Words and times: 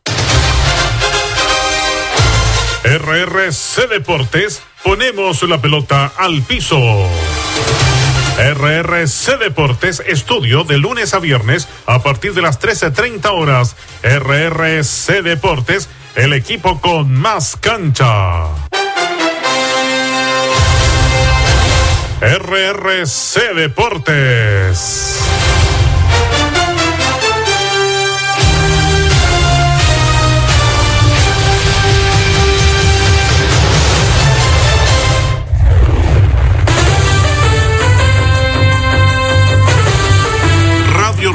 RRC 2.84 3.86
Deportes, 3.90 4.62
ponemos 4.82 5.42
la 5.42 5.60
pelota 5.60 6.10
al 6.16 6.40
piso. 6.40 6.80
RRC 8.38 9.38
Deportes, 9.38 10.02
estudio 10.06 10.64
de 10.64 10.78
lunes 10.78 11.12
a 11.12 11.18
viernes 11.18 11.68
a 11.84 12.02
partir 12.02 12.32
de 12.32 12.40
las 12.40 12.58
13.30 12.60 13.30
horas. 13.30 13.76
RRC 14.02 15.22
Deportes, 15.22 15.90
el 16.16 16.32
equipo 16.32 16.80
con 16.80 17.12
más 17.14 17.56
cancha. 17.56 18.46
RRC 22.20 23.54
Deportes. 23.54 25.18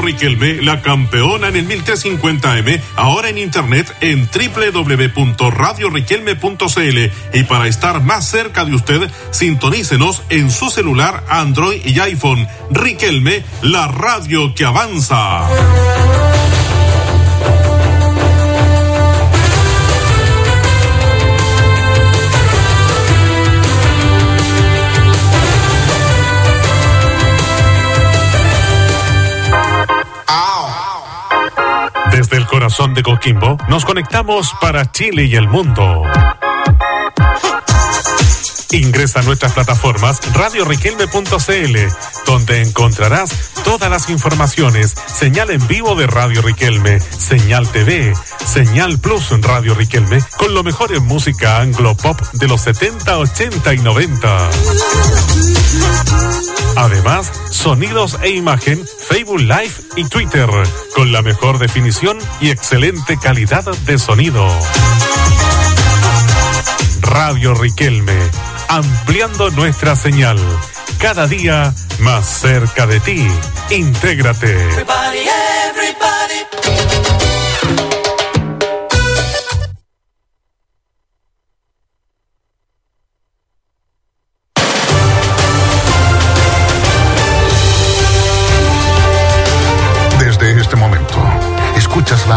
Riquelme, 0.02 0.60
la 0.62 0.82
campeona 0.82 1.48
en 1.48 1.56
el 1.56 1.66
1350M, 1.68 2.80
ahora 2.96 3.28
en 3.28 3.38
internet 3.38 3.94
en 4.00 4.28
www.radioriquelme.cl 4.28 6.98
y 7.32 7.44
para 7.44 7.68
estar 7.68 8.02
más 8.02 8.28
cerca 8.28 8.64
de 8.64 8.74
usted, 8.74 9.08
sintonícenos 9.30 10.22
en 10.28 10.50
su 10.50 10.70
celular 10.70 11.22
Android 11.28 11.80
y 11.84 12.00
iPhone. 12.00 12.48
Riquelme, 12.70 13.44
la 13.62 13.86
radio 13.86 14.52
que 14.54 14.64
avanza. 14.64 15.46
Desde 32.22 32.36
el 32.36 32.46
corazón 32.46 32.94
de 32.94 33.02
Coquimbo, 33.02 33.58
nos 33.68 33.84
conectamos 33.84 34.54
para 34.60 34.92
Chile 34.92 35.24
y 35.24 35.34
el 35.34 35.48
mundo. 35.48 36.04
Ingresa 38.70 39.18
a 39.18 39.22
nuestras 39.24 39.50
plataformas 39.54 40.20
radioriquelme.cl, 40.32 41.78
donde 42.24 42.62
encontrarás 42.62 43.50
todas 43.64 43.90
las 43.90 44.08
informaciones, 44.08 44.94
señal 45.12 45.50
en 45.50 45.66
vivo 45.66 45.96
de 45.96 46.06
Radio 46.06 46.42
Riquelme, 46.42 47.00
señal 47.00 47.68
TV, 47.68 48.14
señal 48.46 49.00
Plus 49.00 49.32
en 49.32 49.42
Radio 49.42 49.74
Riquelme, 49.74 50.20
con 50.36 50.54
lo 50.54 50.62
mejor 50.62 50.94
en 50.94 51.04
música 51.04 51.58
anglo 51.58 51.96
pop 51.96 52.20
de 52.34 52.46
los 52.46 52.60
70, 52.60 53.18
80 53.18 53.74
y 53.74 53.78
90. 53.78 54.50
Además, 56.76 57.32
sonidos 57.50 58.18
e 58.22 58.30
imagen, 58.30 58.84
Facebook 59.08 59.40
Live 59.40 59.74
y 59.96 60.04
Twitter, 60.04 60.48
con 60.94 61.12
la 61.12 61.22
mejor 61.22 61.58
definición 61.58 62.18
y 62.40 62.50
excelente 62.50 63.18
calidad 63.18 63.64
de 63.64 63.98
sonido. 63.98 64.48
Radio 67.02 67.54
Riquelme, 67.54 68.16
ampliando 68.68 69.50
nuestra 69.50 69.96
señal, 69.96 70.38
cada 70.98 71.26
día 71.26 71.74
más 71.98 72.26
cerca 72.26 72.86
de 72.86 73.00
ti. 73.00 73.26
Intégrate. 73.70 74.68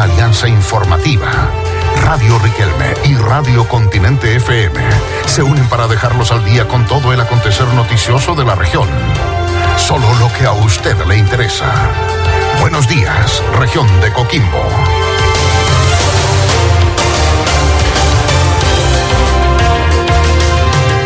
Alianza 0.05 0.47
informativa. 0.47 1.49
Radio 2.03 2.37
Riquelme 2.39 2.93
y 3.05 3.15
Radio 3.15 3.67
Continente 3.67 4.35
FM 4.35 4.79
se 5.25 5.41
unen 5.41 5.67
para 5.67 5.87
dejarlos 5.87 6.31
al 6.31 6.45
día 6.45 6.67
con 6.67 6.85
todo 6.85 7.11
el 7.11 7.19
acontecer 7.19 7.67
noticioso 7.69 8.35
de 8.35 8.45
la 8.45 8.55
región. 8.55 8.87
Solo 9.77 10.05
lo 10.19 10.31
que 10.33 10.45
a 10.45 10.51
usted 10.51 10.95
le 11.05 11.17
interesa. 11.17 11.65
Buenos 12.61 12.87
días, 12.87 13.41
región 13.57 13.87
de 14.01 14.11
Coquimbo. 14.13 14.63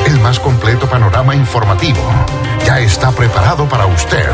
El 0.05 0.19
más 0.19 0.39
completo 0.39 0.87
panorama 0.87 1.35
informativo 1.35 2.01
ya 2.65 2.79
está 2.79 3.11
preparado 3.11 3.67
para 3.69 3.85
usted. 3.85 4.29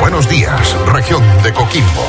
Buenos 0.00 0.28
días, 0.28 0.76
región 0.86 1.22
de 1.44 1.52
Coquimbo. 1.52 2.04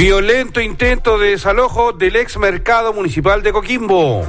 Violento 0.00 0.62
intento 0.62 1.18
de 1.18 1.32
desalojo 1.32 1.92
del 1.92 2.16
ex 2.16 2.38
mercado 2.38 2.94
municipal 2.94 3.42
de 3.42 3.52
Coquimbo. 3.52 4.24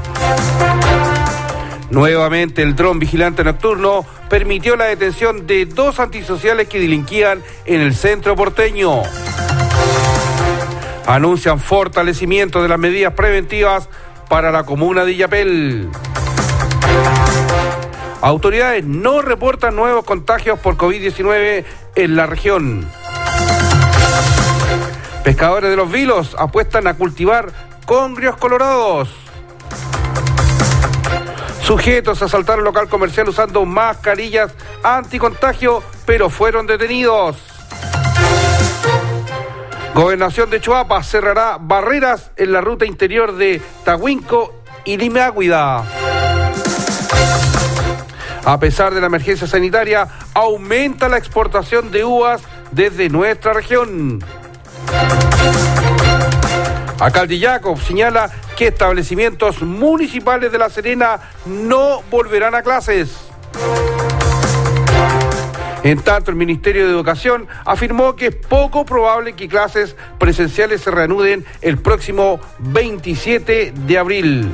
Nuevamente 1.90 2.62
el 2.62 2.76
dron 2.76 3.00
vigilante 3.00 3.42
nocturno 3.46 4.06
permitió 4.30 4.76
la 4.76 4.84
detención 4.84 5.48
de 5.48 5.66
dos 5.66 6.02
antisociales 6.02 6.68
que 6.68 6.78
delinquían 6.78 7.42
en 7.64 7.80
el 7.80 7.96
centro 7.96 8.36
porteño. 8.36 9.02
Anuncian 11.06 11.58
fortalecimiento 11.58 12.62
de 12.62 12.68
las 12.68 12.78
medidas 12.78 13.14
preventivas 13.14 13.88
para 14.28 14.52
la 14.52 14.66
comuna 14.66 15.06
de 15.06 15.14
Illapel. 15.14 15.88
Autoridades 18.20 18.84
no 18.84 19.22
reportan 19.22 19.78
nuevos 19.78 20.04
contagios 20.04 20.60
por 20.60 20.76
COVID-19 20.76 21.64
en 21.96 22.16
la 22.18 22.26
región. 22.26 23.01
Pescadores 25.24 25.70
de 25.70 25.76
los 25.76 25.92
vilos 25.92 26.36
apuestan 26.38 26.88
a 26.88 26.96
cultivar 26.96 27.52
congrios 27.86 28.38
colorados. 28.38 29.10
Sujetos 31.64 32.22
asaltaron 32.22 32.66
local 32.66 32.90
comercial 32.90 33.30
usando 33.30 33.64
mascarillas 33.66 34.52
anticontagio, 34.84 35.84
pero 36.06 36.30
fueron 36.30 36.66
detenidos. 36.66 37.38
Gobernación 39.94 40.50
de 40.50 40.60
Chuapa 40.60 41.04
cerrará 41.04 41.58
barreras 41.60 42.32
en 42.36 42.52
la 42.52 42.62
ruta 42.62 42.86
interior 42.86 43.36
de 43.36 43.62
Tahuinco 43.84 44.64
y 44.86 44.98
Limeáguida. 44.98 45.84
A 48.44 48.60
pesar 48.60 48.94
de 48.94 49.02
la 49.02 49.08
emergencia 49.08 49.46
sanitaria, 49.46 50.08
aumenta 50.34 51.08
la 51.08 51.18
exportación 51.18 51.92
de 51.92 52.04
uvas 52.04 52.42
desde 52.72 53.10
nuestra 53.10 53.54
región. 53.54 54.20
Alcalde 57.00 57.40
Jacob 57.40 57.80
señala 57.82 58.30
que 58.56 58.68
establecimientos 58.68 59.62
municipales 59.64 60.52
de 60.52 60.58
La 60.60 60.70
Serena 60.70 61.20
no 61.46 62.04
volverán 62.12 62.54
a 62.54 62.62
clases. 62.62 63.32
En 65.84 66.00
tanto, 66.02 66.30
el 66.30 66.38
Ministerio 66.38 66.86
de 66.86 66.92
Educación 66.92 67.48
afirmó 67.66 68.16
que 68.16 68.28
es 68.28 68.36
poco 68.36 68.86
probable 68.86 69.34
que 69.34 69.48
clases 69.48 69.96
presenciales 70.20 70.82
se 70.82 70.92
reanuden 70.92 71.44
el 71.62 71.80
próximo 71.80 72.40
27 72.60 73.74
de 73.76 73.98
abril. 73.98 74.54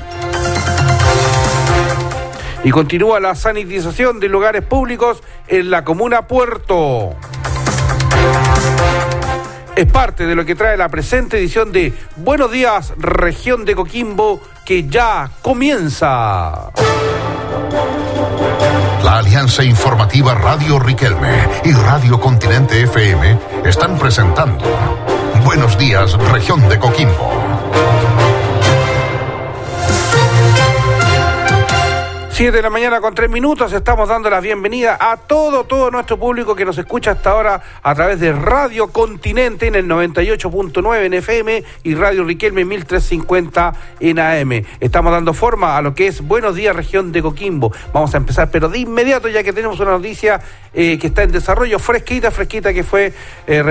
Y 2.64 2.72
continúa 2.72 3.20
la 3.20 3.36
sanitización 3.36 4.22
de 4.22 4.30
lugares 4.30 4.64
públicos 4.64 5.22
en 5.50 5.70
la 5.70 5.84
comuna 5.84 6.28
Puerto. 6.28 7.14
Es 9.78 9.86
parte 9.86 10.26
de 10.26 10.34
lo 10.34 10.44
que 10.44 10.56
trae 10.56 10.76
la 10.76 10.90
presente 10.90 11.38
edición 11.38 11.72
de 11.72 11.94
Buenos 12.16 12.52
días, 12.52 12.94
región 12.98 13.64
de 13.64 13.76
Coquimbo, 13.76 14.42
que 14.66 14.90
ya 14.90 15.30
comienza. 15.44 16.72
La 19.04 19.20
Alianza 19.20 19.64
Informativa 19.64 20.34
Radio 20.34 20.80
Riquelme 20.80 21.48
y 21.64 21.74
Radio 21.74 22.20
Continente 22.20 22.82
FM 22.82 23.38
están 23.66 24.00
presentando 24.00 24.66
Buenos 25.46 25.78
días, 25.78 26.14
región 26.32 26.68
de 26.68 26.80
Coquimbo. 26.80 27.47
Siete 32.38 32.58
de 32.58 32.62
la 32.62 32.70
mañana 32.70 33.02
con 33.02 33.16
tres 33.16 33.32
minutos, 33.32 33.74
estamos 33.74 34.10
dando 34.10 34.30
la 34.30 34.40
bienvenida 34.40 34.96
a 35.02 35.18
todo, 35.18 35.64
todo 35.64 35.90
nuestro 35.90 36.20
público 36.20 36.56
que 36.56 36.66
nos 36.66 36.78
escucha 36.78 37.14
hasta 37.14 37.32
ahora 37.32 37.64
a 37.82 37.96
través 37.96 38.20
de 38.20 38.32
Radio 38.32 38.90
Continente 38.90 39.66
en 39.66 39.74
el 39.74 39.88
98.9 39.88 41.04
en 41.04 41.16
FM 41.16 41.64
y 41.82 41.96
Radio 41.96 42.24
Riquelme 42.24 42.64
1350 42.64 43.74
en 44.02 44.20
AM. 44.20 44.52
Estamos 44.80 45.14
dando 45.14 45.34
forma 45.34 45.78
a 45.78 45.82
lo 45.82 45.96
que 45.96 46.06
es 46.06 46.22
Buenos 46.22 46.54
Días 46.54 46.76
Región 46.76 47.12
de 47.12 47.24
Coquimbo. 47.24 47.74
Vamos 47.92 48.14
a 48.14 48.18
empezar, 48.18 48.52
pero 48.52 48.70
de 48.70 48.78
inmediato 48.78 49.30
ya 49.30 49.42
que 49.42 49.52
tenemos 49.52 49.80
una 49.80 49.90
noticia 49.90 50.40
eh, 50.76 51.00
que 51.00 51.08
está 51.08 51.24
en 51.24 51.32
desarrollo, 51.32 51.80
fresquita, 51.80 52.30
fresquita, 52.30 52.72
que 52.72 52.84
fue 52.84 53.14
eh, 53.48 53.64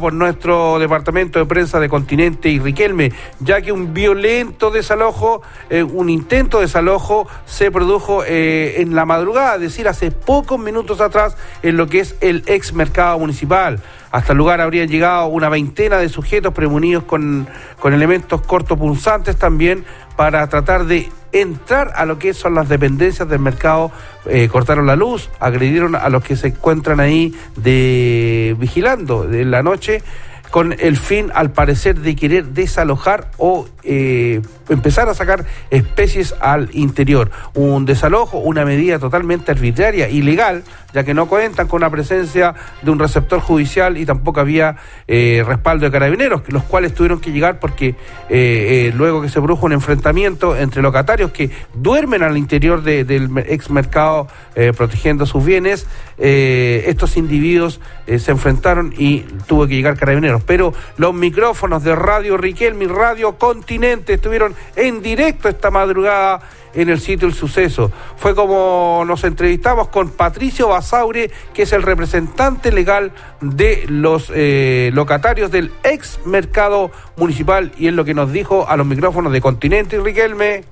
por 0.00 0.12
nuestro 0.12 0.80
departamento 0.80 1.38
de 1.38 1.46
prensa 1.46 1.78
de 1.78 1.88
Continente 1.88 2.48
y 2.48 2.58
Riquelme, 2.58 3.12
ya 3.38 3.62
que 3.62 3.70
un 3.70 3.94
violento 3.94 4.72
desalojo, 4.72 5.40
eh, 5.70 5.84
un 5.84 6.10
intento 6.10 6.58
de 6.58 6.64
desalojo 6.64 7.28
se 7.46 7.70
produjo 7.70 8.07
eh, 8.26 8.76
en 8.78 8.94
la 8.94 9.04
madrugada, 9.04 9.56
es 9.56 9.60
decir, 9.60 9.88
hace 9.88 10.10
pocos 10.10 10.58
minutos 10.58 11.00
atrás, 11.00 11.36
en 11.62 11.76
lo 11.76 11.86
que 11.86 12.00
es 12.00 12.16
el 12.20 12.42
ex 12.46 12.72
mercado 12.72 13.18
municipal. 13.18 13.80
Hasta 14.10 14.32
el 14.32 14.38
lugar 14.38 14.60
habrían 14.60 14.88
llegado 14.88 15.26
una 15.26 15.48
veintena 15.48 15.98
de 15.98 16.08
sujetos 16.08 16.54
premunidos 16.54 17.04
con, 17.04 17.46
con 17.78 17.92
elementos 17.92 18.40
cortopulsantes 18.42 19.36
también 19.36 19.84
para 20.16 20.46
tratar 20.48 20.86
de 20.86 21.10
entrar 21.32 21.92
a 21.94 22.06
lo 22.06 22.18
que 22.18 22.34
son 22.34 22.54
las 22.54 22.68
dependencias 22.68 23.28
del 23.28 23.40
mercado, 23.40 23.92
eh, 24.26 24.48
cortaron 24.48 24.86
la 24.86 24.96
luz, 24.96 25.28
agredieron 25.40 25.94
a 25.94 26.08
los 26.08 26.24
que 26.24 26.36
se 26.36 26.48
encuentran 26.48 27.00
ahí 27.00 27.34
de 27.56 28.56
vigilando 28.58 29.24
de 29.24 29.44
la 29.44 29.62
noche 29.62 30.02
con 30.50 30.74
el 30.78 30.96
fin, 30.96 31.30
al 31.34 31.50
parecer, 31.52 32.00
de 32.00 32.16
querer 32.16 32.46
desalojar 32.46 33.30
o 33.36 33.66
eh, 33.90 34.42
empezar 34.68 35.08
a 35.08 35.14
sacar 35.14 35.46
especies 35.70 36.34
al 36.40 36.68
interior. 36.72 37.30
Un 37.54 37.86
desalojo, 37.86 38.38
una 38.38 38.64
medida 38.64 38.98
totalmente 38.98 39.50
arbitraria, 39.50 40.08
ilegal, 40.10 40.62
ya 40.92 41.04
que 41.04 41.14
no 41.14 41.26
cuentan 41.26 41.68
con 41.68 41.80
la 41.80 41.88
presencia 41.88 42.54
de 42.82 42.90
un 42.90 42.98
receptor 42.98 43.40
judicial 43.40 43.96
y 43.96 44.04
tampoco 44.04 44.40
había 44.40 44.76
eh, 45.06 45.42
respaldo 45.46 45.86
de 45.86 45.92
carabineros, 45.92 46.42
los 46.48 46.64
cuales 46.64 46.94
tuvieron 46.94 47.20
que 47.20 47.32
llegar 47.32 47.60
porque 47.60 47.94
eh, 48.28 48.92
luego 48.94 49.22
que 49.22 49.28
se 49.28 49.40
produjo 49.40 49.66
un 49.66 49.72
enfrentamiento 49.72 50.56
entre 50.56 50.82
locatarios 50.82 51.30
que 51.30 51.50
duermen 51.74 52.22
al 52.22 52.36
interior 52.36 52.82
del 52.82 53.30
ex 53.46 53.70
mercado 53.70 54.28
protegiendo 54.76 55.24
sus 55.24 55.44
bienes, 55.44 55.86
estos 56.18 57.16
individuos 57.16 57.80
se 58.06 58.30
enfrentaron 58.30 58.92
y 58.98 59.20
tuvo 59.46 59.66
que 59.66 59.76
llegar 59.76 59.96
carabineros. 59.96 60.37
Pero 60.44 60.72
los 60.96 61.14
micrófonos 61.14 61.84
de 61.84 61.94
Radio 61.94 62.36
Riquelme 62.36 62.84
y 62.84 62.88
Radio 62.88 63.36
Continente 63.38 64.14
estuvieron 64.14 64.54
en 64.76 65.02
directo 65.02 65.48
esta 65.48 65.70
madrugada 65.70 66.40
en 66.74 66.88
el 66.88 67.00
sitio 67.00 67.28
del 67.28 67.36
suceso. 67.36 67.90
Fue 68.16 68.34
como 68.34 69.02
nos 69.06 69.24
entrevistamos 69.24 69.88
con 69.88 70.10
Patricio 70.10 70.68
Basaure, 70.68 71.30
que 71.52 71.62
es 71.62 71.72
el 71.72 71.82
representante 71.82 72.72
legal 72.72 73.12
de 73.40 73.84
los 73.88 74.30
eh, 74.34 74.90
locatarios 74.92 75.50
del 75.50 75.72
ex 75.82 76.20
mercado 76.24 76.90
municipal, 77.16 77.72
y 77.78 77.88
es 77.88 77.94
lo 77.94 78.04
que 78.04 78.14
nos 78.14 78.32
dijo 78.32 78.68
a 78.68 78.76
los 78.76 78.86
micrófonos 78.86 79.32
de 79.32 79.40
Continente 79.40 79.96
y 79.96 79.98
Riquelme. 80.00 80.64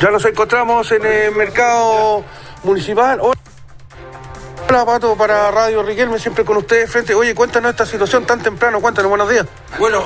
Ya 0.00 0.10
nos 0.10 0.24
encontramos 0.24 0.90
en 0.92 1.04
el 1.06 1.34
mercado 1.34 2.24
municipal. 2.64 3.20
Hola 4.68 4.84
Pato, 4.84 5.16
para 5.16 5.48
Radio 5.52 5.80
Riquelme, 5.84 6.18
siempre 6.18 6.44
con 6.44 6.56
ustedes 6.56 6.90
frente. 6.90 7.14
Oye, 7.14 7.36
cuéntanos 7.36 7.70
esta 7.70 7.86
situación 7.86 8.26
tan 8.26 8.42
temprano, 8.42 8.80
cuéntanos, 8.80 9.08
buenos 9.08 9.30
días. 9.30 9.46
Bueno, 9.78 10.04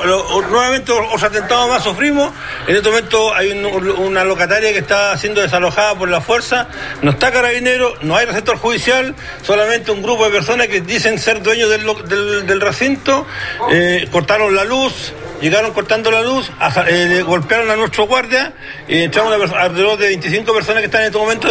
nuevamente 0.50 0.92
los 0.92 1.22
atentados 1.22 1.70
más 1.70 1.82
sufrimos. 1.82 2.30
En 2.66 2.76
este 2.76 2.90
momento 2.90 3.34
hay 3.34 3.52
una 3.52 4.22
locataria 4.22 4.70
que 4.74 4.80
está 4.80 5.16
siendo 5.16 5.40
desalojada 5.40 5.94
por 5.94 6.10
la 6.10 6.20
fuerza. 6.20 6.68
No 7.00 7.12
está 7.12 7.32
carabinero, 7.32 7.94
no 8.02 8.16
hay 8.16 8.26
receptor 8.26 8.58
judicial, 8.58 9.14
solamente 9.42 9.92
un 9.92 10.02
grupo 10.02 10.26
de 10.26 10.30
personas 10.30 10.66
que 10.68 10.82
dicen 10.82 11.18
ser 11.18 11.42
dueños 11.42 11.70
del, 11.70 12.60
recinto. 12.60 13.26
Eh, 13.70 14.08
cortaron 14.12 14.54
la 14.54 14.64
luz, 14.64 15.14
llegaron 15.40 15.72
cortando 15.72 16.10
la 16.10 16.22
luz, 16.22 16.50
eh, 16.86 17.22
golpearon 17.26 17.70
a 17.70 17.76
nuestro 17.76 18.06
guardia, 18.06 18.52
y 18.88 19.04
entramos 19.04 19.32
alrededor 19.52 19.98
de 19.98 20.06
25 20.08 20.52
personas 20.52 20.80
que 20.80 20.86
están 20.86 21.02
en 21.02 21.06
este 21.08 21.18
momento 21.18 21.48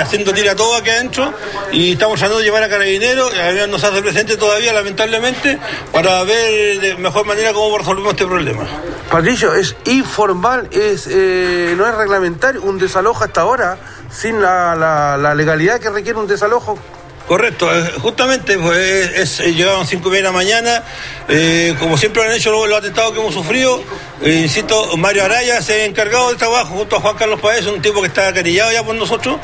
haciendo 0.00 0.32
tira 0.32 0.54
todo 0.54 0.76
aquí 0.76 0.90
adentro 0.90 1.32
y 1.72 1.92
estamos 1.92 2.18
tratando 2.18 2.38
de 2.38 2.44
llevar 2.44 2.62
a 2.62 2.68
carabineros, 2.68 3.32
no 3.68 3.78
se 3.78 3.86
hace 3.86 4.02
presente 4.02 4.36
todavía 4.36 4.72
lamentablemente, 4.72 5.58
para 5.92 6.22
ver 6.24 6.80
de 6.80 6.96
mejor 6.96 7.26
manera 7.26 7.52
cómo 7.52 7.78
resolvemos 7.78 8.12
este 8.12 8.26
problema. 8.26 8.64
Patricio, 9.10 9.54
es 9.54 9.76
informal, 9.86 10.68
es 10.72 11.08
eh, 11.10 11.74
no 11.76 11.86
es 11.86 11.94
reglamentario, 11.94 12.62
un 12.62 12.78
desalojo 12.78 13.24
hasta 13.24 13.42
ahora, 13.42 13.78
sin 14.10 14.40
la 14.40 15.34
legalidad 15.36 15.80
que 15.80 15.90
requiere 15.90 16.18
un 16.18 16.26
desalojo. 16.26 16.78
Correcto, 17.26 17.74
eh, 17.74 17.90
justamente 18.00 18.58
pues, 18.58 19.40
es, 19.40 19.56
llegaban 19.56 19.86
cinco 19.86 20.08
y 20.08 20.10
media 20.12 20.24
de 20.24 20.28
la 20.28 20.32
mañana, 20.32 20.84
eh, 21.26 21.74
como 21.78 21.96
siempre 21.96 22.22
han 22.22 22.32
hecho 22.32 22.50
los, 22.66 22.78
atentados 22.78 23.12
que 23.14 23.20
hemos 23.20 23.32
sufrido, 23.32 23.82
eh, 24.20 24.40
insisto, 24.42 24.94
Mario 24.98 25.24
Araya 25.24 25.62
se 25.62 25.72
ha 25.72 25.84
encargado 25.86 26.28
del 26.28 26.36
trabajo 26.36 26.74
junto 26.74 26.96
a 26.96 27.00
Juan 27.00 27.16
Carlos 27.16 27.40
Paez, 27.40 27.64
un 27.66 27.80
tipo 27.80 28.02
que 28.02 28.08
está 28.08 28.28
acarillado 28.28 28.72
ya 28.72 28.84
por 28.84 28.94
nosotros, 28.94 29.38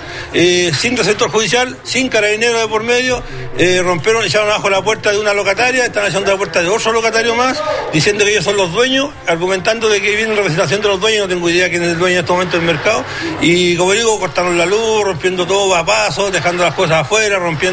sin 0.78 0.94
receptor 0.94 1.30
judicial, 1.30 1.74
sin 1.82 2.10
carabinero 2.10 2.58
de 2.58 2.68
por 2.68 2.82
medio, 2.82 3.22
rompieron, 3.82 4.24
echaron 4.24 4.50
abajo 4.50 4.68
la 4.68 4.82
puerta 4.82 5.10
de 5.10 5.18
una 5.18 5.32
locataria, 5.32 5.86
están 5.86 6.06
echando 6.06 6.30
la 6.30 6.36
puerta 6.36 6.60
de 6.60 6.68
otro 6.68 6.92
locatario 6.92 7.34
más, 7.34 7.62
diciendo 7.94 8.26
que 8.26 8.32
ellos 8.32 8.44
son 8.44 8.58
los 8.58 8.72
dueños, 8.72 9.08
argumentando 9.26 9.88
de 9.88 10.02
que 10.02 10.16
viene 10.16 10.34
representación 10.34 10.82
de 10.82 10.88
los 10.88 11.00
dueños, 11.00 11.22
no 11.22 11.34
tengo 11.34 11.48
idea 11.48 11.70
quién 11.70 11.82
es 11.82 11.92
el 11.92 11.98
dueño 11.98 12.16
en 12.16 12.20
este 12.20 12.32
momento 12.32 12.56
del 12.58 12.66
mercado, 12.66 13.04
y 13.40 13.74
como 13.76 13.92
digo, 13.92 14.20
cortaron 14.20 14.58
la 14.58 14.66
luz, 14.66 15.02
rompiendo 15.02 15.46
todo 15.46 15.74
a 15.74 15.84
paso, 15.86 16.30
dejando 16.30 16.62
las 16.62 16.74
cosas 16.74 16.98
afuera, 16.98 17.38
rompiendo 17.38 17.69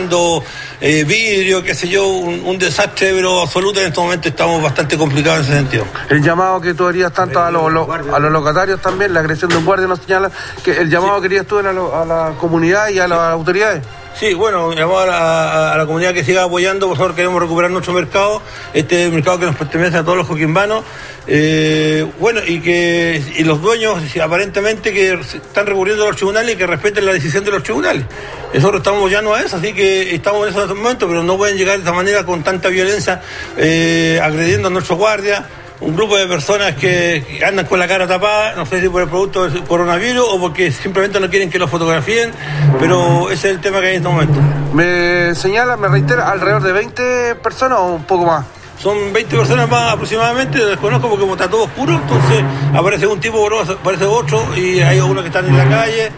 eh, 0.80 1.04
vidrio, 1.04 1.63
qué 1.63 1.74
sé 1.74 1.88
yo, 1.88 2.08
un, 2.08 2.58
desastre, 2.58 3.12
pero 3.13 3.42
absoluto. 3.42 3.80
En 3.80 3.88
este 3.88 4.00
momento 4.00 4.30
estamos 4.30 4.62
bastante 4.62 4.98
complicados 4.98 5.48
en 5.48 5.54
ese 5.54 5.54
sentido. 5.54 5.86
El 6.10 6.24
llamado 6.24 6.62
que 6.62 6.74
tú 6.74 6.86
harías 6.88 7.12
tanto 7.13 7.39
a, 7.42 7.51
los, 7.51 7.89
a 7.89 8.20
los 8.20 8.32
locatarios 8.32 8.82
también, 8.82 9.13
la 9.13 9.22
agresión 9.22 9.50
de 9.50 9.58
un 9.58 9.66
guardia 9.66 9.88
nos 9.88 10.00
señala, 10.00 10.32
que 10.63 10.77
el 10.77 10.89
llamado 10.89 11.20
que 11.22 11.27
harías 11.27 11.46
tú 11.46 11.58
a 11.58 11.63
la, 11.63 12.34
comunidad 12.39 12.89
y 12.89 13.00
a 13.00 13.08
las 13.08 13.20
autoridades. 13.20 13.84
Sí, 14.16 14.34
bueno, 14.34 14.74
llamar 14.74 15.10
a, 15.10 15.78
la 15.78 15.86
comunidad 15.86 16.14
que 16.14 16.24
siga 16.24 16.44
apoyando, 16.44 16.88
por 16.88 16.98
favor, 16.98 17.16
queremos 17.16 17.42
recuperar 17.42 17.70
nuestro 17.70 17.94
mercado, 17.94 18.42
este 18.74 19.10
mercado 19.12 19.40
que 19.40 19.46
nos 19.46 19.56
pertenece 19.56 19.98
a 19.98 20.04
todos 20.04 20.18
los 20.18 20.28
coquimbanos. 20.28 20.84
Eh, 21.28 22.10
bueno, 22.20 22.40
y 22.46 22.60
que 22.62 23.22
los 23.46 23.62
dueños 23.62 24.02
aparentemente 24.18 24.94
que 24.94 25.14
están 25.14 25.68
recurriendo 25.68 26.04
a 26.04 26.08
los 26.08 26.16
tribunales 26.16 26.56
y 26.56 26.58
que 26.58 26.66
respeten 26.66 27.06
la 27.06 27.14
decisión 27.14 27.44
de 27.44 27.52
los 27.52 27.64
tribunales. 27.64 28.06
Nosotros 28.54 28.80
estamos 28.80 29.12
ya 29.12 29.22
no 29.22 29.34
a 29.34 29.42
eso, 29.42 29.58
así 29.58 29.74
que 29.74 30.16
estamos 30.16 30.48
en 30.48 30.58
ese 30.58 30.74
momento, 30.74 31.08
pero 31.08 31.24
no 31.24 31.38
pueden 31.38 31.58
llegar 31.58 31.76
de 31.76 31.82
esta 31.82 31.94
manera 31.94 32.26
con 32.26 32.44
tanta 32.44 32.70
violencia, 32.70 33.22
eh, 33.58 34.20
agrediendo 34.24 34.70
a 34.70 34.72
nuestros 34.72 34.98
guardias 34.98 35.44
un 35.81 35.96
grupo 35.96 36.17
de 36.17 36.27
personas 36.27 36.75
que 36.75 37.41
andan 37.46 37.65
con 37.65 37.79
la 37.79 37.88
cara 37.88 38.07
tapada, 38.07 38.55
no 38.55 38.65
sé 38.65 38.81
si 38.81 38.89
por 38.89 39.03
el 39.03 39.10
producto 39.10 39.48
del 39.48 39.63
coronavirus 39.63 40.25
o 40.29 40.39
porque 40.39 40.72
simplemente 40.72 41.19
no 41.19 41.29
quieren 41.29 41.50
que 41.50 41.60
lo 41.60 41.67
fotografíen, 41.67 42.31
pero 42.79 43.29
ese 43.29 43.50
es 43.50 43.55
el 43.55 43.62
tema 43.62 43.79
que 43.79 43.88
hay 43.88 43.96
en 43.96 43.98
este 43.98 44.10
momento. 44.10 44.39
Me 44.74 45.36
señala, 45.36 45.77
me 45.77 45.88
reitera, 45.88 46.29
alrededor 46.29 46.63
de 46.63 46.72
20 46.72 47.36
personas 47.36 47.79
o 47.79 47.96
un 47.96 48.03
poco 48.03 48.25
más. 48.25 48.46
Son 48.79 49.12
20 49.12 49.36
personas 49.36 49.67
más 49.69 49.93
aproximadamente, 49.93 50.63
desconozco 50.63 51.10
porque 51.10 51.22
como 51.22 51.34
está 51.34 51.50
todo 51.50 51.63
oscuro, 51.63 51.96
entonces 51.96 52.43
aparece 52.75 53.07
un 53.07 53.19
tipo, 53.19 53.48
aparece 53.48 54.05
otro 54.05 54.55
y 54.55 54.79
hay 54.81 55.00
algunos 55.00 55.24
que 55.24 55.29
están 55.29 55.48
en 55.48 55.57
la 55.57 55.67
calle 55.67 56.12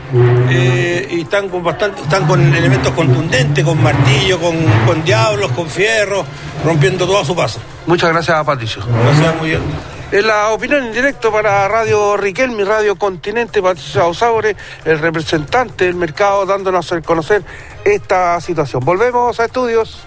eh, 0.50 1.08
y 1.10 1.22
están 1.22 1.48
con 1.48 1.64
bastante, 1.64 2.02
están 2.02 2.28
con 2.28 2.54
elementos 2.54 2.94
contundentes, 2.94 3.64
con 3.64 3.82
martillo, 3.82 4.40
con, 4.40 4.58
con 4.86 5.04
diablos, 5.06 5.52
con 5.54 5.70
fierros, 5.70 6.26
rompiendo 6.66 7.06
todo 7.06 7.20
a 7.20 7.26
su 7.26 7.34
paso. 7.34 7.62
Muchas 7.86 8.12
gracias, 8.12 8.44
Patricio. 8.44 8.84
Gracias, 9.06 9.36
muy 9.38 9.50
bien. 9.52 9.62
En 10.12 10.26
la 10.26 10.50
opinión 10.50 10.86
en 10.86 10.92
directo 10.92 11.32
para 11.32 11.68
Radio 11.68 12.18
Riquelme, 12.18 12.66
Radio 12.66 12.96
Continente, 12.96 13.62
Patricio 13.62 14.02
Ausaure, 14.02 14.56
el 14.84 15.00
representante 15.00 15.86
del 15.86 15.96
mercado, 15.96 16.48
dándonos 16.48 16.92
a 16.92 17.00
conocer 17.02 17.44
esta 17.86 18.42
situación. 18.42 18.84
Volvemos 18.84 19.40
a 19.40 19.46
estudios. 19.46 20.00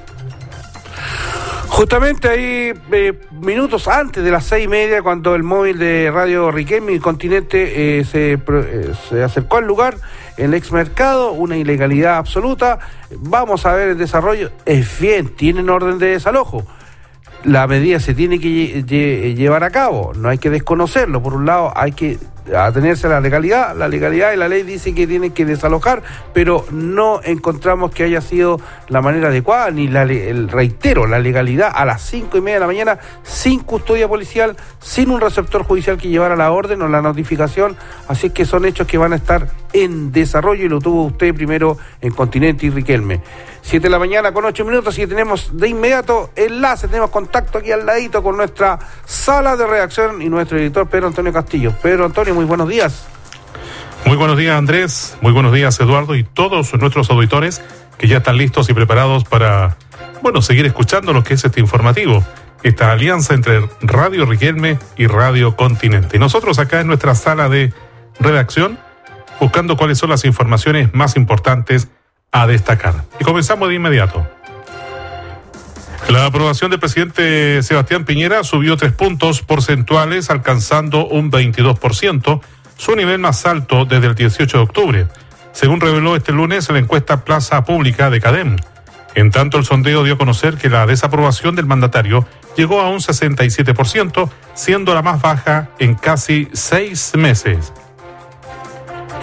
Justamente 1.73 2.29
ahí, 2.29 2.75
eh, 2.93 3.19
minutos 3.31 3.89
antes 3.89 4.23
de 4.23 4.31
las 4.31 4.45
seis 4.45 4.67
y 4.67 4.69
media, 4.69 5.01
cuando 5.01 5.35
el 5.35 5.43
móvil 5.43 5.79
de 5.79 6.11
Radio 6.13 6.51
Riquelme 6.51 7.01
Continente 7.01 7.99
eh, 7.99 8.05
se, 8.05 8.35
eh, 8.35 8.93
se, 9.09 9.23
acercó 9.23 9.57
al 9.57 9.65
lugar, 9.65 9.97
el 10.37 10.53
ex 10.53 10.71
mercado, 10.71 11.33
una 11.33 11.57
ilegalidad 11.57 12.19
absoluta. 12.19 12.79
Vamos 13.21 13.65
a 13.65 13.73
ver 13.73 13.89
el 13.89 13.99
desarrollo. 13.99 14.51
Es 14.67 15.01
bien, 15.01 15.35
tienen 15.35 15.71
orden 15.71 15.99
de 15.99 16.09
desalojo. 16.09 16.63
La 17.45 17.67
medida 17.67 17.99
se 17.99 18.15
tiene 18.15 18.39
que 18.39 18.85
llevar 19.35 19.65
a 19.65 19.71
cabo, 19.71 20.13
no 20.15 20.29
hay 20.29 20.39
que 20.39 20.51
desconocerlo. 20.51 21.23
Por 21.23 21.35
un 21.35 21.45
lado, 21.45 21.73
hay 21.75 21.93
que 21.93 22.19
atenerse 22.57 23.07
a 23.07 23.11
la 23.11 23.21
legalidad. 23.21 23.77
La 23.77 23.89
legalidad 23.89 24.33
y 24.33 24.37
la 24.37 24.49
ley 24.49 24.63
dice 24.63 24.95
que 24.95 25.07
tienen 25.07 25.33
que 25.33 25.45
desalojar, 25.45 26.03
pero 26.33 26.65
no 26.71 27.21
encontramos 27.23 27.93
que 27.93 28.05
haya 28.05 28.21
sido 28.21 28.61
la 28.89 29.01
manera 29.01 29.29
adecuada, 29.29 29.71
ni 29.71 29.89
la, 29.89 30.03
el 30.03 30.49
reitero, 30.49 31.07
la 31.07 31.19
legalidad 31.19 31.73
a 31.75 31.85
las 31.85 32.03
cinco 32.03 32.39
y 32.39 32.41
media 32.41 32.55
de 32.55 32.61
la 32.61 32.67
mañana, 32.67 32.99
sin 33.23 33.61
custodia 33.61 34.09
policial, 34.09 34.57
sin 34.81 35.11
un 35.11 35.21
receptor 35.21 35.65
judicial 35.65 35.97
que 35.97 36.09
llevara 36.09 36.37
la 36.37 36.51
orden 36.53 36.83
o 36.83 36.89
la 36.89 37.03
notificación. 37.03 37.77
Así 38.09 38.31
que 38.31 38.45
son 38.45 38.65
hechos 38.65 38.87
que 38.87 38.99
van 38.99 39.13
a 39.13 39.17
estar 39.17 39.49
en 39.73 40.13
desarrollo 40.13 40.65
y 40.65 40.69
lo 40.69 40.81
tuvo 40.81 41.05
usted 41.05 41.35
primero 41.35 41.79
en 42.01 42.13
Continente 42.13 42.67
y 42.67 42.71
Riquelme. 42.71 43.21
Siete 43.63 43.87
de 43.87 43.91
la 43.91 43.99
mañana 43.99 44.33
con 44.33 44.45
ocho 44.45 44.65
minutos 44.65 44.99
y 44.99 45.07
tenemos 45.07 45.57
de 45.57 45.69
inmediato 45.69 46.31
enlace, 46.37 46.89
tenemos 46.89 47.11
contacto 47.11 47.59
aquí 47.59 47.71
al 47.71 47.87
ladito 47.87 48.23
con 48.23 48.37
nuestra 48.37 48.79
sala 49.07 49.57
de 49.57 49.67
reacción 49.67 50.21
y 50.21 50.29
nuestro 50.29 50.59
editor 50.59 50.89
Pedro 50.89 51.07
Antonio 51.07 51.33
Castillo. 51.33 51.73
Pedro 51.81 52.05
Antonio, 52.05 52.35
muy 52.35 52.45
buenos 52.45 52.69
días. 52.69 53.07
Muy 54.05 54.17
buenos 54.17 54.37
días 54.37 54.59
Andrés, 54.59 55.17
muy 55.21 55.33
buenos 55.33 55.55
días 55.55 55.79
Eduardo 55.79 56.17
y 56.17 56.25
todos 56.25 56.75
nuestros 56.75 57.09
auditores 57.09 57.63
que 57.99 58.09
ya 58.09 58.19
están 58.19 58.37
listos 58.37 58.69
y 58.69 58.75
preparados 58.75 59.25
para, 59.25 59.77
bueno, 60.23 60.43
seguir 60.43 60.67
escuchando 60.67 61.13
lo 61.13 61.23
que 61.23 61.35
es 61.35 61.45
este 61.45 61.61
informativo, 61.61 62.23
esta 62.65 62.91
alianza 62.91 63.33
entre 63.33 63.69
Radio 63.81 64.27
Riquelme 64.27 64.79
y 64.97 65.07
Radio 65.07 65.55
Continente. 65.55 66.19
Nosotros 66.19 66.59
acá 66.59 66.81
en 66.81 66.89
nuestra 66.89 67.15
sala 67.15 67.49
de 67.49 67.73
redacción, 68.19 68.77
buscando 69.41 69.77
cuáles 69.77 69.99
son 69.99 70.11
las 70.11 70.25
informaciones 70.25 70.93
más 70.93 71.17
importantes 71.17 71.89
a 72.33 72.47
destacar. 72.47 73.05
Y 73.21 73.25
comenzamos 73.25 73.69
de 73.69 73.77
inmediato. 73.77 74.27
La 76.09 76.27
aprobación 76.27 76.71
del 76.71 76.81
presidente 76.81 77.63
Sebastián 77.63 78.05
Piñera 78.05 78.43
subió 78.43 78.77
tres 78.77 78.93
puntos 78.93 79.43
porcentuales, 79.43 80.31
alcanzando 80.31 81.07
un 81.07 81.31
22%, 81.31 82.41
su 82.77 82.97
nivel 82.97 83.19
más 83.21 83.47
alto 83.47 83.85
desde 83.85 84.09
el 84.09 84.15
18 84.15 84.57
de 84.57 84.63
octubre, 84.63 85.07
según 85.53 85.81
reveló 85.81 86.17
este 86.17 86.33
lunes 86.33 86.69
la 86.71 86.79
encuesta 86.79 87.25
Plaza 87.25 87.65
Pública 87.65 88.11
de 88.11 88.21
Cadem. 88.21 88.57
En 89.15 89.31
tanto, 89.31 89.59
el 89.59 89.65
sondeo 89.65 90.05
dio 90.05 90.15
a 90.15 90.19
conocer 90.19 90.57
que 90.57 90.71
la 90.71 90.87
desaprobación 90.87 91.55
del 91.55 91.67
mandatario 91.67 92.27
llegó 92.57 92.81
a 92.81 92.89
un 92.89 92.99
67%, 92.99 94.31
siendo 94.55 94.95
la 94.95 95.03
más 95.03 95.21
baja 95.21 95.69
en 95.79 95.95
casi 95.95 96.49
seis 96.53 97.13
meses. 97.15 97.73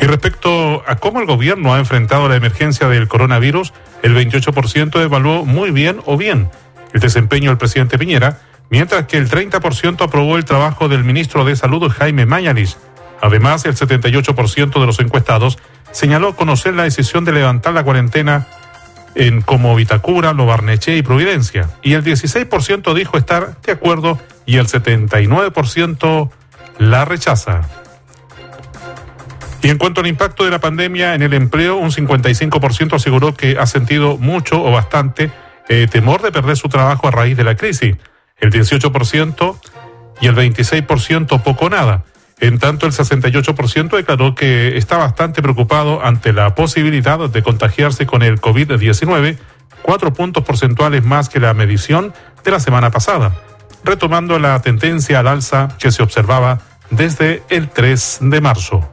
Y 0.01 0.05
respecto 0.05 0.83
a 0.87 0.95
cómo 0.95 1.19
el 1.19 1.25
gobierno 1.25 1.73
ha 1.73 1.79
enfrentado 1.79 2.29
la 2.29 2.35
emergencia 2.35 2.87
del 2.87 3.07
coronavirus, 3.07 3.73
el 4.01 4.15
28% 4.15 5.03
evaluó 5.03 5.45
muy 5.45 5.71
bien 5.71 5.99
o 6.05 6.17
bien 6.17 6.49
el 6.93 7.01
desempeño 7.01 7.49
del 7.49 7.57
presidente 7.57 7.97
Piñera, 7.97 8.39
mientras 8.69 9.05
que 9.05 9.17
el 9.17 9.29
30% 9.29 10.01
aprobó 10.01 10.37
el 10.37 10.45
trabajo 10.45 10.87
del 10.87 11.03
ministro 11.03 11.43
de 11.43 11.55
Salud 11.55 11.91
Jaime 11.91 12.25
Mañalich. 12.25 12.77
Además, 13.21 13.65
el 13.65 13.75
78% 13.75 14.79
de 14.79 14.85
los 14.85 14.99
encuestados 14.99 15.57
señaló 15.91 16.35
conocer 16.35 16.73
la 16.75 16.83
decisión 16.83 17.25
de 17.25 17.33
levantar 17.33 17.73
la 17.73 17.83
cuarentena 17.83 18.47
en 19.15 19.41
como 19.41 19.75
Vitacura, 19.75 20.33
Lobarneche 20.33 20.95
y 20.95 21.01
Providencia, 21.01 21.69
y 21.81 21.93
el 21.93 22.03
16% 22.03 22.93
dijo 22.93 23.17
estar 23.17 23.59
de 23.61 23.71
acuerdo 23.73 24.19
y 24.45 24.57
el 24.57 24.67
79% 24.67 26.29
la 26.77 27.05
rechaza. 27.05 27.67
Y 29.61 29.69
en 29.69 29.77
cuanto 29.77 30.01
al 30.01 30.07
impacto 30.07 30.45
de 30.45 30.51
la 30.51 30.59
pandemia 30.59 31.15
en 31.15 31.21
el 31.21 31.33
empleo, 31.33 31.77
un 31.77 31.91
55% 31.91 32.93
aseguró 32.95 33.33
que 33.33 33.57
ha 33.59 33.65
sentido 33.65 34.17
mucho 34.17 34.63
o 34.63 34.71
bastante 34.71 35.31
eh, 35.67 35.87
temor 35.89 36.21
de 36.21 36.31
perder 36.31 36.55
su 36.55 36.69
trabajo 36.69 37.07
a 37.07 37.11
raíz 37.11 37.35
de 37.35 37.43
la 37.43 37.55
crisis. 37.55 37.95
El 38.37 38.51
18% 38.51 39.59
y 40.21 40.27
el 40.27 40.35
26% 40.35 41.41
poco 41.43 41.69
nada. 41.69 42.05
En 42.39 42.57
tanto, 42.57 42.85
el 42.85 42.93
68% 42.93 43.97
declaró 43.97 44.33
que 44.33 44.77
está 44.77 44.97
bastante 44.97 45.41
preocupado 45.41 46.05
ante 46.05 46.31
la 46.31 46.55
posibilidad 46.55 47.29
de 47.29 47.43
contagiarse 47.43 48.05
con 48.05 48.23
el 48.23 48.39
COVID-19, 48.39 49.37
cuatro 49.81 50.13
puntos 50.13 50.45
porcentuales 50.45 51.03
más 51.03 51.27
que 51.27 51.41
la 51.41 51.53
medición 51.53 52.13
de 52.45 52.51
la 52.51 52.61
semana 52.61 52.91
pasada, 52.91 53.35
retomando 53.83 54.39
la 54.39 54.61
tendencia 54.61 55.19
al 55.19 55.27
alza 55.27 55.67
que 55.79 55.91
se 55.91 56.01
observaba 56.01 56.61
desde 56.91 57.43
el 57.49 57.69
3 57.69 58.19
de 58.21 58.41
marzo. 58.41 58.89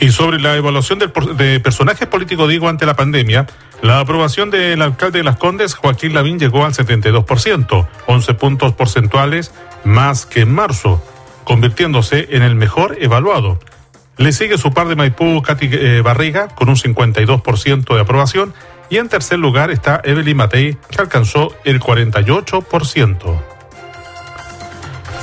Y 0.00 0.10
sobre 0.12 0.38
la 0.38 0.56
evaluación 0.56 0.98
del, 0.98 1.12
de 1.36 1.60
personajes 1.60 2.06
políticos, 2.06 2.48
digo, 2.48 2.68
ante 2.68 2.86
la 2.86 2.94
pandemia, 2.94 3.46
la 3.82 4.00
aprobación 4.00 4.50
del 4.50 4.82
alcalde 4.82 5.18
de 5.18 5.24
Las 5.24 5.36
Condes, 5.36 5.74
Joaquín 5.74 6.14
Lavín, 6.14 6.38
llegó 6.38 6.64
al 6.64 6.72
72%, 6.72 7.88
11 8.06 8.34
puntos 8.34 8.72
porcentuales 8.74 9.52
más 9.84 10.26
que 10.26 10.40
en 10.40 10.52
marzo, 10.52 11.02
convirtiéndose 11.44 12.28
en 12.30 12.42
el 12.42 12.54
mejor 12.54 12.96
evaluado. 13.00 13.58
Le 14.16 14.32
sigue 14.32 14.58
su 14.58 14.72
par 14.72 14.88
de 14.88 14.96
Maipú, 14.96 15.42
Katy 15.42 15.68
eh, 15.72 16.00
Barriga, 16.00 16.48
con 16.48 16.68
un 16.68 16.76
52% 16.76 17.94
de 17.94 18.00
aprobación, 18.00 18.52
y 18.90 18.96
en 18.96 19.08
tercer 19.08 19.38
lugar 19.38 19.70
está 19.70 20.00
Evelyn 20.04 20.36
Matei, 20.36 20.76
que 20.90 21.00
alcanzó 21.00 21.54
el 21.64 21.80
48%. 21.80 23.57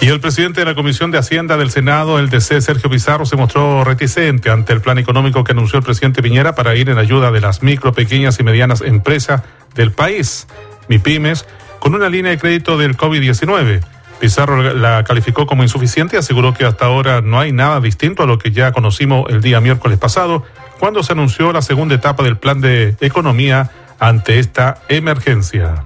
Y 0.02 0.10
el 0.10 0.20
presidente 0.20 0.62
de 0.62 0.66
la 0.66 0.76
Comisión 0.76 1.10
de 1.10 1.18
Hacienda 1.18 1.58
del 1.58 1.72
Senado, 1.72 2.20
el 2.20 2.30
DC 2.30 2.62
Sergio 2.62 2.90
Pizarro, 2.90 3.26
se 3.26 3.36
mostró 3.36 3.84
reticente 3.84 4.52
ante 4.52 4.74
el 4.74 4.82
plan 4.82 4.98
económico 4.98 5.44
que 5.44 5.54
anunció 5.54 5.80
el 5.80 5.86
presidente 5.86 6.22
Piñera 6.22 6.54
para 6.54 6.76
ir 6.76 6.90
en 6.90 6.98
ayuda 6.98 7.32
de 7.32 7.42
las 7.42 7.64
micro, 7.64 7.94
pequeñas 7.94 8.40
y 8.40 8.44
medianas 8.44 8.82
empresas 8.82 9.42
del 9.74 9.92
país, 9.92 10.48
MIPIMES, 10.90 11.48
con 11.80 11.96
una 11.96 12.10
línea 12.10 12.32
de 12.32 12.38
crédito 12.38 12.78
del 12.78 12.98
COVID-19. 12.98 13.82
Pizarro 14.20 14.74
la 14.74 15.04
calificó 15.04 15.48
como 15.48 15.64
insuficiente 15.64 16.18
y 16.18 16.20
aseguró 16.20 16.54
que 16.54 16.66
hasta 16.66 16.86
ahora 16.86 17.22
no 17.22 17.40
hay 17.40 17.52
nada 17.52 17.80
distinto 17.80 18.24
a 18.24 18.26
lo 18.28 18.38
que 18.38 18.52
ya 18.52 18.72
conocimos 18.74 19.26
el 19.30 19.42
día 19.42 19.60
miércoles 19.60 19.98
pasado, 19.98 20.44
cuando 20.80 21.04
se 21.04 21.14
anunció 21.14 21.52
la 21.52 21.62
segunda 21.62 21.96
etapa 21.96 22.22
del 22.24 22.38
plan 22.38 22.62
de 22.62 22.96
economía 23.02 23.72
ante 24.00 24.40
esta 24.40 24.82
emergencia. 24.88 25.84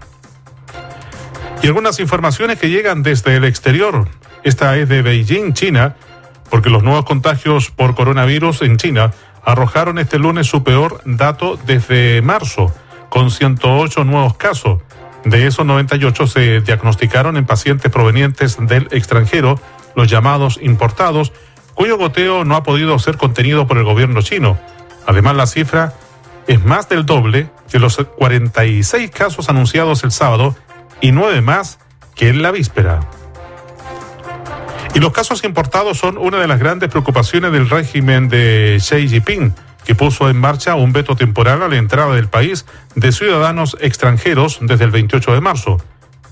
Y 1.62 1.68
algunas 1.68 2.00
informaciones 2.00 2.58
que 2.58 2.70
llegan 2.70 3.04
desde 3.04 3.36
el 3.36 3.44
exterior. 3.44 4.08
Esta 4.44 4.78
es 4.78 4.88
de 4.88 5.02
Beijing, 5.02 5.54
China, 5.54 5.98
porque 6.50 6.70
los 6.70 6.84
nuevos 6.84 7.04
contagios 7.04 7.70
por 7.70 7.96
coronavirus 7.96 8.62
en 8.62 8.78
China 8.78 9.12
arrojaron 9.44 10.00
este 10.00 10.20
lunes 10.20 10.48
su 10.48 10.64
peor 10.64 11.02
dato 11.04 11.60
desde 11.66 12.22
marzo, 12.22 12.74
con 13.10 13.30
108 13.30 14.06
nuevos 14.06 14.36
casos. 14.38 14.82
De 15.26 15.48
esos 15.48 15.66
98 15.66 16.28
se 16.28 16.62
diagnosticaron 16.62 17.36
en 17.36 17.46
pacientes 17.46 17.92
provenientes 17.92 18.58
del 18.62 18.88
extranjero, 18.92 19.60
los 19.96 20.08
llamados 20.08 20.60
importados, 20.62 21.34
cuyo 21.74 21.98
goteo 21.98 22.46
no 22.46 22.56
ha 22.56 22.64
podido 22.64 22.98
ser 23.00 23.18
contenido 23.18 23.68
por 23.68 23.78
el 23.78 23.84
gobierno 23.84 24.22
chino. 24.22 24.58
Además, 25.06 25.36
la 25.36 25.46
cifra 25.46 25.94
es 26.48 26.64
más 26.64 26.88
del 26.88 27.06
doble 27.06 27.50
que 27.70 27.80
los 27.80 27.98
46 27.98 29.12
casos 29.12 29.50
anunciados 29.50 30.06
el 30.06 30.12
sábado 30.12 30.56
y 31.02 31.12
nueve 31.12 31.42
más 31.42 31.80
que 32.16 32.30
en 32.30 32.42
la 32.42 32.52
víspera. 32.52 33.00
Y 34.94 35.00
los 35.00 35.12
casos 35.12 35.44
importados 35.44 35.98
son 35.98 36.18
una 36.18 36.40
de 36.40 36.48
las 36.48 36.60
grandes 36.60 36.90
preocupaciones 36.90 37.52
del 37.52 37.70
régimen 37.70 38.28
de 38.28 38.78
Xi 38.80 39.08
Jinping, 39.08 39.54
que 39.86 39.96
puso 39.96 40.30
en 40.30 40.38
marcha 40.38 40.76
un 40.76 40.92
veto 40.92 41.16
temporal 41.16 41.64
a 41.64 41.68
la 41.68 41.78
entrada 41.78 42.14
del 42.16 42.28
país 42.28 42.66
de 42.96 43.12
ciudadanos 43.12 43.78
extranjeros 43.80 44.60
desde 44.62 44.86
el 44.86 44.92
28 44.92 45.34
de 45.34 45.42
marzo. 45.42 45.78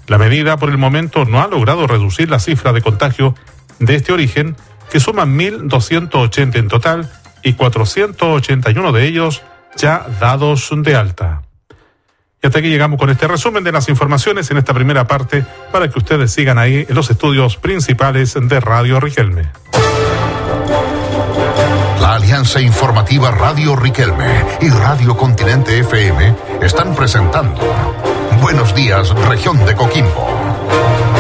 La 0.08 0.18
medida 0.18 0.58
por 0.58 0.70
el 0.70 0.78
momento 0.78 1.26
no 1.26 1.42
ha 1.42 1.48
logrado 1.48 1.88
reducir 1.88 2.30
la 2.30 2.40
cifra 2.40 2.74
de 2.74 2.82
contagio 2.82 3.36
de 3.80 3.96
este 3.96 4.12
origen, 4.12 4.56
que 4.92 5.00
suman 5.00 5.38
1.280 5.38 6.56
en 6.56 6.68
total 6.68 7.12
y 7.44 7.54
481 7.54 8.92
de 8.92 9.06
ellos 9.06 9.44
ya 9.76 10.06
dados 10.20 10.70
de 10.72 10.96
alta. 10.96 11.47
Y 12.42 12.48
hasta 12.48 12.60
aquí 12.60 12.70
llegamos 12.70 13.00
con 13.00 13.10
este 13.10 13.28
resumen 13.28 13.64
de 13.64 13.72
las 13.72 13.90
informaciones 13.90 14.50
en 14.52 14.58
esta 14.58 14.74
primera 14.74 15.08
parte 15.08 15.44
para 15.72 15.90
que 15.90 15.98
ustedes 15.98 16.32
sigan 16.32 16.60
ahí 16.60 16.86
en 16.88 16.96
los 16.96 17.10
estudios 17.10 17.58
principales 17.58 18.36
de 18.40 18.60
Radio 18.60 19.00
Riquelme. 19.00 19.50
La 22.00 22.16
Alianza 22.16 22.62
Informativa 22.62 23.32
Radio 23.32 23.76
Riquelme 23.76 24.46
y 24.62 24.70
Radio 24.70 25.18
Continente 25.18 25.80
FM 25.80 26.36
están 26.62 26.96
presentando 26.96 27.60
Buenos 28.42 28.74
días, 28.76 29.10
región 29.28 29.66
de 29.66 29.76
Coquimbo. 29.76 31.17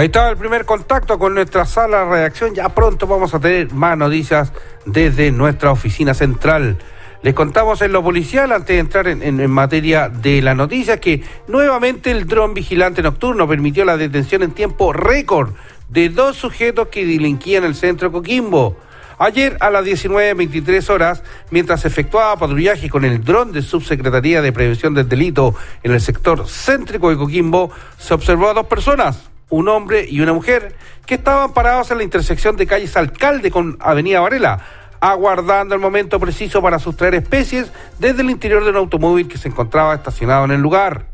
Ahí 0.00 0.06
estaba 0.06 0.30
el 0.30 0.38
primer 0.38 0.64
contacto 0.64 1.18
con 1.18 1.34
nuestra 1.34 1.66
sala 1.66 1.98
de 1.98 2.10
redacción. 2.10 2.54
Ya 2.54 2.70
pronto 2.70 3.06
vamos 3.06 3.34
a 3.34 3.38
tener 3.38 3.70
más 3.74 3.98
noticias 3.98 4.50
desde 4.86 5.30
nuestra 5.30 5.72
oficina 5.72 6.14
central. 6.14 6.78
Les 7.22 7.34
contamos 7.34 7.82
en 7.82 7.92
lo 7.92 8.02
policial, 8.02 8.50
antes 8.50 8.68
de 8.76 8.78
entrar 8.78 9.08
en, 9.08 9.50
materia 9.50 10.08
de 10.08 10.40
las 10.40 10.56
noticias, 10.56 11.00
que 11.00 11.22
nuevamente 11.48 12.10
el 12.12 12.26
dron 12.26 12.54
vigilante 12.54 13.02
nocturno 13.02 13.46
permitió 13.46 13.84
la 13.84 13.98
detención 13.98 14.42
en 14.42 14.52
tiempo 14.52 14.94
récord 14.94 15.50
de 15.90 16.08
dos 16.08 16.34
sujetos 16.36 16.88
que 16.88 17.04
delinquían 17.04 17.64
el 17.64 17.74
centro 17.74 18.10
Coquimbo. 18.10 18.78
Ayer 19.18 19.58
a 19.60 19.68
las 19.68 19.84
19.23 19.84 20.88
horas, 20.88 21.22
mientras 21.50 21.84
efectuaba 21.84 22.38
patrullaje 22.38 22.88
con 22.88 23.04
el 23.04 23.22
dron 23.22 23.52
de 23.52 23.60
Subsecretaría 23.60 24.40
de 24.40 24.50
Prevención 24.50 24.94
del 24.94 25.10
Delito 25.10 25.54
en 25.82 25.92
el 25.92 26.00
sector 26.00 26.48
céntrico 26.48 27.10
de 27.10 27.18
Coquimbo, 27.18 27.70
se 27.98 28.14
observó 28.14 28.48
a 28.48 28.54
dos 28.54 28.64
personas, 28.64 29.30
un 29.50 29.68
hombre 29.68 30.06
y 30.08 30.20
una 30.20 30.32
mujer, 30.32 30.74
que 31.06 31.14
estaban 31.14 31.52
parados 31.52 31.90
en 31.90 31.98
la 31.98 32.04
intersección 32.04 32.56
de 32.56 32.66
calles 32.66 32.96
Alcalde 32.96 33.50
con 33.50 33.76
Avenida 33.80 34.20
Varela, 34.20 34.60
aguardando 35.00 35.74
el 35.74 35.80
momento 35.80 36.18
preciso 36.18 36.62
para 36.62 36.78
sustraer 36.78 37.14
especies 37.14 37.70
desde 37.98 38.22
el 38.22 38.30
interior 38.30 38.64
de 38.64 38.70
un 38.70 38.76
automóvil 38.76 39.28
que 39.28 39.38
se 39.38 39.48
encontraba 39.48 39.94
estacionado 39.94 40.44
en 40.44 40.52
el 40.52 40.60
lugar. 40.60 41.06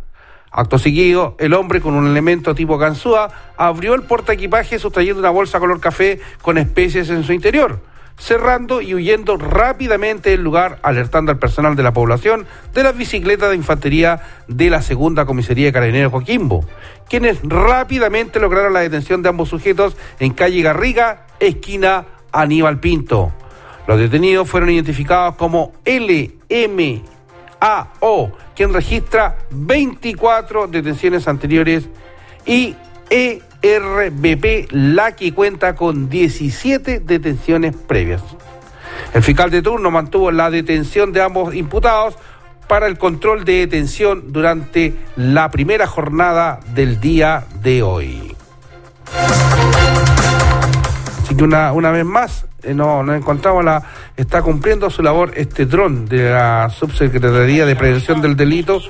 Acto 0.51 0.79
seguido, 0.79 1.35
el 1.39 1.55
hombre 1.55 1.81
con 1.81 1.95
un 1.95 2.07
elemento 2.07 2.55
tipo 2.55 2.79
ganzúa 2.79 3.31
abrió 3.57 3.95
el 3.95 4.03
porta 4.03 4.33
equipaje 4.33 4.79
sustrayendo 4.79 5.21
una 5.21 5.31
bolsa 5.31 5.59
color 5.59 5.81
café 5.81 6.21
con 6.41 6.57
especies 6.59 7.11
en 7.11 7.25
su 7.25 7.33
interior 7.33 7.81
cerrando 8.19 8.81
y 8.81 8.95
huyendo 8.95 9.37
rápidamente 9.37 10.31
del 10.31 10.43
lugar, 10.43 10.79
alertando 10.83 11.33
al 11.33 11.39
personal 11.39 11.77
de 11.77 11.83
la 11.83 11.93
población 11.93 12.47
de 12.73 12.83
las 12.83 12.97
bicicletas 12.97 13.51
de 13.51 13.57
infantería 13.57 14.23
de 14.49 14.71
la 14.71 14.83
segunda 14.83 15.27
comisaría 15.27 15.67
de 15.67 15.73
Carabineros 15.73 16.13
Coquimbo, 16.13 16.65
quienes 17.09 17.39
rápidamente 17.43 18.41
lograron 18.41 18.73
la 18.73 18.81
detención 18.81 19.23
de 19.23 19.29
ambos 19.29 19.51
sujetos 19.51 19.97
en 20.19 20.33
calle 20.33 20.63
Garriga, 20.63 21.27
esquina 21.41 22.07
Aníbal 22.33 22.81
Pinto. 22.81 23.33
Los 23.87 23.99
detenidos 23.99 24.49
fueron 24.49 24.71
identificados 24.71 25.37
como 25.37 25.73
LMAO, 25.85 26.33
quien 28.57 28.73
registra 28.73 29.39
24 29.51 30.67
detenciones 30.67 31.29
anteriores, 31.29 31.89
y 32.45 32.75
E 33.11 33.43
RBP, 33.63 34.69
la 34.71 35.17
que 35.17 35.33
cuenta 35.33 35.75
con 35.75 36.09
17 36.09 37.01
detenciones 37.01 37.75
previas. 37.75 38.23
El 39.15 39.23
fiscal 39.23 39.51
de 39.51 39.63
turno 39.63 39.91
mantuvo 39.91 40.31
la 40.31 40.51
detención 40.51 41.13
de 41.13 41.23
ambos 41.23 41.55
imputados 41.55 42.17
para 42.69 42.87
el 42.87 42.99
control 42.99 43.45
de 43.45 43.61
detención 43.61 44.33
durante 44.33 44.95
la 45.17 45.51
primera 45.51 45.87
jornada 45.87 46.61
del 46.75 47.01
día 47.01 47.45
de 47.63 47.83
hoy. 47.83 48.37
Así 51.23 51.35
que 51.35 51.45
una, 51.45 51.73
una 51.73 51.91
vez 51.91 52.05
más, 52.05 52.47
eh, 52.63 52.75
no, 52.75 53.03
nos 53.03 53.17
encontramos 53.17 53.65
la, 53.65 53.83
está 54.17 54.43
cumpliendo 54.43 54.91
su 54.91 55.03
labor 55.03 55.33
este 55.37 55.67
dron 55.67 56.07
de 56.07 56.31
la 56.31 56.69
Subsecretaría 56.71 57.65
de 57.65 57.77
Prevención 57.77 58.21
del 58.21 58.37
Delito 58.37 58.81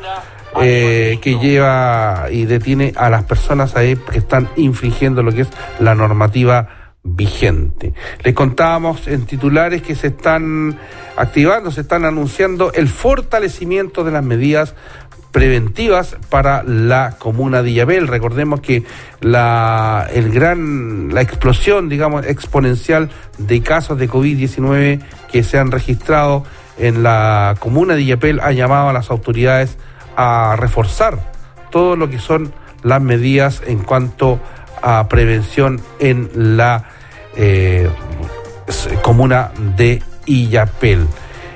eh, 0.61 1.19
que 1.21 1.39
lleva 1.39 2.27
y 2.31 2.47
detiene 2.47 2.93
a 2.97 3.11
las 3.11 3.25
personas 3.25 3.77
ahí 3.77 3.97
que 3.97 4.19
están 4.19 4.49
infringiendo 4.57 5.23
lo 5.23 5.33
que 5.33 5.43
es 5.43 5.49
la 5.81 5.95
normativa 5.95 6.87
vigente. 7.03 7.95
Les 8.25 8.35
contábamos 8.35 9.07
en 9.07 9.27
titulares 9.27 9.83
que 9.83 9.95
se 9.95 10.09
están 10.09 10.79
activando, 11.17 11.71
se 11.71 11.83
están 11.83 12.05
anunciando 12.05 12.73
el 12.73 12.89
fortalecimiento 12.89 14.03
de 14.03 14.11
las 14.11 14.25
medidas 14.25 14.75
preventivas 15.31 16.17
para 16.31 16.63
la 16.63 17.17
comuna 17.19 17.63
de 17.63 17.71
Illapel. 17.71 18.09
Recordemos 18.09 18.61
que 18.61 18.85
la, 19.21 20.09
el 20.13 20.31
gran, 20.31 21.15
la 21.15 21.21
explosión, 21.21 21.89
digamos, 21.89 22.27
exponencial 22.27 23.11
de 23.39 23.61
casos 23.61 23.99
de 23.99 24.09
COVID-19 24.09 25.01
que 25.31 25.43
se 25.43 25.59
han 25.59 25.71
registrado 25.71 26.45
en 26.79 27.03
la 27.03 27.55
comuna 27.59 27.95
de 27.95 28.03
Illapel 28.03 28.41
ha 28.41 28.53
llamado 28.53 28.89
a 28.89 28.93
las 28.93 29.11
autoridades 29.11 29.77
a 30.17 30.57
reforzar 30.57 31.33
todo 31.71 31.97
lo 31.97 32.09
que 32.09 32.19
son 32.19 32.53
las 32.83 33.03
medidas 33.03 33.63
en 33.67 33.79
cuanto 33.79 34.41
a 34.83 35.09
prevención 35.09 35.81
en 35.99 36.57
la 36.57 36.85
eh, 37.37 37.89
comuna 39.03 39.51
de 39.77 40.03
Illapel. 40.27 41.07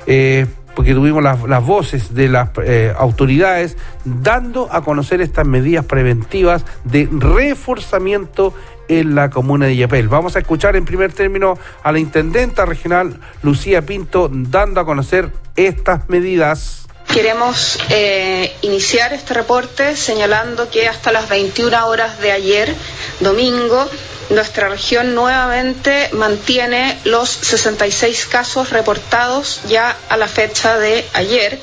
Eh, 0.07 0.47
porque 0.75 0.95
tuvimos 0.95 1.23
las, 1.23 1.65
voces 1.65 2.15
de 2.15 2.29
las 2.29 2.51
eh, 2.65 2.95
autoridades 2.97 3.77
dando 4.05 4.69
a 4.73 4.83
conocer 4.83 5.21
estas 5.21 5.47
medidas 5.47 5.85
preventivas 5.85 6.65
de 6.85 7.09
reforzamiento 7.11 8.55
en 8.89 9.15
la 9.15 9.31
comuna 9.31 9.67
de 9.67 9.75
Illapel. 9.75 10.09
Vamos 10.09 10.37
a 10.37 10.39
escuchar 10.39 10.77
en 10.77 10.85
primer 10.85 11.13
término 11.13 11.59
a 11.83 11.93
la 11.93 11.99
intendenta 11.99 12.65
regional 12.67 13.21
Lucía 13.43 13.83
Pinto 13.83 14.31
dando 14.33 14.81
a 14.81 14.85
conocer 14.85 15.33
estas 15.57 16.09
medidas. 16.09 16.89
Queremos 17.13 17.77
eh, 17.89 18.55
iniciar 18.63 19.13
este 19.13 19.35
reporte 19.35 19.97
señalando 19.97 20.71
que 20.71 20.87
hasta 20.87 21.11
las 21.11 21.29
21 21.29 21.89
horas 21.89 22.21
de 22.21 22.31
ayer, 22.31 22.73
domingo, 23.19 23.89
nuestra 24.31 24.69
región 24.69 25.13
nuevamente 25.17 26.09
mantiene 26.13 26.97
los 27.03 27.29
66 27.29 28.27
casos 28.27 28.71
reportados 28.71 29.61
ya 29.69 29.97
a 30.09 30.17
la 30.17 30.29
fecha 30.29 30.79
de 30.79 31.05
ayer 31.15 31.59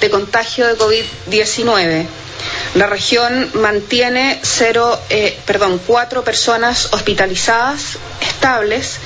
de 0.00 0.10
contagio 0.10 0.66
de 0.66 0.76
COVID-19. 0.76 2.06
La 2.74 2.86
región 2.86 3.50
mantiene 3.54 4.38
cero, 4.42 5.00
eh, 5.10 5.38
perdón, 5.46 5.80
cuatro 5.86 6.24
personas 6.24 6.90
hospitalizadas 6.92 7.98
estables, 8.20 8.98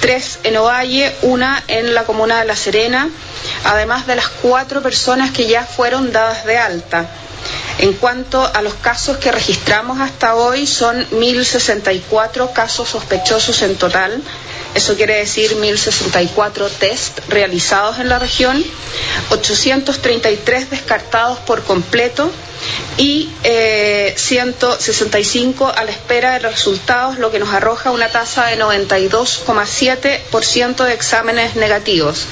tres 0.00 0.38
en 0.42 0.56
Ovalle, 0.56 1.14
una 1.22 1.62
en 1.68 1.94
la 1.94 2.04
comuna 2.04 2.40
de 2.40 2.46
La 2.46 2.56
Serena, 2.56 3.08
además 3.64 4.06
de 4.06 4.16
las 4.16 4.28
cuatro 4.28 4.82
personas 4.82 5.30
que 5.30 5.46
ya 5.46 5.64
fueron 5.64 6.12
dadas 6.12 6.44
de 6.44 6.58
alta. 6.58 7.08
En 7.78 7.94
cuanto 7.94 8.44
a 8.44 8.60
los 8.62 8.74
casos 8.74 9.16
que 9.18 9.32
registramos 9.32 10.00
hasta 10.00 10.34
hoy, 10.34 10.66
son 10.66 11.08
1.064 11.10 12.52
casos 12.52 12.88
sospechosos 12.90 13.62
en 13.62 13.76
total. 13.76 14.22
Eso 14.74 14.96
quiere 14.96 15.18
decir 15.18 15.54
1.064 15.56 16.68
test 16.78 17.20
realizados 17.28 17.98
en 17.98 18.08
la 18.08 18.18
región, 18.18 18.64
833 19.30 20.70
descartados 20.70 21.38
por 21.40 21.62
completo 21.64 22.30
y 22.96 23.28
165 24.16 25.68
eh, 25.68 25.72
a 25.76 25.84
la 25.84 25.90
espera 25.90 26.32
de 26.32 26.38
resultados, 26.38 27.18
lo 27.18 27.30
que 27.30 27.38
nos 27.38 27.52
arroja 27.52 27.90
una 27.90 28.08
tasa 28.08 28.46
de 28.46 28.58
92,7% 28.58 30.84
de 30.84 30.94
exámenes 30.94 31.56
negativos. 31.56 32.28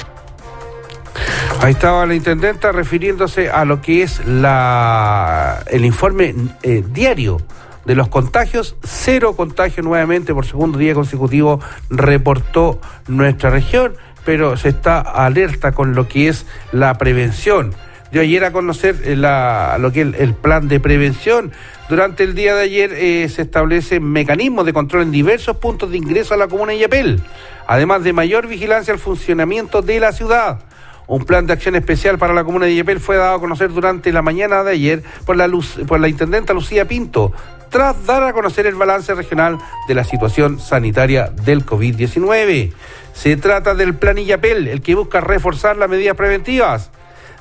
Ahí 1.61 1.73
estaba 1.73 2.05
la 2.05 2.15
intendenta 2.15 2.71
refiriéndose 2.71 3.49
a 3.49 3.65
lo 3.65 3.81
que 3.81 4.03
es 4.03 4.25
la, 4.25 5.61
el 5.67 5.83
informe 5.83 6.33
eh, 6.63 6.81
diario 6.87 7.41
de 7.89 7.95
los 7.95 8.07
contagios, 8.07 8.75
cero 8.83 9.35
contagios 9.35 9.83
nuevamente 9.83 10.31
por 10.31 10.45
segundo 10.45 10.77
día 10.77 10.93
consecutivo 10.93 11.59
reportó 11.89 12.79
nuestra 13.07 13.49
región, 13.49 13.95
pero 14.23 14.57
se 14.57 14.69
está 14.69 14.99
alerta 14.99 15.71
con 15.71 15.95
lo 15.95 16.07
que 16.07 16.27
es 16.27 16.45
la 16.71 16.93
prevención. 16.99 17.73
Yo 18.11 18.21
ayer 18.21 18.45
a 18.45 18.51
conocer 18.51 18.95
eh, 19.05 19.15
lo 19.15 19.91
que 19.91 20.01
es 20.01 20.07
el, 20.19 20.35
plan 20.35 20.67
de 20.67 20.79
prevención. 20.79 21.51
Durante 21.89 22.23
el 22.25 22.35
día 22.35 22.53
de 22.53 22.61
ayer 22.61 22.93
eh, 22.93 23.27
se 23.27 23.41
establecen 23.41 24.03
mecanismos 24.03 24.67
de 24.67 24.73
control 24.73 25.01
en 25.01 25.11
diversos 25.11 25.57
puntos 25.57 25.89
de 25.89 25.97
ingreso 25.97 26.35
a 26.35 26.37
la 26.37 26.47
comuna 26.47 26.73
de 26.73 26.77
Yapel, 26.77 27.23
además 27.65 28.03
de 28.03 28.13
mayor 28.13 28.45
vigilancia 28.45 28.93
al 28.93 28.99
funcionamiento 28.99 29.81
de 29.81 29.99
la 29.99 30.11
ciudad. 30.11 30.59
Un 31.07 31.25
plan 31.25 31.47
de 31.47 31.53
acción 31.53 31.75
especial 31.75 32.19
para 32.19 32.35
la 32.35 32.43
comuna 32.43 32.67
de 32.67 32.75
Yepel 32.75 32.99
fue 32.99 33.17
dado 33.17 33.37
a 33.37 33.39
conocer 33.39 33.73
durante 33.73 34.11
la 34.11 34.21
mañana 34.21 34.63
de 34.63 34.73
ayer 34.73 35.03
por 35.25 35.35
la, 35.37 35.49
por 35.87 35.99
la 35.99 36.07
intendenta 36.07 36.53
Lucía 36.53 36.87
Pinto, 36.87 37.33
tras 37.69 38.05
dar 38.05 38.23
a 38.23 38.33
conocer 38.33 38.65
el 38.65 38.75
balance 38.75 39.13
regional 39.13 39.57
de 39.87 39.95
la 39.95 40.03
situación 40.03 40.59
sanitaria 40.59 41.27
del 41.27 41.65
COVID-19. 41.65 42.71
Se 43.13 43.37
trata 43.37 43.75
del 43.75 43.95
plan 43.95 44.17
Illapel, 44.17 44.67
el 44.67 44.81
que 44.81 44.95
busca 44.95 45.21
reforzar 45.21 45.77
las 45.77 45.89
medidas 45.89 46.15
preventivas. 46.15 46.91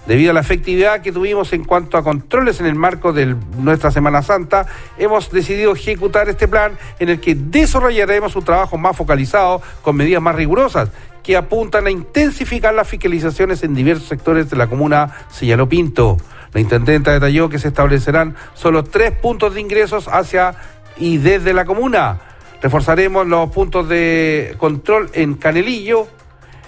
Debido 0.07 0.31
a 0.31 0.35
la 0.35 0.41
efectividad 0.41 1.03
que 1.03 1.13
tuvimos 1.13 1.53
en 1.53 1.65
cuanto 1.65 1.99
a 1.99 2.03
controles 2.03 2.61
en 2.61 2.67
el 2.67 2.75
marco 2.75 3.13
de 3.13 3.37
nuestra 3.59 3.91
Semana 3.91 4.23
Santa, 4.23 4.67
hemos 4.97 5.31
decidido 5.31 5.75
ejecutar 5.75 6.31
este 6.31 6.49
plan 6.49 6.79
en 6.99 7.11
el 7.11 7.21
que 7.21 7.35
desarrollaremos 7.35 8.35
un 8.35 8.45
trabajo 8.45 8.79
más 8.79 8.97
focalizado 8.97 9.61
con 9.83 9.97
medidas 9.97 10.23
más 10.23 10.35
rigurosas 10.35 10.89
que 11.23 11.37
apuntan 11.37 11.87
a 11.87 11.91
intensificar 11.91 12.73
las 12.73 12.89
fiscalizaciones 12.89 13.63
en 13.63 13.75
diversos 13.75 14.09
sectores 14.09 14.49
de 14.49 14.57
la 14.57 14.67
comuna, 14.67 15.13
señaló 15.31 15.69
Pinto. 15.69 16.17
La 16.53 16.61
intendenta 16.61 17.13
detalló 17.13 17.49
que 17.49 17.59
se 17.59 17.69
establecerán 17.69 18.35
solo 18.55 18.85
tres 18.85 19.13
puntos 19.13 19.55
de 19.55 19.61
ingresos 19.61 20.09
hacia 20.09 20.55
y 20.97 21.19
desde 21.19 21.53
la 21.53 21.65
comuna. 21.65 22.21
Reforzaremos 22.63 23.27
los 23.27 23.51
puntos 23.51 23.89
de 23.89 24.55
control 24.59 25.11
en 25.13 25.35
Canelillo, 25.35 26.09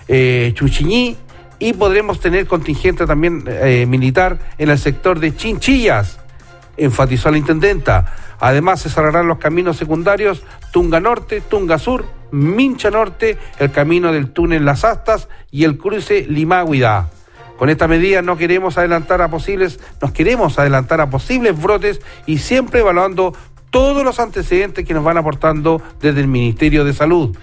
eh, 0.07 0.53
Chuchiñí 0.55 1.17
y 1.59 1.73
podremos 1.73 2.21
tener 2.21 2.47
contingente 2.47 3.07
también 3.07 3.45
eh, 3.47 3.87
militar 3.87 4.39
en 4.59 4.71
el 4.71 4.79
sector 4.79 5.21
de 5.21 5.35
Chinchillas, 5.35 6.21
enfatizó 6.77 7.31
la 7.31 7.39
intendenta. 7.39 8.15
Además, 8.41 8.81
se 8.81 8.89
cerrarán 8.89 9.29
los 9.29 9.39
caminos 9.39 9.77
secundarios 9.77 10.43
Tunga 10.73 11.01
Norte, 11.01 11.43
Tunga 11.43 11.79
Sur, 11.79 12.07
Mincha 12.31 12.91
Norte, 12.91 13.37
el 13.59 13.71
camino 13.71 14.13
del 14.13 14.31
túnel 14.31 14.65
Las 14.65 14.85
Astas 14.85 15.29
y 15.51 15.65
el 15.65 15.77
cruce 15.77 16.25
Limáguida. 16.29 17.11
Con 17.61 17.69
esta 17.69 17.87
medida 17.87 18.23
no 18.23 18.39
queremos 18.39 18.79
adelantar 18.79 19.21
a 19.21 19.29
posibles, 19.29 19.81
nos 20.01 20.13
queremos 20.13 20.59
adelantar 20.59 21.03
a 21.03 21.11
posibles 21.11 21.61
brotes 21.61 22.01
y 22.25 22.39
siempre 22.39 22.81
evaluando 22.81 23.35
todos 23.69 24.03
los 24.03 24.19
antecedentes 24.19 24.87
que 24.87 24.95
nos 24.95 25.05
van 25.05 25.19
aportando 25.19 25.83
desde 26.01 26.23
el 26.23 26.27
Ministerio 26.27 26.87
de 26.87 26.95
Salud. 26.95 27.37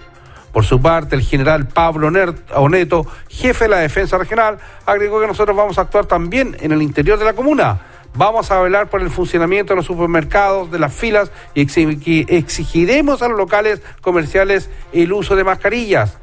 Por 0.52 0.64
su 0.64 0.82
parte, 0.82 1.14
el 1.14 1.22
general 1.22 1.68
Pablo 1.68 2.10
Oneto, 2.56 3.06
jefe 3.28 3.66
de 3.66 3.70
la 3.70 3.78
Defensa 3.78 4.18
Regional, 4.18 4.58
agregó 4.86 5.20
que 5.20 5.28
nosotros 5.28 5.56
vamos 5.56 5.78
a 5.78 5.82
actuar 5.82 6.06
también 6.06 6.56
en 6.58 6.72
el 6.72 6.82
interior 6.82 7.16
de 7.16 7.24
la 7.24 7.34
comuna. 7.34 7.82
Vamos 8.14 8.50
a 8.50 8.60
velar 8.60 8.90
por 8.90 9.02
el 9.02 9.10
funcionamiento 9.10 9.72
de 9.72 9.76
los 9.76 9.86
supermercados, 9.86 10.72
de 10.72 10.80
las 10.80 10.92
filas 10.92 11.30
y 11.54 11.62
exigiremos 12.34 13.22
a 13.22 13.28
los 13.28 13.38
locales 13.38 13.82
comerciales 14.00 14.68
el 14.92 15.12
uso 15.12 15.36
de 15.36 15.44
mascarillas 15.44 16.18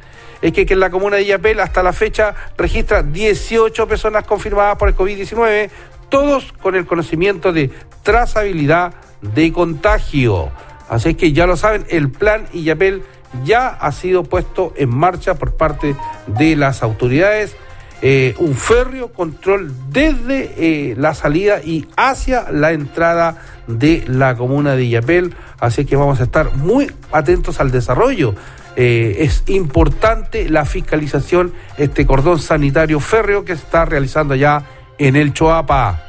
es 0.47 0.53
que, 0.53 0.65
en 0.73 0.79
la 0.79 0.89
comuna 0.89 1.17
de 1.17 1.25
Yapel 1.25 1.60
hasta 1.60 1.81
la 1.81 1.91
fecha 1.91 2.36
registra 2.58 3.01
18 3.01 3.88
personas 3.88 4.25
confirmadas 4.25 4.77
por 4.77 4.89
el 4.89 4.95
COVID-19, 4.95 5.69
todos 6.10 6.53
con 6.62 6.75
el 6.75 6.86
conocimiento 6.86 7.51
de 7.51 7.71
trazabilidad 8.03 8.93
de 9.21 9.51
contagio. 9.51 10.51
Así 10.88 11.15
que 11.15 11.34
ya 11.34 11.47
lo 11.47 11.58
saben, 11.58 11.86
el 11.89 12.12
plan 12.12 12.45
Yapel 12.53 13.01
ya 13.43 13.69
ha 13.69 13.91
sido 13.91 14.23
puesto 14.23 14.71
en 14.75 14.95
marcha 14.95 15.34
por 15.34 15.55
parte 15.55 15.95
de 16.27 16.55
las 16.55 16.84
autoridades. 16.84 17.55
Eh, 18.01 18.36
un 18.38 18.53
férreo 18.53 19.12
control 19.13 19.73
desde 19.89 20.53
eh, 20.58 20.95
la 20.95 21.15
salida 21.15 21.62
y 21.63 21.88
hacia 21.97 22.51
la 22.51 22.71
entrada 22.71 23.41
de 23.65 24.03
la 24.08 24.36
comuna 24.36 24.75
de 24.75 24.89
Yapel. 24.89 25.34
Así 25.60 25.86
que 25.86 25.95
vamos 25.95 26.19
a 26.19 26.23
estar 26.23 26.55
muy 26.55 26.91
atentos 27.12 27.60
al 27.60 27.71
desarrollo 27.71 28.36
eh, 28.75 29.17
es 29.19 29.43
importante 29.47 30.49
la 30.49 30.65
fiscalización, 30.65 31.53
este 31.77 32.05
cordón 32.05 32.39
sanitario 32.39 32.99
férreo 32.99 33.45
que 33.45 33.55
se 33.55 33.63
está 33.63 33.85
realizando 33.85 34.35
ya 34.35 34.63
en 34.97 35.15
el 35.15 35.33
Choapa. 35.33 36.01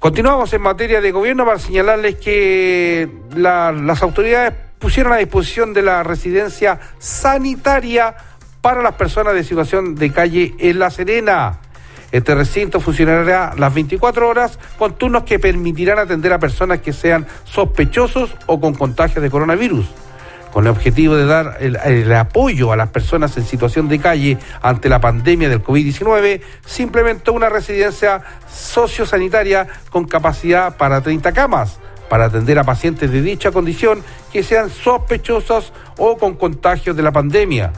Continuamos 0.00 0.52
en 0.52 0.62
materia 0.62 1.00
de 1.00 1.12
gobierno 1.12 1.44
para 1.44 1.60
señalarles 1.60 2.16
que 2.16 3.08
las 3.36 4.02
autoridades 4.02 4.54
pusieron 4.80 5.12
a 5.12 5.16
disposición 5.16 5.72
de 5.72 5.82
la 5.82 6.02
residencia 6.02 6.80
sanitaria 6.98 8.16
para 8.60 8.82
las 8.82 8.94
personas 8.94 9.34
de 9.34 9.44
situación 9.44 9.94
de 9.94 10.10
calle 10.10 10.54
en 10.58 10.80
La 10.80 10.90
Serena. 10.90 11.60
Este 12.10 12.34
recinto 12.34 12.80
funcionará 12.80 13.54
las 13.56 13.72
24 13.72 14.28
horas 14.28 14.58
con 14.76 14.98
turnos 14.98 15.22
que 15.22 15.38
permitirán 15.38 16.00
atender 16.00 16.32
a 16.32 16.40
personas 16.40 16.80
que 16.80 16.92
sean 16.92 17.26
sospechosos 17.44 18.34
o 18.46 18.60
con 18.60 18.74
contagios 18.74 19.22
de 19.22 19.30
coronavirus 19.30 19.86
con 20.52 20.64
el 20.64 20.70
objetivo 20.70 21.16
de 21.16 21.24
dar 21.24 21.56
el, 21.60 22.12
apoyo 22.12 22.72
a 22.72 22.76
las 22.76 22.90
personas 22.90 23.36
en 23.36 23.44
situación 23.44 23.88
de 23.88 23.98
calle 23.98 24.38
ante 24.60 24.88
la 24.88 25.00
pandemia 25.00 25.48
del 25.48 25.62
COVID-19, 25.62 26.40
se 26.64 26.82
implementó 26.82 27.32
una 27.32 27.48
residencia 27.48 28.20
sociosanitaria 28.48 29.66
con 29.90 30.04
capacidad 30.04 30.76
para 30.76 31.00
30 31.00 31.32
camas 31.32 31.78
para 32.10 32.26
atender 32.26 32.58
a 32.58 32.64
pacientes 32.64 33.10
de 33.10 33.22
dicha 33.22 33.50
condición 33.50 34.02
que 34.30 34.42
sean 34.42 34.68
sospechosos 34.68 35.72
o 35.96 36.18
con 36.18 36.34
contagios 36.34 36.94
de 36.94 37.02
la 37.02 37.12
pandemia. 37.12 37.72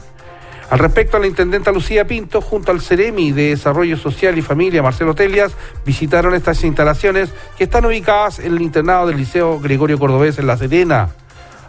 Al 0.71 0.81
respecto, 0.81 1.21
la 1.21 1.29
intendenta 1.29 1.71
Lucía 1.71 2.07
Pinto, 2.07 2.41
junto 2.41 2.73
al 2.73 2.81
CEREMI 2.81 3.31
de 3.31 3.51
Desarrollo 3.51 3.97
Social 3.97 4.37
y 4.37 4.43
Familia, 4.43 4.83
Marcelo 4.83 5.15
Telias, 5.15 5.53
visitaron 5.87 6.35
estas 6.35 6.65
instalaciones 6.65 7.33
que 7.57 7.65
están 7.65 7.85
ubicadas 7.85 8.41
en 8.41 8.55
el 8.55 8.63
internado 8.63 9.07
del 9.07 9.19
Liceo 9.19 9.61
Gregorio 9.61 9.99
Cordobés 9.99 10.39
en 10.39 10.49
La 10.49 10.57
Serena. 10.57 11.11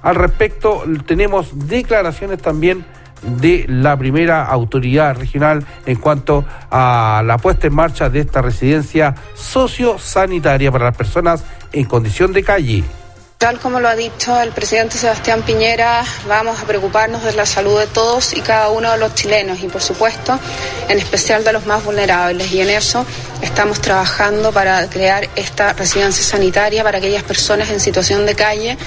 Al 0.05 0.13
respecto, 0.13 0.83
tenemos 1.07 1.67
declaraciones 1.67 2.39
también 2.39 2.85
de 3.23 3.65
la 3.67 3.97
primera 3.97 4.45
autoridad 4.45 5.17
regional 5.17 5.65
en 5.87 5.95
cuanto 5.95 6.45
a 6.69 7.23
la 7.25 7.39
puesta 7.39 7.65
en 7.65 7.73
marcha 7.73 8.07
de 8.07 8.19
esta 8.19 8.43
residencia 8.43 9.15
sociosanitaria 9.33 10.71
para 10.71 10.85
las 10.85 10.95
personas 10.95 11.43
en 11.73 11.85
condición 11.85 12.33
de 12.33 12.43
calle. 12.43 12.83
Tal 13.37 13.59
como 13.59 13.81
lo 13.81 13.89
ha 13.89 13.95
dicho 13.95 14.39
el 14.39 14.51
presidente 14.51 14.97
Sebastián 14.97 15.43
Piñera, 15.43 16.05
vamos 16.25 16.57
a 16.59 16.63
preocuparnos 16.63 17.21
de 17.23 17.33
la 17.33 17.45
salud 17.45 17.77
de 17.77 17.85
todos 17.85 18.33
y 18.33 18.39
cada 18.39 18.69
uno 18.69 18.89
de 18.93 18.97
los 18.97 19.13
chilenos 19.13 19.59
y, 19.61 19.67
por 19.67 19.81
supuesto, 19.81 20.39
en 20.87 20.97
especial 20.99 21.43
de 21.43 21.51
los 21.51 21.65
más 21.65 21.83
vulnerables. 21.83 22.51
Y 22.53 22.61
en 22.61 22.69
eso 22.69 23.05
estamos 23.41 23.81
trabajando 23.81 24.53
para 24.53 24.89
crear 24.89 25.27
esta 25.35 25.73
residencia 25.73 26.23
sanitaria 26.23 26.83
para 26.83 26.99
aquellas 26.99 27.23
personas 27.23 27.69
en 27.69 27.81
situación 27.81 28.25
de 28.25 28.35
calle 28.35 28.77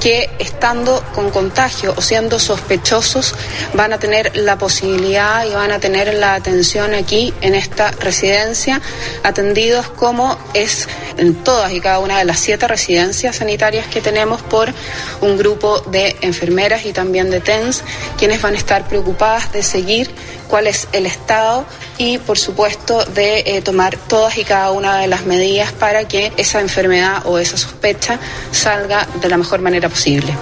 que, 0.00 0.30
estando 0.38 1.04
con 1.12 1.30
contagio 1.30 1.92
o 1.96 2.00
siendo 2.00 2.38
sospechosos, 2.38 3.34
van 3.74 3.92
a 3.92 3.98
tener 3.98 4.36
la 4.36 4.56
posibilidad 4.56 5.44
y 5.44 5.50
van 5.50 5.72
a 5.72 5.80
tener 5.80 6.14
la 6.14 6.34
atención 6.34 6.94
aquí 6.94 7.34
en 7.40 7.56
esta 7.56 7.90
residencia, 7.90 8.80
atendidos 9.24 9.88
como 9.88 10.38
es 10.54 10.88
en 11.18 11.34
todas 11.34 11.72
y 11.72 11.80
cada 11.80 11.98
una 11.98 12.18
de 12.18 12.24
las 12.24 12.38
siete 12.38 12.68
residencias 12.68 13.36
sanitarias 13.36 13.86
que 13.86 13.95
tenemos 14.00 14.42
por 14.42 14.72
un 15.20 15.36
grupo 15.36 15.80
de 15.80 16.16
enfermeras 16.20 16.86
y 16.86 16.92
también 16.92 17.30
de 17.30 17.40
TENS, 17.40 17.84
quienes 18.18 18.42
van 18.42 18.54
a 18.54 18.56
estar 18.56 18.86
preocupadas 18.88 19.52
de 19.52 19.62
seguir 19.62 20.10
cuál 20.48 20.66
es 20.66 20.88
el 20.92 21.06
estado 21.06 21.64
y, 21.98 22.18
por 22.18 22.38
supuesto, 22.38 23.04
de 23.04 23.40
eh, 23.46 23.62
tomar 23.62 23.96
todas 23.96 24.38
y 24.38 24.44
cada 24.44 24.70
una 24.70 24.98
de 24.98 25.06
las 25.08 25.26
medidas 25.26 25.72
para 25.72 26.06
que 26.06 26.32
esa 26.36 26.60
enfermedad 26.60 27.22
o 27.26 27.38
esa 27.38 27.56
sospecha 27.56 28.18
salga 28.50 29.06
de 29.20 29.28
la 29.28 29.36
mejor 29.36 29.60
manera 29.60 29.88
posible. 29.88 30.32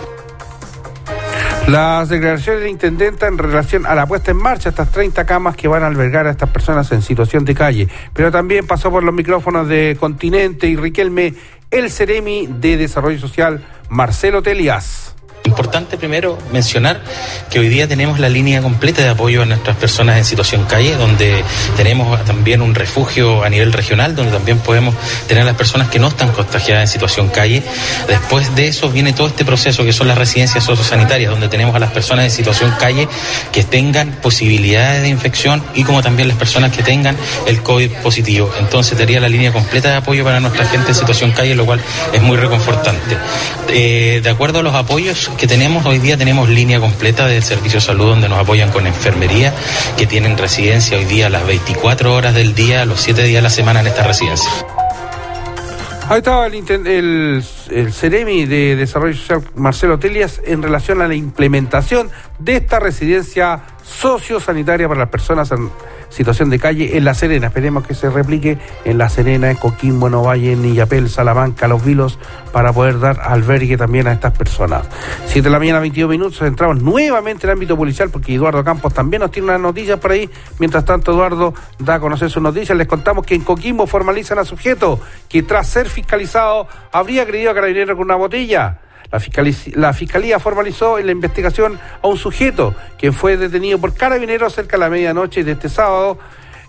Las 1.69 2.11
declaraciones 2.11 2.61
de 2.61 2.67
la 2.67 2.71
intendenta 2.71 3.27
en 3.27 3.39
relación 3.39 3.87
a 3.87 3.95
la 3.95 4.07
puesta 4.07 4.31
en 4.31 4.37
marcha 4.37 4.65
de 4.65 4.71
estas 4.71 4.91
30 4.91 5.25
camas 5.25 5.57
que 5.57 5.67
van 5.67 5.83
a 5.83 5.87
albergar 5.87 6.27
a 6.27 6.31
estas 6.31 6.51
personas 6.51 6.93
en 6.93 7.01
situación 7.01 7.47
de 7.47 7.55
calle, 7.55 7.89
pero 8.13 8.31
también 8.31 8.67
pasó 8.67 8.91
por 8.91 9.03
los 9.03 9.15
micrófonos 9.15 9.67
de 9.67 9.97
Continente 9.99 10.67
y 10.67 10.77
Riquelme 10.77 11.33
el 11.75 11.91
Ceremi 11.91 12.47
de 12.47 12.77
Desarrollo 12.77 13.19
Social, 13.19 13.61
Marcelo 13.89 14.43
Telias. 14.43 15.14
Importante 15.47 15.99
primero 15.99 16.39
mencionar 16.53 17.03
que 17.51 17.59
hoy 17.59 17.69
día 17.69 17.87
tenemos 17.87 18.19
la 18.19 18.31
línea 18.31 18.63
completa 18.63 19.03
de 19.03 19.11
apoyo 19.11 19.43
a 19.43 19.45
nuestras 19.45 19.77
personas 19.77 20.17
en 20.17 20.25
situación 20.25 20.65
calle, 20.65 20.97
donde 20.97 21.45
tenemos 21.77 22.25
también 22.25 22.63
un 22.63 22.75
refugio 22.75 23.45
a 23.45 23.51
nivel 23.51 23.71
regional, 23.71 24.17
donde 24.17 24.33
también 24.33 24.59
podemos 24.59 24.95
tener 25.29 25.43
a 25.43 25.47
las 25.47 25.55
personas 25.55 25.91
que 25.91 25.99
no 25.99 26.09
están 26.09 26.33
contagiadas 26.33 26.85
en 26.85 26.89
situación 26.89 27.29
calle. 27.29 27.63
Después 28.09 28.57
de 28.57 28.69
eso 28.69 28.89
viene 28.89 29.13
todo 29.13 29.27
este 29.27 29.45
proceso 29.45 29.85
que 29.85 29.93
son 29.93 30.09
las 30.09 30.17
residencias 30.17 30.65
sociosanitarias, 30.65 31.31
donde 31.31 31.49
tenemos 31.49 31.77
a 31.77 31.79
las 31.79 31.93
personas 31.93 32.25
en 32.25 32.31
situación 32.31 32.73
calle 32.81 33.07
que 33.53 33.65
tengan 33.65 34.13
posibilidades 34.23 35.03
de 35.03 35.11
infección 35.11 35.63
y 35.75 35.85
como 35.85 36.03
también 36.03 36.27
las 36.27 36.39
personas 36.39 36.73
que 36.73 36.83
tengan 36.83 37.19
el 37.47 37.63
COVID 37.63 37.91
positivo. 38.03 38.51
Entonces 38.59 38.97
tendría 38.97 39.21
la 39.21 39.29
línea 39.29 39.53
completa 39.53 39.91
de 39.91 39.97
apoyo 39.97 40.25
para 40.25 40.41
nuestra 40.41 40.65
gente 40.65 40.89
en 40.89 40.95
situación 40.95 41.33
calle, 41.33 41.55
lo 41.55 41.67
cual 41.67 41.83
es 42.15 42.23
muy 42.23 42.39
reconfortante. 42.39 43.19
Eh, 43.69 44.21
de 44.23 44.31
acuerdo 44.31 44.61
a 44.61 44.63
los 44.63 44.75
apoyos 44.75 45.31
que 45.37 45.47
tenemos 45.47 45.85
hoy 45.87 45.99
día, 45.99 46.17
tenemos 46.17 46.49
línea 46.49 46.81
completa 46.81 47.27
del 47.27 47.43
servicio 47.43 47.79
de 47.79 47.87
salud 47.87 48.07
donde 48.07 48.29
nos 48.29 48.39
apoyan 48.39 48.71
con 48.71 48.87
enfermería, 48.87 49.53
que 49.97 50.07
tienen 50.07 50.37
residencia 50.39 50.97
hoy 50.97 51.05
día 51.05 51.29
las 51.31 51.47
24 51.47 52.15
horas 52.15 52.35
del 52.35 52.55
día, 52.55 52.85
los 52.85 53.01
7 53.01 53.23
días 53.23 53.39
de 53.39 53.43
la 53.43 53.51
semana 53.51 53.81
en 53.81 53.89
esta 53.89 54.03
residencia. 54.05 54.51
Ahí 56.09 56.19
estaba 56.19 56.47
el, 56.47 56.55
el, 56.87 57.45
el 57.71 57.93
Ceremi 57.93 58.45
de 58.45 58.77
Desarrollo 58.77 59.17
Social 59.17 59.43
Marcelo 59.55 59.99
Telias 59.99 60.41
en 60.45 60.63
relación 60.63 61.01
a 61.01 61.09
la 61.09 61.15
implementación 61.15 62.11
de 62.39 62.57
esta 62.57 62.79
residencia 62.79 63.63
sociosanitaria 63.83 64.87
para 64.87 65.01
las 65.01 65.09
personas 65.09 65.51
en 65.51 65.71
situación 66.15 66.49
de 66.49 66.59
calle 66.59 66.97
en 66.97 67.05
La 67.05 67.15
Serena. 67.15 67.49
Esperemos 67.49 67.87
que 67.87 67.95
se 67.95 68.09
replique 68.09 68.59
en 68.85 68.99
La 68.99 69.09
Serena, 69.09 69.51
en 69.51 69.57
Coquimbo, 69.57 70.07
en 70.07 70.15
Ovalle, 70.15 70.53
en 70.53 70.65
Illapel, 70.65 71.11
Salamanca, 71.11 71.67
Los 71.67 71.85
Vilos, 71.85 72.19
para 72.53 72.73
poder 72.73 73.01
dar 73.01 73.21
albergue 73.21 73.77
también 73.77 74.07
a 74.07 74.13
estas 74.13 74.33
personas. 74.37 74.87
Siete 75.27 75.49
de 75.49 75.51
la 75.51 75.59
mañana, 75.59 75.81
22 75.81 76.11
minutos, 76.11 76.41
entramos 76.43 76.81
nuevamente 76.81 77.47
en 77.47 77.51
el 77.51 77.55
ámbito 77.55 77.77
policial 77.77 78.11
porque 78.11 78.35
Eduardo 78.35 78.63
Campos 78.63 78.95
también 78.95 79.21
nos 79.21 79.33
tiene 79.33 79.49
unas 79.49 79.61
noticias 79.61 79.99
por 79.99 80.13
ahí. 80.13 80.31
Mientras 80.59 80.85
tanto, 80.85 81.13
Eduardo 81.13 81.53
da 81.79 81.97
a 81.97 82.01
conocer 82.01 82.31
sus 82.31 82.43
noticias. 82.43 82.79
Les 82.79 82.87
contamos 82.87 83.27
que 83.27 83.35
en 83.35 83.43
Coquimbo 83.43 83.87
formalizan 83.87 84.39
a 84.39 84.45
sujeto 84.45 85.01
que 85.29 85.43
tras 85.43 85.67
ser 85.69 85.89
fiscalizado 85.89 86.69
habría 86.93 87.23
agredido 87.23 87.51
a 87.51 87.55
carabinero 87.55 87.97
con 87.97 88.05
una 88.05 88.15
botella. 88.15 88.79
La 89.75 89.93
fiscalía, 89.93 90.41
formalizó 90.41 90.99
en 90.99 91.07
la 91.07 91.13
investigación 91.13 91.79
a 92.03 92.09
un 92.09 92.17
sujeto 92.17 92.75
que 92.99 93.13
fue 93.13 93.37
detenido 93.37 93.79
por 93.79 93.95
carabineros 93.95 94.55
cerca 94.55 94.77
de 94.77 94.81
la 94.81 94.91
medianoche 94.91 95.45
de 95.45 95.53
este 95.53 95.69
sábado 95.69 96.19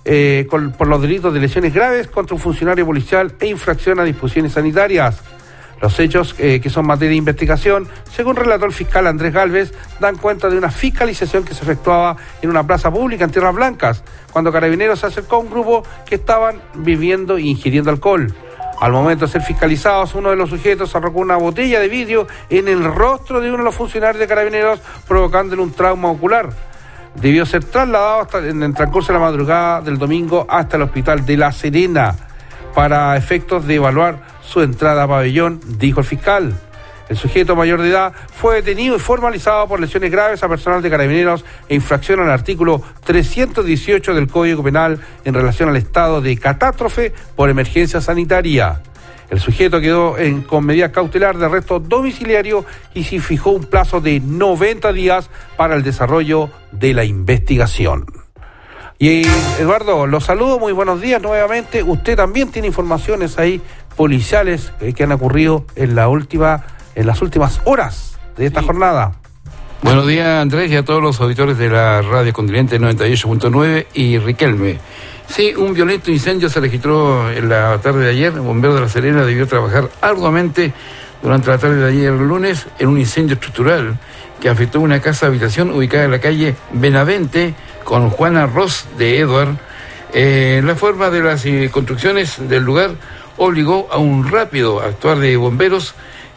eh, 0.03 0.47
por 0.49 0.88
los 0.88 1.01
delitos 1.01 1.34
de 1.34 1.39
lesiones 1.39 1.73
graves 1.73 2.08
contra 2.08 2.36
un 2.36 2.41
funcionario 2.41 2.86
policial 2.86 3.34
e 3.39 3.47
infracción 3.47 3.99
a 3.99 4.03
disposiciones 4.03 4.51
sanitarias. 4.51 5.23
Los 5.81 5.99
hechos 5.99 6.36
eh, 6.38 6.62
que 6.62 6.69
son 6.69 6.86
materia 6.86 7.10
de 7.10 7.15
investigación, 7.15 7.88
según 8.13 8.36
relató 8.36 8.65
el 8.65 8.71
fiscal 8.71 9.08
Andrés 9.08 9.34
Galvez, 9.34 9.73
dan 9.99 10.17
cuenta 10.17 10.49
de 10.49 10.58
una 10.58 10.71
fiscalización 10.71 11.43
que 11.43 11.53
se 11.53 11.63
efectuaba 11.63 12.15
en 12.41 12.49
una 12.49 12.65
plaza 12.65 12.91
pública 12.91 13.25
en 13.25 13.31
Tierras 13.31 13.55
Blancas, 13.55 14.03
cuando 14.31 14.51
Carabineros 14.51 14.99
se 14.99 15.08
acercó 15.08 15.38
a 15.38 15.39
un 15.39 15.49
grupo 15.49 15.84
que 16.05 16.15
estaban 16.15 16.62
viviendo 16.75 17.38
e 17.38 17.41
ingiriendo 17.41 17.89
alcohol. 17.89 18.34
Al 18.79 18.91
momento 18.91 19.25
de 19.25 19.31
ser 19.31 19.41
fiscalizados, 19.41 20.15
uno 20.15 20.29
de 20.29 20.35
los 20.35 20.49
sujetos 20.49 20.95
arrojó 20.95 21.19
una 21.19 21.38
botella 21.38 21.79
de 21.79 21.88
vidrio 21.88 22.27
en 22.49 22.67
el 22.67 22.83
rostro 22.83 23.39
de 23.39 23.49
uno 23.49 23.59
de 23.59 23.63
los 23.63 23.75
funcionarios 23.75 24.19
de 24.19 24.27
carabineros, 24.27 24.79
provocándole 25.07 25.61
un 25.61 25.71
trauma 25.71 26.09
ocular. 26.09 26.49
debió 27.15 27.45
ser 27.45 27.63
trasladado 27.63 28.21
hasta, 28.21 28.39
en 28.39 28.61
el 28.61 28.73
transcurso 28.73 29.13
de 29.13 29.19
la 29.19 29.25
madrugada 29.25 29.81
del 29.81 29.97
domingo 29.97 30.45
hasta 30.49 30.75
el 30.75 30.83
hospital 30.83 31.25
de 31.25 31.38
La 31.38 31.53
Serena 31.53 32.13
para 32.73 33.15
efectos 33.15 33.65
de 33.65 33.75
evaluar 33.75 34.19
su 34.41 34.61
entrada 34.61 35.03
a 35.03 35.07
pabellón, 35.07 35.61
dijo 35.77 36.01
el 36.01 36.05
fiscal. 36.05 36.53
El 37.09 37.17
sujeto 37.17 37.55
mayor 37.55 37.81
de 37.81 37.89
edad 37.89 38.13
fue 38.33 38.55
detenido 38.55 38.95
y 38.95 38.99
formalizado 38.99 39.67
por 39.67 39.79
lesiones 39.79 40.11
graves 40.11 40.41
a 40.43 40.49
personal 40.49 40.81
de 40.81 40.89
carabineros 40.89 41.45
e 41.69 41.75
infracción 41.75 42.19
al 42.19 42.31
artículo 42.31 42.81
318 43.03 44.13
del 44.13 44.27
Código 44.27 44.63
Penal 44.63 44.99
en 45.23 45.33
relación 45.33 45.69
al 45.69 45.75
estado 45.75 46.21
de 46.21 46.37
catástrofe 46.37 47.13
por 47.35 47.49
emergencia 47.49 48.01
sanitaria. 48.01 48.81
El 49.29 49.39
sujeto 49.39 49.81
quedó 49.81 50.17
en, 50.17 50.43
con 50.43 50.65
medida 50.65 50.91
cautelar 50.91 51.37
de 51.37 51.45
arresto 51.45 51.79
domiciliario 51.79 52.65
y 52.93 53.03
se 53.03 53.19
fijó 53.19 53.51
un 53.51 53.65
plazo 53.65 54.01
de 54.01 54.19
90 54.19 54.93
días 54.93 55.29
para 55.57 55.75
el 55.75 55.83
desarrollo 55.83 56.49
de 56.71 56.93
la 56.93 57.03
investigación. 57.05 58.05
Y 58.97 59.23
Eduardo, 59.59 60.07
los 60.07 60.23
saludo, 60.23 60.57
muy 60.57 60.71
buenos 60.71 61.01
días 61.01 61.21
nuevamente. 61.21 61.83
Usted 61.83 62.15
también 62.15 62.51
tiene 62.51 62.67
informaciones 62.67 63.37
ahí 63.37 63.61
policiales 63.97 64.71
eh, 64.79 64.93
que 64.93 65.03
han 65.03 65.11
ocurrido 65.11 65.65
en 65.75 65.95
la 65.95 66.07
última, 66.07 66.63
en 66.95 67.05
las 67.05 67.21
últimas 67.21 67.62
horas 67.65 68.17
de 68.38 68.45
esta 68.45 68.62
jornada. 68.63 69.13
Buenos 69.81 70.08
días 70.08 70.41
Andrés 70.41 70.71
y 70.71 70.75
a 70.75 70.84
todos 70.84 71.01
los 71.01 71.19
auditores 71.21 71.58
de 71.58 71.69
la 71.69 72.01
Radio 72.01 72.34
Continente 72.34 72.79
98.9 72.79 73.88
y 73.93 74.17
Riquelme. 74.17 74.79
Sí, 75.27 75.53
un 75.55 75.73
violento 75.73 76.12
incendio 76.12 76.49
se 76.49 76.60
registró 76.60 77.29
en 77.29 77.49
la 77.49 77.77
tarde 77.79 78.05
de 78.05 78.12
ayer. 78.12 78.34
El 78.34 78.41
bombero 78.41 78.75
de 78.75 78.81
La 78.81 78.89
Serena 78.89 79.23
debió 79.23 79.47
trabajar 79.47 79.89
arduamente 80.01 80.73
durante 81.21 81.49
la 81.49 81.58
tarde 81.58 81.77
de 81.77 81.88
ayer 81.88 82.13
lunes 82.13 82.67
en 82.79 82.88
un 82.88 82.99
incendio 82.99 83.34
estructural 83.34 83.99
que 84.39 84.49
afectó 84.49 84.79
una 84.79 85.01
casa 85.01 85.27
habitación 85.27 85.71
ubicada 85.71 86.05
en 86.05 86.12
la 86.12 86.19
calle 86.19 86.55
Benavente 86.71 87.53
con 87.84 88.10
Juana 88.10 88.45
Ross 88.45 88.86
de 88.97 89.19
Edward. 89.19 89.58
Eh, 90.13 90.62
la 90.63 90.75
forma 90.75 91.10
de 91.10 91.21
las 91.21 91.45
eh, 91.45 91.69
construcciones 91.71 92.47
del 92.47 92.63
lugar 92.63 92.91
obligó 93.38 93.88
a 93.91 93.97
un 93.97 94.29
rápido 94.29 94.81
actuar 94.81 95.19
de 95.19 95.36
bomberos 95.36 95.95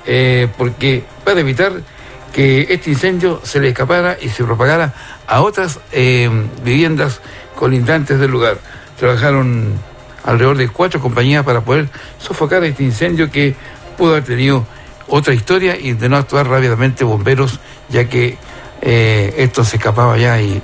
eh, 0.08 0.48
porque 0.56 1.04
para 1.24 1.38
evitar 1.38 1.72
que 2.32 2.66
este 2.70 2.90
incendio 2.90 3.40
se 3.44 3.60
le 3.60 3.68
escapara 3.68 4.16
y 4.20 4.28
se 4.28 4.42
propagara 4.42 4.92
a 5.26 5.42
otras 5.42 5.78
viviendas 6.62 7.20
colindantes 7.54 8.18
del 8.18 8.30
lugar 8.30 8.58
trabajaron 8.98 9.74
alrededor 10.24 10.56
de 10.58 10.68
cuatro 10.68 11.00
compañías 11.00 11.44
para 11.44 11.62
poder 11.62 11.88
sofocar 12.18 12.64
este 12.64 12.82
incendio 12.82 13.30
que 13.30 13.54
pudo 13.96 14.12
haber 14.12 14.24
tenido 14.24 14.66
otra 15.06 15.32
historia 15.32 15.76
y 15.78 15.92
de 15.92 16.08
no 16.08 16.16
actuar 16.16 16.48
rápidamente 16.48 17.04
bomberos, 17.04 17.60
ya 17.88 18.08
que 18.08 18.36
eh, 18.82 19.34
esto 19.38 19.64
se 19.64 19.76
escapaba 19.76 20.18
ya 20.18 20.40
y, 20.40 20.62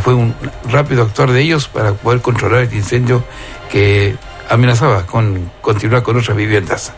fue 0.00 0.14
un 0.14 0.34
rápido 0.70 1.02
actuar 1.02 1.30
de 1.30 1.42
ellos 1.42 1.68
para 1.68 1.92
poder 1.92 2.22
controlar 2.22 2.62
este 2.62 2.76
incendio 2.76 3.22
que 3.70 4.16
amenazaba 4.48 5.04
con 5.04 5.50
continuar 5.60 6.02
con 6.02 6.16
otras 6.16 6.34
viviendas. 6.34 6.94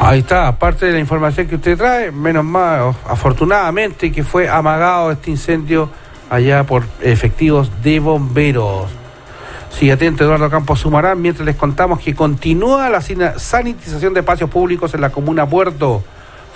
Ahí 0.00 0.20
está, 0.20 0.46
aparte 0.46 0.86
de 0.86 0.92
la 0.92 1.00
información 1.00 1.48
que 1.48 1.56
usted 1.56 1.76
trae, 1.76 2.12
menos 2.12 2.44
mal, 2.44 2.94
afortunadamente 3.06 4.12
que 4.12 4.22
fue 4.22 4.48
amagado 4.48 5.10
este 5.10 5.30
incendio 5.30 5.90
allá 6.30 6.64
por 6.64 6.84
efectivos 7.02 7.70
de 7.82 7.98
bomberos. 7.98 8.88
Sigue 9.70 9.92
atento 9.92 10.24
Eduardo 10.24 10.48
Campos 10.50 10.80
Sumarán 10.80 11.20
mientras 11.20 11.44
les 11.44 11.56
contamos 11.56 11.98
que 11.98 12.14
continúa 12.14 12.88
la 12.88 13.00
sanitización 13.00 14.14
de 14.14 14.20
espacios 14.20 14.48
públicos 14.48 14.94
en 14.94 15.00
la 15.00 15.10
comuna 15.10 15.48
Puerto. 15.48 16.02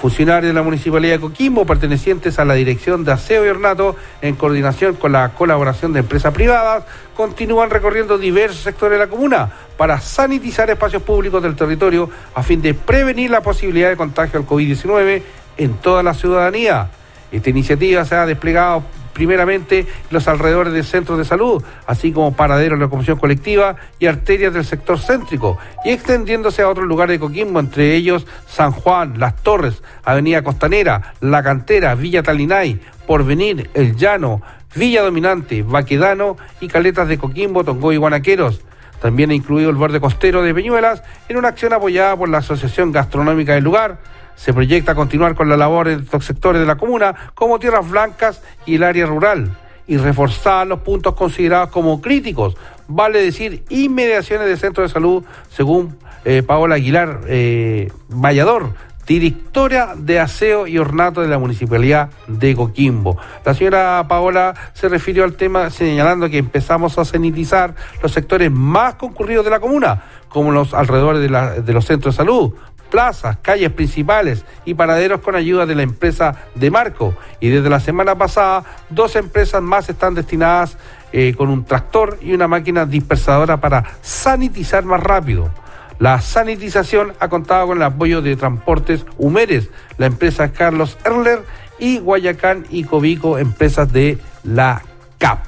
Funcionarios 0.02 0.48
de 0.48 0.54
la 0.54 0.64
Municipalidad 0.64 1.14
de 1.14 1.20
Coquimbo, 1.20 1.64
pertenecientes 1.64 2.40
a 2.40 2.44
la 2.44 2.54
Dirección 2.54 3.04
de 3.04 3.12
Aseo 3.12 3.46
y 3.46 3.48
Ornato, 3.50 3.94
en 4.20 4.34
coordinación 4.34 4.96
con 4.96 5.12
la 5.12 5.28
colaboración 5.28 5.92
de 5.92 6.00
empresas 6.00 6.34
privadas, 6.34 6.82
continúan 7.16 7.70
recorriendo 7.70 8.18
diversos 8.18 8.62
sectores 8.62 8.98
de 8.98 9.04
la 9.04 9.08
comuna 9.08 9.52
para 9.76 10.00
sanitizar 10.00 10.68
espacios 10.68 11.02
públicos 11.02 11.40
del 11.40 11.54
territorio 11.54 12.10
a 12.34 12.42
fin 12.42 12.60
de 12.60 12.74
prevenir 12.74 13.30
la 13.30 13.42
posibilidad 13.42 13.90
de 13.90 13.96
contagio 13.96 14.40
al 14.40 14.44
COVID-19 14.44 15.22
en 15.58 15.74
toda 15.74 16.02
la 16.02 16.14
ciudadanía. 16.14 16.88
Esta 17.30 17.50
iniciativa 17.50 18.04
se 18.04 18.16
ha 18.16 18.26
desplegado 18.26 18.82
primeramente 19.12 19.86
los 20.10 20.28
alrededores 20.28 20.72
de 20.72 20.82
centros 20.82 21.18
de 21.18 21.24
salud, 21.24 21.62
así 21.86 22.12
como 22.12 22.34
paraderos 22.34 22.78
de 22.78 22.84
locomoción 22.84 23.18
colectiva 23.18 23.76
y 23.98 24.06
arterias 24.06 24.54
del 24.54 24.64
sector 24.64 24.98
céntrico, 24.98 25.58
y 25.84 25.90
extendiéndose 25.90 26.62
a 26.62 26.68
otros 26.68 26.86
lugares 26.86 27.14
de 27.14 27.20
Coquimbo, 27.20 27.60
entre 27.60 27.94
ellos 27.94 28.26
San 28.46 28.72
Juan, 28.72 29.18
Las 29.18 29.36
Torres, 29.36 29.82
Avenida 30.04 30.42
Costanera, 30.42 31.14
La 31.20 31.42
Cantera, 31.42 31.94
Villa 31.94 32.22
Talinay, 32.22 32.80
Porvenir, 33.06 33.70
El 33.74 33.96
Llano, 33.96 34.42
Villa 34.74 35.02
Dominante, 35.02 35.62
Baquedano 35.62 36.36
y 36.60 36.68
Caletas 36.68 37.08
de 37.08 37.18
Coquimbo, 37.18 37.64
Tongo 37.64 37.92
y 37.92 37.96
Guanaqueros. 37.96 38.62
También 39.00 39.30
ha 39.30 39.34
incluido 39.34 39.68
el 39.68 39.76
borde 39.76 40.00
costero 40.00 40.42
de 40.42 40.54
Peñuelas 40.54 41.02
en 41.28 41.36
una 41.36 41.48
acción 41.48 41.72
apoyada 41.72 42.16
por 42.16 42.28
la 42.28 42.38
Asociación 42.38 42.92
Gastronómica 42.92 43.54
del 43.54 43.64
lugar, 43.64 43.98
se 44.34 44.52
proyecta 44.52 44.94
continuar 44.94 45.34
con 45.34 45.48
la 45.48 45.56
labor 45.56 45.88
en 45.88 46.00
estos 46.00 46.24
sectores 46.24 46.60
de 46.60 46.66
la 46.66 46.76
comuna 46.76 47.14
como 47.34 47.58
tierras 47.58 47.88
blancas 47.90 48.42
y 48.66 48.76
el 48.76 48.82
área 48.82 49.06
rural 49.06 49.56
y 49.86 49.96
reforzar 49.96 50.66
los 50.66 50.80
puntos 50.80 51.14
considerados 51.14 51.70
como 51.70 52.00
críticos, 52.00 52.56
vale 52.88 53.20
decir 53.20 53.64
inmediaciones 53.68 54.46
de 54.46 54.56
centro 54.56 54.82
de 54.82 54.88
salud, 54.88 55.24
según 55.50 55.96
eh, 56.24 56.42
Paola 56.42 56.76
Aguilar 56.76 57.20
eh, 57.26 57.90
Vallador, 58.08 58.74
directora 59.06 59.94
de 59.96 60.20
aseo 60.20 60.66
y 60.66 60.78
ornato 60.78 61.20
de 61.20 61.28
la 61.28 61.38
municipalidad 61.38 62.10
de 62.28 62.54
Coquimbo. 62.54 63.18
La 63.44 63.54
señora 63.54 64.06
Paola 64.08 64.54
se 64.74 64.88
refirió 64.88 65.24
al 65.24 65.34
tema 65.34 65.70
señalando 65.70 66.30
que 66.30 66.38
empezamos 66.38 66.96
a 66.98 67.04
sanitizar 67.04 67.74
los 68.02 68.12
sectores 68.12 68.50
más 68.50 68.94
concurridos 68.94 69.44
de 69.44 69.50
la 69.50 69.60
comuna, 69.60 70.04
como 70.28 70.52
los 70.52 70.72
alrededores 70.72 71.20
de, 71.20 71.62
de 71.62 71.72
los 71.72 71.84
centros 71.84 72.14
de 72.14 72.16
salud, 72.16 72.54
plazas, 72.92 73.38
calles 73.40 73.72
principales 73.72 74.44
y 74.66 74.74
paraderos 74.74 75.22
con 75.22 75.34
ayuda 75.34 75.64
de 75.64 75.74
la 75.74 75.82
empresa 75.82 76.36
de 76.54 76.70
Marco. 76.70 77.14
Y 77.40 77.48
desde 77.48 77.70
la 77.70 77.80
semana 77.80 78.16
pasada, 78.16 78.64
dos 78.90 79.16
empresas 79.16 79.62
más 79.62 79.88
están 79.88 80.14
destinadas 80.14 80.76
eh, 81.12 81.34
con 81.34 81.48
un 81.48 81.64
tractor 81.64 82.18
y 82.20 82.34
una 82.34 82.48
máquina 82.48 82.84
dispersadora 82.84 83.60
para 83.62 83.82
sanitizar 84.02 84.84
más 84.84 85.02
rápido. 85.02 85.50
La 85.98 86.20
sanitización 86.20 87.14
ha 87.18 87.28
contado 87.28 87.68
con 87.68 87.78
el 87.78 87.82
apoyo 87.82 88.20
de 88.20 88.36
Transportes 88.36 89.06
Humeres, 89.16 89.70
la 89.96 90.06
empresa 90.06 90.52
Carlos 90.52 90.98
Erler 91.04 91.44
y 91.78 91.98
Guayacán 91.98 92.66
y 92.68 92.84
Cobico, 92.84 93.38
empresas 93.38 93.90
de 93.90 94.18
la 94.44 94.82
CAP. 95.18 95.38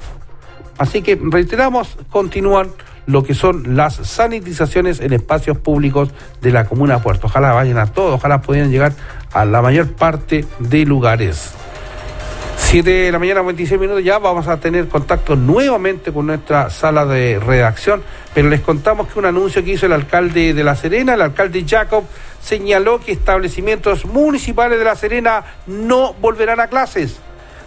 Así 0.79 1.03
que 1.03 1.19
reiteramos, 1.21 1.95
continúan 2.09 2.71
lo 3.07 3.23
que 3.23 3.33
son 3.33 3.75
las 3.75 3.95
sanitizaciones 3.95 4.99
en 4.99 5.13
espacios 5.13 5.57
públicos 5.57 6.09
de 6.41 6.51
la 6.51 6.65
comuna 6.65 6.95
de 6.95 7.01
Puerto. 7.01 7.27
Ojalá 7.27 7.53
vayan 7.53 7.77
a 7.77 7.87
todos, 7.87 8.15
ojalá 8.15 8.41
puedan 8.41 8.71
llegar 8.71 8.93
a 9.31 9.45
la 9.45 9.61
mayor 9.61 9.91
parte 9.91 10.45
de 10.59 10.85
lugares. 10.85 11.53
Siete 12.57 12.89
de 12.89 13.11
la 13.11 13.19
mañana, 13.19 13.41
26 13.41 13.79
minutos, 13.79 14.03
ya 14.03 14.17
vamos 14.17 14.47
a 14.47 14.59
tener 14.59 14.87
contacto 14.87 15.35
nuevamente 15.35 16.11
con 16.11 16.25
nuestra 16.25 16.69
sala 16.69 17.05
de 17.05 17.39
redacción, 17.39 18.01
pero 18.33 18.49
les 18.49 18.61
contamos 18.61 19.07
que 19.07 19.19
un 19.19 19.25
anuncio 19.25 19.63
que 19.63 19.73
hizo 19.73 19.85
el 19.85 19.93
alcalde 19.93 20.53
de 20.53 20.63
La 20.63 20.75
Serena, 20.75 21.13
el 21.13 21.21
alcalde 21.21 21.63
Jacob, 21.67 22.05
señaló 22.41 22.99
que 22.99 23.11
establecimientos 23.11 24.05
municipales 24.05 24.79
de 24.79 24.85
La 24.85 24.95
Serena 24.95 25.43
no 25.67 26.13
volverán 26.13 26.59
a 26.59 26.67
clases. 26.67 27.19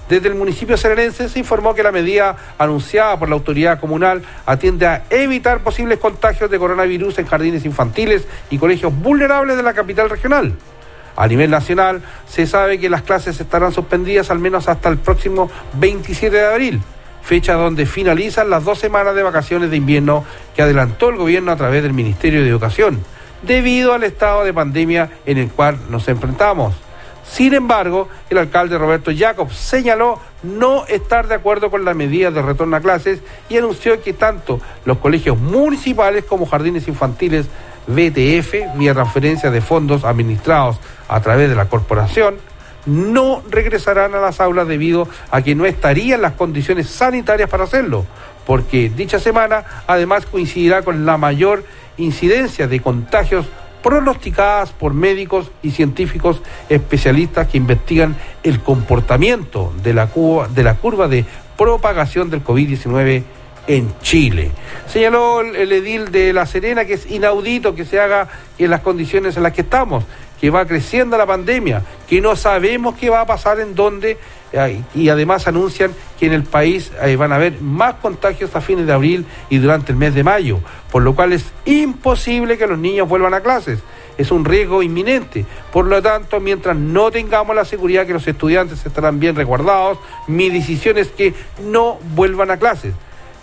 Desde 0.08 0.28
el 0.28 0.34
municipio 0.34 0.76
serenense 0.78 1.28
se 1.28 1.38
informó 1.38 1.74
que 1.74 1.82
la 1.82 1.92
medida 1.92 2.34
anunciada 2.56 3.18
por 3.18 3.28
la 3.28 3.34
autoridad 3.34 3.78
comunal 3.78 4.22
atiende 4.46 4.86
a 4.86 5.02
evitar 5.10 5.60
posibles 5.60 5.98
contagios 5.98 6.50
de 6.50 6.58
coronavirus 6.58 7.18
en 7.18 7.26
jardines 7.26 7.66
infantiles 7.66 8.26
y 8.48 8.56
colegios 8.56 8.94
vulnerables 8.94 9.58
de 9.58 9.62
la 9.62 9.74
capital 9.74 10.08
regional. 10.08 10.54
A 11.14 11.26
nivel 11.26 11.50
nacional, 11.50 12.00
se 12.26 12.46
sabe 12.46 12.78
que 12.78 12.88
las 12.88 13.02
clases 13.02 13.38
estarán 13.38 13.72
suspendidas 13.72 14.30
al 14.30 14.38
menos 14.38 14.68
hasta 14.68 14.88
el 14.88 14.96
próximo 14.96 15.50
27 15.74 16.34
de 16.34 16.46
abril, 16.46 16.80
fecha 17.22 17.54
donde 17.54 17.84
finalizan 17.84 18.48
las 18.48 18.64
dos 18.64 18.78
semanas 18.78 19.14
de 19.14 19.22
vacaciones 19.22 19.70
de 19.70 19.76
invierno 19.76 20.24
que 20.56 20.62
adelantó 20.62 21.10
el 21.10 21.16
gobierno 21.16 21.52
a 21.52 21.56
través 21.56 21.82
del 21.82 21.92
Ministerio 21.92 22.40
de 22.42 22.48
Educación, 22.48 23.02
debido 23.42 23.92
al 23.92 24.04
estado 24.04 24.44
de 24.44 24.54
pandemia 24.54 25.10
en 25.26 25.36
el 25.36 25.50
cual 25.50 25.78
nos 25.90 26.08
enfrentamos. 26.08 26.87
Sin 27.30 27.54
embargo, 27.54 28.08
el 28.30 28.38
alcalde 28.38 28.78
Roberto 28.78 29.10
Jacobs 29.16 29.54
señaló 29.54 30.18
no 30.42 30.86
estar 30.86 31.28
de 31.28 31.34
acuerdo 31.34 31.70
con 31.70 31.84
la 31.84 31.94
medida 31.94 32.30
de 32.30 32.42
retorno 32.42 32.76
a 32.76 32.80
clases 32.80 33.20
y 33.48 33.58
anunció 33.58 34.00
que 34.02 34.12
tanto 34.12 34.60
los 34.84 34.98
colegios 34.98 35.38
municipales 35.38 36.24
como 36.24 36.46
jardines 36.46 36.88
infantiles 36.88 37.46
BTF, 37.86 38.76
vía 38.76 38.94
transferencia 38.94 39.50
de 39.50 39.60
fondos 39.60 40.04
administrados 40.04 40.78
a 41.08 41.20
través 41.20 41.48
de 41.48 41.54
la 41.54 41.66
corporación, 41.66 42.36
no 42.86 43.42
regresarán 43.50 44.14
a 44.14 44.20
las 44.20 44.40
aulas 44.40 44.66
debido 44.66 45.08
a 45.30 45.42
que 45.42 45.54
no 45.54 45.66
estarían 45.66 46.22
las 46.22 46.32
condiciones 46.32 46.88
sanitarias 46.88 47.50
para 47.50 47.64
hacerlo, 47.64 48.06
porque 48.46 48.90
dicha 48.94 49.18
semana 49.18 49.64
además 49.86 50.26
coincidirá 50.26 50.82
con 50.82 51.04
la 51.04 51.18
mayor 51.18 51.64
incidencia 51.98 52.66
de 52.66 52.80
contagios 52.80 53.46
pronosticadas 53.82 54.72
por 54.72 54.94
médicos 54.94 55.50
y 55.62 55.70
científicos 55.70 56.42
especialistas 56.68 57.48
que 57.48 57.58
investigan 57.58 58.16
el 58.42 58.60
comportamiento 58.60 59.72
de 59.82 59.94
la 59.94 60.06
curva 60.06 60.48
de, 60.48 60.62
la 60.62 60.74
curva 60.74 61.08
de 61.08 61.24
propagación 61.56 62.30
del 62.30 62.44
COVID-19 62.44 63.22
en 63.66 63.92
Chile. 64.00 64.50
Señaló 64.86 65.40
el 65.42 65.70
edil 65.70 66.10
de 66.10 66.32
La 66.32 66.46
Serena 66.46 66.84
que 66.84 66.94
es 66.94 67.10
inaudito 67.10 67.74
que 67.74 67.84
se 67.84 68.00
haga 68.00 68.28
en 68.58 68.70
las 68.70 68.80
condiciones 68.80 69.36
en 69.36 69.42
las 69.42 69.52
que 69.52 69.60
estamos, 69.60 70.04
que 70.40 70.50
va 70.50 70.66
creciendo 70.66 71.18
la 71.18 71.26
pandemia, 71.26 71.82
que 72.08 72.20
no 72.20 72.34
sabemos 72.36 72.96
qué 72.96 73.10
va 73.10 73.20
a 73.20 73.26
pasar 73.26 73.60
en 73.60 73.74
dónde 73.74 74.18
y 74.94 75.08
además 75.08 75.46
anuncian 75.46 75.92
que 76.18 76.26
en 76.26 76.32
el 76.32 76.44
país 76.44 76.90
eh, 77.02 77.16
van 77.16 77.32
a 77.32 77.36
haber 77.36 77.60
más 77.60 77.94
contagios 77.94 78.54
a 78.56 78.60
fines 78.60 78.86
de 78.86 78.92
abril 78.92 79.26
y 79.50 79.58
durante 79.58 79.92
el 79.92 79.98
mes 79.98 80.14
de 80.14 80.24
mayo, 80.24 80.60
por 80.90 81.02
lo 81.02 81.14
cual 81.14 81.32
es 81.32 81.52
imposible 81.64 82.56
que 82.56 82.66
los 82.66 82.78
niños 82.78 83.08
vuelvan 83.08 83.34
a 83.34 83.40
clases. 83.40 83.80
Es 84.16 84.32
un 84.32 84.44
riesgo 84.44 84.82
inminente. 84.82 85.46
Por 85.72 85.86
lo 85.86 86.02
tanto, 86.02 86.40
mientras 86.40 86.76
no 86.76 87.10
tengamos 87.10 87.54
la 87.54 87.64
seguridad 87.64 88.06
que 88.06 88.14
los 88.14 88.26
estudiantes 88.26 88.84
estarán 88.84 89.20
bien 89.20 89.36
resguardados, 89.36 89.98
mi 90.26 90.50
decisión 90.50 90.98
es 90.98 91.08
que 91.08 91.34
no 91.64 91.98
vuelvan 92.14 92.50
a 92.50 92.56
clases. 92.56 92.94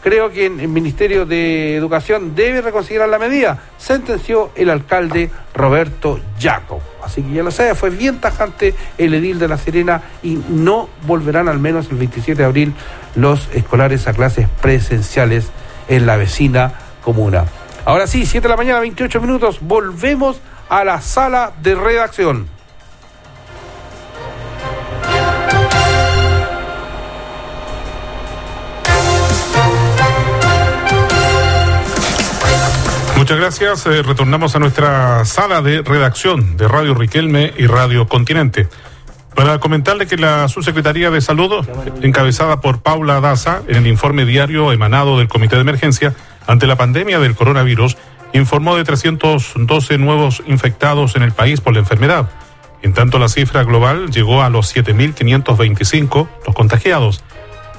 Creo 0.06 0.30
que 0.30 0.46
el 0.46 0.68
Ministerio 0.68 1.26
de 1.26 1.76
Educación 1.76 2.36
debe 2.36 2.62
reconsiderar 2.62 3.10
la 3.10 3.18
medida, 3.18 3.64
sentenció 3.80 4.52
el 4.54 4.70
alcalde 4.70 5.32
Roberto 5.56 6.20
Jacob. 6.40 6.80
Así 7.04 7.24
que 7.24 7.34
ya 7.34 7.42
lo 7.42 7.50
sé, 7.50 7.74
fue 7.74 7.90
bien 7.90 8.22
tajante 8.22 8.76
el 9.00 9.16
edil 9.16 9.40
de 9.40 9.48
La 9.48 9.58
Serena 9.58 10.04
y 10.22 10.40
no 10.48 10.90
volverán 11.08 11.50
al 11.50 11.58
menos 11.58 11.90
el 11.90 11.98
27 11.98 12.40
de 12.40 12.46
abril 12.46 12.76
los 13.16 13.50
escolares 13.56 14.08
a 14.08 14.14
clases 14.14 14.48
presenciales 14.62 15.48
en 15.88 16.06
la 16.06 16.18
vecina 16.18 16.74
comuna. 17.04 17.46
Ahora 17.84 18.06
sí, 18.06 18.28
7 18.28 18.48
de 18.48 18.50
la 18.50 18.58
mañana, 18.58 18.82
28 18.82 19.20
minutos, 19.22 19.58
volvemos 19.62 20.40
a 20.70 20.84
la 20.84 21.02
sala 21.02 21.54
de 21.64 21.74
redacción. 21.74 22.55
Muchas 33.26 33.40
gracias. 33.40 33.86
Eh, 33.88 34.04
retornamos 34.04 34.56
a 34.56 34.60
nuestra 34.60 35.26
sala 35.26 35.64
de 35.64 35.82
redacción 35.82 36.58
de 36.58 36.68
Radio 36.68 36.94
Riquelme 36.94 37.56
y 37.58 37.66
Radio 37.66 38.08
Continente. 38.08 38.68
Para 39.34 39.58
comentarle 39.58 40.06
que 40.06 40.16
la 40.16 40.48
subsecretaría 40.48 41.10
de 41.10 41.22
Salud, 41.22 41.68
encabezada 42.04 42.62
por 42.62 42.84
Paula 42.84 43.20
Daza, 43.22 43.64
en 43.68 43.78
el 43.78 43.88
informe 43.88 44.26
diario 44.26 44.72
emanado 44.72 45.18
del 45.18 45.28
Comité 45.28 45.56
de 45.56 45.64
Emergencia 45.64 46.14
ante 46.46 46.68
la 46.68 46.76
pandemia 46.76 47.18
del 47.18 47.34
coronavirus, 47.34 47.98
informó 48.34 48.76
de 48.76 48.84
312 48.84 49.98
nuevos 49.98 50.44
infectados 50.46 51.16
en 51.16 51.24
el 51.24 51.32
país 51.32 51.62
por 51.62 51.74
la 51.74 51.80
enfermedad. 51.80 52.30
En 52.84 52.94
tanto, 52.94 53.18
la 53.18 53.28
cifra 53.28 53.64
global 53.64 54.12
llegó 54.12 54.44
a 54.44 54.52
los 54.52 54.76
7.525 54.76 56.28
los 56.46 56.56
contagiados. 56.56 57.24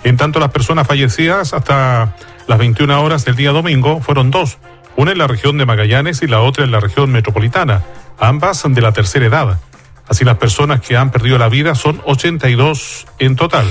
En 0.03 0.17
tanto, 0.17 0.41
las 0.41 0.51
personas 0.51 0.89
fallecidas 0.89 1.55
hasta 1.55 2.17
las 2.49 2.59
21 2.59 3.01
horas 3.01 3.25
del 3.25 3.37
día 3.37 3.53
domingo 3.53 4.01
fueron 4.01 4.33
dos 4.33 4.59
una 4.97 5.13
en 5.13 5.19
la 5.19 5.27
región 5.27 5.59
de 5.59 5.67
Magallanes 5.67 6.23
y 6.23 6.27
la 6.27 6.41
otra 6.41 6.65
en 6.65 6.71
la 6.71 6.81
región 6.81 7.13
metropolitana, 7.13 7.83
ambas 8.19 8.65
de 8.67 8.81
la 8.81 8.93
tercera 8.93 9.27
edad. 9.27 9.61
Así 10.09 10.25
las 10.25 10.39
personas 10.39 10.81
que 10.81 10.97
han 10.97 11.11
perdido 11.11 11.39
la 11.39 11.49
vida 11.49 11.75
son 11.75 12.01
82 12.05 13.07
en 13.19 13.37
total. 13.37 13.67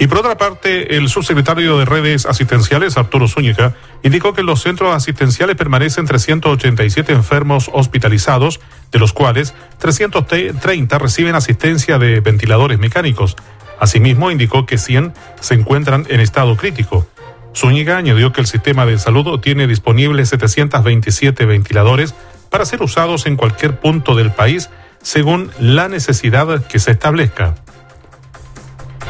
Y 0.00 0.08
por 0.08 0.18
otra 0.18 0.36
parte, 0.36 0.96
el 0.96 1.08
subsecretario 1.08 1.78
de 1.78 1.84
redes 1.84 2.26
asistenciales, 2.26 2.96
Arturo 2.96 3.28
Zúñiga, 3.28 3.74
indicó 4.02 4.34
que 4.34 4.40
en 4.40 4.48
los 4.48 4.60
centros 4.60 4.94
asistenciales 4.94 5.56
permanecen 5.56 6.06
387 6.06 7.12
enfermos 7.12 7.70
hospitalizados, 7.72 8.60
de 8.90 8.98
los 8.98 9.12
cuales 9.12 9.54
330 9.78 10.98
reciben 10.98 11.36
asistencia 11.36 11.98
de 11.98 12.20
ventiladores 12.20 12.78
mecánicos. 12.78 13.36
Asimismo, 13.78 14.32
indicó 14.32 14.66
que 14.66 14.78
100 14.78 15.14
se 15.40 15.54
encuentran 15.54 16.06
en 16.08 16.20
estado 16.20 16.56
crítico. 16.56 17.06
Zúñiga 17.56 17.96
añadió 17.96 18.32
que 18.32 18.40
el 18.40 18.46
sistema 18.46 18.84
de 18.84 18.98
salud 18.98 19.38
tiene 19.40 19.66
disponibles 19.66 20.28
727 20.30 21.46
ventiladores 21.46 22.14
para 22.50 22.64
ser 22.64 22.82
usados 22.82 23.26
en 23.26 23.36
cualquier 23.36 23.78
punto 23.78 24.14
del 24.14 24.30
país 24.32 24.70
según 25.02 25.50
la 25.60 25.88
necesidad 25.88 26.66
que 26.66 26.78
se 26.78 26.92
establezca. 26.92 27.54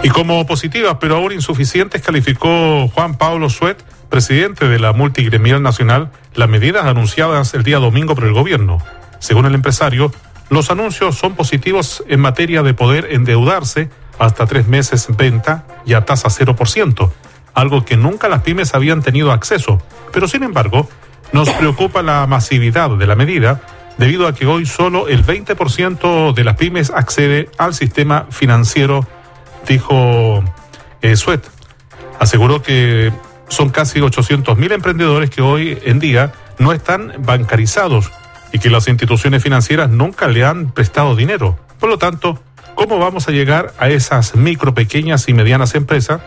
Y 0.02 0.10
como 0.10 0.44
positivas 0.46 0.96
pero 1.00 1.16
aún 1.16 1.32
insuficientes 1.32 2.02
calificó 2.02 2.88
Juan 2.88 3.16
Pablo 3.16 3.48
Suet, 3.48 3.82
presidente 4.10 4.68
de 4.68 4.78
la 4.78 4.92
multigremial 4.92 5.62
nacional, 5.62 6.10
las 6.34 6.48
medidas 6.48 6.84
anunciadas 6.84 7.54
el 7.54 7.62
día 7.62 7.78
domingo 7.78 8.14
por 8.14 8.24
el 8.24 8.32
gobierno. 8.32 8.78
Según 9.18 9.46
el 9.46 9.54
empresario, 9.54 10.12
los 10.50 10.70
anuncios 10.70 11.16
son 11.16 11.34
positivos 11.34 12.04
en 12.08 12.20
materia 12.20 12.62
de 12.62 12.74
poder 12.74 13.08
endeudarse 13.10 13.88
hasta 14.18 14.46
tres 14.46 14.66
meses 14.66 15.08
en 15.08 15.16
venta 15.16 15.64
y 15.86 15.94
a 15.94 16.04
tasa 16.04 16.28
0%, 16.28 17.10
algo 17.54 17.84
que 17.84 17.96
nunca 17.96 18.28
las 18.28 18.42
pymes 18.42 18.74
habían 18.74 19.02
tenido 19.02 19.32
acceso. 19.32 19.80
Pero 20.12 20.28
sin 20.28 20.42
embargo, 20.42 20.88
nos 21.32 21.50
preocupa 21.50 22.02
la 22.02 22.26
masividad 22.26 22.90
de 22.90 23.06
la 23.06 23.16
medida 23.16 23.62
debido 23.98 24.26
a 24.26 24.34
que 24.34 24.46
hoy 24.46 24.66
solo 24.66 25.08
el 25.08 25.24
20% 25.24 26.34
de 26.34 26.44
las 26.44 26.56
pymes 26.56 26.90
accede 26.90 27.48
al 27.58 27.74
sistema 27.74 28.26
financiero, 28.30 29.06
dijo 29.66 30.42
eh. 31.02 31.14
Aseguró 32.18 32.62
que 32.62 33.12
son 33.48 33.70
casi 33.70 34.00
800 34.00 34.56
mil 34.56 34.72
emprendedores 34.72 35.30
que 35.30 35.42
hoy 35.42 35.78
en 35.84 35.98
día 35.98 36.32
no 36.58 36.72
están 36.72 37.12
bancarizados 37.18 38.10
y 38.52 38.58
que 38.58 38.70
las 38.70 38.88
instituciones 38.88 39.42
financieras 39.42 39.90
nunca 39.90 40.28
le 40.28 40.44
han 40.44 40.72
prestado 40.72 41.16
dinero. 41.16 41.58
Por 41.80 41.90
lo 41.90 41.98
tanto, 41.98 42.40
¿cómo 42.74 42.98
vamos 42.98 43.28
a 43.28 43.32
llegar 43.32 43.74
a 43.78 43.88
esas 43.88 44.36
micro, 44.36 44.74
pequeñas 44.74 45.28
y 45.28 45.34
medianas 45.34 45.74
empresas 45.74 46.20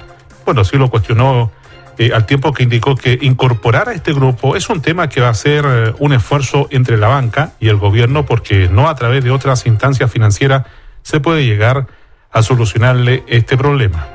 bueno, 0.48 0.64
sí 0.64 0.78
lo 0.78 0.90
cuestionó 0.90 1.52
eh, 1.98 2.12
al 2.16 2.26
tiempo 2.26 2.54
que 2.54 2.64
indicó 2.64 2.96
que 2.96 3.20
incorporar 3.22 3.90
a 3.90 3.92
este 3.92 4.14
grupo 4.14 4.56
es 4.56 4.70
un 4.70 4.82
tema 4.82 5.10
que 5.10 5.20
va 5.20 5.28
a 5.28 5.34
ser 5.34 5.66
eh, 5.68 5.94
un 6.00 6.14
esfuerzo 6.14 6.70
entre 6.72 6.96
la 6.96 7.10
banca 7.10 7.52
y 7.60 7.68
el 7.68 7.76
gobierno 7.76 8.26
porque 8.26 8.70
no 8.70 8.88
a 8.88 8.96
través 8.96 9.26
de 9.26 9.32
otras 9.32 9.66
instancias 9.66 10.10
financieras 10.10 10.66
se 11.04 11.20
puede 11.20 11.46
llegar 11.46 11.88
a 12.32 12.44
solucionarle 12.44 13.26
este 13.28 13.58
problema. 13.58 14.08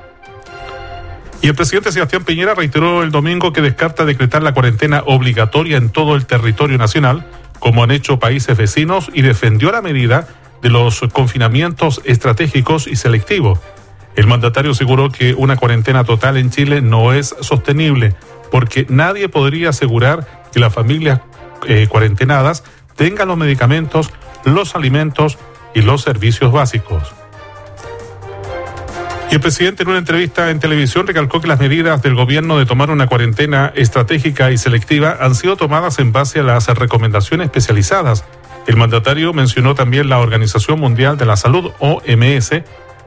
Y 1.42 1.48
el 1.48 1.54
presidente 1.54 1.92
Sebastián 1.92 2.24
Piñera 2.24 2.54
reiteró 2.54 3.02
el 3.02 3.10
domingo 3.10 3.52
que 3.52 3.60
descarta 3.60 4.06
decretar 4.06 4.42
la 4.42 4.54
cuarentena 4.54 5.02
obligatoria 5.04 5.76
en 5.76 5.90
todo 5.90 6.14
el 6.14 6.24
territorio 6.24 6.78
nacional, 6.78 7.26
como 7.58 7.84
han 7.84 7.90
hecho 7.90 8.18
países 8.18 8.56
vecinos, 8.56 9.10
y 9.12 9.20
defendió 9.20 9.70
la 9.70 9.82
medida 9.82 10.28
de 10.62 10.70
los 10.70 11.02
confinamientos 11.12 12.00
estratégicos 12.06 12.86
y 12.86 12.96
selectivos 12.96 13.58
el 14.16 14.26
mandatario 14.26 14.72
aseguró 14.72 15.10
que 15.10 15.34
una 15.34 15.56
cuarentena 15.56 16.04
total 16.04 16.36
en 16.36 16.50
Chile 16.50 16.80
no 16.80 17.12
es 17.12 17.34
sostenible 17.40 18.14
porque 18.50 18.86
nadie 18.88 19.28
podría 19.28 19.70
asegurar 19.70 20.26
que 20.52 20.60
las 20.60 20.74
familias 20.74 21.20
eh, 21.66 21.86
cuarentenadas 21.88 22.64
tengan 22.96 23.28
los 23.28 23.38
medicamentos, 23.38 24.10
los 24.44 24.74
alimentos 24.74 25.38
y 25.74 25.80
los 25.80 26.02
servicios 26.02 26.52
básicos. 26.52 27.14
Y 29.30 29.36
el 29.36 29.40
presidente 29.40 29.82
en 29.82 29.88
una 29.88 29.98
entrevista 29.98 30.50
en 30.50 30.60
televisión 30.60 31.06
recalcó 31.06 31.40
que 31.40 31.48
las 31.48 31.58
medidas 31.58 32.02
del 32.02 32.14
gobierno 32.14 32.58
de 32.58 32.66
tomar 32.66 32.90
una 32.90 33.06
cuarentena 33.06 33.72
estratégica 33.74 34.50
y 34.50 34.58
selectiva 34.58 35.16
han 35.18 35.34
sido 35.34 35.56
tomadas 35.56 35.98
en 36.00 36.12
base 36.12 36.40
a 36.40 36.42
las 36.42 36.68
recomendaciones 36.68 37.46
especializadas. 37.46 38.26
El 38.66 38.76
mandatario 38.76 39.32
mencionó 39.32 39.74
también 39.74 40.10
la 40.10 40.18
Organización 40.18 40.78
Mundial 40.78 41.16
de 41.16 41.24
la 41.24 41.36
Salud, 41.36 41.70
OMS, 41.78 42.50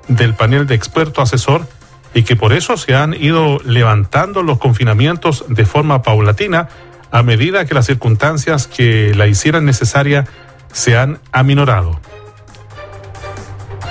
del 0.07 0.33
panel 0.33 0.67
de 0.67 0.75
experto 0.75 1.21
asesor 1.21 1.67
y 2.13 2.23
que 2.23 2.35
por 2.35 2.53
eso 2.53 2.77
se 2.77 2.95
han 2.95 3.13
ido 3.13 3.59
levantando 3.65 4.41
los 4.41 4.57
confinamientos 4.57 5.45
de 5.47 5.65
forma 5.65 6.01
paulatina 6.01 6.69
a 7.11 7.23
medida 7.23 7.65
que 7.65 7.73
las 7.73 7.85
circunstancias 7.85 8.67
que 8.67 9.13
la 9.15 9.27
hicieran 9.27 9.65
necesaria 9.65 10.25
se 10.71 10.97
han 10.97 11.19
aminorado. 11.31 11.99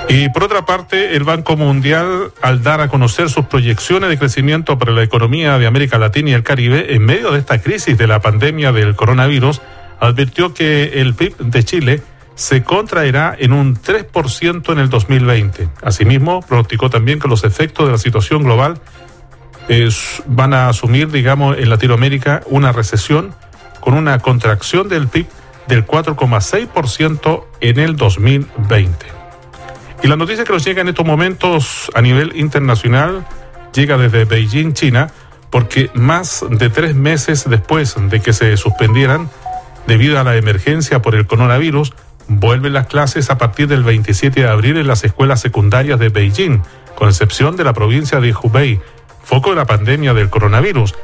Y 0.09 0.29
por 0.29 0.45
otra 0.45 0.67
parte, 0.67 1.17
el 1.17 1.25
Banco 1.25 1.57
Mundial, 1.57 2.33
al 2.43 2.63
dar 2.63 2.81
a 2.81 2.89
conocer 2.89 3.31
sus 3.31 3.47
proyecciones 3.47 4.11
de 4.11 4.19
crecimiento 4.19 4.79
para 4.79 4.93
la 4.93 5.03
economía 5.03 5.59
de 5.59 5.67
América 5.67 5.99
Latina 5.99 6.31
y 6.31 6.35
el 6.35 6.43
Caribe 6.43 6.95
en 6.95 7.05
medio 7.05 7.31
de 7.31 7.39
esta 7.39 7.61
crisis 7.61 7.97
de 7.97 8.07
la 8.07 8.21
pandemia 8.21 8.73
del 8.73 8.97
coronavirus, 8.97 9.63
advirtió 10.01 10.53
que 10.53 11.01
el 11.01 11.15
PIB 11.15 11.37
de 11.39 11.65
Chile 11.65 12.03
se 12.35 12.63
contraerá 12.65 13.37
en 13.39 13.53
un 13.53 13.77
3% 13.77 14.73
en 14.73 14.79
el 14.79 14.89
2020. 14.89 15.69
Asimismo, 15.83 16.41
pronosticó 16.43 16.91
también 16.91 17.21
que 17.21 17.29
los 17.29 17.45
efectos 17.45 17.87
de 17.87 17.93
la 17.93 17.99
situación 17.99 18.43
global 18.43 18.81
van 20.27 20.53
a 20.53 20.69
asumir, 20.69 21.11
digamos, 21.11 21.57
en 21.59 21.71
Latinoamérica 21.71 22.43
una 22.47 22.73
recesión 22.73 23.35
con 23.81 23.95
una 23.95 24.19
contracción 24.19 24.89
del 24.89 25.09
PIB 25.09 25.27
del 25.69 25.87
4,6% 25.87 27.45
en 27.61 27.79
el 27.79 27.97
2020. 27.97 29.07
Y 30.03 30.09
la 30.09 30.17
noticia 30.17 30.45
que 30.45 30.53
nos 30.53 30.65
llega 30.65 30.83
en 30.83 30.89
estos 30.89 31.07
momentos 31.07 31.91
a 31.95 32.03
nivel 32.03 32.37
internacional 32.37 33.27
llega 33.73 33.97
desde 33.97 34.27
Beijing, 34.27 34.75
China, 34.75 35.11
porque 35.51 35.91
más 35.95 36.45
de 36.51 36.69
tres 36.69 36.95
meses 36.95 37.49
después 37.49 37.95
de 38.11 38.21
que 38.21 38.33
se 38.33 38.57
suspendieran 38.57 39.31
debido 39.87 40.19
a 40.19 40.25
la 40.25 40.37
emergencia 40.37 41.01
por 41.01 41.15
el 41.15 41.27
coronavirus, 41.27 41.95
Vuelven 42.29 42.73
las 42.73 42.87
clases 42.87 43.31
a 43.31 43.39
partir 43.39 43.69
del 43.69 43.85
27 43.85 44.41
de 44.41 44.49
abril 44.49 44.77
en 44.79 44.87
las 44.87 45.05
escuelas 45.05 45.41
secundarias 45.41 45.99
de 45.99 46.09
Beijing, 46.09 46.63
con 46.95 47.09
excepción 47.09 47.57
de 47.57 47.65
la 47.65 47.75
provincia 47.75 48.21
de 48.21 48.35
Hubei, 48.35 48.81
foco 49.23 49.51
de 49.51 49.57
la 49.57 49.67
pandemia 49.67 50.15
del 50.15 50.31
coronavirus, 50.31 50.95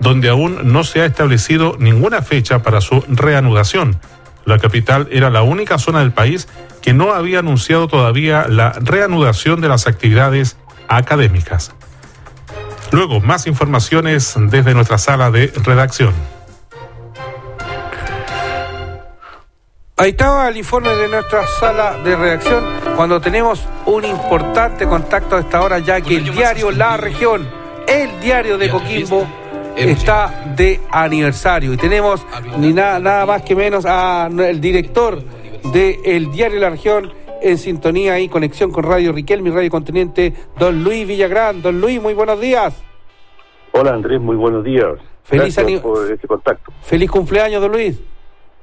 donde 0.00 0.28
aún 0.28 0.72
no 0.72 0.84
se 0.84 1.00
ha 1.00 1.06
establecido 1.06 1.76
ninguna 1.78 2.22
fecha 2.22 2.62
para 2.62 2.80
su 2.80 3.04
reanudación. 3.08 4.00
La 4.44 4.58
capital 4.58 5.08
era 5.10 5.30
la 5.30 5.42
única 5.42 5.78
zona 5.78 6.00
del 6.00 6.12
país 6.12 6.48
que 6.82 6.92
no 6.92 7.12
había 7.12 7.38
anunciado 7.38 7.88
todavía 7.88 8.46
la 8.48 8.72
reanudación 8.72 9.60
de 9.60 9.68
las 9.68 9.86
actividades 9.86 10.56
académicas. 10.88 11.74
Luego, 12.90 13.20
más 13.20 13.46
informaciones 13.46 14.34
desde 14.36 14.74
nuestra 14.74 14.98
sala 14.98 15.30
de 15.30 15.52
redacción. 15.64 16.12
Ahí 19.96 20.10
estaba 20.10 20.48
el 20.48 20.56
informe 20.56 20.88
de 20.88 21.08
nuestra 21.08 21.46
sala 21.46 22.02
de 22.02 22.16
redacción 22.16 22.64
cuando 22.96 23.20
tenemos 23.20 23.64
un 23.86 24.04
importante 24.04 24.88
contacto 24.88 25.36
a 25.36 25.38
esta 25.38 25.62
hora 25.62 25.78
ya 25.78 26.00
que 26.00 26.16
el 26.16 26.32
diario 26.32 26.72
La 26.72 26.96
Región, 26.96 27.46
el 27.86 28.18
diario 28.18 28.58
de 28.58 28.70
Coquimbo, 28.70 29.24
está 29.76 30.52
de 30.56 30.80
aniversario 30.90 31.72
y 31.72 31.76
tenemos 31.76 32.26
ni 32.58 32.72
nada, 32.72 32.98
nada 32.98 33.24
más 33.24 33.42
que 33.42 33.54
menos 33.54 33.86
al 33.86 34.60
director 34.60 35.22
del 35.72 36.28
diario 36.32 36.58
La 36.58 36.70
Región 36.70 37.12
en 37.40 37.56
sintonía 37.56 38.18
y 38.18 38.28
conexión 38.28 38.72
con 38.72 38.82
Radio 38.82 39.12
Riquelme 39.12 39.50
y 39.50 39.52
Radio 39.52 39.70
Continente, 39.70 40.34
don 40.58 40.82
Luis 40.82 41.06
Villagrán. 41.06 41.62
Don 41.62 41.80
Luis, 41.80 42.02
muy 42.02 42.14
buenos 42.14 42.40
días. 42.40 42.82
Hola 43.70 43.94
Andrés, 43.94 44.20
muy 44.20 44.34
buenos 44.34 44.64
días. 44.64 44.98
Feliz 45.22 45.54
Gracias 45.54 45.80
por 45.82 46.10
este 46.10 46.26
contacto. 46.26 46.72
Feliz 46.82 47.08
cumpleaños, 47.08 47.62
don 47.62 47.70
Luis. 47.70 47.96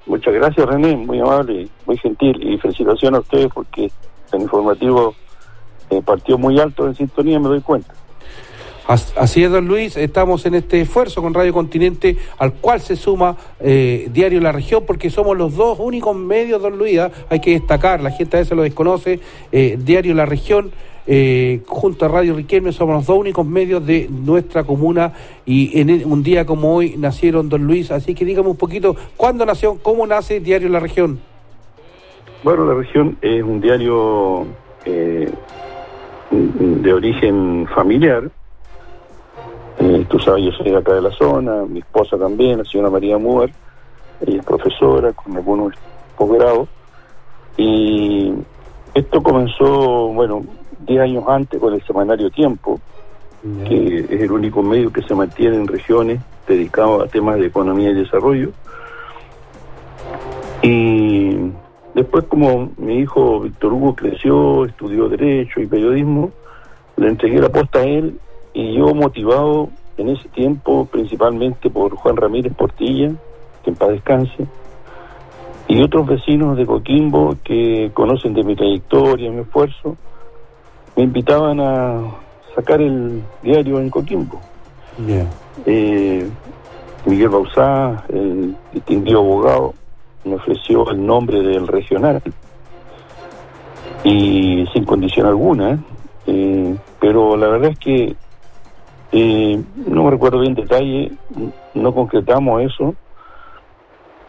Muchas 0.06 0.34
gracias 0.34 0.68
René, 0.68 0.96
muy 0.96 1.20
amable, 1.20 1.68
muy 1.86 1.98
gentil 1.98 2.38
y 2.42 2.58
felicitaciones 2.58 3.20
a 3.20 3.22
ustedes 3.22 3.48
porque 3.54 3.92
el 4.32 4.42
informativo 4.42 5.16
eh, 5.90 6.02
partió 6.04 6.38
muy 6.38 6.60
alto 6.60 6.88
en 6.88 6.96
sintonía, 6.96 7.40
me 7.40 7.50
doy 7.50 7.62
cuenta. 7.62 7.94
Así 8.88 9.44
es, 9.44 9.52
don 9.52 9.68
Luis, 9.68 9.96
estamos 9.96 10.46
en 10.46 10.56
este 10.56 10.82
esfuerzo 10.82 11.22
con 11.22 11.34
Radio 11.34 11.54
Continente, 11.54 12.18
al 12.40 12.54
cual 12.54 12.82
se 12.82 12.96
suma 12.96 13.38
eh, 13.60 14.10
Diario 14.12 14.42
La 14.42 14.52
Región, 14.52 14.84
porque 14.86 15.10
somos 15.10 15.38
los 15.38 15.56
dos 15.56 15.80
únicos 15.80 16.14
medios, 16.16 16.62
don 16.62 16.78
Luis, 16.78 17.00
¿ah? 17.00 17.12
hay 17.30 17.40
que 17.40 17.52
destacar, 17.52 18.02
la 18.02 18.12
gente 18.12 18.36
a 18.36 18.40
veces 18.42 18.58
lo 18.58 18.64
desconoce, 18.64 19.22
eh, 19.52 19.78
Diario 19.80 20.14
La 20.14 20.26
Región, 20.26 20.72
eh, 21.08 21.62
junto 21.68 22.06
a 22.06 22.08
Radio 22.08 22.36
Riquelme, 22.36 22.72
somos 22.72 22.96
los 22.96 23.06
dos 23.06 23.18
únicos 23.18 23.46
medios 23.46 23.86
de 23.86 24.08
nuestra 24.10 24.64
comuna 24.64 25.14
y 25.46 25.80
en 25.80 26.06
un 26.06 26.24
día 26.24 26.46
como 26.46 26.76
hoy 26.76 26.96
nacieron 26.98 27.50
don 27.50 27.66
Luis, 27.66 27.92
así 27.92 28.14
que 28.14 28.26
dígame 28.26 28.50
un 28.50 28.58
poquito, 28.58 28.96
¿cuándo 29.18 29.46
nació, 29.46 29.78
cómo 29.82 30.06
nace 30.08 30.40
Diario 30.40 30.70
La 30.70 30.80
Región? 30.80 31.20
Bueno, 32.44 32.66
La 32.66 32.74
Región 32.74 33.18
es 33.22 33.44
un 33.44 33.62
diario 33.62 34.46
de 36.32 36.94
origen 36.94 37.68
familiar, 37.76 38.32
eh, 39.80 40.06
tú 40.10 40.20
sabes, 40.20 40.46
yo 40.46 40.52
soy 40.52 40.70
de 40.70 40.78
acá 40.78 40.94
de 40.94 41.02
la 41.02 41.12
zona, 41.12 41.64
mi 41.66 41.80
esposa 41.80 42.16
también, 42.16 42.60
la 42.60 42.66
señora 42.66 42.92
María 42.92 43.18
Muer, 43.18 43.52
ella 44.26 44.40
es 44.40 44.46
profesora 44.46 45.12
con 45.14 45.36
algunos 45.36 45.74
posgrados. 46.16 46.70
Y 47.58 48.32
esto 48.94 49.24
comenzó, 49.24 50.10
bueno, 50.10 50.44
10 50.86 51.02
años 51.02 51.24
antes 51.28 51.60
con 51.60 51.74
el 51.74 51.84
semanario 51.84 52.30
Tiempo, 52.30 52.80
que 53.68 54.06
es 54.10 54.22
el 54.22 54.32
único 54.32 54.62
medio 54.62 54.92
que 54.92 55.02
se 55.02 55.16
mantiene 55.16 55.58
en 55.58 55.68
regiones 55.68 56.20
dedicado 56.48 57.02
a 57.02 57.08
temas 57.08 57.38
de 57.38 57.48
economía 57.48 57.92
y 57.92 57.96
desarrollo. 57.96 58.52
Y 60.62 61.38
después 61.96 62.26
como 62.26 62.70
mi 62.78 63.00
hijo 63.00 63.40
Víctor 63.42 63.74
Hugo 63.74 63.96
creció, 63.96 64.66
estudió 64.66 65.10
Derecho 65.10 65.60
y 65.60 65.68
Periodismo, 65.68 66.32
le 66.98 67.08
entregué 67.08 67.40
la 67.40 67.50
posta 67.50 67.80
a 67.80 67.84
él 67.84 68.20
y 68.54 68.76
yo 68.76 68.94
motivado 68.94 69.70
en 69.98 70.10
ese 70.10 70.30
tiempo 70.30 70.86
principalmente 70.86 71.70
por 71.70 71.96
Juan 71.96 72.18
Ramírez 72.18 72.54
Portilla, 72.54 73.12
que 73.64 73.70
en 73.70 73.76
paz 73.76 73.90
descanse, 73.90 74.46
y 75.68 75.82
otros 75.82 76.06
vecinos 76.06 76.58
de 76.58 76.66
Coquimbo 76.66 77.38
que 77.44 77.92
conocen 77.94 78.34
de 78.34 78.44
mi 78.44 78.56
trayectoria, 78.56 79.32
mi 79.32 79.42
esfuerzo, 79.42 79.96
me 80.96 81.04
invitaban 81.04 81.60
a 81.60 82.04
sacar 82.56 82.82
el 82.82 83.24
diario 83.42 83.80
en 83.80 83.90
Coquimbo. 83.90 84.40
Eh, 85.66 86.30
Miguel 87.06 87.30
Bausá, 87.30 88.04
el 88.10 88.56
distinguido 88.74 89.20
abogado, 89.20 89.74
me 90.24 90.36
ofreció 90.36 90.90
el 90.92 91.06
nombre 91.06 91.42
del 91.42 91.68
regional 91.68 92.22
y 94.04 94.66
sin 94.74 94.86
condición 94.86 95.28
alguna, 95.28 95.80
eh, 96.28 96.76
pero 97.00 97.36
la 97.38 97.48
verdad 97.48 97.72
es 97.72 97.80
que 97.80 98.16
eh, 99.12 99.64
no 99.88 100.04
me 100.04 100.12
recuerdo 100.12 100.40
bien 100.40 100.54
detalle, 100.54 101.12
no 101.74 101.94
concretamos 101.94 102.62
eso. 102.62 102.96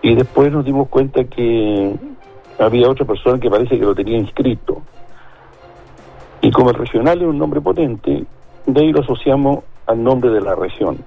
Y 0.04 0.14
después 0.16 0.50
nos 0.50 0.64
dimos 0.64 0.88
cuenta 0.88 1.22
que 1.24 1.94
había 2.58 2.88
otra 2.90 3.06
persona 3.06 3.38
que 3.38 3.48
parece 3.48 3.78
que 3.78 3.84
lo 3.84 3.94
tenía 3.94 4.18
inscrito. 4.18 4.82
Y 6.42 6.50
como 6.50 6.70
el 6.70 6.76
regional 6.76 7.22
es 7.22 7.28
un 7.28 7.38
nombre 7.38 7.60
potente, 7.60 8.24
de 8.66 8.80
ahí 8.80 8.92
lo 8.92 9.00
asociamos 9.00 9.60
al 9.86 10.02
nombre 10.02 10.30
de 10.30 10.40
la 10.40 10.54
región. 10.54 10.98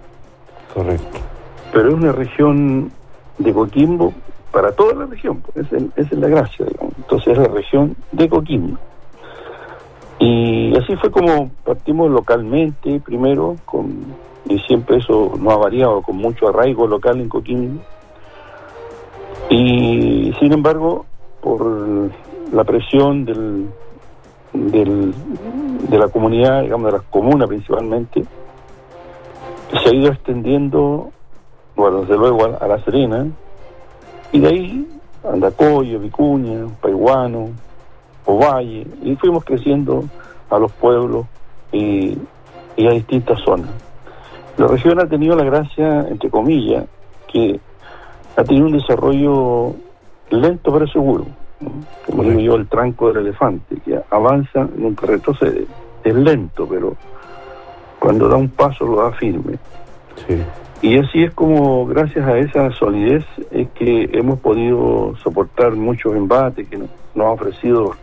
Correcto. 0.74 1.20
Pero 1.72 1.90
es 1.90 1.94
una 1.94 2.12
región 2.14 2.92
de 3.38 3.54
Coquimbo 3.54 4.14
para 4.52 4.72
toda 4.72 4.94
la 4.94 5.06
región, 5.06 5.42
pues, 5.42 5.68
esa 5.70 5.86
es, 5.98 6.12
la 6.14 6.30
gracia, 6.30 6.66
Entonces 6.98 7.28
es 7.34 7.38
la 7.38 7.50
región 7.50 7.94
de 8.14 8.30
Coquimbo. 8.30 8.78
Y 10.18 10.74
así 10.78 10.96
fue 10.96 11.12
como 11.12 11.52
partimos 11.66 12.10
localmente 12.10 13.02
primero, 13.02 13.58
con, 13.66 14.06
y 14.48 14.58
siempre 14.60 14.98
eso 14.98 15.34
no 15.38 15.52
ha 15.52 15.58
variado, 15.58 16.02
con 16.02 16.16
mucho 16.16 16.48
arraigo 16.48 16.88
local 16.88 17.20
en 17.20 17.28
Coquimbo. 17.28 17.82
Y 19.50 20.34
sin 20.40 20.54
embargo, 20.54 21.06
por 21.42 22.10
la 22.54 22.64
presión 22.64 23.26
del, 23.26 23.68
del, 24.56 25.14
de 25.90 25.98
la 25.98 26.08
comunidad, 26.08 26.62
digamos, 26.64 26.88
de 26.88 26.98
las 26.98 27.08
comunas 27.08 27.48
principalmente, 27.48 28.26
se 29.84 29.90
ha 29.90 29.94
ido 29.94 30.12
extendiendo, 30.12 31.12
bueno, 31.76 32.02
desde 32.02 32.18
luego 32.18 32.46
a, 32.60 32.68
La 32.68 32.84
Serena, 32.84 33.28
y 34.32 34.40
de 34.40 34.48
ahí 34.48 35.00
Andacoyo, 35.24 36.00
Vicuña, 36.00 36.68
Paiguano, 36.82 37.50
Ovalle, 38.26 38.88
y 39.04 39.16
fuimos 39.16 39.44
creciendo 39.44 40.06
a 40.50 40.60
los 40.60 40.72
pueblos 40.72 41.26
y, 41.72 42.18
a 42.78 42.92
distintas 42.92 43.40
zonas. 43.42 43.70
La 44.58 44.68
región 44.68 45.00
ha 45.00 45.08
tenido 45.08 45.36
la 45.36 45.44
gracia, 45.44 46.02
entre 46.08 46.30
comillas, 46.30 46.86
que 47.32 47.60
ha 48.36 48.44
tenido 48.44 48.68
un 48.68 48.74
desarrollo 48.74 49.76
lento 50.30 50.72
pero 50.72 50.88
seguro. 50.88 51.26
Como 52.06 52.24
digo 52.24 52.40
yo, 52.40 52.56
el 52.56 52.68
tranco 52.68 53.08
del 53.08 53.26
elefante, 53.26 53.78
que 53.84 54.00
avanza, 54.10 54.68
nunca 54.76 55.08
retrocede. 55.08 55.66
Es 56.04 56.14
lento, 56.14 56.68
pero 56.70 56.96
cuando 58.00 58.28
da 58.28 58.36
un 58.36 58.50
paso 58.50 58.86
lo 58.86 59.02
da 59.02 59.12
firme. 59.14 59.58
Y 60.82 61.00
así 61.00 61.24
es 61.24 61.34
como, 61.34 61.86
gracias 61.88 62.28
a 62.28 62.38
esa 62.38 62.72
solidez, 62.72 63.26
es 63.50 63.70
que 63.70 64.10
hemos 64.14 64.40
podido 64.40 65.16
soportar 65.24 65.72
muchos 65.72 66.16
embates 66.16 66.68
que 66.68 66.78
nos 66.78 66.90
ha 67.18 67.30
ofrecido 67.32 67.96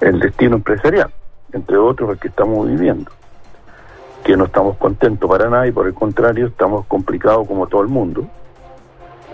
el 0.00 0.20
destino 0.20 0.56
empresarial, 0.56 1.10
entre 1.52 1.76
otros 1.76 2.10
el 2.10 2.18
que 2.18 2.28
estamos 2.28 2.68
viviendo, 2.68 3.10
que 4.22 4.36
no 4.36 4.44
estamos 4.44 4.76
contentos 4.76 5.28
para 5.28 5.50
nada 5.50 5.66
y 5.66 5.72
por 5.72 5.86
el 5.86 5.94
contrario 5.94 6.46
estamos 6.46 6.86
complicados 6.86 7.48
como 7.48 7.66
todo 7.66 7.82
el 7.82 7.88
mundo, 7.88 8.28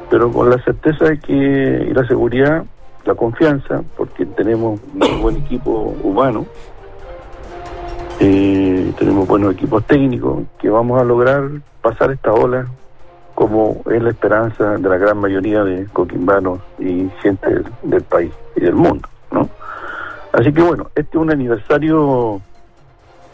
pero 0.08 0.32
con 0.32 0.48
la 0.48 0.58
certeza 0.62 1.06
de 1.06 1.18
que 1.18 1.86
y 1.90 1.92
la 1.92 2.06
seguridad, 2.06 2.64
la 3.04 3.14
confianza, 3.14 3.82
porque 3.96 4.26
tenemos 4.26 4.80
un 4.94 5.22
buen 5.22 5.36
equipo 5.36 5.94
humano, 6.02 6.46
eh, 8.20 8.92
tenemos 8.98 9.26
buenos 9.26 9.54
equipos 9.54 9.84
técnicos, 9.84 10.44
que 10.58 10.70
vamos 10.70 11.00
a 11.00 11.04
lograr 11.04 11.50
pasar 11.82 12.10
esta 12.12 12.32
ola 12.32 12.66
como 13.34 13.82
es 13.90 14.02
la 14.02 14.10
esperanza 14.10 14.76
de 14.76 14.88
la 14.88 14.96
gran 14.96 15.18
mayoría 15.18 15.64
de 15.64 15.86
coquimbanos 15.86 16.60
y 16.78 17.10
gente 17.20 17.62
del 17.82 18.02
país 18.02 18.32
y 18.56 18.60
del 18.60 18.74
mundo, 18.74 19.08
¿no? 19.32 19.48
Así 20.32 20.52
que 20.52 20.62
bueno, 20.62 20.90
este 20.94 21.16
es 21.16 21.22
un 21.22 21.30
aniversario 21.30 22.40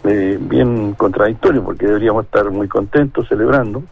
eh, 0.04 0.38
bien 0.40 0.94
contradictorio 0.94 1.62
porque 1.62 1.86
deberíamos 1.86 2.24
estar 2.24 2.50
muy 2.50 2.68
contentos 2.68 3.28
celebrando 3.28 3.82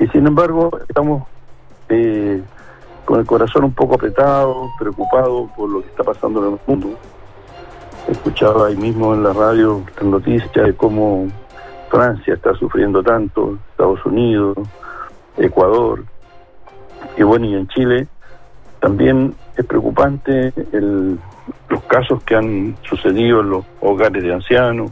y 0.00 0.06
sin 0.08 0.26
embargo 0.26 0.70
estamos 0.88 1.28
eh, 1.88 2.42
con 3.08 3.20
el 3.20 3.24
corazón 3.24 3.64
un 3.64 3.72
poco 3.72 3.94
apretado, 3.94 4.68
preocupado 4.78 5.48
por 5.56 5.70
lo 5.70 5.80
que 5.80 5.88
está 5.88 6.04
pasando 6.04 6.46
en 6.46 6.52
el 6.52 6.58
mundo. 6.66 6.90
Escuchaba 8.06 8.66
ahí 8.66 8.76
mismo 8.76 9.14
en 9.14 9.22
la 9.22 9.32
radio 9.32 9.82
la 9.96 10.10
noticia 10.10 10.62
de 10.62 10.74
cómo 10.74 11.26
Francia 11.88 12.34
está 12.34 12.52
sufriendo 12.52 13.02
tanto, 13.02 13.56
Estados 13.70 14.04
Unidos, 14.04 14.58
Ecuador, 15.38 16.04
y 17.16 17.22
bueno, 17.22 17.46
y 17.46 17.54
en 17.54 17.66
Chile 17.68 18.08
también 18.78 19.34
es 19.56 19.64
preocupante 19.64 20.52
el, 20.72 21.18
los 21.70 21.82
casos 21.84 22.22
que 22.24 22.34
han 22.34 22.76
sucedido 22.82 23.40
en 23.40 23.48
los 23.48 23.64
hogares 23.80 24.22
de 24.22 24.34
ancianos 24.34 24.90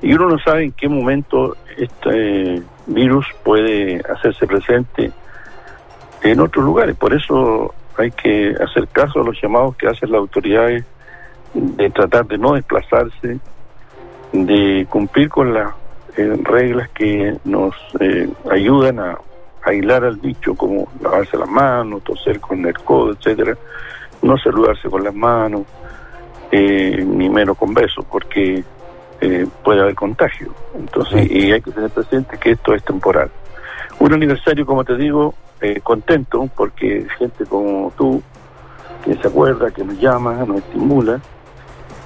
y 0.00 0.14
uno 0.14 0.30
no 0.30 0.38
sabe 0.38 0.64
en 0.64 0.72
qué 0.72 0.88
momento 0.88 1.58
este 1.76 2.62
virus 2.86 3.26
puede 3.42 4.00
hacerse 4.10 4.46
presente 4.46 5.12
en 6.24 6.40
otros 6.40 6.64
lugares. 6.64 6.96
Por 6.96 7.14
eso 7.14 7.72
hay 7.96 8.10
que 8.10 8.54
hacer 8.60 8.88
caso 8.88 9.20
a 9.20 9.24
los 9.24 9.40
llamados 9.40 9.76
que 9.76 9.86
hacen 9.86 10.10
las 10.10 10.18
autoridades 10.18 10.84
de 11.52 11.90
tratar 11.90 12.26
de 12.26 12.38
no 12.38 12.54
desplazarse, 12.54 13.38
de 14.32 14.86
cumplir 14.90 15.28
con 15.28 15.54
las 15.54 15.72
eh, 16.16 16.36
reglas 16.42 16.88
que 16.90 17.36
nos 17.44 17.74
eh, 18.00 18.28
ayudan 18.50 18.98
a, 18.98 19.18
aislar 19.62 20.04
al 20.04 20.16
bicho, 20.16 20.54
como 20.54 20.88
lavarse 21.00 21.38
las 21.38 21.48
manos, 21.48 22.02
toser 22.04 22.38
con 22.38 22.66
el 22.66 22.74
codo, 22.80 23.12
etcétera, 23.12 23.56
no 24.20 24.36
saludarse 24.36 24.90
con 24.90 25.02
las 25.02 25.14
manos, 25.14 25.62
eh, 26.50 27.02
ni 27.06 27.30
menos 27.30 27.56
con 27.56 27.72
besos, 27.72 28.04
porque 28.10 28.62
puede 29.62 29.80
haber 29.80 29.94
contagio. 29.94 30.52
Entonces, 30.74 31.30
y 31.30 31.50
hay 31.50 31.62
que 31.62 31.70
tener 31.70 31.88
presente 31.88 32.36
que 32.36 32.50
esto 32.50 32.74
es 32.74 32.84
temporal. 32.84 33.30
Un 33.98 34.12
aniversario, 34.12 34.66
como 34.66 34.84
te 34.84 34.96
digo, 34.96 35.34
contento, 35.82 36.48
porque 36.54 37.06
gente 37.18 37.46
como 37.46 37.92
tú, 37.96 38.22
que 39.04 39.14
se 39.14 39.28
acuerda, 39.28 39.70
que 39.70 39.84
nos 39.84 39.98
llama, 39.98 40.34
nos 40.46 40.58
estimula, 40.58 41.20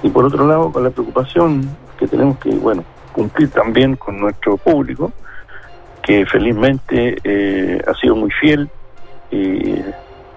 y 0.01 0.09
por 0.09 0.25
otro 0.25 0.47
lado, 0.47 0.71
con 0.71 0.83
la 0.83 0.89
preocupación 0.91 1.69
que 1.97 2.07
tenemos 2.07 2.37
que, 2.37 2.51
bueno, 2.51 2.83
cumplir 3.11 3.49
también 3.49 3.95
con 3.95 4.19
nuestro 4.19 4.57
público, 4.57 5.11
que 6.01 6.25
felizmente 6.25 7.17
eh, 7.23 7.81
ha 7.85 7.93
sido 7.95 8.15
muy 8.15 8.31
fiel 8.31 8.69
y 9.31 9.75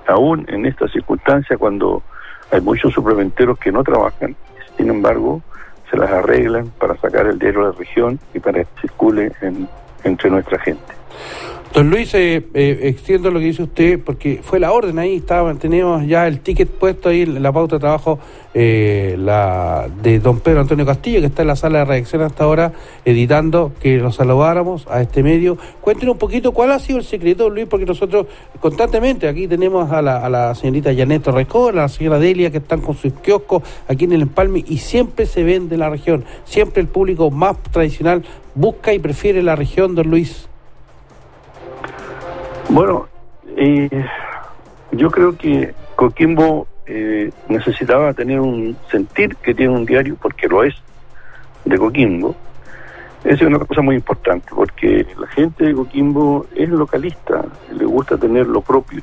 aún 0.06 0.44
en 0.48 0.66
esta 0.66 0.88
circunstancia 0.88 1.56
cuando 1.56 2.02
hay 2.50 2.60
muchos 2.60 2.92
suplementeros 2.92 3.58
que 3.58 3.72
no 3.72 3.82
trabajan, 3.82 4.36
sin 4.76 4.90
embargo, 4.90 5.40
se 5.90 5.96
las 5.96 6.10
arreglan 6.10 6.68
para 6.78 6.96
sacar 6.96 7.26
el 7.26 7.38
dinero 7.38 7.66
de 7.66 7.72
la 7.72 7.78
región 7.78 8.18
y 8.34 8.40
para 8.40 8.64
que 8.64 8.80
circule 8.80 9.32
entre 10.04 10.30
nuestra 10.30 10.58
gente. 10.64 10.80
Don 11.74 11.88
Luis, 11.88 12.12
eh, 12.12 12.44
eh, 12.52 12.80
extiendo 12.82 13.30
lo 13.30 13.38
que 13.38 13.46
dice 13.46 13.62
usted, 13.62 13.98
porque 13.98 14.40
fue 14.42 14.60
la 14.60 14.72
orden 14.72 14.98
ahí, 14.98 15.16
estaba, 15.16 15.54
tenemos 15.54 16.06
ya 16.06 16.28
el 16.28 16.40
ticket 16.40 16.68
puesto 16.68 17.08
ahí 17.08 17.24
la 17.24 17.50
pauta 17.50 17.76
de 17.76 17.80
trabajo 17.80 18.18
eh, 18.52 19.16
la 19.18 19.88
de 20.02 20.18
don 20.18 20.40
Pedro 20.40 20.60
Antonio 20.60 20.84
Castillo, 20.84 21.20
que 21.20 21.28
está 21.28 21.40
en 21.40 21.48
la 21.48 21.56
sala 21.56 21.78
de 21.78 21.84
reacción 21.86 22.20
hasta 22.20 22.44
ahora, 22.44 22.74
editando, 23.06 23.72
que 23.80 23.96
nos 23.96 24.16
saludáramos 24.16 24.86
a 24.86 25.00
este 25.00 25.22
medio. 25.22 25.56
Cuéntenos 25.80 26.12
un 26.12 26.18
poquito 26.18 26.52
cuál 26.52 26.72
ha 26.72 26.78
sido 26.78 26.98
el 26.98 27.04
secreto, 27.04 27.48
Luis, 27.48 27.66
porque 27.66 27.86
nosotros 27.86 28.26
constantemente 28.60 29.26
aquí 29.26 29.48
tenemos 29.48 29.90
a 29.92 30.02
la, 30.02 30.18
a 30.18 30.28
la 30.28 30.54
señorita 30.54 30.94
Janet 30.94 31.22
Torrecón, 31.22 31.78
a 31.78 31.82
la 31.82 31.88
señora 31.88 32.18
Delia, 32.18 32.50
que 32.50 32.58
están 32.58 32.82
con 32.82 32.96
sus 32.96 33.14
kioscos 33.14 33.62
aquí 33.88 34.04
en 34.04 34.12
el 34.12 34.22
Empalme, 34.22 34.62
y 34.68 34.76
siempre 34.76 35.24
se 35.24 35.42
vende 35.42 35.78
la 35.78 35.88
región, 35.88 36.26
siempre 36.44 36.82
el 36.82 36.88
público 36.88 37.30
más 37.30 37.56
tradicional 37.62 38.24
busca 38.54 38.92
y 38.92 38.98
prefiere 38.98 39.42
la 39.42 39.56
región, 39.56 39.94
don 39.94 40.10
Luis. 40.10 40.51
Bueno, 42.72 43.06
eh, 43.54 43.90
yo 44.92 45.10
creo 45.10 45.36
que 45.36 45.74
Coquimbo 45.94 46.66
eh, 46.86 47.30
necesitaba 47.46 48.14
tener 48.14 48.40
un 48.40 48.74
sentir 48.90 49.36
que 49.36 49.52
tiene 49.52 49.74
un 49.74 49.84
diario, 49.84 50.16
porque 50.16 50.48
lo 50.48 50.64
es, 50.64 50.74
de 51.66 51.76
Coquimbo. 51.76 52.34
Esa 53.24 53.34
es 53.34 53.42
una 53.42 53.58
cosa 53.58 53.82
muy 53.82 53.96
importante, 53.96 54.46
porque 54.56 55.06
la 55.18 55.26
gente 55.26 55.66
de 55.66 55.74
Coquimbo 55.74 56.46
es 56.56 56.70
localista, 56.70 57.44
le 57.76 57.84
gusta 57.84 58.16
tener 58.16 58.46
lo 58.46 58.62
propio. 58.62 59.02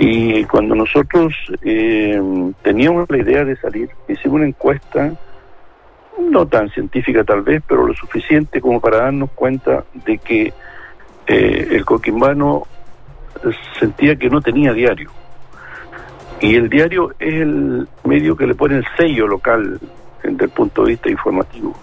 Y 0.00 0.42
cuando 0.46 0.74
nosotros 0.74 1.32
eh, 1.62 2.20
teníamos 2.62 3.08
la 3.08 3.18
idea 3.18 3.44
de 3.44 3.54
salir, 3.54 3.88
hicimos 4.08 4.38
una 4.38 4.48
encuesta, 4.48 5.12
no 6.18 6.44
tan 6.48 6.70
científica 6.70 7.22
tal 7.22 7.42
vez, 7.42 7.62
pero 7.68 7.86
lo 7.86 7.94
suficiente 7.94 8.60
como 8.60 8.80
para 8.80 9.02
darnos 9.02 9.30
cuenta 9.30 9.84
de 9.94 10.18
que 10.18 10.52
eh, 11.32 11.68
el 11.70 11.84
coquimbano 11.86 12.64
sentía 13.80 14.16
que 14.16 14.28
no 14.28 14.42
tenía 14.42 14.74
diario. 14.74 15.10
Y 16.40 16.56
el 16.56 16.68
diario 16.68 17.14
es 17.18 17.34
el 17.34 17.88
medio 18.04 18.36
que 18.36 18.46
le 18.46 18.54
pone 18.54 18.76
el 18.76 18.84
sello 18.98 19.26
local 19.26 19.80
desde 20.22 20.44
el 20.44 20.50
punto 20.50 20.82
de 20.82 20.90
vista 20.90 21.08
informativo. 21.08 21.74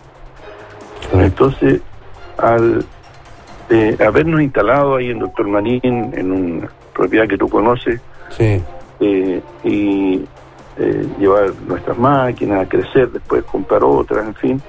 Entonces, 1.13 1.81
al 2.37 2.85
eh, 3.71 3.97
habernos 4.05 4.39
instalado 4.41 4.97
ahí 4.97 5.09
en 5.09 5.17
Doctor 5.17 5.47
Manín, 5.47 5.81
en 5.83 6.31
una 6.31 6.69
propiedad 6.93 7.27
que 7.27 7.37
tú 7.37 7.49
conoces, 7.49 7.99
eh, 8.37 9.41
y 9.63 10.25
llevar 11.17 11.51
nuestras 11.67 11.97
máquinas 11.97 12.65
a 12.65 12.69
crecer, 12.69 13.09
después 13.09 13.43
comprar 13.45 13.83
otras, 13.83 14.27
en 14.27 14.35
fin, 14.35 14.61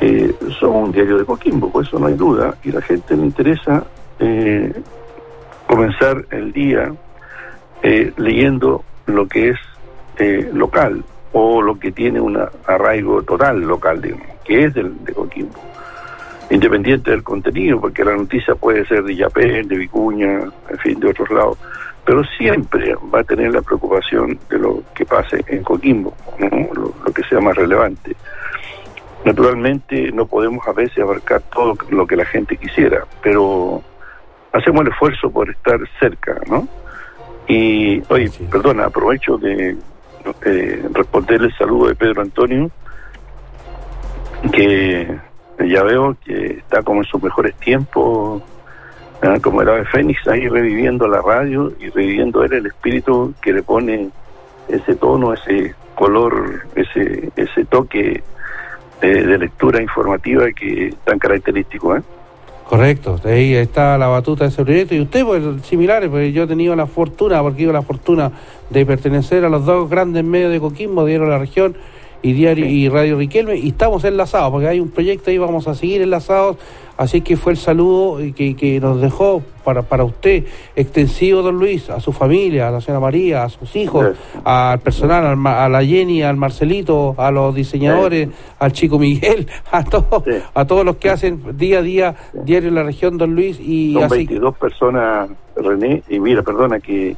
eh, 0.00 0.34
son 0.60 0.76
un 0.76 0.92
diario 0.92 1.18
de 1.18 1.24
Coquimbo, 1.24 1.70
por 1.70 1.84
eso 1.84 1.98
no 1.98 2.06
hay 2.06 2.14
duda, 2.14 2.54
y 2.62 2.70
la 2.70 2.80
gente 2.82 3.16
le 3.16 3.24
interesa 3.24 3.84
eh, 4.18 4.72
comenzar 5.66 6.24
el 6.30 6.52
día 6.52 6.92
eh, 7.82 8.12
leyendo 8.16 8.84
lo 9.06 9.26
que 9.26 9.50
es 9.50 9.56
eh, 10.18 10.50
local 10.52 11.04
o 11.32 11.60
lo 11.62 11.78
que 11.78 11.92
tiene 11.92 12.20
un 12.20 12.38
arraigo 12.66 13.22
total 13.22 13.60
local, 13.60 14.00
digamos, 14.00 14.26
que 14.44 14.64
es 14.64 14.74
del, 14.74 15.04
de 15.04 15.12
Coquimbo, 15.12 15.60
independiente 16.50 17.10
del 17.10 17.22
contenido, 17.22 17.80
porque 17.80 18.04
la 18.04 18.16
noticia 18.16 18.54
puede 18.54 18.86
ser 18.86 19.04
de 19.04 19.14
Yapé, 19.14 19.62
de 19.62 19.76
Vicuña, 19.76 20.40
en 20.70 20.78
fin, 20.78 20.98
de 20.98 21.10
otros 21.10 21.30
lados, 21.30 21.58
pero 22.04 22.24
siempre 22.38 22.94
va 23.14 23.20
a 23.20 23.24
tener 23.24 23.52
la 23.52 23.60
preocupación 23.60 24.38
de 24.48 24.58
lo 24.58 24.82
que 24.94 25.04
pase 25.04 25.44
en 25.46 25.62
Coquimbo, 25.62 26.14
lo 26.40 27.12
que 27.12 27.22
sea 27.24 27.40
más 27.40 27.54
relevante. 27.54 28.16
Naturalmente 29.28 30.10
no 30.10 30.24
podemos 30.24 30.66
a 30.66 30.72
veces 30.72 30.96
abarcar 31.00 31.42
todo 31.52 31.76
lo 31.90 32.06
que 32.06 32.16
la 32.16 32.24
gente 32.24 32.56
quisiera, 32.56 33.04
pero 33.22 33.82
hacemos 34.54 34.80
el 34.80 34.88
esfuerzo 34.88 35.30
por 35.30 35.50
estar 35.50 35.78
cerca, 36.00 36.40
¿no? 36.48 36.66
Y, 37.46 38.02
oye, 38.08 38.30
perdona, 38.50 38.86
aprovecho 38.86 39.36
de 39.36 39.76
eh, 40.46 40.88
responder 40.94 41.42
el 41.42 41.54
saludo 41.58 41.88
de 41.88 41.94
Pedro 41.94 42.22
Antonio, 42.22 42.70
que 44.50 45.18
ya 45.58 45.82
veo 45.82 46.16
que 46.24 46.46
está 46.46 46.82
como 46.82 47.00
en 47.00 47.06
sus 47.06 47.22
mejores 47.22 47.54
tiempos, 47.56 48.42
como 49.42 49.60
el 49.60 49.68
ave 49.68 49.84
fénix, 49.84 50.26
ahí 50.26 50.48
reviviendo 50.48 51.06
la 51.06 51.20
radio 51.20 51.70
y 51.78 51.90
reviviendo 51.90 52.44
él 52.44 52.54
el 52.54 52.66
espíritu 52.66 53.34
que 53.42 53.52
le 53.52 53.62
pone 53.62 54.08
ese 54.68 54.94
tono, 54.94 55.34
ese 55.34 55.74
color, 55.96 56.66
ese, 56.74 57.30
ese 57.36 57.66
toque 57.66 58.22
de, 59.00 59.38
lectura 59.38 59.82
informativa 59.82 60.50
que 60.52 60.94
tan 61.04 61.18
característico. 61.18 61.96
¿eh? 61.96 62.02
Correcto, 62.68 63.18
ahí 63.24 63.54
está 63.54 63.96
la 63.96 64.08
batuta 64.08 64.44
de 64.44 64.50
ese 64.50 64.62
proyecto. 64.62 64.94
Y 64.94 65.00
usted, 65.00 65.24
pues, 65.24 65.42
similares, 65.62 66.10
pues 66.10 66.34
yo 66.34 66.42
he 66.42 66.46
tenido 66.46 66.76
la 66.76 66.86
fortuna, 66.86 67.40
porque 67.40 67.62
yo 67.62 67.72
la 67.72 67.82
fortuna 67.82 68.30
de 68.68 68.84
pertenecer 68.84 69.44
a 69.44 69.48
los 69.48 69.64
dos 69.64 69.88
grandes 69.88 70.22
medios 70.24 70.52
de 70.52 70.60
Coquimbo, 70.60 71.06
dieron 71.06 71.30
la 71.30 71.38
región 71.38 71.76
y 72.22 72.32
Diario 72.32 72.66
y 72.66 72.88
Radio 72.88 73.16
Riquelme, 73.16 73.56
y 73.56 73.68
estamos 73.68 74.04
enlazados, 74.04 74.50
porque 74.50 74.68
hay 74.68 74.80
un 74.80 74.90
proyecto 74.90 75.30
ahí, 75.30 75.38
vamos 75.38 75.68
a 75.68 75.74
seguir 75.74 76.02
enlazados, 76.02 76.56
así 76.96 77.20
que 77.20 77.36
fue 77.36 77.52
el 77.52 77.58
saludo 77.58 78.18
que, 78.34 78.56
que 78.56 78.80
nos 78.80 79.00
dejó 79.00 79.42
para, 79.64 79.82
para 79.82 80.04
usted, 80.04 80.44
extensivo, 80.76 81.42
don 81.42 81.58
Luis, 81.58 81.90
a 81.90 82.00
su 82.00 82.12
familia, 82.12 82.68
a 82.68 82.70
la 82.70 82.80
señora 82.80 83.00
María, 83.00 83.44
a 83.44 83.48
sus 83.48 83.76
hijos, 83.76 84.16
al 84.44 84.80
personal, 84.80 85.36
a 85.46 85.68
la 85.68 85.84
Jenny, 85.84 86.22
al 86.22 86.36
Marcelito, 86.36 87.14
a 87.18 87.30
los 87.30 87.54
diseñadores, 87.54 88.30
al 88.58 88.72
chico 88.72 88.98
Miguel, 88.98 89.46
a 89.70 89.84
todos, 89.84 90.24
a 90.54 90.64
todos 90.66 90.84
los 90.84 90.96
que 90.96 91.10
hacen 91.10 91.56
día 91.56 91.78
a 91.78 91.82
día 91.82 92.14
Diario 92.32 92.70
en 92.70 92.74
la 92.74 92.82
región, 92.82 93.18
don 93.18 93.34
Luis. 93.34 93.60
y 93.60 93.92
Son 93.92 94.08
22 94.08 94.56
personas, 94.56 95.28
René, 95.54 96.02
y 96.08 96.18
mira, 96.18 96.42
perdona 96.42 96.80
que 96.80 97.16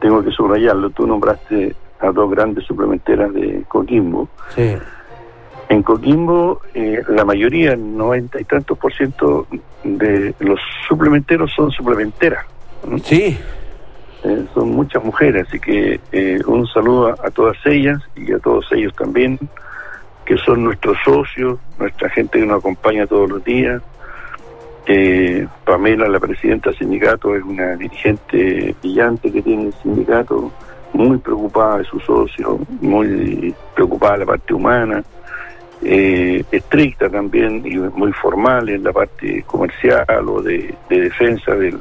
tengo 0.00 0.22
que 0.22 0.30
subrayarlo, 0.30 0.90
tú 0.90 1.06
nombraste 1.06 1.74
a 2.04 2.12
dos 2.12 2.30
grandes 2.30 2.64
suplementeras 2.64 3.32
de 3.32 3.64
Coquimbo. 3.68 4.28
Sí. 4.54 4.76
En 5.68 5.82
Coquimbo, 5.82 6.60
eh, 6.74 7.02
la 7.08 7.24
mayoría, 7.24 7.74
noventa 7.76 8.40
y 8.40 8.44
tantos 8.44 8.78
por 8.78 8.92
ciento 8.92 9.46
de 9.82 10.34
los 10.40 10.60
suplementeros 10.86 11.52
son 11.52 11.70
suplementeras. 11.70 12.44
Sí. 13.02 13.38
Eh, 14.22 14.44
son 14.52 14.70
muchas 14.70 15.02
mujeres, 15.02 15.46
así 15.48 15.58
que 15.58 16.00
eh, 16.12 16.38
un 16.46 16.66
saludo 16.66 17.08
a, 17.08 17.30
todas 17.30 17.56
ellas 17.64 18.00
y 18.14 18.32
a 18.32 18.38
todos 18.38 18.66
ellos 18.72 18.94
también, 18.94 19.38
que 20.24 20.36
son 20.38 20.64
nuestros 20.64 20.96
socios, 21.04 21.58
nuestra 21.78 22.08
gente 22.10 22.38
que 22.38 22.46
nos 22.46 22.58
acompaña 22.58 23.06
todos 23.06 23.30
los 23.30 23.44
días. 23.44 23.82
Pamela, 25.64 26.06
la 26.08 26.20
presidenta 26.20 26.68
del 26.68 26.78
sindicato, 26.78 27.34
es 27.34 27.42
una 27.42 27.74
dirigente 27.74 28.74
brillante 28.82 29.32
que 29.32 29.40
tiene 29.40 29.68
el 29.68 29.74
sindicato 29.82 30.52
muy 30.94 31.18
preocupada 31.18 31.78
de 31.78 31.84
su 31.84 32.00
socio, 32.00 32.58
muy 32.80 33.54
preocupada 33.74 34.14
de 34.14 34.18
la 34.20 34.26
parte 34.26 34.54
humana, 34.54 35.04
eh, 35.82 36.42
estricta 36.50 37.10
también 37.10 37.62
y 37.66 37.76
muy 37.76 38.12
formal 38.12 38.68
en 38.70 38.84
la 38.84 38.92
parte 38.92 39.42
comercial 39.46 40.28
o 40.28 40.40
de, 40.40 40.74
defensa 40.88 41.54
de 41.54 41.76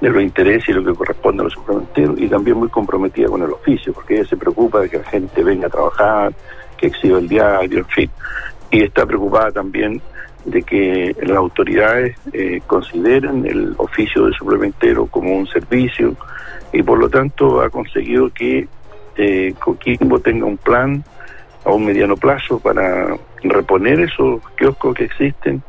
los 0.00 0.22
intereses 0.22 0.68
y 0.68 0.72
lo 0.72 0.84
que 0.84 0.92
corresponde 0.92 1.42
a 1.42 1.44
los 1.44 1.54
suplementeros 1.54 2.20
y 2.20 2.28
también 2.28 2.58
muy 2.58 2.68
comprometida 2.68 3.28
con 3.28 3.42
el 3.42 3.50
oficio, 3.50 3.92
porque 3.92 4.16
ella 4.16 4.28
se 4.28 4.36
preocupa 4.36 4.80
de 4.80 4.90
que 4.90 4.98
la 4.98 5.04
gente 5.04 5.42
venga 5.42 5.68
a 5.68 5.70
trabajar, 5.70 6.32
que 6.76 6.88
exhiba 6.88 7.18
el 7.18 7.28
diario, 7.28 7.78
en 7.78 7.86
fin. 7.86 8.10
Y 8.70 8.82
está 8.82 9.06
preocupada 9.06 9.52
también 9.52 10.02
de 10.44 10.62
que 10.62 11.14
las 11.22 11.36
autoridades 11.36 12.16
eh, 12.32 12.60
consideren 12.66 13.46
el 13.46 13.74
oficio 13.76 14.26
de 14.26 14.32
suplementero 14.32 15.06
como 15.06 15.34
un 15.34 15.46
servicio 15.46 16.14
y 16.72 16.82
por 16.82 16.98
lo 16.98 17.08
tanto 17.08 17.60
ha 17.60 17.70
conseguido 17.70 18.30
que 18.30 18.68
eh, 19.16 19.54
Coquimbo 19.58 20.20
tenga 20.20 20.46
un 20.46 20.56
plan 20.56 21.04
a 21.64 21.70
un 21.70 21.84
mediano 21.84 22.16
plazo 22.16 22.58
para 22.58 23.16
reponer 23.42 24.00
esos 24.00 24.40
kioscos 24.56 24.94
que 24.94 25.04
existen 25.04 25.62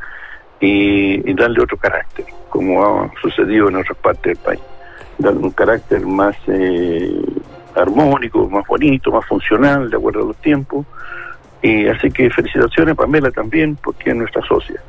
y, 0.60 1.34
darle 1.34 1.62
otro 1.62 1.78
carácter, 1.78 2.26
como 2.49 2.84
ha 2.86 3.12
sucedido 3.22 3.70
en 3.70 3.78
otras 3.78 3.97
partes 3.97 4.24
del 4.24 4.38
país. 4.38 4.62
Darle 5.18 5.39
un 5.39 5.52
carácter 5.52 6.06
más 6.06 6.36
eh, 6.47 7.20
armónico, 7.76 8.47
más 8.47 8.66
bonito, 8.68 9.12
más 9.12 9.26
funcional, 9.26 9.89
de 9.89 9.97
acuerdo 9.97 10.22
a 10.22 10.28
los 10.28 10.38
tiempos. 10.38 10.86
Y 11.64 11.88
así 11.88 12.12
que 12.12 12.30
felicitaciones, 12.30 12.95
Pamela, 12.95 13.32
también, 13.32 13.76
porque 13.76 14.12
es 14.12 14.16
nuestra 14.16 14.41
socia. 14.43 14.82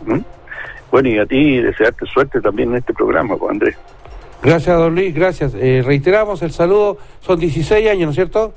Bueno, 0.90 1.08
y 1.08 1.18
a 1.18 1.26
ti 1.26 1.60
desearte 1.60 2.06
suerte 2.06 2.40
también 2.40 2.70
en 2.70 2.76
este 2.76 2.92
programa, 2.92 3.36
pues, 3.36 3.50
Andrés. 3.50 3.78
Gracias, 4.42 4.76
don 4.76 4.94
Luis, 4.94 5.14
gracias. 5.14 5.54
Eh, 5.54 5.82
reiteramos 5.84 6.42
el 6.42 6.50
saludo, 6.50 6.98
son 7.20 7.38
16 7.38 7.88
años, 7.88 8.04
¿no 8.04 8.10
es 8.10 8.16
cierto? 8.16 8.52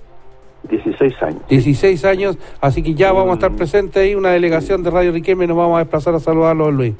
16 0.70 1.22
años. 1.22 1.42
16 1.48 2.06
años, 2.06 2.38
así 2.60 2.82
que 2.82 2.96
ya 2.96 3.12
vamos 3.12 3.32
a 3.32 3.34
estar 3.36 3.52
mm. 3.52 3.56
presentes 3.56 4.02
ahí, 4.02 4.16
una 4.16 4.32
delegación 4.32 4.82
de 4.82 4.90
Radio 4.90 5.12
Riquelme, 5.12 5.46
nos 5.46 5.58
vamos 5.58 5.76
a 5.76 5.80
desplazar 5.80 6.16
a 6.16 6.20
saludarlo, 6.20 6.72
Luis. 6.72 6.96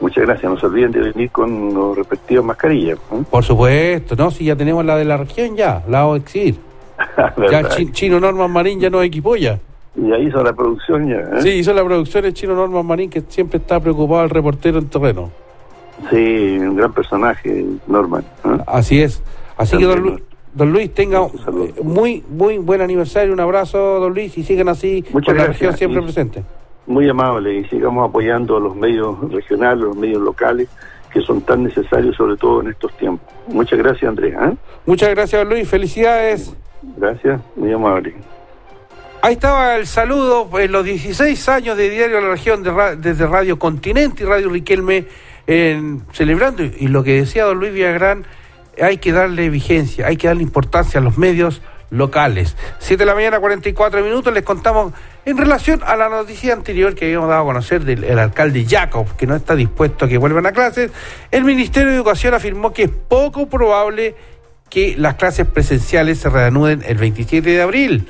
Muchas 0.00 0.24
gracias, 0.24 0.50
no 0.50 0.58
se 0.58 0.66
olviden 0.66 0.90
de 0.90 1.00
venir 1.12 1.30
con 1.30 1.72
los 1.72 1.96
respectivos 1.96 2.44
mascarillas. 2.44 2.98
Por 3.30 3.44
supuesto, 3.44 4.16
¿no? 4.16 4.32
Si 4.32 4.44
ya 4.44 4.56
tenemos 4.56 4.84
la 4.84 4.96
de 4.96 5.04
la 5.04 5.16
región 5.16 5.54
ya, 5.54 5.84
la 5.88 6.12
exhibir. 6.16 6.56
ya 7.50 7.68
Chino 7.92 8.18
Norman 8.18 8.50
Marín 8.50 8.80
ya 8.80 8.90
nos 8.90 9.04
equipó 9.04 9.36
ya. 9.36 9.60
Y 9.94 10.10
ahí 10.10 10.26
hizo 10.26 10.42
la 10.42 10.52
producción 10.52 11.08
ya. 11.08 11.18
¿eh? 11.18 11.42
Sí, 11.42 11.48
hizo 11.50 11.72
la 11.72 11.84
producción 11.84 12.24
el 12.24 12.34
Chino 12.34 12.56
Norman 12.56 12.84
Marín, 12.84 13.10
que 13.10 13.22
siempre 13.28 13.58
está 13.58 13.78
preocupado 13.78 14.24
el 14.24 14.30
reportero 14.30 14.80
en 14.80 14.88
terreno. 14.88 15.30
Sí, 16.10 16.58
un 16.58 16.76
gran 16.76 16.92
personaje, 16.92 17.64
Norman. 17.86 18.24
¿eh? 18.44 18.58
Así 18.66 19.02
es. 19.02 19.22
Así 19.56 19.78
que, 19.78 19.84
don, 19.84 20.20
Don 20.54 20.70
Luis, 20.70 20.92
tenga 20.92 21.26
muy, 21.82 22.22
muy 22.28 22.58
buen 22.58 22.82
aniversario, 22.82 23.32
un 23.32 23.40
abrazo, 23.40 23.78
don 24.00 24.12
Luis, 24.12 24.36
y 24.36 24.42
sigan 24.42 24.68
así 24.68 25.02
Muchas 25.12 25.34
la 25.34 25.46
región 25.46 25.76
siempre 25.76 26.02
presente. 26.02 26.42
Muy 26.86 27.08
amable, 27.08 27.54
y 27.54 27.64
sigamos 27.64 28.08
apoyando 28.08 28.56
a 28.58 28.60
los 28.60 28.76
medios 28.76 29.18
regionales, 29.32 29.84
los 29.84 29.96
medios 29.96 30.20
locales, 30.20 30.68
que 31.10 31.22
son 31.22 31.40
tan 31.40 31.64
necesarios, 31.64 32.16
sobre 32.16 32.36
todo 32.36 32.60
en 32.60 32.68
estos 32.68 32.92
tiempos. 32.98 33.26
Muchas 33.46 33.78
gracias, 33.78 34.08
Andrés. 34.08 34.34
¿eh? 34.34 34.54
Muchas 34.84 35.10
gracias, 35.10 35.40
don 35.40 35.48
Luis, 35.48 35.66
felicidades. 35.66 36.54
Gracias, 36.98 37.40
muy 37.56 37.72
amable. 37.72 38.14
Ahí 39.22 39.34
estaba 39.34 39.76
el 39.76 39.86
saludo 39.86 40.50
en 40.58 40.72
los 40.72 40.84
16 40.84 41.48
años 41.48 41.76
de 41.78 41.88
Diario 41.88 42.16
de 42.16 42.22
la 42.22 42.30
Región 42.30 42.62
desde 42.98 43.26
Radio 43.26 43.58
Continente 43.58 44.24
y 44.24 44.26
Radio 44.26 44.50
Riquelme 44.50 45.06
en, 45.52 46.02
celebrando, 46.12 46.62
y 46.62 46.88
lo 46.88 47.04
que 47.04 47.20
decía 47.20 47.44
don 47.44 47.58
Luis 47.58 47.72
Villagrán, 47.72 48.24
hay 48.80 48.98
que 48.98 49.12
darle 49.12 49.50
vigencia, 49.50 50.06
hay 50.06 50.16
que 50.16 50.28
darle 50.28 50.42
importancia 50.42 51.00
a 51.00 51.02
los 51.02 51.18
medios 51.18 51.62
locales. 51.90 52.56
Siete 52.78 53.02
de 53.02 53.06
la 53.06 53.14
mañana, 53.14 53.38
44 53.38 54.02
minutos, 54.02 54.32
les 54.32 54.42
contamos 54.42 54.92
en 55.24 55.36
relación 55.36 55.82
a 55.84 55.94
la 55.94 56.08
noticia 56.08 56.54
anterior 56.54 56.94
que 56.94 57.04
habíamos 57.04 57.28
dado 57.28 57.42
a 57.42 57.44
conocer 57.44 57.84
del 57.84 58.18
alcalde 58.18 58.66
Jacob, 58.68 59.14
que 59.16 59.26
no 59.26 59.36
está 59.36 59.54
dispuesto 59.54 60.06
a 60.06 60.08
que 60.08 60.18
vuelvan 60.18 60.46
a 60.46 60.52
clases, 60.52 60.90
el 61.30 61.44
Ministerio 61.44 61.90
de 61.90 61.96
Educación 61.96 62.34
afirmó 62.34 62.72
que 62.72 62.84
es 62.84 62.90
poco 62.90 63.48
probable 63.48 64.14
que 64.70 64.94
las 64.96 65.16
clases 65.16 65.46
presenciales 65.46 66.18
se 66.18 66.30
reanuden 66.30 66.82
el 66.86 66.96
27 66.96 67.48
de 67.48 67.60
abril. 67.60 68.08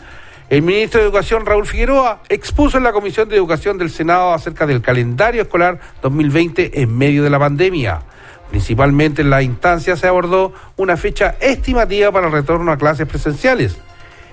El 0.52 0.60
ministro 0.60 1.00
de 1.00 1.06
Educación, 1.06 1.46
Raúl 1.46 1.64
Figueroa, 1.64 2.20
expuso 2.28 2.76
en 2.76 2.84
la 2.84 2.92
Comisión 2.92 3.26
de 3.26 3.36
Educación 3.36 3.78
del 3.78 3.88
Senado 3.88 4.34
acerca 4.34 4.66
del 4.66 4.82
calendario 4.82 5.40
escolar 5.40 5.80
2020 6.02 6.82
en 6.82 6.94
medio 6.94 7.22
de 7.22 7.30
la 7.30 7.38
pandemia. 7.38 8.02
Principalmente 8.50 9.22
en 9.22 9.30
la 9.30 9.40
instancia 9.40 9.96
se 9.96 10.06
abordó 10.06 10.52
una 10.76 10.98
fecha 10.98 11.36
estimativa 11.40 12.12
para 12.12 12.26
el 12.26 12.34
retorno 12.34 12.70
a 12.70 12.76
clases 12.76 13.06
presenciales. 13.06 13.78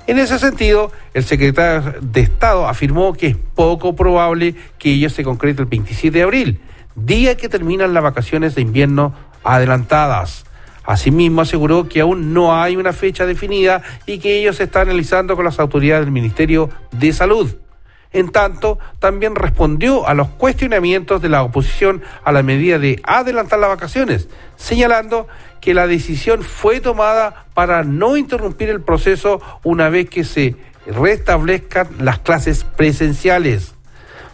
En 0.08 0.20
ese 0.20 0.40
sentido, 0.40 0.92
el 1.14 1.24
secretario 1.24 1.94
de 2.02 2.20
Estado 2.20 2.68
afirmó 2.68 3.14
que 3.14 3.28
es 3.28 3.38
poco 3.56 3.96
probable 3.96 4.56
que 4.78 4.92
ello 4.92 5.10
se 5.10 5.24
concrete 5.24 5.62
el 5.62 5.70
27 5.70 6.18
de 6.18 6.24
abril, 6.24 6.60
día 6.96 7.38
que 7.38 7.48
terminan 7.48 7.94
las 7.94 8.04
vacaciones 8.04 8.56
de 8.56 8.62
invierno 8.62 9.16
adelantadas. 9.46 10.44
Asimismo, 10.90 11.42
aseguró 11.42 11.88
que 11.88 12.02
aún 12.02 12.34
no 12.34 12.60
hay 12.60 12.76
una 12.76 12.94
fecha 12.94 13.28
definida 13.28 13.84
y 14.08 14.18
que 14.18 14.40
ellos 14.40 14.56
se 14.56 14.64
están 14.64 14.88
analizando 14.88 15.36
con 15.36 15.46
las 15.46 15.60
autoridades 15.60 16.04
del 16.04 16.12
Ministerio 16.12 16.72
de 16.90 17.14
Salud. 17.14 17.58
En 18.12 18.30
tanto, 18.30 18.80
también 18.98 19.36
respondió 19.36 20.08
a 20.08 20.16
los 20.16 20.30
cuestionamientos 20.30 21.22
de 21.22 21.30
la 21.30 21.44
oposición 21.44 22.02
a 22.24 22.32
la 22.32 22.42
medida 22.42 22.80
de 22.80 23.00
adelantar 23.04 23.60
las 23.60 23.70
vacaciones, 23.70 24.30
señalando 24.56 25.28
que 25.62 25.76
la 25.76 25.86
decisión 25.86 26.42
fue 26.42 26.80
tomada 26.80 27.46
para 27.54 27.84
no 27.84 28.18
interrumpir 28.18 28.70
el 28.70 28.82
proceso 28.82 29.42
una 29.64 29.90
vez 29.90 30.10
que 30.10 30.24
se 30.24 30.56
restablezcan 30.88 31.88
las 32.00 32.18
clases 32.18 32.64
presenciales. 32.64 33.76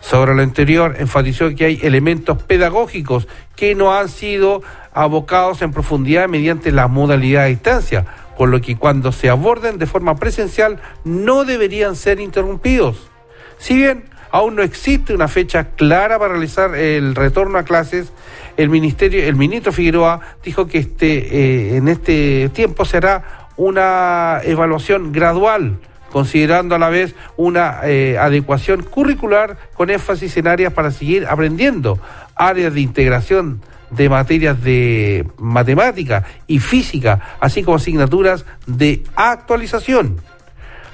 Sobre 0.05 0.35
lo 0.35 0.43
anterior, 0.43 0.97
enfatizó 0.99 1.49
que 1.55 1.65
hay 1.65 1.79
elementos 1.81 2.39
pedagógicos 2.43 3.27
que 3.55 3.73
no 3.73 3.95
han 3.95 4.07
sido 4.07 4.61
abocados 4.93 5.63
en 5.63 5.71
profundidad 5.71 6.29
mediante 6.29 6.71
la 6.71 6.87
modalidad 6.87 7.45
de 7.45 7.49
distancia, 7.49 8.05
por 8.37 8.49
lo 8.49 8.61
que 8.61 8.77
cuando 8.77 9.11
se 9.11 9.31
aborden 9.31 9.79
de 9.79 9.87
forma 9.87 10.15
presencial 10.17 10.79
no 11.05 11.43
deberían 11.43 11.95
ser 11.95 12.19
interrumpidos. 12.19 13.09
Si 13.57 13.77
bien 13.77 14.03
aún 14.29 14.55
no 14.55 14.61
existe 14.61 15.15
una 15.15 15.27
fecha 15.27 15.69
clara 15.69 16.19
para 16.19 16.33
realizar 16.33 16.75
el 16.75 17.15
retorno 17.15 17.57
a 17.57 17.63
clases, 17.63 18.13
el 18.57 18.69
ministerio, 18.69 19.23
el 19.23 19.35
ministro 19.35 19.71
Figueroa 19.71 20.19
dijo 20.43 20.67
que 20.67 20.77
este, 20.77 21.17
eh, 21.17 21.77
en 21.77 21.87
este 21.87 22.49
tiempo 22.49 22.85
será 22.85 23.47
una 23.57 24.39
evaluación 24.43 25.11
gradual 25.11 25.79
considerando 26.15 26.75
a 26.75 26.79
la 26.79 26.87
vez 26.87 27.13
una 27.35 27.81
eh, 27.83 28.17
adecuación 28.17 28.83
curricular 28.83 29.57
con 29.73 29.89
énfasis 29.89 30.37
en 30.37 30.47
áreas 30.47 30.71
para 30.71 30.89
seguir 30.89 31.27
aprendiendo, 31.27 31.99
áreas 32.35 32.73
de 32.73 32.79
integración 32.79 33.61
de 33.89 34.07
materias 34.07 34.63
de 34.63 35.27
matemática 35.37 36.23
y 36.47 36.59
física, 36.59 37.35
así 37.41 37.63
como 37.63 37.75
asignaturas 37.75 38.45
de 38.65 39.03
actualización. 39.17 40.21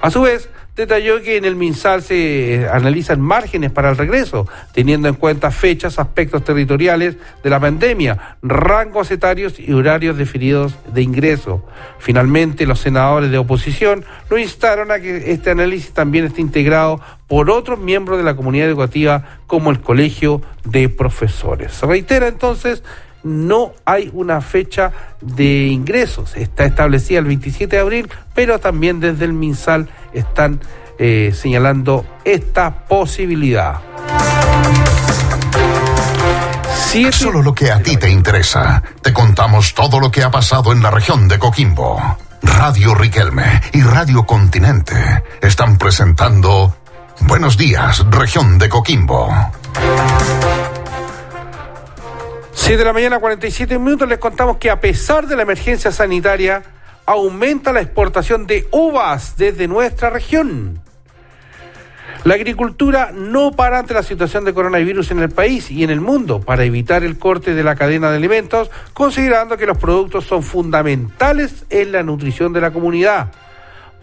A 0.00 0.10
su 0.10 0.22
vez, 0.22 0.50
detalló 0.74 1.20
que 1.22 1.36
en 1.36 1.44
el 1.44 1.56
MinSal 1.56 2.02
se 2.02 2.54
eh, 2.54 2.68
analizan 2.68 3.20
márgenes 3.20 3.70
para 3.70 3.90
el 3.90 3.96
regreso, 3.96 4.48
teniendo 4.72 5.08
en 5.08 5.14
cuenta 5.14 5.50
fechas, 5.50 5.98
aspectos 5.98 6.44
territoriales 6.44 7.16
de 7.42 7.50
la 7.50 7.60
pandemia, 7.60 8.36
rangos 8.42 9.10
etarios 9.10 9.58
y 9.58 9.72
horarios 9.72 10.16
definidos 10.16 10.74
de 10.92 11.02
ingreso. 11.02 11.64
Finalmente, 11.98 12.66
los 12.66 12.80
senadores 12.80 13.30
de 13.30 13.38
oposición 13.38 14.04
lo 14.30 14.38
instaron 14.38 14.90
a 14.90 15.00
que 15.00 15.32
este 15.32 15.50
análisis 15.50 15.92
también 15.92 16.24
esté 16.24 16.40
integrado 16.40 17.00
por 17.28 17.50
otros 17.50 17.78
miembros 17.78 18.18
de 18.18 18.24
la 18.24 18.36
comunidad 18.36 18.68
educativa, 18.68 19.40
como 19.46 19.70
el 19.70 19.80
Colegio 19.80 20.42
de 20.64 20.88
Profesores. 20.88 21.72
Se 21.72 21.86
reitera 21.86 22.28
entonces 22.28 22.82
no 23.24 23.72
hay 23.84 24.10
una 24.12 24.40
fecha 24.40 24.92
de 25.20 25.66
ingresos. 25.66 26.36
Está 26.36 26.64
establecida 26.64 27.18
el 27.18 27.26
27 27.26 27.76
de 27.76 27.82
abril, 27.82 28.10
pero 28.34 28.58
también 28.58 29.00
desde 29.00 29.24
el 29.24 29.32
MinSal 29.32 29.88
están 30.12 30.60
eh, 30.98 31.32
señalando 31.34 32.04
esta 32.24 32.86
posibilidad. 32.86 33.80
Solo 37.10 37.40
lo 37.40 37.54
que 37.54 37.70
a 37.70 37.82
ti 37.82 37.96
te 37.96 38.10
interesa. 38.10 38.82
Te 39.00 39.14
contamos 39.14 39.72
todo 39.72 39.98
lo 39.98 40.10
que 40.10 40.22
ha 40.22 40.30
pasado 40.30 40.72
en 40.72 40.82
la 40.82 40.90
región 40.90 41.26
de 41.26 41.38
Coquimbo. 41.38 42.18
Radio 42.42 42.94
Riquelme 42.94 43.62
y 43.72 43.80
Radio 43.80 44.26
Continente 44.26 44.94
están 45.40 45.78
presentando 45.78 46.76
Buenos 47.20 47.56
días, 47.56 48.04
región 48.10 48.58
de 48.58 48.68
Coquimbo. 48.68 49.30
7 52.62 52.78
de 52.78 52.84
la 52.84 52.92
mañana, 52.92 53.18
47 53.18 53.76
minutos, 53.80 54.08
les 54.08 54.18
contamos 54.18 54.58
que 54.58 54.70
a 54.70 54.80
pesar 54.80 55.26
de 55.26 55.34
la 55.34 55.42
emergencia 55.42 55.90
sanitaria, 55.90 56.62
aumenta 57.06 57.72
la 57.72 57.80
exportación 57.80 58.46
de 58.46 58.68
uvas 58.70 59.36
desde 59.36 59.66
nuestra 59.66 60.10
región. 60.10 60.80
La 62.22 62.34
agricultura 62.34 63.10
no 63.12 63.50
para 63.50 63.80
ante 63.80 63.94
la 63.94 64.04
situación 64.04 64.44
de 64.44 64.54
coronavirus 64.54 65.10
en 65.10 65.18
el 65.18 65.30
país 65.30 65.72
y 65.72 65.82
en 65.82 65.90
el 65.90 66.00
mundo 66.00 66.40
para 66.40 66.62
evitar 66.62 67.02
el 67.02 67.18
corte 67.18 67.52
de 67.52 67.64
la 67.64 67.74
cadena 67.74 68.12
de 68.12 68.18
alimentos, 68.18 68.70
considerando 68.92 69.56
que 69.56 69.66
los 69.66 69.76
productos 69.76 70.24
son 70.24 70.44
fundamentales 70.44 71.66
en 71.68 71.90
la 71.90 72.04
nutrición 72.04 72.52
de 72.52 72.60
la 72.60 72.70
comunidad. 72.70 73.32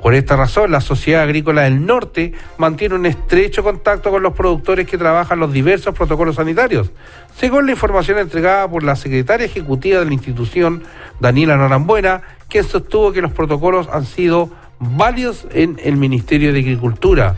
Por 0.01 0.13
esta 0.13 0.37
razón, 0.37 0.71
la 0.71 0.79
Sociedad 0.79 1.23
Agrícola 1.23 1.63
del 1.63 1.85
Norte 1.85 2.33
mantiene 2.57 2.95
un 2.95 3.05
estrecho 3.05 3.63
contacto 3.63 4.11
con 4.11 4.23
los 4.23 4.33
productores 4.33 4.87
que 4.87 4.97
trabajan 4.97 5.39
los 5.39 5.51
diversos 5.51 5.93
protocolos 5.93 6.37
sanitarios. 6.37 6.91
Según 7.35 7.65
la 7.65 7.73
información 7.73 8.17
entregada 8.17 8.69
por 8.69 8.83
la 8.83 8.95
secretaria 8.95 9.45
ejecutiva 9.45 9.99
de 9.99 10.05
la 10.05 10.13
institución, 10.13 10.83
Daniela 11.19 11.57
Norambuena, 11.57 12.21
quien 12.47 12.63
sostuvo 12.63 13.11
que 13.11 13.21
los 13.21 13.33
protocolos 13.33 13.89
han 13.91 14.05
sido 14.05 14.49
válidos 14.79 15.45
en 15.51 15.77
el 15.83 15.97
Ministerio 15.97 16.53
de 16.53 16.59
Agricultura. 16.59 17.35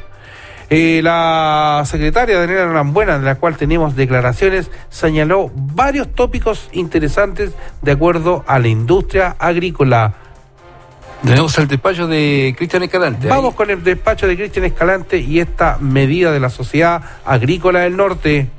Eh, 0.70 1.02
la 1.04 1.84
secretaria 1.86 2.40
Daniela 2.40 2.68
Norambuena, 2.68 3.18
de 3.20 3.26
la 3.26 3.36
cual 3.36 3.58
tenemos 3.58 3.96
declaraciones, 3.96 4.70
señaló 4.90 5.52
varios 5.54 6.14
tópicos 6.14 6.70
interesantes 6.72 7.54
de 7.82 7.92
acuerdo 7.92 8.46
a 8.48 8.60
la 8.60 8.68
industria 8.68 9.36
agrícola. 9.40 10.14
Tenemos 11.24 11.58
el 11.60 11.68
despacho 11.68 12.08
de 12.08 12.56
Cristian 12.58 12.84
Escalante. 12.84 13.28
Vamos 13.28 13.54
con 13.54 13.70
el 13.70 13.84
despacho 13.84 14.28
de 14.28 14.36
Cristian 14.36 14.66
Escalante 14.66 15.20
y 15.20 15.40
esta 15.40 15.78
medida 15.80 16.32
de 16.32 16.40
la 16.40 16.50
Sociedad 16.50 17.02
Agrícola 17.26 17.82
del 17.82 17.96
Norte. 17.96 18.50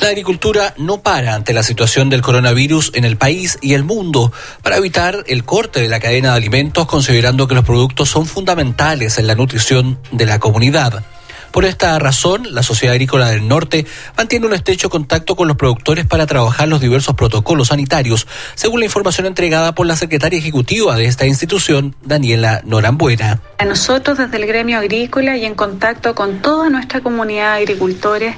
La 0.00 0.08
agricultura 0.08 0.72
no 0.78 1.02
para 1.02 1.34
ante 1.34 1.52
la 1.52 1.62
situación 1.62 2.08
del 2.08 2.22
coronavirus 2.22 2.92
en 2.94 3.04
el 3.04 3.18
país 3.18 3.58
y 3.60 3.74
el 3.74 3.84
mundo 3.84 4.32
para 4.62 4.78
evitar 4.78 5.24
el 5.26 5.44
corte 5.44 5.82
de 5.82 5.88
la 5.88 6.00
cadena 6.00 6.30
de 6.30 6.38
alimentos, 6.38 6.86
considerando 6.86 7.46
que 7.46 7.54
los 7.54 7.66
productos 7.66 8.08
son 8.08 8.24
fundamentales 8.24 9.18
en 9.18 9.26
la 9.26 9.34
nutrición 9.34 9.98
de 10.10 10.24
la 10.24 10.38
comunidad. 10.38 11.04
Por 11.50 11.64
esta 11.64 11.98
razón, 11.98 12.54
la 12.54 12.62
Sociedad 12.62 12.92
Agrícola 12.94 13.28
del 13.28 13.48
Norte 13.48 13.84
mantiene 14.16 14.46
un 14.46 14.52
estrecho 14.52 14.88
contacto 14.88 15.34
con 15.34 15.48
los 15.48 15.56
productores 15.56 16.06
para 16.06 16.26
trabajar 16.26 16.68
los 16.68 16.80
diversos 16.80 17.16
protocolos 17.16 17.68
sanitarios, 17.68 18.28
según 18.54 18.80
la 18.80 18.86
información 18.86 19.26
entregada 19.26 19.74
por 19.74 19.86
la 19.86 19.96
secretaria 19.96 20.38
ejecutiva 20.38 20.96
de 20.96 21.06
esta 21.06 21.26
institución, 21.26 21.96
Daniela 22.02 22.62
Norambuena. 22.64 23.40
Nosotros 23.66 24.18
desde 24.18 24.36
el 24.36 24.46
gremio 24.46 24.78
agrícola 24.78 25.36
y 25.36 25.44
en 25.44 25.54
contacto 25.54 26.14
con 26.14 26.40
toda 26.40 26.70
nuestra 26.70 27.00
comunidad 27.00 27.56
de 27.56 27.62
agricultores 27.62 28.36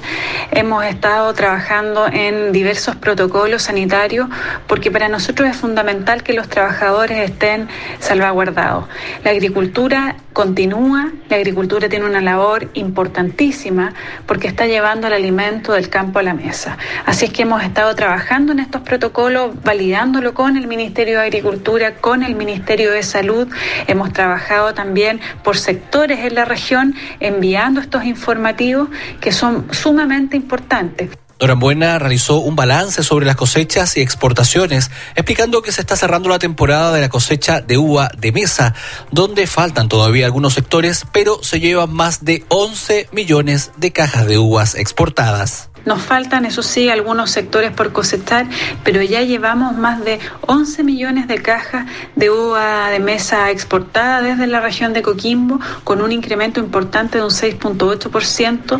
hemos 0.51 0.83
estado 0.83 1.33
trabajando 1.33 2.07
en 2.07 2.51
diversos 2.51 2.95
protocolos 2.95 3.63
sanitarios 3.63 4.27
porque 4.67 4.91
para 4.91 5.07
nosotros 5.07 5.49
es 5.49 5.57
fundamental 5.57 6.23
que 6.23 6.33
los 6.33 6.49
trabajadores 6.49 7.29
estén 7.29 7.69
salvaguardados. 7.99 8.85
La 9.23 9.31
agricultura 9.31 10.17
continúa, 10.33 11.11
la 11.29 11.35
agricultura 11.37 11.89
tiene 11.89 12.05
una 12.05 12.21
labor 12.21 12.69
importantísima 13.03 13.93
porque 14.25 14.47
está 14.47 14.65
llevando 14.65 15.07
el 15.07 15.13
alimento 15.13 15.73
del 15.73 15.89
campo 15.89 16.19
a 16.19 16.23
la 16.23 16.33
mesa. 16.33 16.77
Así 17.05 17.25
es 17.25 17.33
que 17.33 17.41
hemos 17.41 17.61
estado 17.61 17.93
trabajando 17.95 18.53
en 18.53 18.59
estos 18.59 18.81
protocolos, 18.81 19.61
validándolo 19.61 20.33
con 20.33 20.55
el 20.55 20.67
Ministerio 20.67 21.19
de 21.19 21.25
Agricultura, 21.25 21.95
con 21.95 22.23
el 22.23 22.35
Ministerio 22.35 22.91
de 22.91 23.03
Salud. 23.03 23.49
Hemos 23.87 24.13
trabajado 24.13 24.73
también 24.73 25.19
por 25.43 25.57
sectores 25.57 26.19
en 26.19 26.35
la 26.35 26.45
región, 26.45 26.95
enviando 27.19 27.81
estos 27.81 28.05
informativos 28.05 28.87
que 29.19 29.33
son 29.33 29.67
sumamente 29.71 30.37
importantes. 30.37 31.09
Norambuena 31.43 31.99
realizó 31.99 32.37
un 32.37 32.55
balance 32.55 33.03
sobre 33.03 33.25
las 33.25 33.35
cosechas 33.35 33.97
y 33.97 33.99
exportaciones, 33.99 34.91
explicando 35.15 35.61
que 35.61 35.73
se 35.73 35.81
está 35.81 35.97
cerrando 35.97 36.29
la 36.29 36.39
temporada 36.39 36.93
de 36.93 37.01
la 37.01 37.09
cosecha 37.09 37.59
de 37.59 37.77
uva 37.77 38.09
de 38.17 38.31
mesa, 38.31 38.73
donde 39.11 39.45
faltan 39.45 39.89
todavía 39.89 40.25
algunos 40.25 40.53
sectores, 40.53 41.05
pero 41.11 41.43
se 41.43 41.59
llevan 41.59 41.91
más 41.91 42.23
de 42.23 42.45
11 42.47 43.09
millones 43.11 43.71
de 43.75 43.91
cajas 43.91 44.25
de 44.25 44.37
uvas 44.37 44.75
exportadas. 44.75 45.69
Nos 45.85 46.01
faltan, 46.01 46.45
eso 46.45 46.63
sí, 46.63 46.89
algunos 46.89 47.31
sectores 47.31 47.71
por 47.71 47.91
cosechar, 47.91 48.47
pero 48.83 49.01
ya 49.01 49.21
llevamos 49.21 49.75
más 49.75 50.03
de 50.03 50.19
11 50.47 50.83
millones 50.83 51.27
de 51.27 51.41
cajas 51.41 51.85
de 52.15 52.29
uva 52.29 52.89
de 52.89 52.99
mesa 52.99 53.51
exportada 53.51 54.21
desde 54.21 54.47
la 54.47 54.61
región 54.61 54.93
de 54.93 55.01
Coquimbo, 55.01 55.59
con 55.83 56.01
un 56.01 56.11
incremento 56.11 56.59
importante 56.59 57.17
de 57.17 57.23
un 57.23 57.31
6.8% 57.31 58.79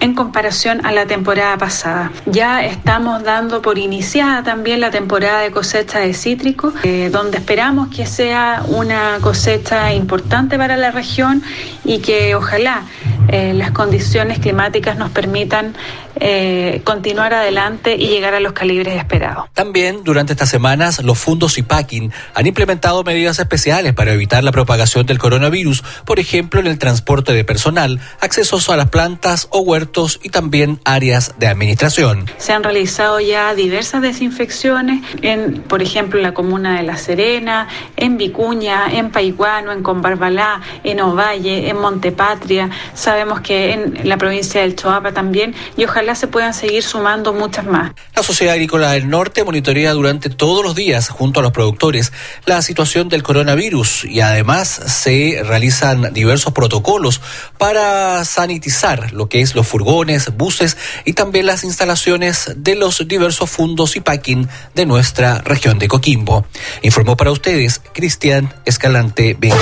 en 0.00 0.14
comparación 0.14 0.84
a 0.86 0.92
la 0.92 1.06
temporada 1.06 1.56
pasada. 1.56 2.12
Ya 2.26 2.64
estamos 2.64 3.22
dando 3.24 3.62
por 3.62 3.78
iniciada 3.78 4.42
también 4.42 4.80
la 4.80 4.90
temporada 4.90 5.40
de 5.40 5.50
cosecha 5.50 5.98
de 6.00 6.14
cítricos, 6.14 6.74
eh, 6.82 7.08
donde 7.10 7.38
esperamos 7.38 7.88
que 7.88 8.06
sea 8.06 8.62
una 8.68 9.18
cosecha 9.20 9.92
importante 9.94 10.58
para 10.58 10.76
la 10.76 10.90
región 10.90 11.42
y 11.84 11.98
que 11.98 12.34
ojalá 12.34 12.82
eh, 13.28 13.54
las 13.54 13.72
condiciones 13.72 14.38
climáticas 14.38 14.96
nos 14.96 15.10
permitan 15.10 15.74
eh, 16.18 16.35
continuar 16.84 17.34
adelante 17.34 17.96
y 17.96 18.08
llegar 18.08 18.34
a 18.34 18.40
los 18.40 18.52
calibres 18.52 18.96
esperados. 18.96 19.46
También 19.52 20.04
durante 20.04 20.32
estas 20.32 20.48
semanas 20.48 21.02
los 21.02 21.18
fundos 21.18 21.58
y 21.58 21.62
packing 21.62 22.12
han 22.34 22.46
implementado 22.46 23.02
medidas 23.04 23.38
especiales 23.38 23.94
para 23.94 24.12
evitar 24.12 24.44
la 24.44 24.52
propagación 24.52 25.06
del 25.06 25.18
coronavirus, 25.18 25.82
por 26.04 26.18
ejemplo 26.18 26.60
en 26.60 26.66
el 26.66 26.78
transporte 26.78 27.32
de 27.32 27.44
personal, 27.44 28.00
accesos 28.20 28.68
a 28.68 28.76
las 28.76 28.90
plantas 28.90 29.48
o 29.50 29.60
huertos 29.60 30.20
y 30.22 30.30
también 30.30 30.80
áreas 30.84 31.34
de 31.38 31.46
administración. 31.46 32.26
Se 32.38 32.52
han 32.52 32.62
realizado 32.62 33.20
ya 33.20 33.54
diversas 33.54 34.02
desinfecciones 34.02 35.02
en, 35.22 35.62
por 35.62 35.82
ejemplo, 35.82 36.18
en 36.18 36.22
la 36.22 36.34
comuna 36.34 36.76
de 36.76 36.82
La 36.82 36.96
Serena, 36.96 37.68
en 37.96 38.16
Vicuña, 38.16 38.88
en 38.92 39.10
Paiguano, 39.10 39.72
en 39.72 39.82
Combarbalá, 39.82 40.60
en 40.84 41.00
Ovalle, 41.00 41.68
en 41.68 41.78
Montepatria. 41.78 42.70
Sabemos 42.94 43.40
que 43.40 43.72
en 43.72 44.08
la 44.08 44.16
provincia 44.16 44.60
del 44.60 44.76
Choapa 44.76 45.12
también 45.12 45.54
y 45.76 45.84
ojalá 45.84 46.14
se 46.14 46.25
puedan 46.26 46.54
seguir 46.54 46.82
sumando 46.82 47.32
muchas 47.32 47.66
más. 47.66 47.92
La 48.14 48.22
Sociedad 48.22 48.54
Agrícola 48.54 48.92
del 48.92 49.08
Norte 49.08 49.44
monitorea 49.44 49.92
durante 49.92 50.30
todos 50.30 50.64
los 50.64 50.74
días, 50.74 51.08
junto 51.08 51.40
a 51.40 51.42
los 51.42 51.52
productores, 51.52 52.12
la 52.44 52.62
situación 52.62 53.08
del 53.08 53.22
coronavirus 53.22 54.04
y 54.04 54.20
además 54.20 54.68
se 54.68 55.42
realizan 55.44 56.12
diversos 56.12 56.52
protocolos 56.52 57.20
para 57.58 58.24
sanitizar 58.24 59.12
lo 59.12 59.28
que 59.28 59.40
es 59.40 59.54
los 59.54 59.66
furgones, 59.66 60.36
buses 60.36 60.76
y 61.04 61.12
también 61.12 61.46
las 61.46 61.64
instalaciones 61.64 62.52
de 62.56 62.74
los 62.74 63.06
diversos 63.06 63.50
fundos 63.50 63.96
y 63.96 64.00
packing 64.00 64.48
de 64.74 64.86
nuestra 64.86 65.38
región 65.42 65.78
de 65.78 65.88
Coquimbo. 65.88 66.46
Informó 66.82 67.16
para 67.16 67.30
ustedes 67.30 67.80
Cristian 67.92 68.52
Escalante 68.64 69.36
B. 69.38 69.52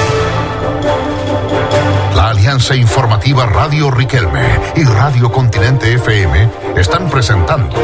Alianza 2.35 2.75
Informativa 2.75 3.47
Radio 3.47 3.93
Riquelme 3.93 4.59
y 4.75 4.83
Radio 4.83 5.31
Continente 5.31 5.95
FM 5.95 6.51
están 6.77 7.09
presentando 7.09 7.77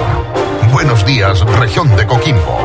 Buenos 0.72 1.06
días, 1.06 1.40
región 1.60 1.94
de 1.94 2.04
Coquimbo. 2.04 2.58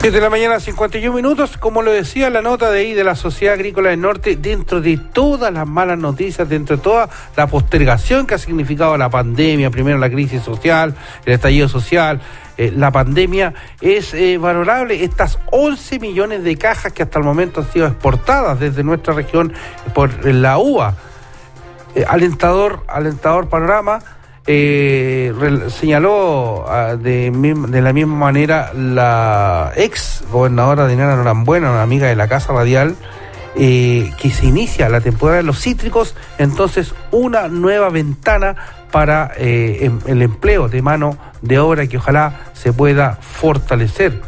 Desde 0.00 0.20
la 0.20 0.30
mañana 0.30 0.60
51 0.60 1.12
minutos, 1.12 1.56
como 1.56 1.82
lo 1.82 1.90
decía 1.90 2.30
la 2.30 2.40
nota 2.40 2.70
de 2.70 2.78
ahí 2.78 2.94
de 2.94 3.02
la 3.02 3.16
Sociedad 3.16 3.54
Agrícola 3.54 3.90
del 3.90 4.00
Norte, 4.00 4.36
dentro 4.36 4.80
de 4.80 4.96
todas 4.96 5.52
las 5.52 5.66
malas 5.66 5.98
noticias, 5.98 6.48
dentro 6.48 6.76
de 6.76 6.82
toda 6.84 7.08
la 7.36 7.48
postergación 7.48 8.24
que 8.24 8.34
ha 8.36 8.38
significado 8.38 8.96
la 8.96 9.10
pandemia, 9.10 9.72
primero 9.72 9.98
la 9.98 10.08
crisis 10.08 10.44
social, 10.44 10.94
el 11.24 11.32
estallido 11.32 11.68
social, 11.68 12.20
eh, 12.56 12.72
la 12.74 12.90
pandemia, 12.90 13.54
es 13.80 14.14
eh, 14.14 14.38
valorable 14.38 15.04
estas 15.04 15.38
11 15.50 15.98
millones 16.00 16.44
de 16.44 16.56
cajas 16.56 16.92
que 16.92 17.02
hasta 17.02 17.18
el 17.18 17.24
momento 17.24 17.60
han 17.60 17.72
sido 17.72 17.86
exportadas 17.86 18.58
desde 18.58 18.82
nuestra 18.82 19.14
región 19.14 19.52
por 19.94 20.24
la 20.24 20.58
UA. 20.58 20.94
Eh, 21.94 22.04
alentador, 22.06 22.82
alentador 22.88 23.48
panorama 23.48 24.00
eh, 24.46 25.32
señaló 25.70 26.66
ah, 26.68 26.94
de, 26.96 27.32
de, 27.68 27.82
la 27.82 27.92
misma 27.92 28.14
manera 28.14 28.72
la 28.74 29.72
ex 29.74 30.22
gobernadora 30.30 30.86
Dinara 30.86 31.16
Norambuena, 31.16 31.70
una 31.70 31.82
amiga 31.82 32.06
de 32.06 32.14
la 32.14 32.28
Casa 32.28 32.52
Radial, 32.52 32.94
eh, 33.58 34.12
que 34.20 34.30
se 34.30 34.46
inicia 34.46 34.88
la 34.88 35.00
temporada 35.00 35.38
de 35.38 35.42
los 35.44 35.60
cítricos, 35.60 36.14
entonces 36.38 36.94
una 37.10 37.48
nueva 37.48 37.88
ventana 37.88 38.54
para 38.90 39.32
eh, 39.36 39.78
em, 39.82 39.98
el 40.06 40.22
empleo 40.22 40.68
de 40.68 40.82
mano 40.82 41.16
de 41.42 41.58
obra 41.58 41.86
que 41.86 41.96
ojalá 41.96 42.50
se 42.52 42.72
pueda 42.72 43.18
fortalecer. 43.20 44.20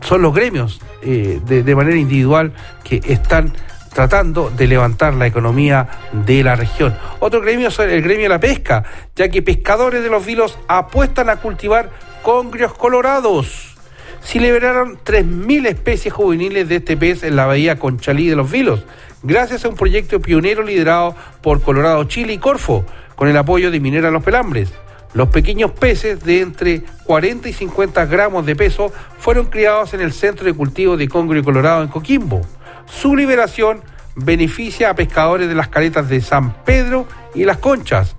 Son 0.00 0.22
los 0.22 0.34
gremios 0.34 0.80
eh, 1.02 1.40
de, 1.44 1.62
de 1.62 1.74
manera 1.74 1.96
individual 1.96 2.52
que 2.84 3.00
están 3.04 3.52
tratando 3.92 4.50
de 4.50 4.66
levantar 4.66 5.14
la 5.14 5.26
economía 5.26 5.88
de 6.12 6.42
la 6.42 6.54
región. 6.54 6.96
Otro 7.20 7.40
gremio 7.40 7.68
es 7.68 7.78
el 7.80 8.02
gremio 8.02 8.24
de 8.24 8.28
la 8.28 8.40
pesca, 8.40 8.84
ya 9.16 9.28
que 9.28 9.42
pescadores 9.42 10.02
de 10.02 10.08
los 10.08 10.24
vilos 10.24 10.58
apuestan 10.68 11.28
a 11.30 11.36
cultivar 11.36 11.90
congrios 12.22 12.74
colorados. 12.74 13.67
Se 14.22 14.40
liberaron 14.40 14.98
3.000 15.04 15.66
especies 15.66 16.12
juveniles 16.12 16.68
de 16.68 16.76
este 16.76 16.96
pez 16.96 17.22
en 17.22 17.36
la 17.36 17.46
bahía 17.46 17.78
Conchalí 17.78 18.28
de 18.28 18.36
los 18.36 18.50
Vilos, 18.50 18.84
gracias 19.22 19.64
a 19.64 19.68
un 19.68 19.76
proyecto 19.76 20.20
pionero 20.20 20.62
liderado 20.62 21.16
por 21.42 21.62
Colorado 21.62 22.04
Chile 22.04 22.34
y 22.34 22.38
Corfo, 22.38 22.84
con 23.16 23.28
el 23.28 23.36
apoyo 23.36 23.70
de 23.70 23.80
Minera 23.80 24.10
Los 24.10 24.22
Pelambres. 24.22 24.70
Los 25.14 25.28
pequeños 25.28 25.70
peces 25.70 26.22
de 26.22 26.42
entre 26.42 26.82
40 27.04 27.48
y 27.48 27.52
50 27.52 28.04
gramos 28.06 28.44
de 28.44 28.54
peso 28.54 28.92
fueron 29.18 29.46
criados 29.46 29.94
en 29.94 30.02
el 30.02 30.12
Centro 30.12 30.44
de 30.44 30.52
Cultivo 30.52 30.96
de 30.96 31.08
Congrio 31.08 31.42
Colorado 31.42 31.82
en 31.82 31.88
Coquimbo. 31.88 32.42
Su 32.86 33.16
liberación 33.16 33.80
beneficia 34.16 34.90
a 34.90 34.94
pescadores 34.94 35.48
de 35.48 35.54
las 35.54 35.68
caletas 35.68 36.08
de 36.08 36.20
San 36.20 36.62
Pedro 36.64 37.06
y 37.34 37.44
Las 37.44 37.58
Conchas. 37.58 38.16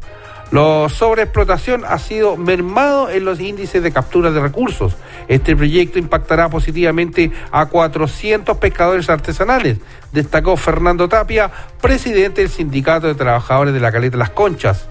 La 0.52 0.90
sobreexplotación 0.90 1.84
ha 1.86 2.00
sido 2.00 2.36
mermado 2.36 3.12
en 3.12 3.24
los 3.24 3.40
índices 3.40 3.84
de 3.84 3.92
captura 3.92 4.32
de 4.32 4.40
recursos. 4.40 4.96
Este 5.28 5.56
proyecto 5.56 6.00
impactará 6.00 6.50
positivamente 6.50 7.32
a 7.52 7.68
400 7.68 8.58
pescadores 8.58 9.12
artesanales, 9.12 9.78
destacó 10.12 10.58
Fernando 10.58 11.08
Tapia, 11.08 11.52
presidente 11.82 12.42
del 12.42 12.50
Sindicato 12.50 13.06
de 13.06 13.14
Trabajadores 13.14 13.76
de 13.76 13.80
la 13.80 13.92
Caleta 13.92 14.18
Las 14.18 14.32
Conchas. 14.32 14.88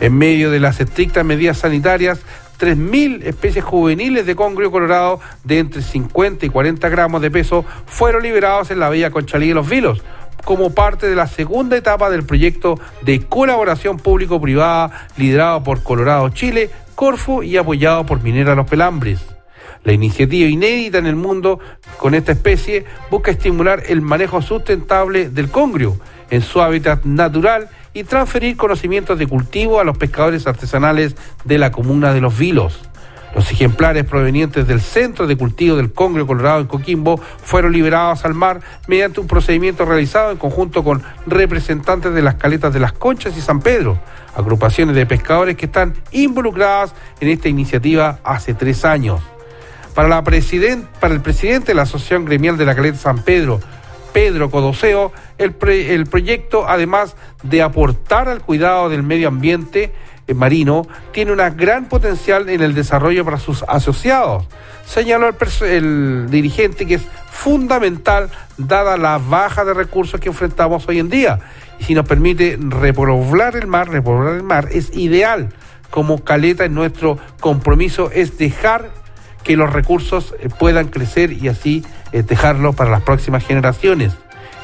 En 0.00 0.18
medio 0.18 0.50
de 0.50 0.58
las 0.58 0.80
estrictas 0.80 1.24
medidas 1.24 1.58
sanitarias, 1.58 2.20
3.000 2.58 3.24
especies 3.24 3.64
juveniles 3.64 4.26
de 4.26 4.34
congrio 4.34 4.72
colorado 4.72 5.20
de 5.44 5.60
entre 5.60 5.82
50 5.82 6.46
y 6.46 6.48
40 6.50 6.88
gramos 6.88 7.22
de 7.22 7.30
peso 7.30 7.64
fueron 7.86 8.22
liberados 8.22 8.70
en 8.72 8.80
la 8.80 8.90
Villa 8.90 9.10
Conchalí 9.10 9.48
de 9.48 9.54
los 9.54 9.68
Vilos, 9.68 10.02
como 10.44 10.70
parte 10.70 11.08
de 11.08 11.16
la 11.16 11.26
segunda 11.26 11.76
etapa 11.76 12.10
del 12.10 12.24
proyecto 12.24 12.78
de 13.02 13.20
colaboración 13.26 13.98
público-privada 13.98 15.08
liderado 15.16 15.62
por 15.62 15.82
Colorado 15.82 16.28
Chile, 16.30 16.70
Corfo 16.94 17.42
y 17.42 17.56
apoyado 17.56 18.04
por 18.06 18.22
Minera 18.22 18.54
Los 18.54 18.68
Pelambres. 18.68 19.20
La 19.84 19.92
iniciativa 19.92 20.48
inédita 20.48 20.98
en 20.98 21.06
el 21.06 21.16
mundo 21.16 21.58
con 21.98 22.14
esta 22.14 22.32
especie 22.32 22.84
busca 23.10 23.30
estimular 23.30 23.82
el 23.88 24.02
manejo 24.02 24.42
sustentable 24.42 25.30
del 25.30 25.50
congrio 25.50 25.98
en 26.28 26.42
su 26.42 26.60
hábitat 26.60 27.04
natural 27.04 27.68
y 27.94 28.04
transferir 28.04 28.56
conocimientos 28.56 29.18
de 29.18 29.26
cultivo 29.26 29.80
a 29.80 29.84
los 29.84 29.98
pescadores 29.98 30.46
artesanales 30.46 31.16
de 31.44 31.58
la 31.58 31.72
comuna 31.72 32.12
de 32.12 32.20
Los 32.20 32.38
Vilos. 32.38 32.89
Los 33.34 33.50
ejemplares 33.52 34.04
provenientes 34.04 34.66
del 34.66 34.80
centro 34.80 35.26
de 35.26 35.36
cultivo 35.36 35.76
del 35.76 35.92
Congrio 35.92 36.26
Colorado 36.26 36.60
en 36.60 36.66
Coquimbo 36.66 37.20
fueron 37.42 37.72
liberados 37.72 38.24
al 38.24 38.34
mar 38.34 38.60
mediante 38.88 39.20
un 39.20 39.28
procedimiento 39.28 39.84
realizado 39.84 40.32
en 40.32 40.36
conjunto 40.36 40.82
con 40.82 41.02
representantes 41.26 42.12
de 42.12 42.22
las 42.22 42.34
caletas 42.34 42.74
de 42.74 42.80
las 42.80 42.92
Conchas 42.92 43.36
y 43.36 43.40
San 43.40 43.60
Pedro, 43.60 43.98
agrupaciones 44.34 44.96
de 44.96 45.06
pescadores 45.06 45.56
que 45.56 45.66
están 45.66 45.94
involucradas 46.10 46.94
en 47.20 47.28
esta 47.28 47.48
iniciativa 47.48 48.18
hace 48.24 48.54
tres 48.54 48.84
años. 48.84 49.20
Para, 49.94 50.08
la 50.08 50.22
para 50.22 51.14
el 51.14 51.20
presidente 51.20 51.68
de 51.68 51.74
la 51.74 51.82
Asociación 51.82 52.24
Gremial 52.24 52.56
de 52.56 52.64
la 52.64 52.74
Caleta 52.74 52.98
San 52.98 53.22
Pedro, 53.22 53.60
Pedro 54.12 54.50
Codoseo, 54.50 55.12
el, 55.38 55.54
el 55.68 56.06
proyecto, 56.06 56.68
además 56.68 57.16
de 57.42 57.62
aportar 57.62 58.28
al 58.28 58.40
cuidado 58.40 58.88
del 58.88 59.02
medio 59.02 59.28
ambiente, 59.28 59.92
marino 60.34 60.86
tiene 61.12 61.32
una 61.32 61.50
gran 61.50 61.88
potencial 61.88 62.48
en 62.48 62.62
el 62.62 62.74
desarrollo 62.74 63.24
para 63.24 63.38
sus 63.38 63.64
asociados. 63.68 64.46
Señaló 64.86 65.28
el, 65.28 65.36
el, 65.66 66.30
dirigente 66.30 66.86
que 66.86 66.94
es 66.94 67.02
fundamental 67.30 68.30
dada 68.56 68.96
la 68.96 69.18
baja 69.18 69.64
de 69.64 69.74
recursos 69.74 70.20
que 70.20 70.28
enfrentamos 70.28 70.88
hoy 70.88 70.98
en 70.98 71.08
día. 71.08 71.38
Y 71.78 71.84
si 71.84 71.94
nos 71.94 72.06
permite 72.06 72.58
repoblar 72.60 73.56
el 73.56 73.66
mar, 73.66 73.88
repoblar 73.88 74.34
el 74.34 74.42
mar 74.42 74.68
es 74.70 74.94
ideal. 74.96 75.50
Como 75.90 76.22
caleta 76.22 76.64
en 76.64 76.74
nuestro 76.74 77.18
compromiso 77.40 78.10
es 78.12 78.38
dejar 78.38 78.90
que 79.42 79.56
los 79.56 79.72
recursos 79.72 80.34
eh, 80.38 80.48
puedan 80.48 80.88
crecer 80.88 81.32
y 81.32 81.48
así 81.48 81.84
eh, 82.12 82.22
dejarlo 82.22 82.72
para 82.72 82.90
las 82.90 83.02
próximas 83.02 83.44
generaciones. 83.44 84.12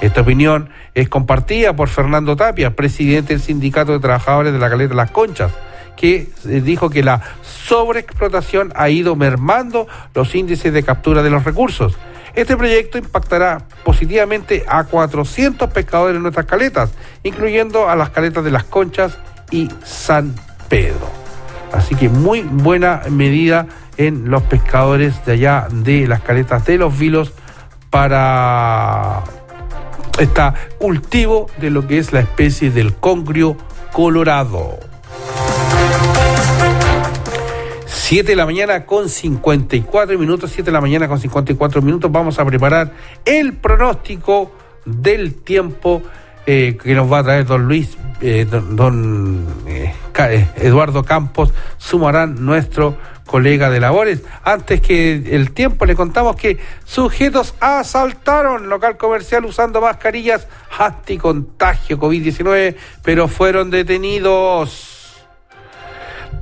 Esta 0.01 0.21
opinión 0.21 0.69
es 0.95 1.09
compartida 1.09 1.75
por 1.75 1.89
Fernando 1.89 2.37
Tapia, 2.37 2.77
presidente 2.77 3.33
del 3.33 3.43
Sindicato 3.43 3.93
de 3.93 4.01
Trabajadores 4.01 4.53
de 4.53 4.59
la 4.59 4.69
Caleta 4.69 4.95
Las 4.95 5.11
Conchas, 5.11 5.53
que 5.97 6.29
eh, 6.47 6.61
dijo 6.63 6.91
que 6.91 7.03
la 7.03 7.23
sobreexplotación 7.43 8.73
ha 8.77 8.91
ido 8.91 9.17
mermando 9.17 9.87
los 10.15 10.35
índices 10.35 10.73
de 10.73 10.83
captura 10.83 11.23
de 11.23 11.31
los 11.31 11.45
recursos. 11.45 11.97
Este 12.35 12.55
proyecto 12.55 12.99
impactará 12.99 13.63
positivamente 13.83 14.65
a 14.69 14.85
400 14.85 15.71
pescadores 15.71 16.17
en 16.17 16.23
nuestras 16.23 16.45
caletas, 16.45 16.91
incluyendo 17.23 17.89
a 17.89 17.97
las 17.97 18.11
caletas 18.11 18.45
de 18.45 18.51
Las 18.51 18.65
Conchas 18.65 19.17
y 19.51 19.71
San 19.83 20.35
Pedro. 20.69 21.11
Así 21.73 21.95
que 21.95 22.11
muy 22.11 22.43
buena 22.43 23.01
medida 23.11 23.67
en 23.97 24.31
los 24.31 24.43
pescadores 24.43 25.25
de 25.25 25.33
allá 25.33 25.69
de 25.71 26.07
las 26.07 26.21
caletas 26.21 26.67
de 26.67 26.77
los 26.77 26.99
vilos 26.99 27.33
para 27.89 29.23
este 30.19 30.43
cultivo 30.79 31.49
de 31.59 31.71
lo 31.71 31.87
que 31.87 31.99
es 31.99 32.13
la 32.13 32.21
especie 32.21 32.71
del 32.71 32.95
congrio 32.95 33.57
colorado. 33.93 34.79
7 37.87 38.31
de 38.31 38.37
la 38.37 38.47
mañana 38.47 38.87
con 38.87 39.09
54 39.09 40.17
minutos, 40.17 40.51
7 40.53 40.67
de 40.67 40.73
la 40.73 40.81
mañana 40.81 41.09
con 41.09 41.19
54 41.19 41.83
minutos, 41.83 42.13
vamos 42.13 42.39
a 42.39 42.45
preparar 42.45 42.93
el 43.25 43.55
pronóstico 43.55 44.53
del 44.85 45.35
tiempo 45.35 46.03
eh, 46.47 46.79
que 46.81 46.95
nos 46.95 47.13
va 47.13 47.19
a 47.19 47.25
traer 47.25 47.47
don 47.47 47.67
Luis, 47.67 47.99
eh, 48.21 48.47
don, 48.49 49.45
eh, 49.67 49.93
Eduardo 50.55 51.03
Campos, 51.03 51.53
sumarán 51.79 52.45
nuestro 52.45 52.97
colega 53.27 53.68
de 53.68 53.81
labores. 53.81 54.22
Antes 54.45 54.81
que 54.81 55.14
el 55.35 55.51
tiempo 55.51 55.85
le 55.85 55.95
contamos 55.95 56.37
que 56.37 56.59
sujetos 56.85 57.55
asaltaron 57.61 58.68
local 58.68 58.97
comercial 58.97 59.45
usando 59.45 59.81
mascarillas 59.81 60.47
anticontagio 60.79 61.99
COVID-19, 61.99 62.77
pero 63.03 63.29
fueron 63.29 63.70
detenidos. 63.70 65.24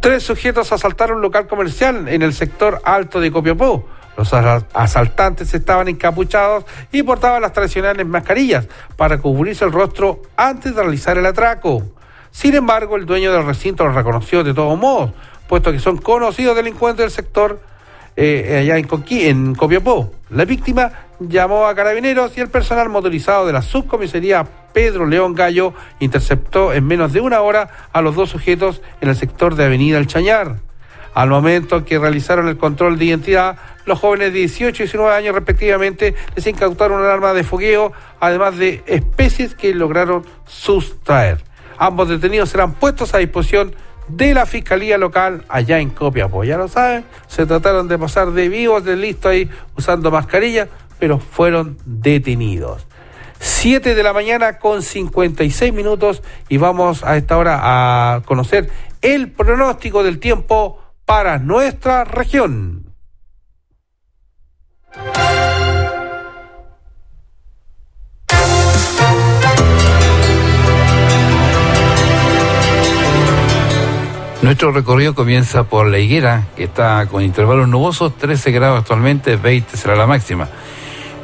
Tres 0.00 0.22
sujetos 0.22 0.70
asaltaron 0.70 1.16
un 1.16 1.22
local 1.22 1.46
comercial 1.46 2.08
en 2.08 2.22
el 2.22 2.34
sector 2.34 2.80
alto 2.84 3.20
de 3.20 3.32
Copiapó. 3.32 3.88
Los 4.16 4.32
asaltantes 4.32 5.54
estaban 5.54 5.88
encapuchados 5.88 6.64
y 6.92 7.02
portaban 7.02 7.42
las 7.42 7.52
tradicionales 7.52 8.06
mascarillas 8.06 8.68
para 8.96 9.18
cubrirse 9.18 9.64
el 9.64 9.72
rostro 9.72 10.22
antes 10.36 10.74
de 10.74 10.82
realizar 10.82 11.18
el 11.18 11.26
atraco. 11.26 11.82
Sin 12.30 12.54
embargo, 12.54 12.96
el 12.96 13.06
dueño 13.06 13.32
del 13.32 13.46
recinto 13.46 13.84
lo 13.84 13.92
reconoció 13.92 14.44
de 14.44 14.54
todos 14.54 14.78
modos, 14.78 15.12
puesto 15.48 15.72
que 15.72 15.78
son 15.78 15.98
conocidos 15.98 16.56
delincuentes 16.56 17.04
del 17.04 17.10
sector 17.10 17.60
eh, 18.16 18.58
allá 18.60 18.78
en, 18.78 18.88
en 19.10 19.54
Copiapó. 19.54 20.12
La 20.30 20.44
víctima 20.44 20.92
llamó 21.20 21.66
a 21.66 21.74
carabineros 21.74 22.36
y 22.36 22.40
el 22.40 22.48
personal 22.48 22.88
motorizado 22.88 23.46
de 23.46 23.52
la 23.52 23.62
subcomisaría 23.62 24.44
Pedro 24.72 25.06
León 25.06 25.34
Gallo 25.34 25.72
interceptó 26.00 26.72
en 26.72 26.86
menos 26.86 27.12
de 27.12 27.20
una 27.20 27.40
hora 27.40 27.88
a 27.92 28.02
los 28.02 28.14
dos 28.14 28.30
sujetos 28.30 28.82
en 29.00 29.08
el 29.08 29.16
sector 29.16 29.54
de 29.54 29.64
Avenida 29.64 29.98
El 29.98 30.06
Chañar. 30.06 30.56
Al 31.14 31.28
momento 31.28 31.84
que 31.84 31.98
realizaron 31.98 32.48
el 32.48 32.58
control 32.58 32.98
de 32.98 33.04
identidad, 33.04 33.56
los 33.86 34.00
jóvenes 34.00 34.32
de 34.32 34.40
18 34.40 34.82
y 34.82 34.86
19 34.86 35.14
años 35.14 35.34
respectivamente 35.34 36.14
les 36.34 36.46
incautaron 36.48 37.00
un 37.00 37.06
arma 37.06 37.32
de 37.32 37.44
fogueo, 37.44 37.92
además 38.18 38.58
de 38.58 38.82
especies 38.86 39.54
que 39.54 39.72
lograron 39.74 40.26
sustraer. 40.44 41.44
Ambos 41.78 42.08
detenidos 42.08 42.50
serán 42.50 42.74
puestos 42.74 43.14
a 43.14 43.18
disposición 43.18 43.74
de 44.08 44.34
la 44.34 44.46
Fiscalía 44.46 44.98
Local 44.98 45.44
allá 45.48 45.78
en 45.78 45.90
Copiapó. 45.90 46.44
Ya 46.44 46.56
lo 46.56 46.68
saben, 46.68 47.04
se 47.26 47.46
trataron 47.46 47.88
de 47.88 47.98
pasar 47.98 48.32
de 48.32 48.48
vivos, 48.48 48.84
de 48.84 48.96
listo 48.96 49.28
ahí, 49.28 49.48
usando 49.76 50.10
mascarilla, 50.10 50.68
pero 50.98 51.18
fueron 51.18 51.78
detenidos. 51.84 52.86
7 53.38 53.94
de 53.94 54.02
la 54.02 54.12
mañana 54.12 54.58
con 54.58 54.82
56 54.82 55.72
minutos 55.72 56.22
y 56.48 56.56
vamos 56.56 57.04
a 57.04 57.16
esta 57.16 57.36
hora 57.36 57.60
a 57.62 58.22
conocer 58.22 58.70
el 59.02 59.30
pronóstico 59.30 60.02
del 60.02 60.18
tiempo 60.18 60.80
para 61.04 61.38
nuestra 61.38 62.04
región. 62.04 62.94
Nuestro 74.44 74.72
recorrido 74.72 75.14
comienza 75.14 75.64
por 75.64 75.86
La 75.86 75.98
Higuera, 75.98 76.48
que 76.54 76.64
está 76.64 77.06
con 77.06 77.22
intervalos 77.22 77.66
nubosos, 77.66 78.14
13 78.14 78.50
grados 78.50 78.78
actualmente, 78.78 79.36
20 79.36 79.74
será 79.74 79.96
la 79.96 80.06
máxima. 80.06 80.50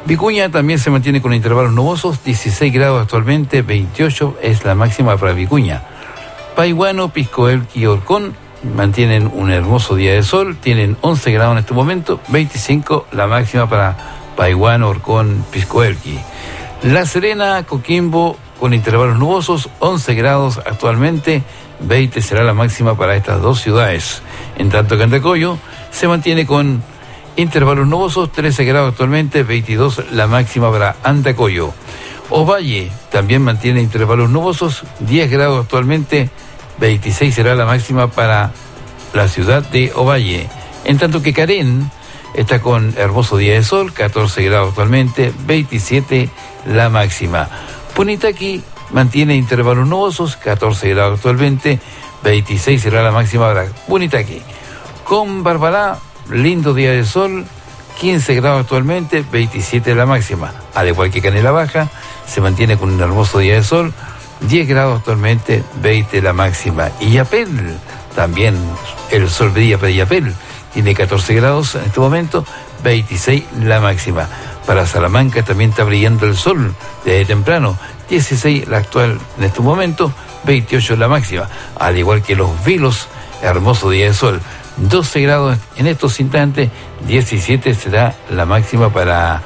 Vicuña 0.07 0.49
también 0.49 0.79
se 0.79 0.89
mantiene 0.89 1.21
con 1.21 1.31
intervalos 1.31 1.71
nubosos, 1.71 2.23
16 2.23 2.73
grados 2.73 2.99
actualmente, 2.99 3.61
28 3.61 4.37
es 4.41 4.65
la 4.65 4.73
máxima 4.73 5.17
para 5.17 5.33
Vicuña. 5.33 5.83
Paiguano, 6.55 7.13
Piscoel 7.13 7.61
y 7.75 7.85
Orcón 7.85 8.33
mantienen 8.75 9.29
un 9.31 9.51
hermoso 9.51 9.93
día 9.93 10.13
de 10.13 10.23
sol, 10.23 10.57
tienen 10.59 10.97
11 11.01 11.31
grados 11.31 11.51
en 11.51 11.59
este 11.59 11.75
momento, 11.75 12.19
25 12.29 13.05
la 13.11 13.27
máxima 13.27 13.69
para 13.69 13.97
Paiguano, 14.35 14.89
Orcón, 14.89 15.45
Piscoelqui. 15.51 16.19
La 16.81 17.05
Serena, 17.05 17.61
Coquimbo 17.67 18.35
con 18.59 18.73
intervalos 18.73 19.19
nubosos, 19.19 19.69
11 19.79 20.15
grados 20.15 20.57
actualmente, 20.57 21.43
20 21.83 22.21
será 22.21 22.43
la 22.43 22.53
máxima 22.53 22.95
para 22.97 23.15
estas 23.15 23.41
dos 23.41 23.59
ciudades. 23.59 24.21
En 24.57 24.69
tanto 24.69 24.97
que 24.97 25.03
Andacoyo 25.03 25.57
se 25.91 26.07
mantiene 26.07 26.45
con 26.45 26.83
intervalos 27.35 27.87
nubosos, 27.87 28.31
13 28.31 28.65
grados 28.65 28.91
actualmente, 28.91 29.43
22 29.43 30.11
la 30.11 30.27
máxima 30.27 30.71
para 30.71 30.95
Andacoyo. 31.03 31.73
Ovalle 32.29 32.91
también 33.11 33.41
mantiene 33.41 33.81
intervalos 33.81 34.29
nubosos, 34.29 34.83
10 34.99 35.29
grados 35.29 35.63
actualmente, 35.63 36.29
26 36.79 37.33
será 37.35 37.55
la 37.55 37.65
máxima 37.65 38.07
para 38.07 38.51
la 39.13 39.27
ciudad 39.27 39.63
de 39.63 39.91
Ovalle. 39.95 40.47
En 40.85 40.97
tanto 40.97 41.21
que 41.21 41.33
Carén 41.33 41.91
está 42.33 42.61
con 42.61 42.93
hermoso 42.97 43.37
día 43.37 43.53
de 43.53 43.63
sol, 43.63 43.93
14 43.93 44.43
grados 44.43 44.69
actualmente, 44.69 45.33
27 45.45 46.29
la 46.67 46.89
máxima. 46.89 47.49
Punitaqui 47.93 48.63
mantiene 48.93 49.35
intervalos 49.35 49.87
nubosos, 49.87 50.35
14 50.37 50.89
grados 50.89 51.17
actualmente, 51.17 51.79
26 52.23 52.81
será 52.81 53.01
la 53.01 53.11
máxima 53.11 53.47
para 53.47 53.67
Bunitaki. 53.87 54.41
Con 55.03 55.43
Barbará, 55.43 55.97
lindo 56.29 56.73
día 56.73 56.91
de 56.91 57.05
sol, 57.05 57.45
15 57.99 58.35
grados 58.35 58.61
actualmente, 58.61 59.23
27 59.31 59.95
la 59.95 60.05
máxima. 60.05 60.53
Al 60.73 60.87
igual 60.87 61.11
que 61.11 61.21
Canela 61.21 61.51
Baja, 61.51 61.89
se 62.25 62.41
mantiene 62.41 62.77
con 62.77 62.91
un 62.91 63.01
hermoso 63.01 63.39
día 63.39 63.55
de 63.55 63.63
sol, 63.63 63.93
10 64.41 64.67
grados 64.67 64.99
actualmente, 64.99 65.63
20 65.81 66.21
la 66.21 66.33
máxima. 66.33 66.89
Y 66.99 67.11
Yapel, 67.11 67.77
también 68.15 68.57
el 69.11 69.29
sol 69.29 69.49
brilla 69.49 69.77
para 69.77 69.91
Yapel, 69.91 70.33
tiene 70.73 70.95
14 70.95 71.33
grados 71.35 71.75
en 71.75 71.83
este 71.83 71.99
momento, 71.99 72.45
26 72.83 73.43
la 73.63 73.79
máxima. 73.79 74.27
Para 74.65 74.85
Salamanca 74.85 75.43
también 75.43 75.71
está 75.71 75.83
brillando 75.83 76.25
el 76.25 76.37
sol 76.37 76.73
desde 77.03 77.25
temprano, 77.25 77.77
16 78.11 78.67
la 78.67 78.77
actual 78.77 79.17
en 79.37 79.43
este 79.45 79.61
momento, 79.61 80.13
28 80.43 80.97
la 80.97 81.07
máxima. 81.07 81.47
Al 81.79 81.97
igual 81.97 82.21
que 82.21 82.35
los 82.35 82.49
Vilos, 82.65 83.07
hermoso 83.41 83.89
día 83.89 84.07
de 84.07 84.13
sol, 84.13 84.41
12 84.75 85.21
grados 85.21 85.57
en 85.77 85.87
estos 85.87 86.19
instantes, 86.19 86.69
17 87.07 87.73
será 87.73 88.13
la 88.29 88.45
máxima 88.45 88.89
para 88.89 89.41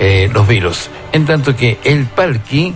eh, 0.00 0.28
los 0.32 0.48
Vilos. 0.48 0.90
En 1.12 1.24
tanto 1.24 1.54
que 1.54 1.78
el 1.84 2.06
Palqui 2.06 2.74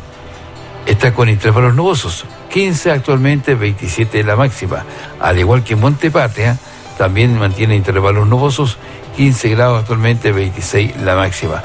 está 0.86 1.12
con 1.12 1.28
intervalos 1.28 1.74
nubosos, 1.74 2.26
15 2.52 2.92
actualmente, 2.92 3.56
27 3.56 4.22
la 4.22 4.36
máxima. 4.36 4.84
Al 5.18 5.36
igual 5.36 5.64
que 5.64 5.74
Montepatria, 5.74 6.56
también 6.96 7.36
mantiene 7.36 7.74
intervalos 7.74 8.28
nubosos, 8.28 8.78
15 9.16 9.48
grados 9.48 9.80
actualmente, 9.80 10.30
26 10.30 10.98
la 10.98 11.16
máxima. 11.16 11.60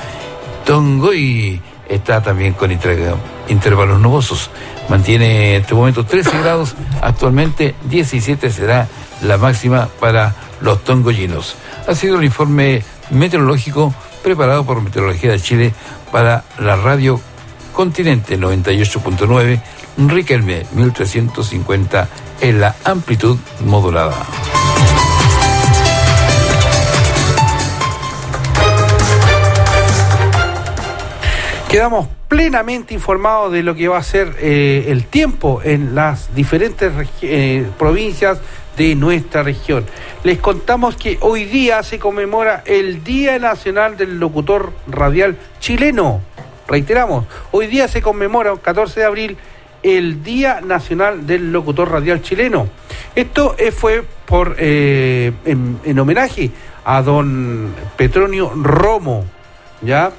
Tongoy 0.65 1.61
está 1.90 2.22
también 2.22 2.54
con 2.54 2.72
intervalos 2.72 4.00
nubosos, 4.00 4.50
mantiene 4.88 5.56
en 5.56 5.62
este 5.62 5.74
momento 5.74 6.06
13 6.06 6.40
grados, 6.40 6.76
actualmente 7.02 7.76
17 7.86 8.50
será 8.52 8.88
la 9.22 9.38
máxima 9.38 9.90
para 10.00 10.36
los 10.62 10.84
tongoyinos. 10.84 11.56
Ha 11.88 11.96
sido 11.96 12.20
el 12.20 12.26
informe 12.26 12.84
meteorológico 13.10 13.94
preparado 14.24 14.66
por 14.66 14.82
Meteorología 14.82 15.32
de 15.32 15.40
Chile 15.40 15.74
para 16.12 16.44
la 16.60 16.76
radio 16.76 17.20
Continente 17.74 18.38
98.9, 18.38 19.62
Riquelme 19.98 20.66
1350 20.74 22.10
en 22.42 22.62
la 22.62 22.76
amplitud 22.86 23.38
modulada. 23.66 24.16
Quedamos 31.70 32.07
plenamente 32.28 32.95
informados 32.95 33.51
de 33.51 33.61
lo 33.61 33.76
que 33.76 33.88
va 33.88 33.99
a 33.99 34.03
ser 34.03 34.36
eh, 34.39 34.86
el 34.88 35.05
tiempo 35.05 35.61
en 35.63 35.93
las 35.93 36.34
diferentes 36.34 36.91
eh, 37.22 37.67
provincias 37.78 38.39
de 38.76 38.95
nuestra 38.95 39.43
región. 39.43 39.86
Les 40.24 40.39
contamos 40.39 40.95
que 40.95 41.20
hoy 41.22 41.45
día 41.45 41.84
se 41.84 41.99
conmemora 41.99 42.63
el 42.65 43.03
Día 43.03 43.38
Nacional 43.38 43.97
del 43.97 44.20
Locutor 44.20 44.74
Radial 44.88 45.38
Chileno. 45.59 46.22
Reiteramos, 46.67 47.26
hoy 47.51 47.67
día 47.67 47.88
se 47.88 48.01
conmemora, 48.01 48.51
el 48.51 48.61
14 48.61 49.01
de 49.01 49.05
abril, 49.05 49.38
el 49.84 50.24
Día 50.24 50.61
Nacional 50.61 51.28
del 51.28 51.51
Locutor 51.51 51.91
Radial 51.91 52.24
Chileno. 52.24 52.67
Esto 53.13 53.53
eh, 53.59 53.72
fue 53.72 54.03
por 54.26 54.55
en, 54.59 55.80
en 55.84 55.99
homenaje 55.99 56.49
a 56.84 57.03
don 57.03 57.76
Petronio 57.95 58.53
Romo, 58.55 59.26
¿ya? 59.84 60.11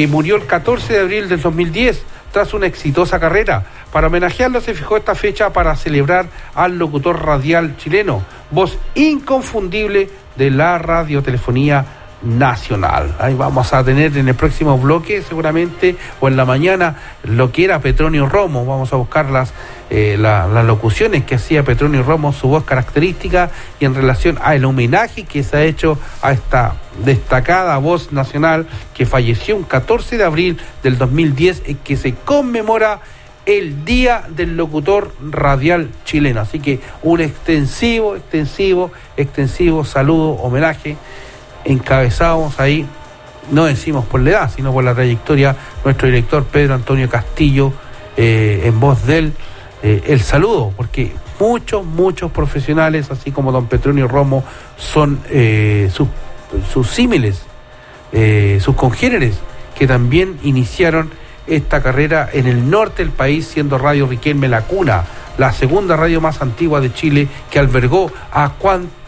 Que 0.00 0.06
murió 0.06 0.36
el 0.36 0.46
14 0.46 0.94
de 0.94 1.00
abril 1.00 1.28
del 1.28 1.42
2010 1.42 2.02
tras 2.32 2.54
una 2.54 2.66
exitosa 2.66 3.20
carrera. 3.20 3.66
Para 3.92 4.06
homenajearlo 4.06 4.62
se 4.62 4.72
fijó 4.72 4.96
esta 4.96 5.14
fecha 5.14 5.52
para 5.52 5.76
celebrar 5.76 6.24
al 6.54 6.78
locutor 6.78 7.22
radial 7.22 7.76
chileno, 7.76 8.24
voz 8.50 8.78
inconfundible 8.94 10.08
de 10.36 10.50
la 10.50 10.78
radiotelefonía 10.78 11.84
nacional. 12.22 13.14
Ahí 13.18 13.34
vamos 13.34 13.72
a 13.72 13.82
tener 13.84 14.16
en 14.16 14.28
el 14.28 14.34
próximo 14.34 14.76
bloque, 14.78 15.22
seguramente, 15.22 15.96
o 16.20 16.28
en 16.28 16.36
la 16.36 16.44
mañana, 16.44 16.96
lo 17.24 17.52
que 17.52 17.64
era 17.64 17.80
Petronio 17.80 18.26
Romo. 18.26 18.64
Vamos 18.64 18.92
a 18.92 18.96
buscar 18.96 19.30
las, 19.30 19.52
eh, 19.88 20.16
las 20.18 20.64
locuciones 20.64 21.24
que 21.24 21.36
hacía 21.36 21.64
Petronio 21.64 22.02
Romo, 22.02 22.32
su 22.32 22.48
voz 22.48 22.64
característica 22.64 23.50
y 23.78 23.84
en 23.84 23.94
relación 23.94 24.38
al 24.42 24.64
homenaje 24.64 25.24
que 25.24 25.42
se 25.42 25.56
ha 25.56 25.62
hecho 25.62 25.98
a 26.22 26.32
esta 26.32 26.74
destacada 27.04 27.76
voz 27.78 28.12
nacional 28.12 28.66
que 28.94 29.06
falleció 29.06 29.56
un 29.56 29.64
14 29.64 30.18
de 30.18 30.24
abril 30.24 30.58
del 30.82 30.98
2010 30.98 31.62
y 31.66 31.74
que 31.76 31.96
se 31.96 32.14
conmemora 32.14 33.00
el 33.46 33.84
Día 33.84 34.24
del 34.28 34.56
Locutor 34.56 35.12
Radial 35.30 35.88
Chileno. 36.04 36.40
Así 36.40 36.60
que 36.60 36.80
un 37.02 37.20
extensivo, 37.20 38.14
extensivo, 38.16 38.92
extensivo 39.16 39.84
saludo, 39.84 40.32
homenaje 40.32 40.96
encabezamos 41.64 42.58
ahí, 42.60 42.86
no 43.50 43.64
decimos 43.64 44.04
por 44.04 44.20
la 44.20 44.30
edad, 44.30 44.50
sino 44.54 44.72
por 44.72 44.84
la 44.84 44.94
trayectoria, 44.94 45.56
nuestro 45.84 46.06
director 46.06 46.44
Pedro 46.44 46.74
Antonio 46.74 47.08
Castillo, 47.08 47.72
eh, 48.16 48.62
en 48.64 48.80
voz 48.80 49.06
de 49.06 49.18
él, 49.18 49.32
eh, 49.82 50.02
el 50.06 50.20
saludo, 50.20 50.72
porque 50.76 51.12
muchos, 51.38 51.84
muchos 51.84 52.30
profesionales, 52.30 53.10
así 53.10 53.30
como 53.30 53.52
don 53.52 53.66
Petronio 53.66 54.08
Romo, 54.08 54.44
son 54.76 55.20
eh, 55.30 55.90
sus, 55.92 56.08
sus 56.72 56.88
símiles, 56.88 57.42
sus 58.60 58.74
congéneres, 58.74 59.36
que 59.78 59.86
también 59.86 60.38
iniciaron 60.42 61.10
esta 61.46 61.80
carrera 61.80 62.28
en 62.32 62.46
el 62.46 62.68
norte 62.68 63.04
del 63.04 63.12
país, 63.12 63.46
siendo 63.46 63.78
Radio 63.78 64.06
Riquelme 64.06 64.48
la 64.48 64.62
cuna, 64.62 65.04
la 65.38 65.52
segunda 65.52 65.96
radio 65.96 66.20
más 66.20 66.42
antigua 66.42 66.80
de 66.80 66.92
Chile, 66.92 67.28
que 67.50 67.60
albergó 67.60 68.10
a 68.32 68.50
cuantos 68.58 68.99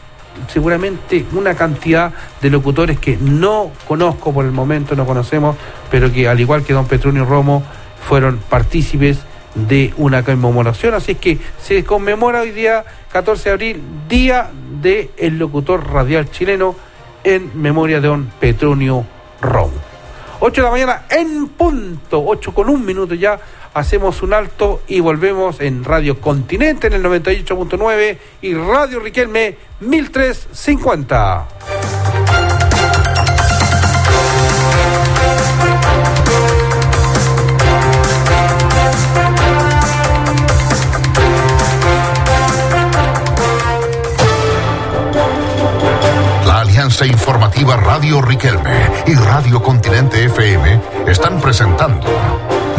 seguramente 0.49 1.25
una 1.33 1.55
cantidad 1.55 2.13
de 2.41 2.51
locutores 2.51 2.99
que 2.99 3.17
no 3.17 3.71
conozco 3.87 4.33
por 4.33 4.45
el 4.45 4.53
momento, 4.53 4.97
no 4.97 5.07
conocemos, 5.07 5.57
pero 5.91 6.13
que 6.13 6.29
al 6.29 6.41
igual 6.41 6.65
que 6.65 6.73
don 6.73 6.87
Petronio 6.87 7.25
Romo 7.25 7.63
fueron 8.07 8.39
partícipes 8.49 9.19
de 9.55 9.93
una 9.97 10.23
conmemoración. 10.23 10.95
Así 10.95 11.13
es 11.13 11.19
que 11.19 11.39
se 11.61 11.85
conmemora 11.85 12.41
hoy 12.41 12.51
día, 12.51 12.85
14 13.13 13.45
de 13.45 13.51
abril, 13.51 13.83
Día 14.09 14.51
del 14.81 15.11
el 15.17 15.39
Locutor 15.39 15.91
Radial 15.91 16.31
Chileno 16.31 16.75
en 17.25 17.51
memoria 17.61 18.01
de 18.01 18.09
don 18.09 18.31
Petronio 18.41 19.05
Romo. 19.41 19.93
8 20.41 20.61
de 20.61 20.65
la 20.65 20.73
mañana 20.73 21.03
en 21.09 21.49
punto, 21.49 22.25
8 22.25 22.53
con 22.53 22.69
un 22.69 22.85
minuto 22.85 23.15
ya 23.15 23.39
hacemos 23.75 24.23
un 24.23 24.35
alto 24.35 24.83
y 24.87 25.01
volvemos 25.01 25.61
en 25.61 25.85
Radio 25.85 26.21
Continente 26.21 26.87
en 26.87 26.93
el 26.95 27.03
98.9 27.03 28.19
y 28.43 28.55
Radio 28.55 29.01
Riquelme 29.01 29.57
1350. 29.81 31.49
La 46.47 46.61
Alianza 46.61 47.07
Informativa 47.07 47.77
Radio 47.77 48.21
Riquelme 48.21 48.91
y 49.07 49.15
Radio 49.15 49.63
Continente 49.63 50.25
FM 50.25 50.81
están 51.07 51.41
presentando 51.41 52.07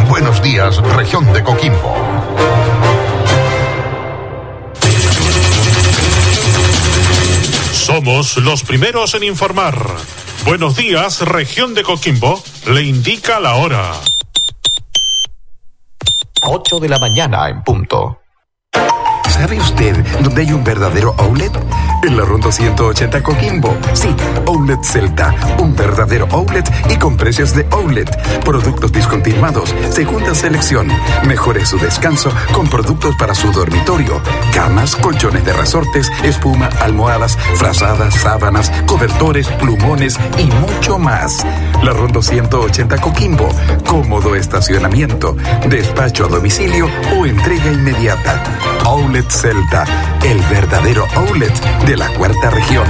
Buenos 0.08 0.42
días, 0.42 0.76
región 0.94 1.32
de 1.32 1.42
Coquimbo. 1.42 1.94
Somos 7.72 8.36
los 8.38 8.62
primeros 8.64 9.14
en 9.14 9.24
informar. 9.24 9.76
Buenos 10.44 10.76
días, 10.76 11.20
región 11.20 11.74
de 11.74 11.82
Coquimbo. 11.82 12.42
Le 12.66 12.82
indica 12.82 13.40
la 13.40 13.54
hora. 13.54 13.92
8 16.46 16.80
de 16.80 16.88
la 16.88 16.98
mañana 16.98 17.48
en 17.48 17.62
punto. 17.62 18.23
¿Sabe 19.34 19.58
usted 19.58 19.96
dónde 20.22 20.42
hay 20.42 20.52
un 20.52 20.62
verdadero 20.62 21.12
outlet? 21.18 21.52
En 22.04 22.16
la 22.16 22.24
Ronda 22.24 22.52
180 22.52 23.20
Coquimbo. 23.24 23.76
Sí, 23.92 24.14
Outlet 24.46 24.80
Celta. 24.84 25.34
Un 25.58 25.74
verdadero 25.74 26.28
outlet 26.30 26.64
y 26.88 26.96
con 26.96 27.16
precios 27.16 27.52
de 27.52 27.66
outlet. 27.72 28.08
Productos 28.44 28.92
discontinuados, 28.92 29.74
segunda 29.90 30.36
selección. 30.36 30.86
Mejore 31.26 31.66
su 31.66 31.78
descanso 31.78 32.30
con 32.52 32.68
productos 32.68 33.16
para 33.16 33.34
su 33.34 33.50
dormitorio. 33.50 34.22
Camas, 34.54 34.94
colchones 34.94 35.44
de 35.44 35.52
resortes, 35.52 36.12
espuma, 36.22 36.68
almohadas, 36.80 37.36
frazadas, 37.56 38.14
sábanas, 38.14 38.70
cobertores, 38.86 39.48
plumones 39.48 40.16
y 40.38 40.44
mucho 40.44 40.96
más. 40.96 41.44
La 41.84 41.92
Ronda 41.92 42.22
180 42.22 42.96
Coquimbo. 42.98 43.46
Cómodo 43.86 44.34
estacionamiento, 44.34 45.36
despacho 45.68 46.24
a 46.24 46.28
domicilio 46.28 46.88
o 47.14 47.26
entrega 47.26 47.70
inmediata. 47.70 48.42
Outlet 48.84 49.30
Celta, 49.30 49.84
el 50.24 50.40
verdadero 50.44 51.04
outlet 51.14 51.52
de 51.84 51.96
la 51.98 52.08
cuarta 52.14 52.48
región. 52.48 52.86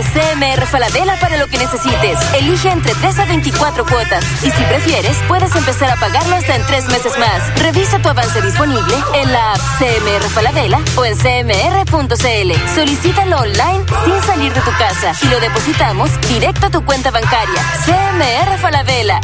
CMR 0.00 0.66
Falabella 0.66 1.18
para 1.20 1.36
lo 1.36 1.46
que 1.48 1.58
necesites. 1.58 2.18
Elige 2.34 2.70
entre 2.70 2.94
3 2.94 3.18
a 3.18 3.24
24 3.26 3.84
cuotas. 3.84 4.24
Y 4.42 4.50
si 4.50 4.62
prefieres, 4.64 5.16
puedes 5.28 5.54
empezar 5.54 5.90
a 5.90 5.96
pagarlo 5.96 6.34
hasta 6.34 6.56
en 6.56 6.64
3 6.64 6.86
meses 6.86 7.18
más. 7.18 7.60
Revisa 7.60 8.00
tu 8.00 8.08
avance 8.08 8.40
disponible 8.40 8.94
en 9.14 9.32
la 9.32 9.52
app 9.52 9.60
CMR 9.78 10.28
Falabella 10.30 10.80
o 10.96 11.04
en 11.04 11.16
cmr.cl. 11.16 12.74
Solicítalo 12.74 13.36
online 13.36 13.84
sin 14.04 14.22
salir 14.22 14.54
de 14.54 14.60
tu 14.62 14.70
casa 14.78 15.14
y 15.22 15.26
lo 15.28 15.40
depositamos 15.40 16.10
directo 16.28 16.66
a 16.66 16.70
tu 16.70 16.84
cuenta 16.84 17.10
bancaria. 17.10 17.62
CMR 17.84 18.58
Falabella. 18.58 19.20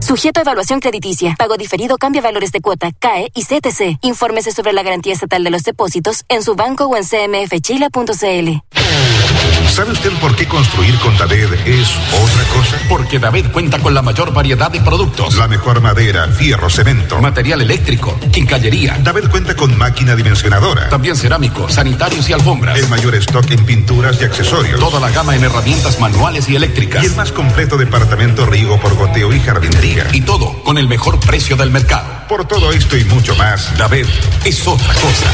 Sujeto 0.00 0.40
a 0.40 0.42
evaluación 0.42 0.80
crediticia. 0.80 1.34
Pago 1.38 1.56
diferido 1.56 1.98
cambia 1.98 2.22
valores 2.22 2.50
de 2.50 2.60
cuota, 2.60 2.90
CAE 2.98 3.30
y 3.34 3.44
CTC. 3.44 3.98
Infórmese 4.02 4.52
sobre 4.52 4.72
la 4.72 4.82
garantía 4.82 5.12
estatal 5.12 5.44
de 5.44 5.50
los 5.50 5.64
depósitos 5.64 6.24
en 6.28 6.42
su 6.42 6.54
banco 6.54 6.86
o 6.86 6.96
en 6.96 7.04
cmfchile.cl. 7.04 8.62
¿Sabe 9.78 9.92
usted 9.92 10.12
por 10.14 10.34
qué 10.34 10.44
construir 10.48 10.98
con 10.98 11.16
David 11.16 11.52
es 11.64 11.88
otra 12.20 12.42
cosa? 12.52 12.76
Porque 12.88 13.20
David 13.20 13.46
cuenta 13.52 13.78
con 13.78 13.94
la 13.94 14.02
mayor 14.02 14.32
variedad 14.32 14.72
de 14.72 14.80
productos. 14.80 15.36
La 15.36 15.46
mejor 15.46 15.80
madera, 15.80 16.26
fierro, 16.26 16.68
cemento. 16.68 17.20
Material 17.20 17.60
eléctrico, 17.60 18.18
quincallería. 18.32 18.98
David 19.04 19.28
cuenta 19.30 19.54
con 19.54 19.78
máquina 19.78 20.16
dimensionadora. 20.16 20.88
También 20.88 21.14
cerámicos, 21.14 21.74
sanitarios 21.74 22.28
y 22.28 22.32
alfombras. 22.32 22.76
El 22.76 22.88
mayor 22.88 23.14
stock 23.14 23.48
en 23.52 23.64
pinturas 23.64 24.20
y 24.20 24.24
accesorios. 24.24 24.80
Toda 24.80 24.98
la 24.98 25.10
gama 25.10 25.36
en 25.36 25.44
herramientas 25.44 26.00
manuales 26.00 26.48
y 26.48 26.56
eléctricas. 26.56 27.04
Y 27.04 27.06
el 27.06 27.14
más 27.14 27.30
completo 27.30 27.76
departamento 27.76 28.46
riego 28.46 28.80
por 28.80 28.96
goteo 28.96 29.32
y 29.32 29.38
jardinería. 29.38 30.08
Y 30.12 30.22
todo 30.22 30.60
con 30.64 30.78
el 30.78 30.88
mejor 30.88 31.20
precio 31.20 31.54
del 31.54 31.70
mercado. 31.70 32.26
Por 32.28 32.48
todo 32.48 32.72
esto 32.72 32.96
y 32.96 33.04
mucho 33.04 33.36
más, 33.36 33.78
David 33.78 34.06
es 34.44 34.66
otra 34.66 34.92
cosa. 34.94 35.30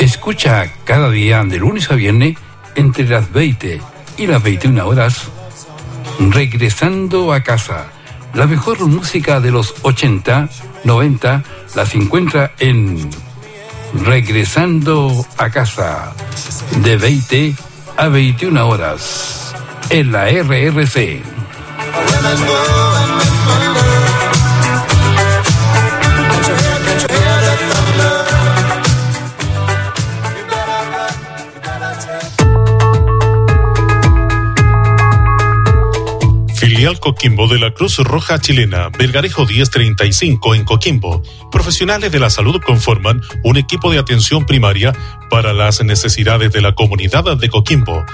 Escucha 0.00 0.72
cada 0.84 1.10
día 1.10 1.44
de 1.44 1.58
lunes 1.58 1.90
a 1.90 1.94
viernes 1.94 2.38
entre 2.74 3.06
las 3.06 3.30
20 3.32 3.82
y 4.16 4.26
las 4.26 4.42
21 4.42 4.88
horas 4.88 5.28
Regresando 6.18 7.34
a 7.34 7.42
casa. 7.42 7.88
La 8.32 8.46
mejor 8.46 8.80
música 8.86 9.40
de 9.40 9.50
los 9.50 9.74
80, 9.82 10.48
90 10.84 11.42
las 11.74 11.94
encuentra 11.94 12.52
en 12.58 13.10
Regresando 13.92 15.26
a 15.36 15.50
casa 15.50 16.14
de 16.82 16.96
20 16.96 17.54
a 17.98 18.08
21 18.08 18.68
horas 18.68 19.54
en 19.90 20.12
la 20.12 20.30
RRC. 20.30 21.20
Filial 36.80 36.98
Coquimbo 36.98 37.46
de 37.46 37.58
la 37.58 37.74
Cruz 37.74 37.98
Roja 37.98 38.38
Chilena, 38.38 38.88
Belgarejo 38.88 39.44
1035 39.44 40.54
en 40.54 40.64
Coquimbo. 40.64 41.22
Profesionales 41.52 42.10
de 42.10 42.18
la 42.18 42.30
salud 42.30 42.58
conforman 42.64 43.20
un 43.44 43.58
equipo 43.58 43.92
de 43.92 43.98
atención 43.98 44.46
primaria 44.46 44.94
para 45.28 45.52
las 45.52 45.84
necesidades 45.84 46.52
de 46.52 46.62
la 46.62 46.74
comunidad 46.74 47.36
de 47.36 47.50
Coquimbo. 47.50 48.06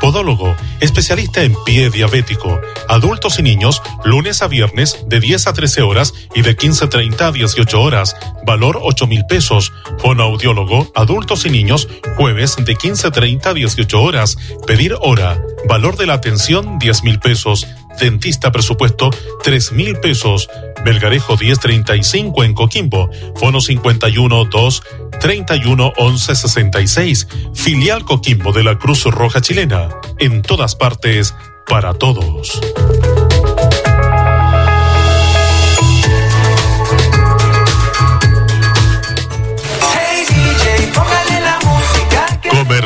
Podólogo, 0.00 0.56
especialista 0.80 1.42
en 1.42 1.54
pie 1.66 1.90
diabético, 1.90 2.58
adultos 2.88 3.40
y 3.40 3.42
niños, 3.42 3.82
lunes 4.04 4.40
a 4.40 4.48
viernes 4.48 5.04
de 5.06 5.20
10 5.20 5.46
a 5.46 5.52
13 5.52 5.82
horas 5.82 6.14
y 6.34 6.40
de 6.40 6.56
15.30 6.56 7.20
a 7.20 7.32
18 7.32 7.78
horas, 7.78 8.16
valor 8.46 8.78
8 8.80 9.06
mil 9.06 9.26
pesos. 9.28 9.72
Fonoaudiólogo, 9.98 10.90
adultos 10.94 11.44
y 11.44 11.50
niños, 11.50 11.88
jueves 12.16 12.56
de 12.56 12.74
15.30 12.74 13.46
a 13.46 13.54
18 13.54 14.00
horas, 14.00 14.38
pedir 14.66 14.94
hora, 15.00 15.42
valor 15.68 15.98
de 15.98 16.06
la 16.06 16.14
atención 16.14 16.78
10 16.78 17.02
mil 17.02 17.18
pesos. 17.18 17.66
Dentista 17.98 18.52
presupuesto 18.52 19.10
3 19.42 19.72
mil 19.72 19.96
pesos. 19.96 20.48
Belgarejo 20.84 21.36
1035 21.36 22.44
en 22.44 22.54
Coquimbo. 22.54 23.10
Fono 23.36 23.60
51 23.60 24.44
2 24.44 24.82
31 25.20 25.92
11 25.96 26.34
66. 26.34 27.28
Filial 27.54 28.04
Coquimbo 28.04 28.52
de 28.52 28.64
la 28.64 28.78
Cruz 28.78 29.04
Roja 29.04 29.40
Chilena. 29.40 29.88
En 30.18 30.42
todas 30.42 30.74
partes, 30.76 31.34
para 31.66 31.94
todos. 31.94 32.60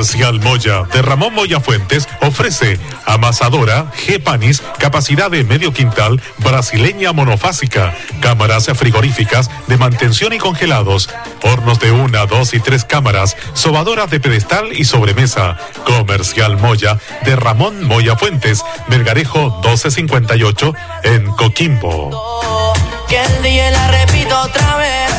Comercial 0.03 0.41
Moya 0.41 0.83
de 0.93 1.01
Ramón 1.01 1.33
Moya 1.33 1.61
Fuentes 1.61 2.09
ofrece 2.23 2.77
amasadora 3.07 3.87
G-Panis, 4.05 4.61
capacidad 4.77 5.31
de 5.31 5.45
medio 5.45 5.73
quintal, 5.73 6.21
brasileña 6.39 7.13
monofásica, 7.13 7.95
cámaras 8.21 8.67
frigoríficas 8.75 9.49
de 9.69 9.77
mantención 9.77 10.33
y 10.33 10.39
congelados, 10.39 11.09
hornos 11.45 11.79
de 11.79 11.93
una, 11.93 12.27
dos 12.27 12.53
y 12.53 12.59
tres 12.59 12.85
cámaras, 12.85 13.37
sobadoras 13.55 14.11
de 14.11 14.19
pedestal 14.19 14.73
y 14.73 14.87
sobremesa. 14.87 15.57
Comercial 15.87 16.57
Moya 16.57 16.99
de 17.25 17.37
Ramón 17.37 17.87
Moya 17.87 18.17
Fuentes, 18.17 18.65
Belgarejo 18.89 19.61
1258 19.63 20.75
en 21.05 21.27
Coquimbo. 21.27 22.75
Que 23.09 23.23
el 23.23 23.43
día 23.45 23.71
la 23.71 23.87
repito 23.87 24.37
otra 24.37 24.77
vez. 24.79 25.13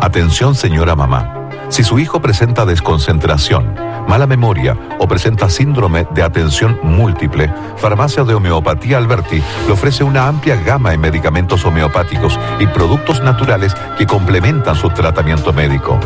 Atención 0.00 0.54
señora 0.54 0.96
mamá. 0.96 1.41
Si 1.72 1.82
su 1.82 1.98
hijo 1.98 2.20
presenta 2.20 2.66
desconcentración, 2.66 3.74
mala 4.06 4.26
memoria 4.26 4.76
o 4.98 5.08
presenta 5.08 5.48
síndrome 5.48 6.06
de 6.10 6.22
atención 6.22 6.78
múltiple, 6.82 7.50
Farmacia 7.78 8.24
de 8.24 8.34
Homeopatía 8.34 8.98
Alberti 8.98 9.42
le 9.66 9.72
ofrece 9.72 10.04
una 10.04 10.28
amplia 10.28 10.56
gama 10.56 10.90
de 10.90 10.98
medicamentos 10.98 11.64
homeopáticos 11.64 12.38
y 12.60 12.66
productos 12.66 13.22
naturales 13.22 13.74
que 13.96 14.06
complementan 14.06 14.76
su 14.76 14.90
tratamiento 14.90 15.54
médico. 15.54 15.98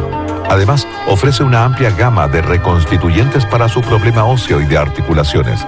Además, 0.49 0.87
ofrece 1.09 1.43
una 1.43 1.65
amplia 1.65 1.91
gama 1.91 2.29
de 2.29 2.43
reconstituyentes 2.43 3.45
para 3.45 3.69
su 3.69 3.81
problema 3.81 4.25
óseo 4.25 4.61
y 4.61 4.67
de 4.67 4.79
articulaciones, 4.79 5.67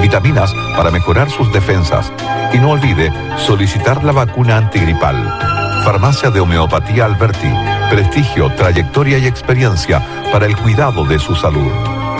vitaminas 0.00 0.54
para 0.76 0.92
mejorar 0.92 1.28
sus 1.28 1.52
defensas 1.52 2.12
y 2.52 2.58
no 2.58 2.70
olvide 2.70 3.12
solicitar 3.36 4.04
la 4.04 4.12
vacuna 4.12 4.58
antigripal. 4.58 5.16
Farmacia 5.82 6.30
de 6.30 6.38
Homeopatía 6.38 7.06
Alberti. 7.06 7.79
Prestigio, 7.90 8.48
trayectoria 8.54 9.18
y 9.18 9.26
experiencia 9.26 10.00
para 10.30 10.46
el 10.46 10.56
cuidado 10.56 11.04
de 11.04 11.18
su 11.18 11.34
salud. 11.34 11.72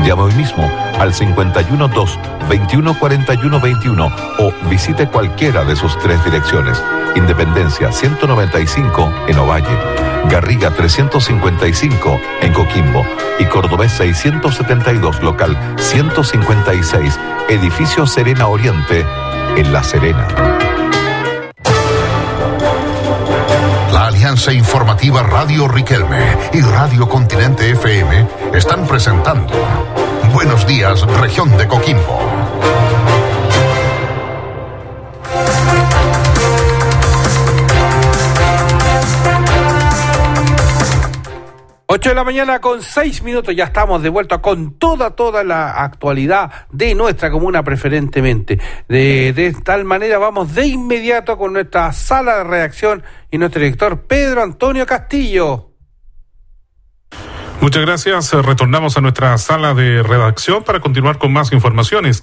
Llame 0.04 0.22
hoy 0.22 0.34
mismo 0.34 0.68
al 0.98 1.12
512 1.12 2.18
214121 2.48 4.12
o 4.40 4.52
visite 4.68 5.06
cualquiera 5.06 5.64
de 5.64 5.76
sus 5.76 5.96
tres 6.00 6.22
direcciones. 6.24 6.82
Independencia 7.14 7.92
195 7.92 9.12
en 9.28 9.38
Ovalle, 9.38 9.78
Garriga 10.28 10.70
355 10.70 12.20
en 12.42 12.52
Coquimbo 12.52 13.06
y 13.38 13.44
Cordobés 13.44 13.92
672 13.92 15.22
local 15.22 15.56
156, 15.78 17.18
edificio 17.48 18.08
Serena 18.08 18.48
Oriente 18.48 19.06
en 19.56 19.72
La 19.72 19.84
Serena. 19.84 20.26
Alianza 24.10 24.52
Informativa 24.52 25.22
Radio 25.22 25.68
Riquelme 25.68 26.36
y 26.52 26.60
Radio 26.62 27.08
Continente 27.08 27.70
FM 27.70 28.26
están 28.52 28.84
presentando 28.88 29.54
Buenos 30.34 30.66
días, 30.66 31.02
región 31.20 31.56
de 31.56 31.68
Coquimbo. 31.68 32.49
Ocho 41.92 42.10
de 42.10 42.14
la 42.14 42.22
mañana 42.22 42.60
con 42.60 42.82
seis 42.82 43.20
minutos, 43.20 43.52
ya 43.56 43.64
estamos 43.64 44.00
de 44.00 44.10
vuelta 44.10 44.40
con 44.40 44.78
toda, 44.78 45.16
toda 45.16 45.42
la 45.42 45.72
actualidad 45.82 46.68
de 46.70 46.94
nuestra 46.94 47.32
comuna 47.32 47.64
preferentemente. 47.64 48.60
De, 48.88 49.32
de 49.32 49.52
tal 49.54 49.84
manera 49.84 50.18
vamos 50.18 50.54
de 50.54 50.68
inmediato 50.68 51.36
con 51.36 51.52
nuestra 51.52 51.92
sala 51.92 52.36
de 52.36 52.44
reacción 52.44 53.02
y 53.28 53.38
nuestro 53.38 53.60
director 53.60 54.02
Pedro 54.06 54.40
Antonio 54.44 54.86
Castillo. 54.86 55.72
Muchas 57.60 57.84
gracias. 57.84 58.32
Retornamos 58.34 58.96
a 58.96 59.00
nuestra 59.00 59.36
sala 59.38 59.74
de 59.74 60.04
redacción 60.04 60.62
para 60.62 60.78
continuar 60.78 61.18
con 61.18 61.32
más 61.32 61.52
informaciones. 61.52 62.22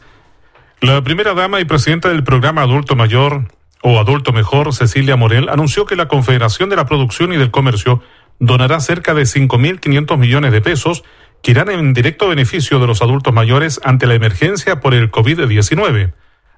La 0.80 1.02
primera 1.02 1.34
dama 1.34 1.60
y 1.60 1.65
presidenta 1.65 2.07
del 2.07 2.23
programa 2.23 2.61
Adulto 2.61 2.95
Mayor 2.95 3.49
o 3.81 3.99
Adulto 3.99 4.31
Mejor, 4.31 4.73
Cecilia 4.73 5.18
Morel, 5.18 5.49
anunció 5.49 5.85
que 5.85 5.98
la 5.98 6.07
Confederación 6.07 6.69
de 6.69 6.77
la 6.77 6.85
Producción 6.85 7.34
y 7.34 7.38
del 7.38 7.52
Comercio 7.52 8.02
donará 8.39 8.80
cerca 8.80 9.14
de 9.14 9.23
5.500 9.23 10.18
millones 10.18 10.51
de 10.51 10.61
pesos 10.61 11.03
que 11.41 11.51
irán 11.51 11.69
en 11.69 11.93
directo 11.93 12.27
beneficio 12.27 12.80
de 12.80 12.88
los 12.88 13.01
adultos 13.01 13.34
mayores 13.34 13.80
ante 13.84 14.07
la 14.07 14.15
emergencia 14.15 14.80
por 14.80 14.93
el 14.93 15.11
COVID-19. 15.11 16.14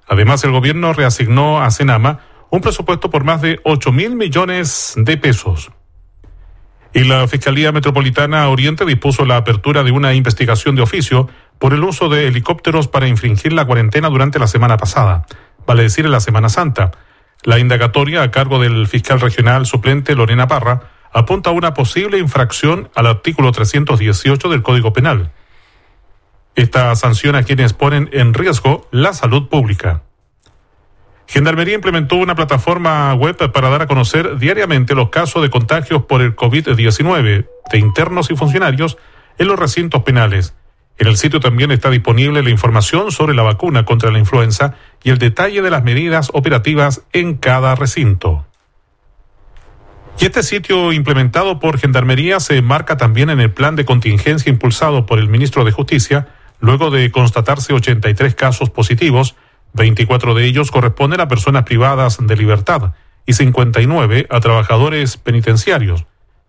Además, 0.06 0.42
el 0.44 0.52
gobierno 0.52 0.92
reasignó 0.92 1.62
a 1.62 1.70
Senama 1.70 2.20
un 2.50 2.60
presupuesto 2.60 3.10
por 3.10 3.24
más 3.24 3.40
de 3.40 3.60
8 3.64 3.92
mil 3.92 4.16
millones 4.16 4.94
de 4.96 5.16
pesos. 5.16 5.70
Y 6.92 7.04
la 7.04 7.28
Fiscalía 7.28 7.70
Metropolitana 7.70 8.48
Oriente 8.48 8.84
dispuso 8.84 9.24
la 9.24 9.36
apertura 9.36 9.84
de 9.84 9.92
una 9.92 10.12
investigación 10.14 10.74
de 10.74 10.82
oficio 10.82 11.28
por 11.60 11.72
el 11.72 11.84
uso 11.84 12.08
de 12.08 12.26
helicópteros 12.26 12.88
para 12.88 13.06
infringir 13.06 13.52
la 13.52 13.64
cuarentena 13.64 14.08
durante 14.08 14.40
la 14.40 14.48
semana 14.48 14.76
pasada, 14.76 15.24
vale 15.66 15.84
decir 15.84 16.06
en 16.06 16.10
la 16.10 16.20
Semana 16.20 16.48
Santa. 16.48 16.90
La 17.44 17.60
indagatoria 17.60 18.22
a 18.22 18.30
cargo 18.32 18.58
del 18.58 18.88
fiscal 18.88 19.20
regional 19.20 19.66
suplente 19.66 20.16
Lorena 20.16 20.48
Parra 20.48 20.90
apunta 21.12 21.50
a 21.50 21.52
una 21.52 21.74
posible 21.74 22.18
infracción 22.18 22.90
al 22.94 23.06
artículo 23.06 23.52
318 23.52 24.48
del 24.48 24.62
Código 24.62 24.92
Penal. 24.92 25.32
Esta 26.54 26.94
sanciona 26.96 27.38
a 27.38 27.42
quienes 27.42 27.72
ponen 27.72 28.10
en 28.12 28.34
riesgo 28.34 28.88
la 28.90 29.12
salud 29.12 29.48
pública. 29.48 30.02
Gendarmería 31.26 31.76
implementó 31.76 32.16
una 32.16 32.34
plataforma 32.34 33.14
web 33.14 33.36
para 33.52 33.70
dar 33.70 33.82
a 33.82 33.86
conocer 33.86 34.36
diariamente 34.38 34.96
los 34.96 35.10
casos 35.10 35.42
de 35.42 35.50
contagios 35.50 36.04
por 36.06 36.22
el 36.22 36.34
COVID-19 36.34 37.46
de 37.70 37.78
internos 37.78 38.30
y 38.32 38.36
funcionarios 38.36 38.98
en 39.38 39.46
los 39.46 39.58
recintos 39.58 40.02
penales. 40.02 40.56
En 40.98 41.06
el 41.06 41.16
sitio 41.16 41.38
también 41.40 41.70
está 41.70 41.88
disponible 41.88 42.42
la 42.42 42.50
información 42.50 43.12
sobre 43.12 43.34
la 43.34 43.42
vacuna 43.42 43.84
contra 43.84 44.10
la 44.10 44.18
influenza 44.18 44.74
y 45.04 45.10
el 45.10 45.18
detalle 45.18 45.62
de 45.62 45.70
las 45.70 45.84
medidas 45.84 46.30
operativas 46.34 47.02
en 47.12 47.36
cada 47.36 47.74
recinto. 47.76 48.49
Y 50.20 50.26
este 50.26 50.42
sitio 50.42 50.92
implementado 50.92 51.58
por 51.58 51.78
Gendarmería 51.78 52.40
se 52.40 52.58
enmarca 52.58 52.98
también 52.98 53.30
en 53.30 53.40
el 53.40 53.52
plan 53.52 53.74
de 53.74 53.86
contingencia 53.86 54.50
impulsado 54.50 55.06
por 55.06 55.18
el 55.18 55.28
ministro 55.28 55.64
de 55.64 55.72
Justicia, 55.72 56.28
luego 56.60 56.90
de 56.90 57.10
constatarse 57.10 57.72
83 57.72 58.34
casos 58.34 58.68
positivos 58.68 59.34
24 59.72 60.34
de 60.34 60.44
ellos 60.44 60.70
corresponden 60.70 61.20
a 61.20 61.28
personas 61.28 61.64
privadas 61.64 62.18
de 62.20 62.36
libertad 62.36 62.92
y 63.26 63.32
59 63.34 64.26
a 64.28 64.40
trabajadores 64.40 65.16
penitenciarios. 65.16 66.04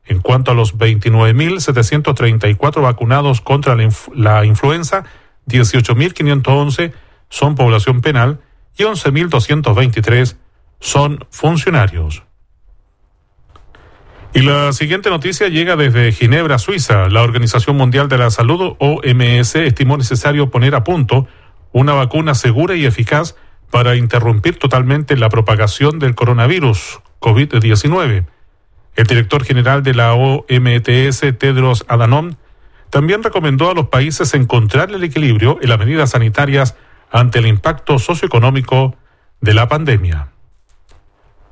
En 0.05 0.19
cuanto 0.19 0.51
a 0.51 0.53
los 0.53 0.77
29.734 0.77 2.81
vacunados 2.81 3.41
contra 3.41 3.75
la, 3.75 3.89
la 4.15 4.45
influenza, 4.45 5.03
18.511 5.47 6.93
son 7.29 7.55
población 7.55 8.01
penal 8.01 8.39
y 8.77 8.83
11.223 8.83 10.35
son 10.79 11.25
funcionarios. 11.29 12.23
Y 14.33 14.43
la 14.43 14.71
siguiente 14.71 15.09
noticia 15.09 15.49
llega 15.49 15.75
desde 15.75 16.13
Ginebra, 16.13 16.57
Suiza. 16.57 17.09
La 17.09 17.21
Organización 17.21 17.75
Mundial 17.75 18.07
de 18.07 18.17
la 18.17 18.31
Salud, 18.31 18.77
OMS, 18.79 19.55
estimó 19.55 19.97
necesario 19.97 20.49
poner 20.49 20.73
a 20.73 20.85
punto 20.85 21.27
una 21.73 21.93
vacuna 21.93 22.33
segura 22.33 22.75
y 22.75 22.85
eficaz 22.85 23.35
para 23.71 23.97
interrumpir 23.97 24.57
totalmente 24.57 25.17
la 25.17 25.27
propagación 25.27 25.99
del 25.99 26.15
coronavirus 26.15 27.01
COVID-19. 27.19 28.25
El 28.95 29.05
director 29.05 29.43
general 29.43 29.83
de 29.83 29.93
la 29.93 30.13
OMTS, 30.13 31.37
Tedros 31.37 31.85
Adhanom, 31.89 32.35
también 32.89 33.23
recomendó 33.23 33.69
a 33.69 33.73
los 33.73 33.87
países 33.87 34.33
encontrar 34.33 34.91
el 34.91 35.03
equilibrio 35.03 35.59
en 35.61 35.69
las 35.69 35.79
medidas 35.79 36.11
sanitarias 36.11 36.75
ante 37.11 37.39
el 37.39 37.47
impacto 37.47 37.99
socioeconómico 37.99 38.95
de 39.41 39.53
la 39.53 39.67
pandemia. 39.67 40.29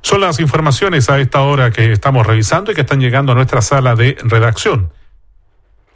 Son 0.02 0.22
las 0.22 0.40
informaciones 0.40 1.10
a 1.10 1.20
esta 1.20 1.42
hora 1.42 1.72
que 1.72 1.92
estamos 1.92 2.26
revisando 2.26 2.72
y 2.72 2.76
que 2.76 2.82
están 2.82 3.02
llegando 3.02 3.32
a 3.34 3.36
nuestra 3.36 3.62
sala 3.62 3.96
de 3.96 4.18
redacción. 4.24 4.92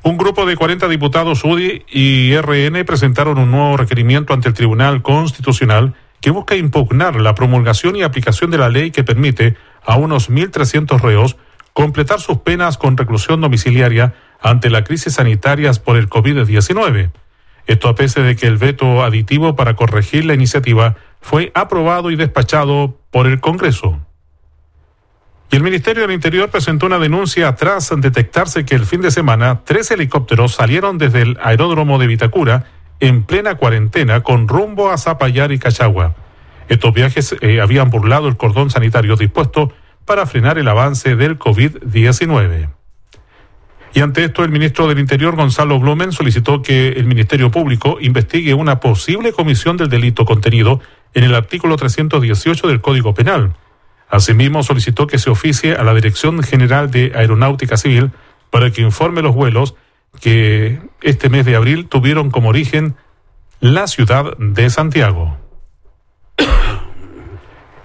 Un 0.04 0.18
grupo 0.18 0.46
de 0.46 0.58
40 0.58 0.90
diputados 0.90 1.46
UDI 1.46 1.86
y 1.90 2.36
RN 2.36 2.84
presentaron 2.84 3.38
un 3.38 3.52
nuevo 3.52 3.78
requerimiento 3.78 4.34
ante 4.34 4.50
el 4.50 4.54
Tribunal 4.54 5.02
Constitucional 5.02 5.96
que 6.20 6.30
busca 6.30 6.56
impugnar 6.56 7.20
la 7.22 7.36
promulgación 7.36 7.96
y 7.96 8.04
aplicación 8.04 8.52
de 8.52 8.58
la 8.58 8.70
ley 8.70 8.92
que 8.92 9.06
permite 9.06 9.56
a 9.86 9.96
unos 9.96 10.30
1.300 10.30 11.00
reos 11.00 11.38
completar 11.72 12.20
sus 12.20 12.40
penas 12.40 12.78
con 12.78 12.98
reclusión 12.98 13.40
domiciliaria 13.40 14.14
ante 14.42 14.70
la 14.70 14.84
crisis 14.84 15.14
sanitaria 15.14 15.72
por 15.74 15.96
el 15.96 16.10
COVID-19. 16.10 17.12
Esto 17.66 17.88
a 17.88 17.96
pesar 17.96 18.26
de 18.26 18.36
que 18.36 18.48
el 18.48 18.58
veto 18.58 19.04
aditivo 19.04 19.56
para 19.56 19.76
corregir 19.76 20.26
la 20.26 20.34
iniciativa 20.34 20.98
fue 21.24 21.52
aprobado 21.56 22.12
y 22.12 22.18
despachado 22.18 23.00
por 23.10 23.28
el 23.28 23.40
Congreso. 23.40 24.00
Y 25.50 25.56
el 25.56 25.64
Ministerio 25.64 26.02
del 26.02 26.12
Interior 26.12 26.50
presentó 26.50 26.86
una 26.86 27.00
denuncia 27.00 27.56
tras 27.56 27.94
detectarse 27.98 28.66
que 28.66 28.76
el 28.76 28.86
fin 28.86 29.02
de 29.02 29.10
semana 29.10 29.62
tres 29.64 29.90
helicópteros 29.92 30.54
salieron 30.54 30.98
desde 30.98 31.22
el 31.22 31.38
aeródromo 31.42 31.98
de 31.98 32.08
Vitacura 32.08 32.66
en 33.00 33.24
plena 33.24 33.56
cuarentena 33.56 34.22
con 34.22 34.50
rumbo 34.50 34.92
a 34.92 34.98
Zapallar 34.98 35.54
y 35.54 35.60
Cachagua. 35.60 36.14
Estos 36.68 36.94
viajes 36.94 37.36
eh, 37.40 37.62
habían 37.62 37.90
burlado 37.90 38.28
el 38.28 38.36
cordón 38.36 38.70
sanitario 38.70 39.16
dispuesto 39.16 39.72
para 40.06 40.26
frenar 40.26 40.58
el 40.58 40.68
avance 40.68 41.16
del 41.16 41.40
COVID-19. 41.40 42.70
Y 43.94 44.02
ante 44.02 44.26
esto, 44.26 44.44
el 44.44 44.50
ministro 44.50 44.88
del 44.88 45.00
Interior, 45.00 45.36
Gonzalo 45.36 45.80
Blumen, 45.80 46.12
solicitó 46.12 46.62
que 46.62 46.90
el 46.90 47.06
Ministerio 47.06 47.52
Público 47.52 47.98
investigue 48.02 48.56
una 48.56 48.80
posible 48.80 49.32
comisión 49.32 49.78
del 49.78 49.88
delito 49.88 50.26
contenido 50.26 50.82
en 51.14 51.24
el 51.24 51.36
artículo 51.36 51.76
318 51.76 52.68
del 52.68 52.82
Código 52.82 53.14
Penal 53.14 53.56
Asimismo, 54.14 54.62
solicitó 54.62 55.08
que 55.08 55.18
se 55.18 55.32
oficie 55.32 55.74
a 55.74 55.84
la 55.84 55.96
Dirección 55.96 56.44
General 56.44 56.92
de 56.92 57.14
Aeronáutica 57.16 57.78
Civil 57.78 58.12
para 58.52 58.70
que 58.70 58.84
informe 58.84 59.24
los 59.24 59.34
vuelos 59.34 59.74
que 60.22 60.80
este 61.02 61.30
mes 61.30 61.48
de 61.48 61.56
abril 61.56 61.88
tuvieron 61.88 62.30
como 62.30 62.50
origen 62.50 62.96
la 63.60 63.88
ciudad 63.88 64.38
de 64.38 64.70
Santiago. 64.70 65.40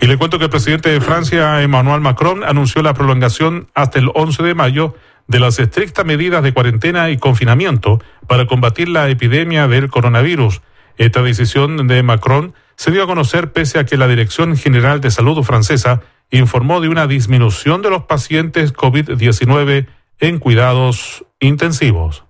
Y 0.02 0.06
le 0.06 0.18
cuento 0.18 0.38
que 0.38 0.44
el 0.44 0.50
presidente 0.50 0.90
de 0.90 1.00
Francia, 1.00 1.62
Emmanuel 1.62 2.02
Macron, 2.02 2.44
anunció 2.44 2.82
la 2.82 2.92
prolongación 2.92 3.68
hasta 3.74 3.98
el 3.98 4.10
11 4.14 4.42
de 4.42 4.54
mayo 4.54 4.94
de 5.28 5.40
las 5.40 5.58
estrictas 5.58 6.04
medidas 6.04 6.42
de 6.42 6.52
cuarentena 6.52 7.08
y 7.08 7.16
confinamiento 7.16 8.02
para 8.26 8.46
combatir 8.46 8.90
la 8.90 9.08
epidemia 9.08 9.66
del 9.66 9.88
coronavirus. 9.88 10.60
Esta 10.98 11.22
decisión 11.22 11.86
de 11.86 12.02
Macron 12.02 12.52
se 12.78 12.92
dio 12.92 13.02
a 13.02 13.06
conocer 13.06 13.52
pese 13.52 13.80
a 13.80 13.84
que 13.84 13.96
la 13.96 14.06
Dirección 14.06 14.56
General 14.56 15.00
de 15.00 15.10
Salud 15.10 15.42
francesa 15.42 16.00
informó 16.30 16.80
de 16.80 16.88
una 16.88 17.08
disminución 17.08 17.82
de 17.82 17.90
los 17.90 18.04
pacientes 18.04 18.72
COVID-19 18.72 19.88
en 20.20 20.38
cuidados 20.38 21.24
intensivos. 21.40 22.22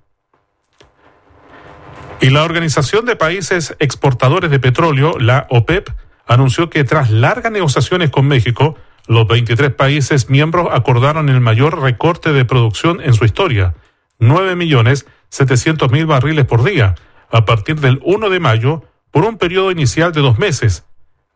Y 2.23 2.31
la 2.31 2.45
Organización 2.45 3.05
de 3.05 3.15
Países 3.15 3.77
Exportadores 3.79 4.51
de 4.51 4.59
Petróleo, 4.59 5.19
la 5.19 5.47
OPEP, 5.51 5.91
anunció 6.27 6.71
que 6.71 6.83
tras 6.83 7.11
largas 7.11 7.53
negociaciones 7.53 8.09
con 8.09 8.27
México, 8.27 8.75
los 9.07 9.29
23 9.29 9.71
países 9.75 10.31
miembros 10.31 10.69
acordaron 10.73 11.29
el 11.29 11.43
mayor 11.43 11.79
recorte 11.79 12.33
de 12.33 12.47
producción 12.47 13.03
en 13.03 13.13
su 13.13 13.27
historia, 13.27 13.75
9 14.19 14.57
millones 14.57 15.07
700 15.29 15.93
mil 15.93 16.07
barriles 16.07 16.47
por 16.47 16.65
día, 16.65 16.95
a 17.31 17.45
partir 17.45 17.81
del 17.81 18.01
1 18.03 18.31
de 18.31 18.41
mayo, 18.41 18.88
por 19.11 19.25
un 19.25 19.39
periodo 19.39 19.71
inicial 19.71 20.13
de 20.13 20.21
dos 20.21 20.39
meses, 20.39 20.85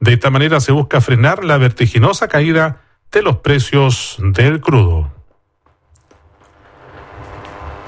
de 0.01 0.15
esta 0.15 0.31
manera 0.31 0.61
se 0.61 0.73
busca 0.73 1.01
frenar 1.01 1.45
la 1.45 1.59
vertiginosa 1.59 2.29
caída 2.29 2.81
de 3.13 3.23
los 3.23 3.37
precios 3.37 4.17
del 4.19 4.61
crudo. 4.61 5.13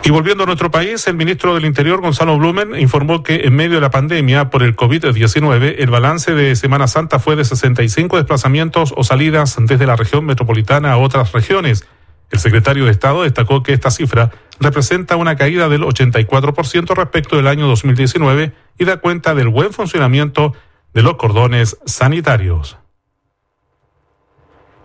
Y 0.06 0.10
volviendo 0.10 0.44
a 0.44 0.46
nuestro 0.46 0.70
país, 0.70 1.06
el 1.06 1.16
ministro 1.16 1.54
del 1.54 1.64
Interior, 1.64 2.02
Gonzalo 2.02 2.36
Blumen, 2.36 2.78
informó 2.78 3.22
que 3.22 3.46
en 3.46 3.56
medio 3.56 3.76
de 3.76 3.80
la 3.80 3.90
pandemia 3.90 4.50
por 4.50 4.62
el 4.62 4.76
COVID-19, 4.76 5.76
el 5.78 5.88
balance 5.88 6.34
de 6.34 6.54
Semana 6.56 6.88
Santa 6.88 7.18
fue 7.18 7.36
de 7.36 7.44
65 7.46 8.18
desplazamientos 8.18 8.92
o 8.94 9.02
salidas 9.02 9.56
desde 9.58 9.86
la 9.86 9.96
región 9.96 10.26
metropolitana 10.26 10.92
a 10.92 10.98
otras 10.98 11.32
regiones. 11.32 11.86
El 12.30 12.38
secretario 12.38 12.84
de 12.84 12.90
Estado 12.90 13.22
destacó 13.22 13.62
que 13.62 13.72
esta 13.72 13.90
cifra 13.90 14.30
representa 14.60 15.16
una 15.16 15.36
caída 15.36 15.68
del 15.68 15.82
84% 15.82 16.94
respecto 16.94 17.36
del 17.36 17.46
año 17.46 17.66
2019 17.66 18.52
y 18.78 18.84
da 18.84 18.96
cuenta 18.98 19.34
del 19.34 19.48
buen 19.48 19.72
funcionamiento 19.72 20.54
de 20.92 21.02
los 21.02 21.14
cordones 21.14 21.76
sanitarios. 21.86 22.78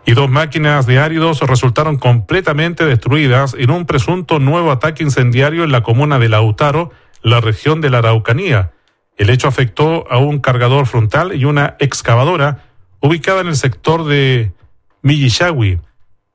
Y 0.05 0.13
dos 0.13 0.29
máquinas 0.29 0.87
de 0.87 0.97
áridos 0.97 1.41
resultaron 1.41 1.97
completamente 1.97 2.85
destruidas 2.85 3.55
en 3.57 3.69
un 3.69 3.85
presunto 3.85 4.39
nuevo 4.39 4.71
ataque 4.71 5.03
incendiario 5.03 5.63
en 5.63 5.71
la 5.71 5.83
comuna 5.83 6.17
de 6.17 6.29
Lautaro, 6.29 6.91
la 7.21 7.41
región 7.41 7.79
de 7.79 7.91
la 7.91 7.99
Araucanía. 7.99 8.71
El 9.17 9.29
hecho 9.29 9.47
afectó 9.47 10.11
a 10.11 10.17
un 10.17 10.39
cargador 10.39 10.87
frontal 10.87 11.35
y 11.35 11.45
una 11.45 11.75
excavadora 11.79 12.65
ubicada 13.01 13.41
en 13.41 13.47
el 13.47 13.55
sector 13.55 14.05
de 14.05 14.51
Millishawi. 15.03 15.79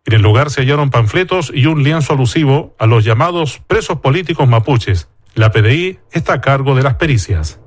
En 0.06 0.12
el 0.12 0.20
lugar 0.20 0.50
se 0.50 0.60
hallaron 0.60 0.90
panfletos 0.90 1.50
y 1.54 1.64
un 1.64 1.82
lienzo 1.82 2.12
alusivo 2.12 2.76
a 2.78 2.86
los 2.86 3.04
llamados 3.04 3.62
presos 3.66 4.00
políticos 4.00 4.46
mapuches. 4.46 5.08
La 5.34 5.50
PDI 5.50 5.98
está 6.12 6.34
a 6.34 6.40
cargo 6.42 6.74
de 6.74 6.82
las 6.82 6.94
pericias. 6.96 7.58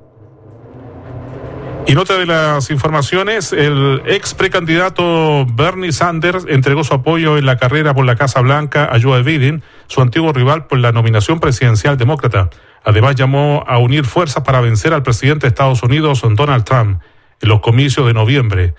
Y 1.88 1.95
nota 1.95 2.15
de 2.15 2.27
las 2.27 2.69
informaciones, 2.69 3.53
el 3.53 4.03
ex 4.05 4.35
precandidato 4.35 5.47
Bernie 5.47 5.91
Sanders 5.91 6.45
entregó 6.47 6.84
su 6.84 6.93
apoyo 6.93 7.39
en 7.39 7.45
la 7.47 7.57
carrera 7.57 7.95
por 7.95 8.05
la 8.05 8.15
Casa 8.15 8.41
Blanca 8.41 8.88
a 8.91 9.01
Joe 9.01 9.23
Biden, 9.23 9.64
su 9.88 10.01
antiguo 10.01 10.31
rival 10.31 10.68
por 10.68 10.77
la 10.77 10.91
nominación 10.91 11.39
presidencial 11.39 11.97
demócrata. 11.97 12.51
Además 12.84 13.15
llamó 13.15 13.64
a 13.68 13.80
unir 13.80 14.05
fuerzas 14.05 14.43
para 14.43 14.61
vencer 14.61 14.93
al 14.93 15.01
presidente 15.01 15.47
de 15.47 15.49
Estados 15.49 15.81
Unidos, 15.81 16.22
Donald 16.35 16.65
Trump. 16.65 17.01
en 17.41 17.49
los 17.49 17.61
comicios 17.61 18.05
de 18.05 18.14
noviembre. 18.14 18.76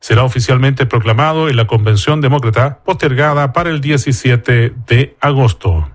Será 0.00 0.24
oficialmente 0.24 0.86
proclamado 0.86 1.48
en 1.48 1.56
la 1.56 1.66
Convención 1.66 2.20
Demócrata 2.20 2.80
postergada 2.84 3.52
para 3.52 3.70
el 3.70 3.80
17 3.80 4.72
de 4.86 5.16
agosto. 5.20 5.90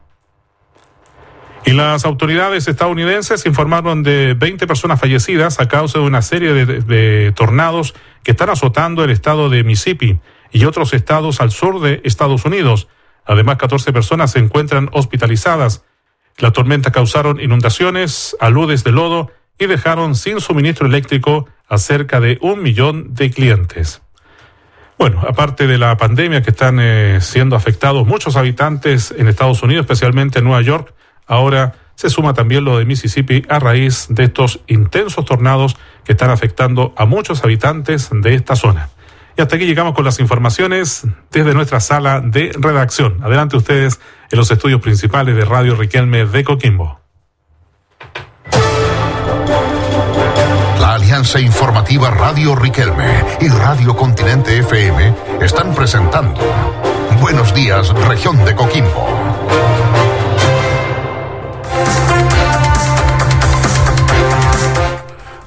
Y 1.66 1.72
las 1.72 2.06
autoridades 2.06 2.68
estadounidenses 2.68 3.48
informaron 3.48 4.04
de 4.04 4.36
20 4.36 4.68
personas 4.68 5.00
fallecidas 5.00 5.60
a 5.60 5.68
causa 5.68 5.98
de 5.98 6.06
una 6.06 6.22
serie 6.22 6.54
de, 6.54 7.32
tornados 7.32 7.96
que 8.24 8.32
están 8.32 8.52
azotando 8.52 9.04
el 9.04 9.10
estado 9.10 9.50
de 9.50 9.64
Mississippi 9.64 10.20
y 10.52 10.66
otros 10.66 10.94
estados 10.94 11.42
al 11.42 11.50
sur 11.50 11.82
de 11.82 12.02
Estados 12.04 12.46
Unidos. 12.46 12.88
Además, 13.26 13.58
14 13.58 13.92
personas 13.92 14.32
se 14.32 14.40
encuentran 14.40 14.90
hospitalizadas. 14.92 15.84
Las 16.38 16.54
tormentas 16.54 16.94
causaron 16.94 17.40
inundaciones, 17.40 18.38
aludes 18.40 18.84
de 18.84 18.92
lodo 18.92 19.32
y 19.58 19.66
dejaron 19.66 20.14
sin 20.14 20.42
suministro 20.42 20.86
eléctrico 20.86 21.48
a 21.68 21.78
cerca 21.78 22.20
de 22.20 22.38
un 22.42 22.62
millón 22.62 23.14
de 23.14 23.32
clientes. 23.32 24.02
Bueno, 24.98 25.22
aparte 25.28 25.68
de 25.68 25.78
la 25.78 25.98
pandemia 25.98 26.42
que 26.42 26.52
están 26.52 26.80
eh, 26.80 27.20
siendo 27.22 27.56
afectados 27.56 28.08
muchos 28.08 28.38
habitantes 28.38 29.14
en 29.18 29.28
Estados 29.28 29.62
Unidos, 29.62 29.84
especialmente 29.84 30.40
en 30.40 30.46
Nueva 30.46 30.62
York, 30.62 30.94
ahora 31.28 31.76
se 31.96 32.10
suma 32.10 32.34
también 32.34 32.64
lo 32.64 32.78
de 32.78 32.86
Mississippi 32.86 33.44
a 33.50 33.60
raíz 33.60 34.08
de 34.10 34.26
estos 34.26 34.62
intensos 34.68 35.26
tornados 35.26 35.76
que 36.04 36.14
están 36.14 36.30
afectando 36.30 36.94
a 36.98 37.06
muchos 37.06 37.44
habitantes 37.44 38.10
de 38.12 38.36
esta 38.36 38.56
zona. 38.56 38.90
Y 39.38 39.42
hasta 39.42 39.58
aquí 39.58 39.66
llegamos 39.66 39.94
con 39.94 40.06
las 40.06 40.20
informaciones 40.20 41.06
desde 41.32 41.54
nuestra 41.54 41.82
sala 41.82 42.22
de 42.22 42.52
redacción. 42.58 43.22
Adelante 43.22 43.58
ustedes 43.58 44.00
en 44.32 44.38
los 44.38 44.50
estudios 44.50 44.80
principales 44.82 45.36
de 45.36 45.44
Radio 45.44 45.76
Riquelme 45.76 46.26
de 46.26 46.44
Coquimbo. 46.44 47.02
Alianza 51.06 51.40
Informativa 51.40 52.10
Radio 52.10 52.56
Riquelme 52.56 53.24
y 53.40 53.48
Radio 53.48 53.96
Continente 53.96 54.58
FM 54.58 55.14
están 55.40 55.76
presentando 55.76 56.42
Buenos 57.22 57.54
días, 57.54 57.90
región 58.08 58.44
de 58.44 58.56
Coquimbo. 58.56 59.08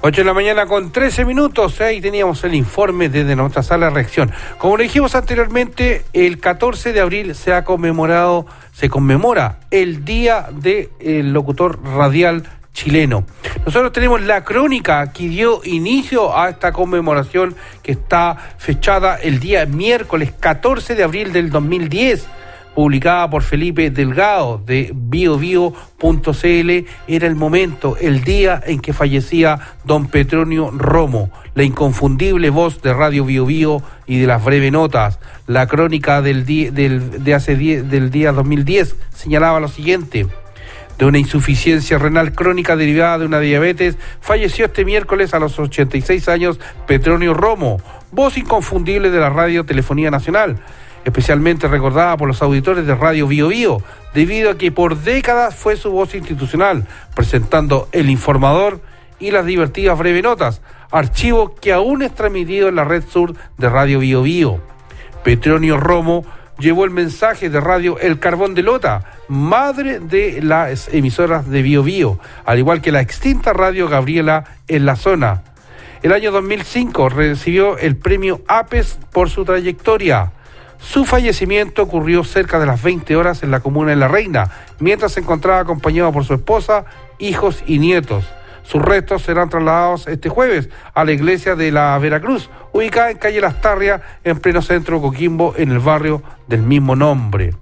Ocho 0.01 0.21
de 0.21 0.25
la 0.27 0.33
mañana 0.33 0.67
con 0.67 0.93
13 0.93 1.25
minutos, 1.25 1.81
ahí 1.81 2.01
teníamos 2.01 2.45
el 2.45 2.55
informe 2.55 3.09
desde 3.09 3.35
nuestra 3.35 3.65
sala 3.65 3.87
de 3.87 3.95
reacción. 3.95 4.31
Como 4.59 4.77
le 4.77 4.85
dijimos 4.85 5.17
anteriormente, 5.17 6.05
el 6.13 6.39
14 6.39 6.93
de 6.93 7.01
abril 7.01 7.35
se 7.35 7.53
ha 7.53 7.65
conmemorado, 7.65 8.47
se 8.73 8.89
conmemora 8.89 9.59
el 9.73 10.05
Día 10.05 10.51
del 10.53 11.33
Locutor 11.33 11.81
Radial 11.83 12.45
chileno. 12.79 13.25
Nosotros 13.67 13.93
tenemos 13.93 14.23
la 14.23 14.45
crónica 14.45 15.13
que 15.13 15.29
dio 15.29 15.61
inicio 15.65 16.39
a 16.39 16.49
esta 16.49 16.73
conmemoración 16.73 17.57
que 17.83 17.93
está 17.93 18.37
fechada 18.59 19.17
el 19.17 19.41
día 19.41 19.67
miércoles 19.67 20.33
14 20.39 20.95
de 20.95 21.03
abril 21.03 21.33
del 21.33 21.51
2010 21.51 22.29
publicada 22.77 23.29
por 23.29 23.43
Felipe 23.43 23.91
Delgado 23.91 24.63
de 24.65 24.93
biobio.cl, 24.95 26.71
era 27.09 27.27
el 27.27 27.35
momento, 27.35 27.97
el 28.01 28.23
día 28.23 28.63
en 28.65 28.79
que 28.79 28.93
fallecía 28.93 29.59
don 29.85 30.07
Petronio 30.07 30.71
Romo, 30.71 31.33
la 31.57 31.65
inconfundible 31.65 32.51
voz 32.51 32.81
de 32.81 32.95
Radio 32.95 33.25
Bio, 33.25 33.47
Bio 33.47 33.83
y 34.07 34.21
de 34.21 34.29
las 34.29 34.45
breves 34.45 34.71
notas. 34.71 35.19
La 35.49 35.67
crónica 35.67 36.23
del, 36.23 36.47
del, 36.47 37.25
de 37.25 37.35
hace 37.35 37.57
del 37.57 38.13
día 38.13 38.31
2010 38.31 38.95
señalaba 39.13 39.59
lo 39.59 39.67
siguiente 39.67 40.29
de 40.99 41.05
una 41.05 41.19
insuficiencia 41.19 41.99
renal 41.99 42.33
crónica 42.33 42.77
derivada 42.77 43.19
de 43.19 43.27
una 43.27 43.41
diabetes, 43.41 43.97
falleció 44.21 44.67
este 44.67 44.85
miércoles 44.85 45.33
a 45.33 45.39
los 45.39 45.59
86 45.59 46.29
años 46.29 46.61
Petronio 46.87 47.35
Romo, 47.35 47.81
voz 48.13 48.37
inconfundible 48.37 49.11
de 49.11 49.21
la 49.21 49.31
Radio 49.31 49.65
Telefonía 49.65 50.11
Nacional 50.11 50.61
especialmente 51.05 51.69
recordada 51.69 52.17
por 52.17 52.29
los 52.29 52.43
auditores 52.43 52.87
de 52.87 52.95
Radio 52.95 53.27
Bio 53.27 53.49
Bio, 53.49 53.83
debido 54.15 54.51
a 54.51 54.59
que 54.59 54.71
por 54.71 54.99
décadas 54.99 55.55
fue 55.55 55.77
su 55.77 55.91
voz 55.91 56.15
institucional, 56.15 56.87
presentando 57.15 57.89
El 57.93 58.11
Informador 58.11 58.81
y 59.19 59.31
las 59.31 59.47
divertidas 59.47 59.99
breve 59.99 60.23
notas, 60.23 60.61
archivo 60.91 61.55
que 61.55 61.73
aún 61.73 62.03
es 62.03 62.15
transmitido 62.15 62.69
en 62.69 62.77
la 62.77 62.85
red 62.85 63.05
sur 63.07 63.35
de 63.57 63.69
Radio 63.69 64.01
Bio 64.01 64.23
Bio. 64.23 64.61
Petronio 65.25 65.79
Romo 65.79 66.25
llevó 66.59 66.85
el 66.85 66.91
mensaje 66.91 67.51
de 67.51 67.61
radio 67.61 67.99
El 68.01 68.19
Carbón 68.19 68.55
de 68.55 68.63
Lota, 68.63 69.05
madre 69.29 70.01
de 70.01 70.43
las 70.43 70.89
emisoras 70.93 71.49
de 71.49 71.63
Bio 71.63 71.83
Bio, 71.83 72.19
al 72.45 72.59
igual 72.59 72.81
que 72.81 72.93
la 72.93 73.01
extinta 73.01 73.53
Radio 73.53 73.89
Gabriela 73.89 74.45
en 74.67 74.85
la 74.85 74.97
zona. 74.97 75.43
El 76.03 76.13
año 76.13 76.31
2005 76.31 77.09
recibió 77.09 77.79
el 77.79 77.97
premio 77.97 78.43
APES 78.47 78.99
por 79.13 79.31
su 79.31 79.45
trayectoria. 79.45 80.33
Su 80.79 81.05
fallecimiento 81.05 81.83
ocurrió 81.83 82.23
cerca 82.23 82.61
de 82.61 82.67
las 82.67 82.83
20 82.83 83.17
horas 83.17 83.43
en 83.43 83.51
la 83.51 83.61
comuna 83.61 83.91
de 83.91 83.97
La 83.97 84.07
Reina, 84.07 84.51
mientras 84.79 85.13
se 85.13 85.21
encontraba 85.21 85.61
acompañado 85.61 86.13
por 86.13 86.25
su 86.25 86.35
esposa, 86.35 86.85
hijos 87.19 87.65
y 87.67 87.79
nietos. 87.79 88.25
Sus 88.69 88.83
restos 88.83 89.23
serán 89.23 89.49
trasladados 89.49 90.07
este 90.09 90.29
jueves 90.29 90.69
a 90.93 91.07
la 91.07 91.13
iglesia 91.13 91.57
de 91.57 91.73
la 91.73 91.97
Veracruz, 91.97 92.51
ubicada 92.75 93.11
en 93.11 93.17
calle 93.17 93.41
Las 93.41 93.63
Tarrias, 93.63 94.03
en 94.25 94.39
pleno 94.41 94.61
centro 94.61 94.97
de 94.97 95.03
Coquimbo, 95.03 95.55
en 95.57 95.71
el 95.71 95.79
barrio 95.79 96.23
del 96.49 96.61
mismo 96.61 96.95
nombre. 96.95 97.55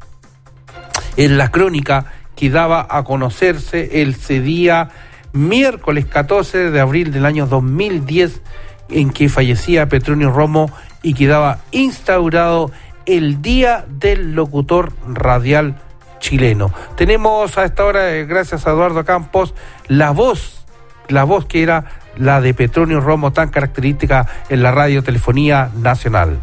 En 1.16 1.38
la 1.38 1.52
crónica 1.52 2.06
que 2.34 2.50
daba 2.50 2.88
a 2.90 3.04
conocerse 3.04 4.02
el 4.02 4.16
día 4.16 4.88
miércoles 5.32 6.06
14 6.06 6.72
de 6.72 6.80
abril 6.80 7.12
del 7.12 7.24
año 7.24 7.46
2010, 7.46 8.42
en 8.88 9.10
que 9.10 9.28
fallecía 9.28 9.88
Petronio 9.88 10.32
Romo 10.32 10.72
y 11.02 11.14
quedaba 11.14 11.60
instaurado 11.70 12.72
el 13.04 13.40
Día 13.42 13.86
del 13.88 14.34
Locutor 14.34 14.92
Radial 15.06 15.80
Chileno. 16.18 16.72
Tenemos 16.96 17.56
a 17.58 17.64
esta 17.64 17.84
hora, 17.84 18.12
eh, 18.12 18.26
gracias 18.26 18.66
a 18.66 18.72
Eduardo 18.72 19.04
Campos, 19.04 19.54
la 19.86 20.10
voz, 20.10 20.65
la 21.08 21.24
voz 21.24 21.46
que 21.46 21.62
era 21.62 21.84
la 22.16 22.40
de 22.40 22.54
Petronio 22.54 23.00
Romo, 23.00 23.32
tan 23.32 23.48
característica 23.48 24.26
en 24.48 24.62
la 24.62 24.72
radiotelefonía 24.72 25.70
nacional. 25.76 26.40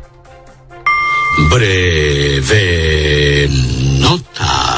Breve 1.49 3.49
notas. 3.99 4.73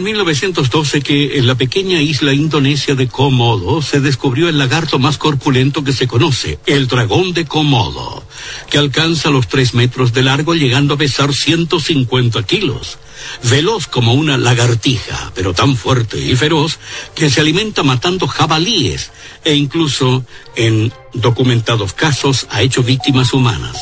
En 0.00 0.04
1912 0.04 1.02
que 1.02 1.36
en 1.36 1.46
la 1.46 1.56
pequeña 1.56 2.00
isla 2.00 2.32
indonesia 2.32 2.94
de 2.94 3.06
Komodo 3.06 3.82
se 3.82 4.00
descubrió 4.00 4.48
el 4.48 4.56
lagarto 4.56 4.98
más 4.98 5.18
corpulento 5.18 5.84
que 5.84 5.92
se 5.92 6.08
conoce, 6.08 6.58
el 6.64 6.88
dragón 6.88 7.34
de 7.34 7.44
Komodo, 7.44 8.24
que 8.70 8.78
alcanza 8.78 9.28
los 9.28 9.46
tres 9.48 9.74
metros 9.74 10.14
de 10.14 10.22
largo 10.22 10.54
llegando 10.54 10.94
a 10.94 10.96
pesar 10.96 11.34
150 11.34 12.42
kilos. 12.44 12.98
Veloz 13.42 13.88
como 13.88 14.14
una 14.14 14.38
lagartija, 14.38 15.32
pero 15.34 15.52
tan 15.52 15.76
fuerte 15.76 16.18
y 16.18 16.34
feroz 16.34 16.78
que 17.14 17.28
se 17.28 17.42
alimenta 17.42 17.82
matando 17.82 18.26
jabalíes 18.26 19.10
e 19.44 19.54
incluso 19.54 20.24
en 20.56 20.90
documentados 21.12 21.92
casos 21.92 22.46
ha 22.48 22.62
hecho 22.62 22.82
víctimas 22.82 23.34
humanas. 23.34 23.76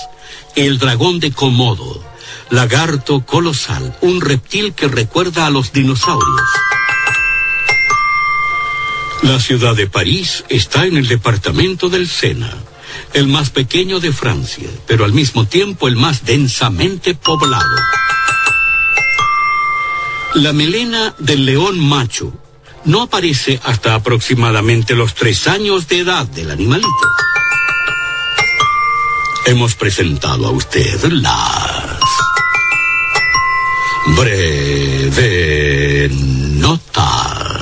El 0.57 0.81
dragón 0.81 1.21
de 1.21 1.31
Komodo 1.31 2.03
lagarto 2.51 3.25
colosal, 3.25 3.97
un 4.01 4.21
reptil 4.21 4.73
que 4.73 4.89
recuerda 4.89 5.47
a 5.47 5.51
los 5.51 5.73
dinosaurios. 5.73 6.49
La 9.23 9.41
ciudad 9.41 9.75
de 9.75 9.89
París 9.89 10.45
está 10.49 10.87
en 10.87 10.97
el 10.97 11.09
departamento 11.09 11.89
del 11.89 12.09
Sena, 12.09 12.57
el 13.13 13.27
más 13.27 13.51
pequeño 13.51 14.01
de 14.01 14.13
Francia, 14.13 14.69
pero 14.87 15.05
al 15.05 15.13
mismo 15.13 15.47
tiempo 15.47 15.89
el 15.89 15.97
más 15.97 16.25
densamente 16.25 17.15
poblado. 17.15 17.77
La 20.35 20.53
melena 20.53 21.15
del 21.19 21.47
león 21.47 21.81
macho 21.81 22.33
no 22.85 23.03
aparece 23.03 23.61
hasta 23.65 23.95
aproximadamente 23.95 24.95
los 24.95 25.15
tres 25.15 25.49
años 25.49 25.89
de 25.89 25.99
edad 25.99 26.27
del 26.27 26.51
animalito. 26.51 26.89
Hemos 29.47 29.75
presentado 29.75 30.47
a 30.47 30.51
usted 30.51 31.05
las 31.11 31.98
breve 34.17 36.09
notas. 36.11 37.59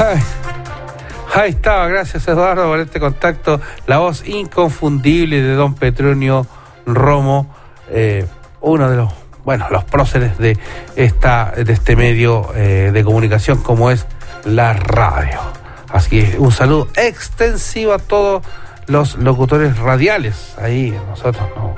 Ay, 0.00 0.22
ahí 1.34 1.50
estaba, 1.50 1.86
gracias 1.88 2.26
Eduardo 2.28 2.66
por 2.66 2.80
este 2.80 3.00
contacto. 3.00 3.60
La 3.86 3.98
voz 3.98 4.26
inconfundible 4.26 5.40
de 5.42 5.54
don 5.54 5.74
Petronio 5.74 6.46
Romo, 6.86 7.54
eh, 7.90 8.26
uno 8.60 8.90
de 8.90 8.96
los, 8.96 9.12
bueno, 9.44 9.66
los 9.70 9.84
próceres 9.84 10.38
de, 10.38 10.58
esta, 10.96 11.52
de 11.56 11.72
este 11.72 11.96
medio 11.96 12.52
eh, 12.54 12.90
de 12.92 13.04
comunicación 13.04 13.62
como 13.62 13.90
es 13.90 14.06
la 14.44 14.72
radio. 14.72 15.40
Así 15.92 16.10
que 16.10 16.38
un 16.38 16.52
saludo 16.52 16.88
extensivo 16.96 17.92
a 17.92 17.98
todos 17.98 18.42
los 18.86 19.16
locutores 19.16 19.78
radiales. 19.78 20.54
Ahí 20.58 20.98
nosotros 21.08 21.48
no, 21.56 21.74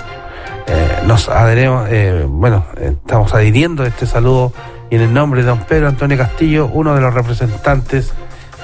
eh, 0.67 1.03
nos 1.07 1.29
adheremos, 1.29 1.89
eh, 1.91 2.25
bueno, 2.27 2.65
estamos 2.81 3.35
adhiriendo 3.35 3.85
este 3.85 4.07
saludo 4.07 4.53
y 4.91 4.97
en 4.97 5.03
el 5.03 5.15
nombre 5.15 5.43
de 5.43 5.49
don 5.49 5.61
Pedro 5.61 5.89
Antonio 5.89 6.17
Castillo, 6.17 6.71
uno 6.73 6.95
de 6.95 7.01
los 7.01 7.13
representantes 7.13 8.13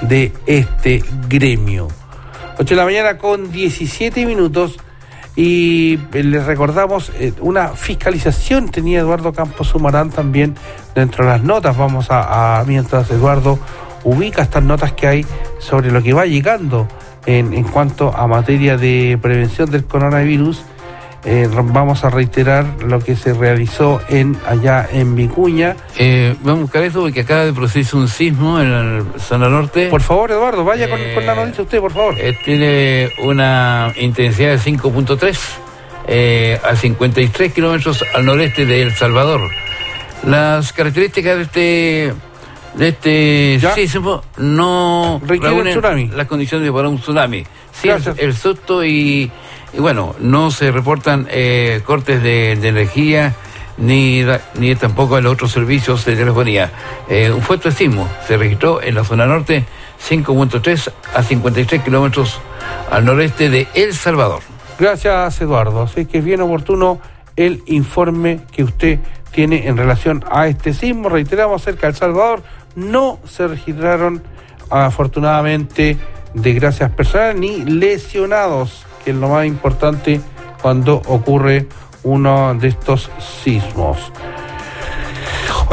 de 0.01 0.33
este 0.45 1.03
gremio. 1.27 1.87
8 2.57 2.63
de 2.63 2.75
la 2.75 2.85
mañana 2.85 3.17
con 3.17 3.51
17 3.51 4.25
minutos 4.25 4.77
y 5.35 5.99
eh, 6.13 6.23
les 6.23 6.45
recordamos 6.45 7.11
una 7.39 7.69
fiscalización 7.69 8.69
tenía 8.69 8.99
Eduardo 8.99 9.31
Campos 9.31 9.69
Sumarán 9.69 10.09
también 10.09 10.55
dentro 10.93 11.25
de 11.25 11.31
las 11.31 11.43
notas. 11.43 11.77
Vamos 11.77 12.11
a, 12.11 12.59
a 12.59 12.63
mientras 12.65 13.09
Eduardo 13.11 13.59
ubica 14.03 14.41
estas 14.41 14.63
notas 14.63 14.93
que 14.93 15.07
hay 15.07 15.25
sobre 15.59 15.91
lo 15.91 16.01
que 16.01 16.13
va 16.13 16.25
llegando 16.25 16.87
en, 17.25 17.53
en 17.53 17.63
cuanto 17.63 18.15
a 18.15 18.27
materia 18.27 18.77
de 18.77 19.17
prevención 19.21 19.69
del 19.69 19.85
coronavirus. 19.85 20.63
Eh, 21.23 21.47
vamos 21.51 22.03
a 22.03 22.09
reiterar 22.09 22.65
lo 22.83 22.99
que 22.99 23.15
se 23.15 23.33
realizó 23.33 24.01
en 24.09 24.37
allá 24.47 24.87
en 24.91 25.15
Vicuña. 25.15 25.75
Eh, 25.97 26.35
vamos 26.41 26.59
a 26.59 26.61
buscar 26.63 26.83
eso 26.83 27.01
porque 27.01 27.21
acaba 27.21 27.45
de 27.45 27.53
producirse 27.53 27.95
un 27.95 28.07
sismo 28.07 28.59
en 28.59 28.71
la 28.71 29.19
zona 29.19 29.47
norte. 29.47 29.87
Por 29.89 30.01
favor, 30.01 30.31
Eduardo, 30.31 30.63
vaya 30.63 30.89
con, 30.89 30.99
con 31.13 31.25
la 31.25 31.35
noticia 31.35 31.63
usted, 31.63 31.79
por 31.79 31.93
favor. 31.93 32.15
Eh, 32.17 32.35
tiene 32.43 33.11
una 33.23 33.93
intensidad 33.97 34.49
de 34.51 34.57
5.3 34.57 35.37
eh, 36.07 36.59
a 36.63 36.75
53 36.75 37.53
kilómetros 37.53 38.03
al 38.15 38.25
noreste 38.25 38.65
de 38.65 38.81
El 38.81 38.93
Salvador. 38.93 39.41
Las 40.25 40.73
características 40.73 41.37
de 41.37 41.43
este 41.43 42.13
de 42.73 42.87
este 42.87 43.57
¿Ya? 43.59 43.73
sismo 43.73 44.23
no 44.37 45.21
reúnen 45.25 45.73
tsunami. 45.73 46.07
las 46.07 46.25
condiciones 46.25 46.71
para 46.71 46.89
un 46.89 46.99
tsunami. 46.99 47.43
Sí, 47.73 47.89
el, 47.89 48.01
el 48.17 48.35
susto 48.35 48.83
y, 48.83 49.29
y 49.73 49.79
bueno, 49.79 50.15
no 50.19 50.51
se 50.51 50.71
reportan 50.71 51.27
eh, 51.29 51.81
cortes 51.85 52.21
de, 52.21 52.51
energía 52.53 53.35
ni, 53.77 54.23
ni 54.55 54.75
tampoco 54.75 55.15
a 55.15 55.21
los 55.21 55.33
otros 55.33 55.51
servicios 55.51 56.05
de 56.05 56.15
telefonía. 56.15 56.71
Eh, 57.09 57.31
un 57.31 57.41
fuerte 57.41 57.71
sismo 57.71 58.09
se 58.27 58.37
registró 58.37 58.81
en 58.81 58.95
la 58.95 59.03
zona 59.03 59.25
norte, 59.25 59.65
5.3 60.09 60.91
a 61.13 61.23
53 61.23 61.83
kilómetros 61.83 62.39
al 62.89 63.05
noreste 63.05 63.49
de 63.49 63.67
El 63.73 63.93
Salvador. 63.93 64.41
Gracias, 64.79 65.39
Eduardo. 65.41 65.83
Así 65.83 66.05
que 66.05 66.19
es 66.19 66.23
bien 66.23 66.41
oportuno 66.41 66.99
el 67.35 67.63
informe 67.67 68.41
que 68.51 68.63
usted 68.63 68.99
tiene 69.31 69.67
en 69.67 69.77
relación 69.77 70.25
a 70.29 70.47
este 70.47 70.73
sismo. 70.73 71.09
Reiteramos, 71.09 71.61
cerca 71.61 71.87
de 71.87 71.91
El 71.91 71.95
Salvador 71.95 72.43
no 72.75 73.19
se 73.25 73.47
registraron, 73.47 74.23
afortunadamente, 74.69 75.97
desgracias 76.33 76.91
personales 76.91 77.39
ni 77.39 77.65
lesionados, 77.65 78.85
que 79.03 79.11
es 79.11 79.17
lo 79.17 79.29
más 79.29 79.45
importante 79.45 80.21
cuando 80.61 81.01
ocurre 81.07 81.67
uno 82.03 82.53
de 82.55 82.69
estos 82.69 83.09
sismos. 83.43 84.11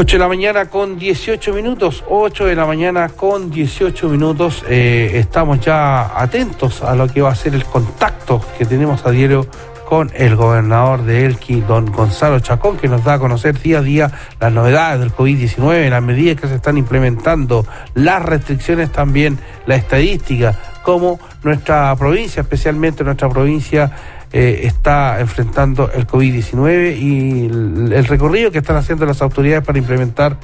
8 0.00 0.16
de 0.16 0.20
la 0.20 0.28
mañana 0.28 0.66
con 0.66 0.96
18 0.96 1.52
minutos, 1.52 2.04
8 2.08 2.44
de 2.44 2.54
la 2.54 2.66
mañana 2.66 3.08
con 3.08 3.50
18 3.50 4.08
minutos. 4.08 4.64
Eh, 4.68 5.10
estamos 5.14 5.58
ya 5.58 6.16
atentos 6.20 6.82
a 6.82 6.94
lo 6.94 7.08
que 7.08 7.20
va 7.20 7.30
a 7.30 7.34
ser 7.34 7.56
el 7.56 7.64
contacto 7.64 8.40
que 8.56 8.64
tenemos 8.64 9.04
a 9.04 9.10
diario 9.10 9.48
con 9.88 10.10
el 10.14 10.36
gobernador 10.36 11.02
de 11.04 11.24
Elqui, 11.24 11.62
don 11.62 11.86
Gonzalo 11.86 12.40
Chacón, 12.40 12.76
que 12.76 12.88
nos 12.88 13.04
da 13.04 13.14
a 13.14 13.18
conocer 13.18 13.58
día 13.58 13.78
a 13.78 13.80
día 13.80 14.12
las 14.38 14.52
novedades 14.52 15.00
del 15.00 15.14
COVID-19, 15.14 15.88
las 15.88 16.02
medidas 16.02 16.38
que 16.38 16.46
se 16.46 16.56
están 16.56 16.76
implementando, 16.76 17.64
las 17.94 18.22
restricciones 18.22 18.92
también, 18.92 19.38
la 19.64 19.76
estadística, 19.76 20.54
cómo 20.82 21.18
nuestra 21.42 21.96
provincia, 21.96 22.42
especialmente 22.42 23.02
nuestra 23.02 23.30
provincia, 23.30 23.90
eh, 24.30 24.60
está 24.64 25.20
enfrentando 25.20 25.90
el 25.90 26.06
COVID-19 26.06 26.94
y 26.98 27.46
el, 27.46 28.04
recorrido 28.04 28.50
que 28.50 28.58
están 28.58 28.76
haciendo 28.76 29.06
las 29.06 29.22
autoridades 29.22 29.64
para 29.64 29.78
implementar 29.78 30.36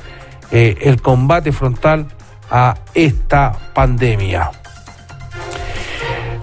eh, 0.52 0.78
el 0.80 1.02
combate 1.02 1.52
frontal 1.52 2.06
a 2.50 2.76
esta 2.94 3.52
pandemia. 3.74 4.63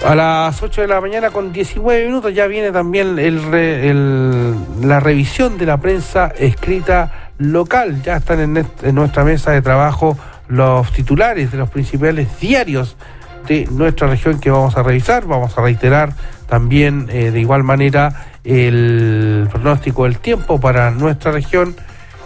A 0.05 0.15
las 0.15 0.61
8 0.63 0.81
de 0.81 0.87
la 0.87 0.99
mañana 0.99 1.29
con 1.29 1.53
19 1.53 2.05
minutos 2.07 2.33
ya 2.33 2.47
viene 2.47 2.71
también 2.71 3.19
el 3.19 4.55
la 4.87 4.99
revisión 4.99 5.57
de 5.59 5.65
la 5.67 5.77
prensa 5.77 6.33
escrita 6.37 7.29
local. 7.37 8.01
Ya 8.01 8.17
están 8.17 8.39
en, 8.39 8.57
est- 8.57 8.83
en 8.83 8.95
nuestra 8.95 9.23
mesa 9.23 9.51
de 9.51 9.61
trabajo 9.61 10.17
los 10.47 10.91
titulares 10.91 11.51
de 11.51 11.57
los 11.59 11.69
principales 11.69 12.39
diarios 12.39 12.97
de 13.47 13.67
nuestra 13.71 14.07
región 14.07 14.39
que 14.39 14.49
vamos 14.49 14.75
a 14.75 14.81
revisar. 14.83 15.25
Vamos 15.27 15.55
a 15.57 15.61
reiterar 15.61 16.13
también 16.47 17.07
eh, 17.11 17.29
de 17.29 17.39
igual 17.39 17.63
manera 17.63 18.25
el 18.43 19.47
pronóstico 19.51 20.05
del 20.05 20.17
tiempo 20.17 20.59
para 20.59 20.89
nuestra 20.89 21.31
región. 21.31 21.75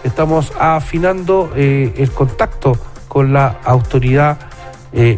Estamos 0.05 0.53
afinando 0.57 1.51
eh, 1.57 1.93
el 1.97 2.09
contacto 2.11 2.77
con 3.09 3.33
la 3.33 3.57
autoridad 3.65 4.37
eh, 4.93 5.17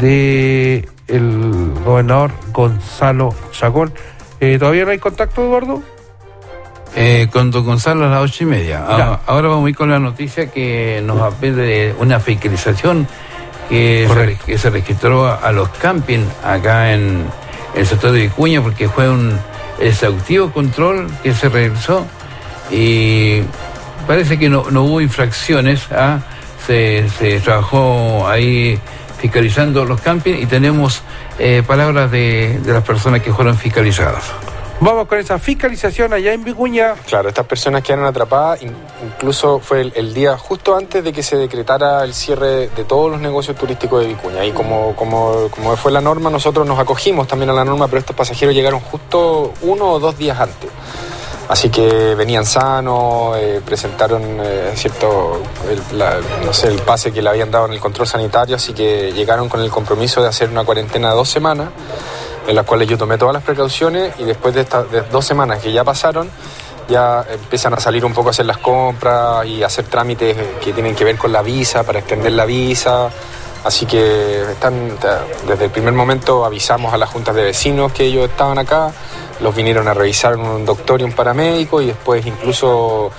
de 0.00 0.86
el 1.08 1.72
gobernador 1.84 2.32
Gonzalo 2.52 3.34
Chacón. 3.52 3.92
Eh, 4.40 4.56
¿Todavía 4.58 4.84
no 4.84 4.92
hay 4.92 4.98
contacto, 4.98 5.42
Eduardo? 5.42 5.82
Eh, 6.94 7.28
con 7.32 7.50
don 7.50 7.64
Gonzalo 7.64 8.06
a 8.06 8.08
las 8.08 8.22
ocho 8.22 8.44
y 8.44 8.46
media. 8.46 8.84
Ah, 8.86 9.20
Ahora 9.26 9.48
vamos 9.48 9.66
a 9.66 9.70
ir 9.70 9.76
con 9.76 9.90
la 9.90 9.98
noticia 9.98 10.50
que 10.50 11.02
nos 11.04 11.34
pide 11.34 11.94
una 11.98 12.20
fiscalización 12.20 13.06
que 13.68 14.08
se, 14.12 14.46
que 14.46 14.58
se 14.58 14.70
registró 14.70 15.26
a, 15.26 15.52
los 15.52 15.68
camping 15.68 16.24
acá 16.42 16.92
en 16.92 17.26
el 17.74 17.86
sector 17.86 18.12
de 18.12 18.20
Vicuña 18.22 18.62
porque 18.62 18.88
fue 18.88 19.10
un 19.10 19.38
exhaustivo 19.78 20.50
control 20.50 21.08
que 21.22 21.34
se 21.34 21.48
realizó 21.48 22.06
y 22.70 23.42
parece 24.06 24.38
que 24.38 24.48
no, 24.48 24.70
no 24.70 24.84
hubo 24.84 25.00
infracciones. 25.00 25.86
¿ah? 25.92 26.20
Se, 26.66 27.08
se 27.18 27.40
trabajó 27.40 28.26
ahí 28.26 28.78
fiscalizando 29.18 29.84
los 29.84 30.00
camping 30.00 30.34
y 30.34 30.46
tenemos 30.46 31.02
eh, 31.38 31.62
palabras 31.66 32.10
de, 32.10 32.58
de 32.62 32.72
las 32.72 32.82
personas 32.84 33.20
que 33.20 33.32
fueron 33.32 33.56
fiscalizadas. 33.56 34.24
Vamos 34.80 35.08
con 35.08 35.18
esa 35.18 35.40
fiscalización 35.40 36.12
allá 36.12 36.32
en 36.32 36.44
Vicuña. 36.44 36.94
Claro, 37.04 37.28
estas 37.28 37.44
personas 37.46 37.82
quedaron 37.82 38.04
atrapadas, 38.06 38.62
in- 38.62 38.76
incluso 39.04 39.58
fue 39.58 39.80
el, 39.80 39.92
el 39.96 40.14
día 40.14 40.38
justo 40.38 40.76
antes 40.76 41.02
de 41.02 41.12
que 41.12 41.24
se 41.24 41.36
decretara 41.36 42.04
el 42.04 42.14
cierre 42.14 42.68
de 42.68 42.84
todos 42.84 43.10
los 43.10 43.20
negocios 43.20 43.56
turísticos 43.56 44.02
de 44.02 44.06
Vicuña. 44.06 44.44
Y 44.44 44.52
como, 44.52 44.94
como, 44.94 45.48
como 45.50 45.76
fue 45.76 45.90
la 45.90 46.00
norma, 46.00 46.30
nosotros 46.30 46.64
nos 46.64 46.78
acogimos 46.78 47.26
también 47.26 47.50
a 47.50 47.54
la 47.54 47.64
norma, 47.64 47.88
pero 47.88 47.98
estos 47.98 48.14
pasajeros 48.14 48.54
llegaron 48.54 48.78
justo 48.78 49.52
uno 49.62 49.90
o 49.90 49.98
dos 49.98 50.16
días 50.16 50.38
antes. 50.38 50.70
Así 51.48 51.70
que 51.70 52.14
venían 52.14 52.44
sanos, 52.44 53.36
eh, 53.38 53.62
presentaron 53.64 54.22
eh, 54.42 54.72
cierto, 54.74 55.40
el, 55.70 55.80
no 56.44 56.52
sé, 56.52 56.68
el 56.68 56.80
pase 56.80 57.10
que 57.10 57.22
le 57.22 57.30
habían 57.30 57.50
dado 57.50 57.66
en 57.66 57.72
el 57.72 57.80
control 57.80 58.06
sanitario, 58.06 58.56
así 58.56 58.74
que 58.74 59.12
llegaron 59.12 59.48
con 59.48 59.60
el 59.62 59.70
compromiso 59.70 60.20
de 60.20 60.28
hacer 60.28 60.50
una 60.50 60.64
cuarentena 60.64 61.08
de 61.08 61.14
dos 61.16 61.30
semanas, 61.30 61.70
en 62.46 62.54
las 62.54 62.66
cuales 62.66 62.86
yo 62.86 62.98
tomé 62.98 63.16
todas 63.16 63.32
las 63.32 63.42
precauciones 63.42 64.12
y 64.18 64.24
después 64.24 64.54
de 64.54 64.60
estas 64.60 64.84
dos 65.10 65.24
semanas 65.24 65.60
que 65.60 65.72
ya 65.72 65.84
pasaron, 65.84 66.30
ya 66.86 67.24
empiezan 67.30 67.72
a 67.72 67.80
salir 67.80 68.04
un 68.04 68.12
poco 68.12 68.28
a 68.28 68.32
hacer 68.32 68.44
las 68.44 68.58
compras 68.58 69.46
y 69.46 69.62
hacer 69.62 69.86
trámites 69.86 70.36
que 70.62 70.74
tienen 70.74 70.94
que 70.94 71.04
ver 71.04 71.16
con 71.16 71.32
la 71.32 71.40
visa, 71.40 71.82
para 71.82 72.00
extender 72.00 72.32
la 72.32 72.44
visa. 72.44 73.08
Así 73.64 73.86
que 73.86 74.42
están, 74.52 74.96
desde 75.46 75.64
el 75.64 75.70
primer 75.70 75.92
momento 75.92 76.44
avisamos 76.44 76.94
a 76.94 76.98
las 76.98 77.10
juntas 77.10 77.34
de 77.34 77.42
vecinos 77.42 77.92
que 77.92 78.04
ellos 78.04 78.28
estaban 78.28 78.58
acá, 78.58 78.92
los 79.40 79.54
vinieron 79.54 79.88
a 79.88 79.94
revisar 79.94 80.36
un 80.36 80.64
doctor 80.64 81.00
y 81.00 81.04
un 81.04 81.12
paramédico 81.12 81.80
y 81.80 81.86
después 81.86 82.24
incluso 82.24 83.10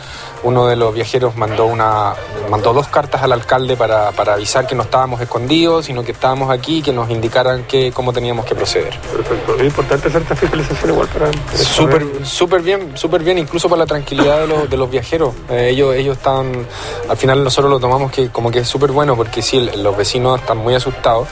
uno 0.43 0.67
de 0.67 0.75
los 0.75 0.93
viajeros 0.93 1.35
mandó, 1.35 1.65
una, 1.65 2.13
mandó 2.49 2.73
dos 2.73 2.87
cartas 2.87 3.21
al 3.23 3.31
alcalde 3.31 3.75
para, 3.75 4.11
para 4.11 4.33
avisar 4.33 4.67
que 4.67 4.75
no 4.75 4.83
estábamos 4.83 5.21
escondidos, 5.21 5.85
sino 5.85 6.03
que 6.03 6.11
estábamos 6.11 6.49
aquí 6.51 6.77
y 6.77 6.81
que 6.81 6.93
nos 6.93 7.09
indicaran 7.09 7.63
que, 7.63 7.91
cómo 7.91 8.13
teníamos 8.13 8.45
que 8.45 8.55
proceder. 8.55 8.97
Perfecto. 8.99 9.55
Es 9.55 9.63
importante 9.63 10.07
hacer 10.07 10.21
esta 10.21 10.35
fiscalización 10.35 10.91
igual 10.91 11.07
para... 11.07 11.31
Súper 11.55 12.05
súper 12.23 12.61
bien, 12.61 12.97
súper 12.97 13.23
bien, 13.23 13.37
incluso 13.37 13.69
para 13.69 13.79
la 13.79 13.85
tranquilidad 13.85 14.41
de 14.41 14.47
los, 14.47 14.69
de 14.69 14.77
los 14.77 14.89
viajeros. 14.89 15.33
Eh, 15.49 15.69
ellos, 15.71 15.95
ellos 15.95 16.17
están, 16.17 16.65
al 17.09 17.17
final 17.17 17.43
nosotros 17.43 17.71
lo 17.71 17.79
tomamos 17.79 18.11
que 18.11 18.29
como 18.29 18.51
que 18.51 18.59
es 18.59 18.67
súper 18.67 18.91
bueno 18.91 19.15
porque 19.15 19.41
sí, 19.41 19.59
los 19.77 19.97
vecinos 19.97 20.39
están 20.39 20.57
muy 20.57 20.75
asustados. 20.75 21.27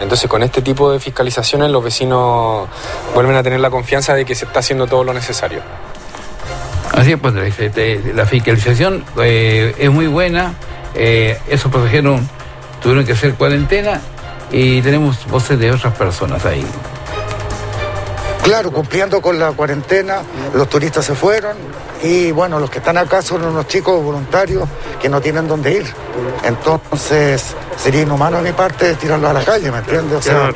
Entonces 0.00 0.28
con 0.28 0.42
este 0.42 0.62
tipo 0.62 0.92
de 0.92 1.00
fiscalizaciones 1.00 1.70
los 1.70 1.82
vecinos 1.82 2.68
vuelven 3.14 3.36
a 3.36 3.42
tener 3.42 3.60
la 3.60 3.70
confianza 3.70 4.14
de 4.14 4.24
que 4.24 4.34
se 4.34 4.44
está 4.44 4.60
haciendo 4.60 4.86
todo 4.86 5.04
lo 5.04 5.12
necesario. 5.12 5.62
Así 6.92 7.12
es, 7.12 7.18
pues 7.20 7.34
la 8.14 8.26
fiscalización 8.26 9.04
eh, 9.22 9.74
es 9.78 9.90
muy 9.90 10.06
buena. 10.06 10.54
eh, 10.94 11.38
esos 11.48 11.70
pasajeros 11.70 12.20
tuvieron 12.82 13.04
que 13.04 13.12
hacer 13.12 13.34
cuarentena 13.34 14.00
y 14.50 14.80
tenemos 14.82 15.26
voces 15.26 15.58
de 15.58 15.70
otras 15.70 15.94
personas 15.94 16.44
ahí. 16.44 16.64
Claro, 18.42 18.70
cumpliendo 18.72 19.20
con 19.20 19.38
la 19.38 19.52
cuarentena, 19.52 20.22
los 20.54 20.68
turistas 20.68 21.04
se 21.04 21.14
fueron 21.14 21.56
y 22.02 22.30
bueno, 22.32 22.60
los 22.60 22.70
que 22.70 22.78
están 22.78 22.96
acá 22.96 23.22
son 23.22 23.44
unos 23.44 23.66
chicos 23.66 24.02
voluntarios 24.02 24.68
que 25.00 25.08
no 25.08 25.20
tienen 25.20 25.48
dónde 25.48 25.72
ir. 25.72 25.86
Entonces 26.42 27.54
sería 27.76 28.02
inhumano 28.02 28.38
de 28.38 28.44
mi 28.44 28.52
parte 28.52 28.94
tirarlos 28.94 29.30
a 29.30 29.32
la 29.32 29.44
calle, 29.44 29.70
¿me 29.70 29.78
entiendes? 29.78 30.18
O 30.18 30.22
sea, 30.22 30.52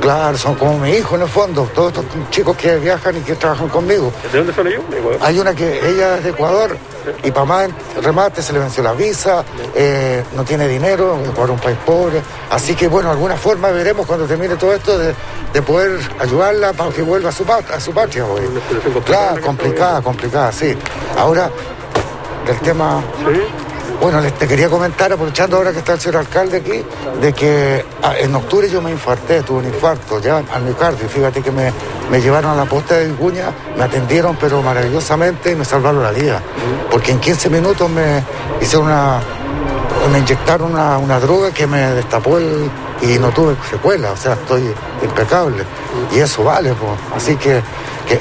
claro, 0.00 0.36
son 0.38 0.54
como 0.54 0.78
mi 0.78 0.90
hijo 0.90 1.16
en 1.16 1.22
el 1.22 1.28
fondo, 1.28 1.68
todos 1.74 1.92
estos 1.92 2.04
chicos 2.30 2.56
que 2.56 2.76
viajan 2.76 3.16
y 3.16 3.20
que 3.20 3.34
trabajan 3.34 3.68
conmigo. 3.68 4.12
¿De 4.32 4.38
dónde 4.38 4.54
son 4.54 4.66
ellos? 4.66 4.82
Hay 5.20 5.38
una 5.38 5.54
que 5.54 5.88
ella 5.88 6.18
es 6.18 6.24
de 6.24 6.30
Ecuador 6.30 6.76
y 7.22 7.30
para 7.30 7.46
más 7.46 7.68
remate 8.02 8.42
se 8.42 8.52
le 8.52 8.58
venció 8.58 8.82
la 8.82 8.92
visa, 8.92 9.44
eh, 9.74 10.22
no 10.34 10.44
tiene 10.44 10.66
dinero 10.68 11.18
para 11.36 11.52
un 11.52 11.58
país 11.58 11.78
pobre. 11.84 12.22
Así 12.50 12.74
que 12.74 12.88
bueno, 12.88 13.08
de 13.08 13.14
alguna 13.14 13.36
forma 13.36 13.70
veremos 13.70 14.06
cuando 14.06 14.26
termine 14.26 14.56
todo 14.56 14.72
esto 14.72 14.98
de, 14.98 15.14
de 15.52 15.62
poder 15.62 15.98
ayudarla 16.20 16.72
para 16.72 16.90
que 16.90 17.02
vuelva 17.02 17.28
a 17.30 17.32
su, 17.32 17.44
a 17.50 17.80
su 17.80 17.92
patria. 17.92 18.24
güey. 18.24 18.44
Claro, 19.04 19.40
complicada, 19.40 20.02
complicada, 20.02 20.52
sí. 20.52 20.76
Ahora, 21.16 21.50
del 22.46 22.58
tema... 22.58 23.02
Bueno, 24.00 24.20
les 24.20 24.34
te 24.34 24.46
quería 24.46 24.68
comentar, 24.68 25.12
aprovechando 25.12 25.56
ahora 25.56 25.72
que 25.72 25.78
está 25.78 25.94
el 25.94 26.00
señor 26.00 26.18
alcalde 26.18 26.58
aquí, 26.58 26.84
de 27.20 27.32
que 27.32 27.84
ah, 28.02 28.14
en 28.18 28.34
octubre 28.34 28.68
yo 28.68 28.82
me 28.82 28.90
infarté, 28.90 29.42
tuve 29.42 29.60
un 29.60 29.66
infarto 29.66 30.20
ya 30.20 30.38
al 30.38 30.62
miocardio. 30.62 31.08
Fíjate 31.08 31.40
que 31.40 31.50
me, 31.50 31.72
me 32.10 32.20
llevaron 32.20 32.50
a 32.50 32.56
la 32.56 32.64
posta 32.66 32.96
de 32.96 33.08
Vicuña, 33.08 33.50
me 33.76 33.84
atendieron 33.84 34.36
pero 34.36 34.62
maravillosamente 34.62 35.52
y 35.52 35.54
me 35.54 35.64
salvaron 35.64 36.02
la 36.02 36.10
vida. 36.10 36.42
Porque 36.90 37.12
en 37.12 37.20
15 37.20 37.48
minutos 37.50 37.88
me 37.88 38.22
hicieron 38.60 38.86
una, 38.86 39.20
me 40.08 40.18
inyectaron 40.18 40.72
una, 40.72 40.98
una 40.98 41.18
droga 41.20 41.50
que 41.52 41.66
me 41.66 41.78
destapó 41.92 42.38
el, 42.38 42.70
y 43.02 43.18
no 43.18 43.30
tuve 43.30 43.54
secuela, 43.70 44.12
o 44.12 44.16
sea, 44.16 44.34
estoy 44.34 44.62
impecable. 45.02 45.64
Y 46.14 46.18
eso 46.18 46.44
vale, 46.44 46.72
pues. 46.74 46.92
Así 47.16 47.36
que, 47.36 47.60
que 48.08 48.20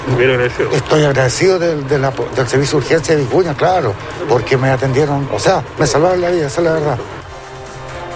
estoy 0.75 1.03
agradecido 1.03 1.59
del, 1.59 1.87
de 1.87 1.99
la- 1.99 2.13
del 2.35 2.47
servicio 2.47 2.79
de 2.79 2.85
urgencia 2.85 3.15
de 3.15 3.21
Vicuña, 3.23 3.53
claro, 3.53 3.93
porque 4.29 4.55
me 4.57 4.69
atendieron, 4.69 5.27
o 5.33 5.39
sea, 5.39 5.63
me 5.77 5.85
salvaron 5.85 6.21
la 6.21 6.29
vida, 6.29 6.47
esa 6.47 6.61
es 6.61 6.65
la 6.67 6.73
verdad. 6.73 6.97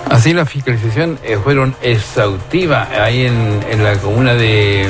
Así 0.09 0.33
la 0.33 0.45
fiscalización 0.45 1.19
eh, 1.23 1.37
fueron 1.43 1.75
exhaustiva 1.81 2.87
ahí 3.03 3.25
en, 3.25 3.65
en 3.69 3.83
la 3.83 3.95
comuna 3.97 4.33
de 4.35 4.87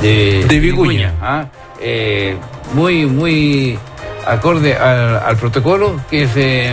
de, 0.00 0.44
De 0.48 0.58
Vicuña. 0.58 1.12
¿ah? 1.20 1.44
Eh, 1.80 2.36
muy 2.72 3.04
muy 3.04 3.78
acorde 4.26 4.74
al, 4.76 5.16
al 5.18 5.36
protocolo 5.36 6.00
que 6.10 6.26
se 6.28 6.72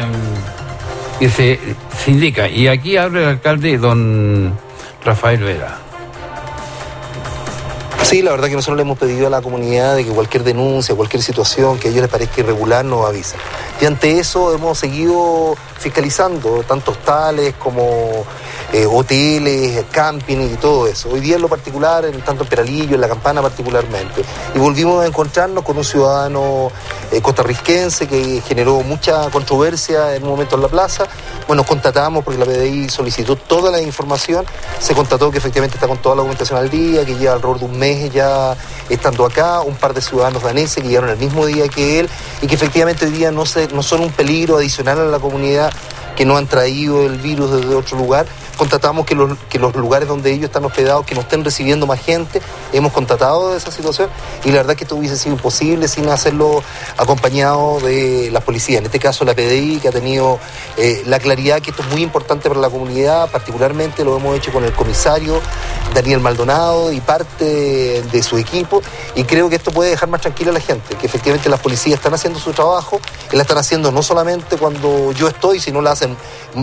se, 1.28 1.60
se 1.98 2.12
indica 2.12 2.48
y 2.48 2.68
aquí 2.68 2.96
habla 2.96 3.20
el 3.20 3.28
alcalde 3.28 3.78
don 3.78 4.58
Rafael 5.04 5.44
Vera. 5.44 5.90
Sí, 8.04 8.24
la 8.24 8.32
verdad 8.32 8.48
que 8.48 8.56
nosotros 8.56 8.78
le 8.78 8.82
hemos 8.82 8.98
pedido 8.98 9.28
a 9.28 9.30
la 9.30 9.40
comunidad 9.40 9.96
de 9.96 10.04
que 10.04 10.10
cualquier 10.10 10.44
denuncia, 10.44 10.96
cualquier 10.96 11.22
situación 11.22 11.78
que 11.78 11.90
a 11.90 11.92
ellos 11.92 12.02
les 12.02 12.10
parezca 12.10 12.42
irregular 12.42 12.84
nos 12.84 13.06
avisen. 13.06 13.40
Y 13.80 13.86
ante 13.86 14.18
eso 14.18 14.52
hemos 14.56 14.80
seguido 14.80 15.56
fiscalizando 15.78 16.64
tanto 16.64 16.90
hostales 16.92 17.54
como 17.60 18.26
eh, 18.72 18.86
hoteles, 18.86 19.84
camping 19.92 20.38
y 20.38 20.56
todo 20.58 20.88
eso. 20.88 21.10
Hoy 21.10 21.22
día 21.22 21.38
en 21.38 21.42
lo 21.42 21.48
particular, 21.48 22.06
en, 22.06 22.22
tanto 22.22 22.44
en 22.44 22.50
Peralillo, 22.50 22.96
en 22.96 23.02
La 23.02 23.08
Campana 23.08 23.42
particularmente. 23.42 24.24
Y 24.54 24.60
volvimos 24.60 25.04
a 25.04 25.08
encontrarnos 25.08 25.64
con 25.64 25.78
un 25.78 25.84
ciudadano 25.84 26.72
eh, 27.12 27.22
costarricense 27.22 28.08
que 28.08 28.42
generó 28.48 28.82
mucha 28.82 29.30
controversia 29.32 30.16
en 30.16 30.24
un 30.24 30.30
momento 30.30 30.56
en 30.56 30.62
la 30.62 30.68
plaza. 30.68 31.06
Bueno, 31.48 31.64
contatamos 31.64 32.24
porque 32.24 32.40
la 32.40 32.46
PDI 32.46 32.90
solicitó 32.90 33.36
toda 33.36 33.72
la 33.72 33.82
información, 33.82 34.46
se 34.80 34.94
constató 34.94 35.32
que 35.32 35.40
efectivamente 35.40 35.78
está 35.78 35.88
con 35.88 35.98
toda 35.98 36.16
la 36.16 36.20
documentación 36.20 36.60
al 36.60 36.70
día, 36.70 37.06
que 37.06 37.16
lleva 37.16 37.34
alrededor 37.34 37.60
de 37.60 37.66
un 37.66 37.80
mes 37.80 38.14
ya 38.14 38.56
estando 38.88 39.26
acá, 39.26 39.62
un 39.62 39.76
par 39.76 39.96
de 39.96 40.02
ciudadanos 40.02 40.44
daneses 40.44 40.84
que 40.84 40.90
llegaron 40.90 41.10
el 41.10 41.18
mismo 41.18 41.46
día 41.48 41.68
que 41.68 42.02
él 42.02 42.10
y 42.42 42.48
que 42.48 42.54
efectivamente 42.54 43.06
hoy 43.06 43.12
día 43.12 43.32
no, 43.32 43.48
se, 43.48 43.68
no 43.70 43.82
son 43.82 44.02
un 44.02 44.12
peligro 44.12 44.58
adicional 44.58 45.00
a 45.00 45.06
la 45.06 45.20
comunidad 45.20 45.72
que 46.16 46.26
no 46.26 46.36
han 46.36 46.48
traído 46.48 47.06
el 47.06 47.18
virus 47.18 47.50
desde 47.50 47.74
otro 47.74 47.98
lugar. 47.98 48.26
Contatamos 48.60 49.06
que 49.06 49.16
los, 49.16 49.40
que 49.50 49.58
los 49.58 49.74
lugares 49.74 50.10
donde 50.10 50.34
ellos 50.34 50.48
están 50.48 50.66
hospedados, 50.66 51.06
que 51.06 51.16
no 51.16 51.22
estén 51.22 51.46
recibiendo 51.46 51.88
más 51.88 52.02
gente, 52.02 52.42
hemos 52.74 52.92
contatado 52.92 53.52
de 53.52 53.58
esa 53.58 53.72
situación 53.72 54.10
y 54.44 54.50
la 54.50 54.58
verdad 54.58 54.76
que 54.76 54.84
esto 54.84 54.98
hubiese 54.98 55.16
sido 55.16 55.34
imposible 55.36 55.88
sin 55.88 56.10
hacerlo 56.10 56.62
acompañado 56.98 57.80
de 57.80 58.30
la 58.34 58.42
policía, 58.42 58.80
en 58.80 58.86
este 58.86 59.00
caso 59.00 59.24
la 59.24 59.34
PDI, 59.34 59.80
que 59.82 59.88
ha 59.88 59.94
tenido 59.94 60.40
eh, 60.76 61.04
la 61.06 61.20
claridad 61.20 61.62
que 61.62 61.70
esto 61.70 61.84
es 61.84 61.90
muy 61.90 62.04
importante 62.04 62.50
para 62.50 62.60
la 62.60 62.70
comunidad, 62.70 63.32
particularmente 63.32 64.04
lo 64.04 64.18
hemos 64.18 64.36
hecho 64.36 64.52
con 64.52 64.66
el 64.66 64.74
comisario 64.74 65.40
Daniel 65.94 66.20
Maldonado 66.20 66.92
y 66.92 67.00
parte 67.00 68.04
de 68.04 68.24
su 68.24 68.38
equipo 68.38 68.82
y 69.16 69.24
creo 69.24 69.50
que 69.50 69.56
esto 69.56 69.72
puede 69.72 69.92
dejar 69.92 70.10
más 70.10 70.20
tranquila 70.20 70.52
a 70.52 70.56
la 70.56 70.60
gente, 70.60 70.98
que 70.98 71.06
efectivamente 71.06 71.48
las 71.48 71.62
policías 71.62 71.96
están 71.96 72.14
haciendo 72.14 72.40
su 72.40 72.52
trabajo, 72.52 73.00
y 73.32 73.36
la 73.36 73.44
están 73.44 73.58
haciendo 73.58 73.92
no 73.92 74.04
solamente 74.04 74.58
cuando 74.58 75.12
yo 75.14 75.28
estoy, 75.28 75.60
sino 75.60 75.82
la 75.82 75.92
hacen 75.92 76.18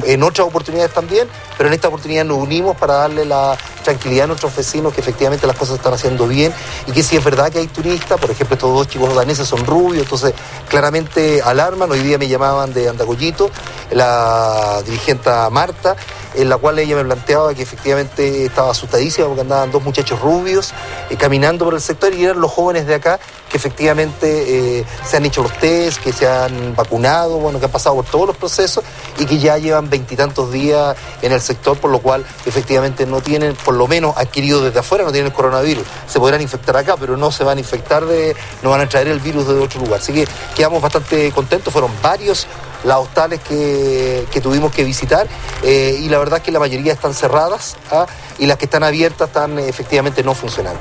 en 0.04 0.22
otras 0.22 0.46
oportunidades 0.46 0.92
también, 0.92 1.28
pero 1.56 1.68
en 1.68 1.74
esta 1.74 1.85
oportunidad 1.88 2.24
nos 2.24 2.38
unimos 2.38 2.76
para 2.76 2.94
darle 2.94 3.24
la 3.24 3.56
tranquilidad 3.84 4.24
a 4.24 4.26
nuestros 4.28 4.54
vecinos 4.54 4.92
que 4.92 5.00
efectivamente 5.00 5.46
las 5.46 5.56
cosas 5.56 5.76
están 5.76 5.94
haciendo 5.94 6.26
bien 6.26 6.52
y 6.86 6.92
que 6.92 7.02
si 7.02 7.16
es 7.16 7.24
verdad 7.24 7.52
que 7.52 7.60
hay 7.60 7.68
turistas, 7.68 8.18
por 8.18 8.30
ejemplo 8.30 8.54
estos 8.54 8.72
dos 8.72 8.88
chicos 8.88 9.14
daneses 9.14 9.46
son 9.46 9.64
rubios, 9.64 10.04
entonces 10.04 10.34
claramente 10.68 11.42
alarman, 11.42 11.90
hoy 11.90 12.00
día 12.00 12.18
me 12.18 12.28
llamaban 12.28 12.72
de 12.72 12.88
Andagollito, 12.88 13.50
la 13.90 14.82
dirigente 14.84 15.30
Marta, 15.50 15.96
en 16.34 16.48
la 16.48 16.58
cual 16.58 16.78
ella 16.78 16.96
me 16.96 17.04
planteaba 17.04 17.54
que 17.54 17.62
efectivamente 17.62 18.44
estaba 18.44 18.70
asustadísima 18.70 19.26
porque 19.26 19.40
andaban 19.40 19.70
dos 19.70 19.82
muchachos 19.82 20.20
rubios 20.20 20.72
eh, 21.10 21.16
caminando 21.16 21.64
por 21.64 21.74
el 21.74 21.80
sector 21.80 22.12
y 22.14 22.24
eran 22.24 22.40
los 22.40 22.50
jóvenes 22.50 22.86
de 22.86 22.94
acá 22.94 23.18
que 23.48 23.56
efectivamente 23.56 24.80
eh, 24.80 24.84
se 25.04 25.16
han 25.16 25.24
hecho 25.24 25.42
los 25.42 25.52
test, 25.58 26.02
que 26.02 26.12
se 26.12 26.28
han 26.28 26.74
vacunado, 26.74 27.38
bueno, 27.38 27.58
que 27.58 27.66
han 27.66 27.70
pasado 27.70 27.96
por 27.96 28.04
todos 28.04 28.26
los 28.26 28.36
procesos 28.36 28.84
y 29.18 29.24
que 29.24 29.38
ya 29.38 29.56
llevan 29.56 29.88
veintitantos 29.88 30.52
días 30.52 30.96
en 31.22 31.32
el 31.32 31.40
sector, 31.40 31.75
por 31.76 31.90
lo 31.90 32.00
cual 32.00 32.24
efectivamente 32.44 33.06
no 33.06 33.20
tienen, 33.20 33.54
por 33.54 33.74
lo 33.74 33.86
menos 33.86 34.16
adquirido 34.16 34.62
desde 34.62 34.80
afuera, 34.80 35.04
no 35.04 35.12
tienen 35.12 35.28
el 35.28 35.32
coronavirus. 35.32 35.84
Se 36.06 36.18
podrán 36.18 36.40
infectar 36.40 36.76
acá, 36.76 36.96
pero 36.98 37.16
no 37.16 37.30
se 37.30 37.44
van 37.44 37.58
a 37.58 37.60
infectar 37.60 38.04
de, 38.04 38.36
no 38.62 38.70
van 38.70 38.80
a 38.80 38.88
traer 38.88 39.08
el 39.08 39.20
virus 39.20 39.46
de 39.46 39.54
otro 39.54 39.80
lugar. 39.80 40.00
Así 40.00 40.12
que 40.12 40.26
quedamos 40.54 40.82
bastante 40.82 41.30
contentos, 41.32 41.72
fueron 41.72 41.90
varios 42.02 42.46
las 42.84 42.98
hostales 42.98 43.40
que, 43.40 44.24
que 44.30 44.40
tuvimos 44.40 44.72
que 44.72 44.84
visitar 44.84 45.26
eh, 45.64 45.98
y 46.00 46.08
la 46.08 46.18
verdad 46.18 46.38
es 46.38 46.44
que 46.44 46.52
la 46.52 46.60
mayoría 46.60 46.92
están 46.92 47.14
cerradas 47.14 47.76
¿ah? 47.90 48.06
y 48.38 48.46
las 48.46 48.58
que 48.58 48.66
están 48.66 48.82
abiertas 48.82 49.28
están 49.28 49.58
eh, 49.58 49.68
efectivamente 49.68 50.22
no 50.22 50.34
funcionando. 50.34 50.80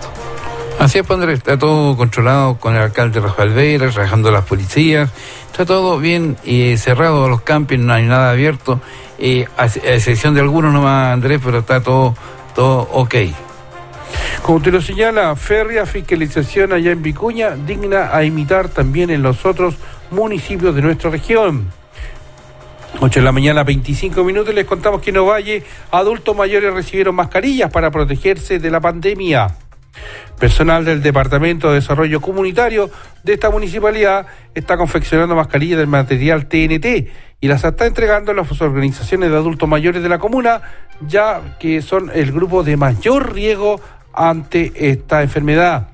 Así 0.77 0.99
es, 0.99 1.07
Padre, 1.07 1.34
está 1.34 1.57
todo 1.57 1.95
controlado 1.95 2.57
con 2.57 2.76
el 2.76 2.81
alcalde 2.81 3.22
Rafael 3.22 3.51
Vera, 3.51 3.89
trabajando 3.89 4.30
las 4.30 4.43
policías, 4.43 5.09
está 5.49 5.65
todo 5.65 5.97
bien 5.99 6.38
y 6.43 6.76
cerrado 6.77 7.30
los 7.30 7.41
campings, 7.41 7.84
no 7.84 7.93
hay 7.93 8.03
nada 8.03 8.31
abierto, 8.31 8.81
a, 9.58 9.64
a 9.64 9.66
excepción 9.66 10.34
de 10.34 10.42
algunos 10.42 10.74
nomás, 10.74 11.14
Andrés, 11.14 11.40
pero 11.44 11.60
está 11.60 11.82
todo, 11.82 12.16
todo 12.54 12.88
ok. 12.92 13.16
Como 14.42 14.62
te 14.62 14.72
lo 14.72 14.82
señala, 14.82 15.36
férrea 15.36 15.86
fiscalización 15.86 16.72
allá 16.72 16.92
en 16.92 17.02
Vicuña, 17.02 17.56
digna 17.56 18.16
a 18.16 18.24
imitar 18.24 18.70
también 18.70 19.10
en 19.10 19.24
los 19.24 19.46
otros 19.46 19.76
municipios 20.12 20.76
de 20.76 20.82
nuestra 20.82 21.10
región. 21.10 21.72
8 23.00 23.20
de 23.20 23.26
la 23.26 23.32
mañana, 23.32 23.64
25 23.64 24.24
minutos, 24.24 24.54
les 24.54 24.66
contamos 24.66 25.02
que 25.02 25.10
en 25.10 25.18
Ovalle 25.18 25.64
adultos 25.92 26.36
mayores 26.36 26.74
recibieron 26.74 27.16
mascarillas 27.16 27.72
para 27.72 27.92
protegerse 27.92 28.60
de 28.60 28.72
la 28.72 28.80
pandemia. 28.80 29.65
Personal 30.39 30.84
del 30.84 31.01
Departamento 31.01 31.69
de 31.69 31.76
Desarrollo 31.76 32.22
Comunitario 32.22 32.89
de 33.23 33.34
esta 33.34 33.49
municipalidad 33.49 34.26
está 34.53 34.77
confeccionando 34.77 35.35
mascarillas 35.35 35.80
del 35.80 35.88
material 35.88 36.47
TNT 36.47 37.09
y 37.41 37.47
las 37.47 37.63
está 37.63 37.85
entregando 37.85 38.31
a 38.31 38.35
las 38.35 38.61
organizaciones 38.61 39.30
de 39.30 39.35
adultos 39.38 39.69
mayores 39.69 40.03
de 40.03 40.09
la 40.09 40.19
comuna, 40.19 40.61
ya 41.01 41.57
que 41.59 41.81
son 41.81 42.11
el 42.13 42.31
grupo 42.31 42.63
de 42.63 42.77
mayor 42.77 43.34
riesgo 43.34 43.80
ante 44.13 44.72
esta 44.89 45.22
enfermedad. 45.22 45.89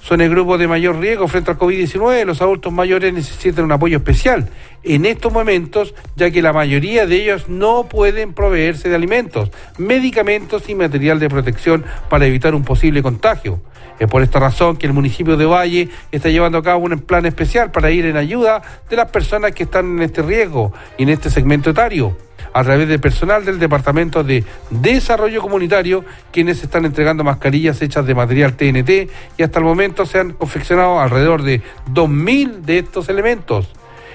Son 0.00 0.20
el 0.20 0.30
grupo 0.30 0.56
de 0.58 0.68
mayor 0.68 0.98
riesgo 0.98 1.28
frente 1.28 1.50
al 1.50 1.58
COVID-19. 1.58 2.24
Los 2.24 2.40
adultos 2.40 2.72
mayores 2.72 3.12
necesitan 3.12 3.64
un 3.64 3.72
apoyo 3.72 3.98
especial 3.98 4.48
en 4.82 5.04
estos 5.04 5.32
momentos, 5.32 5.94
ya 6.16 6.30
que 6.30 6.40
la 6.40 6.52
mayoría 6.52 7.06
de 7.06 7.16
ellos 7.16 7.48
no 7.48 7.88
pueden 7.88 8.32
proveerse 8.32 8.88
de 8.88 8.94
alimentos, 8.94 9.50
medicamentos 9.76 10.68
y 10.68 10.74
material 10.74 11.18
de 11.18 11.28
protección 11.28 11.84
para 12.08 12.26
evitar 12.26 12.54
un 12.54 12.64
posible 12.64 13.02
contagio. 13.02 13.60
Es 13.98 14.06
por 14.08 14.22
esta 14.22 14.38
razón 14.38 14.76
que 14.76 14.86
el 14.86 14.92
municipio 14.92 15.36
de 15.36 15.44
Valle 15.44 15.88
está 16.12 16.28
llevando 16.28 16.58
a 16.58 16.62
cabo 16.62 16.84
un 16.84 16.98
plan 17.00 17.26
especial 17.26 17.72
para 17.72 17.90
ir 17.90 18.06
en 18.06 18.16
ayuda 18.16 18.62
de 18.88 18.96
las 18.96 19.10
personas 19.10 19.52
que 19.52 19.64
están 19.64 19.96
en 19.96 20.02
este 20.02 20.22
riesgo 20.22 20.72
y 20.96 21.02
en 21.02 21.08
este 21.08 21.30
segmento 21.30 21.70
etario 21.70 22.16
a 22.52 22.64
través 22.64 22.88
del 22.88 23.00
personal 23.00 23.44
del 23.44 23.58
Departamento 23.58 24.24
de 24.24 24.44
Desarrollo 24.70 25.40
Comunitario, 25.40 26.04
quienes 26.32 26.62
están 26.62 26.84
entregando 26.84 27.24
mascarillas 27.24 27.80
hechas 27.82 28.06
de 28.06 28.14
material 28.14 28.54
TNT 28.54 29.10
y 29.36 29.42
hasta 29.42 29.58
el 29.58 29.64
momento 29.64 30.06
se 30.06 30.18
han 30.18 30.32
confeccionado 30.32 31.00
alrededor 31.00 31.42
de 31.42 31.62
2.000 31.92 32.60
de 32.62 32.78
estos 32.78 33.08
elementos. 33.08 33.68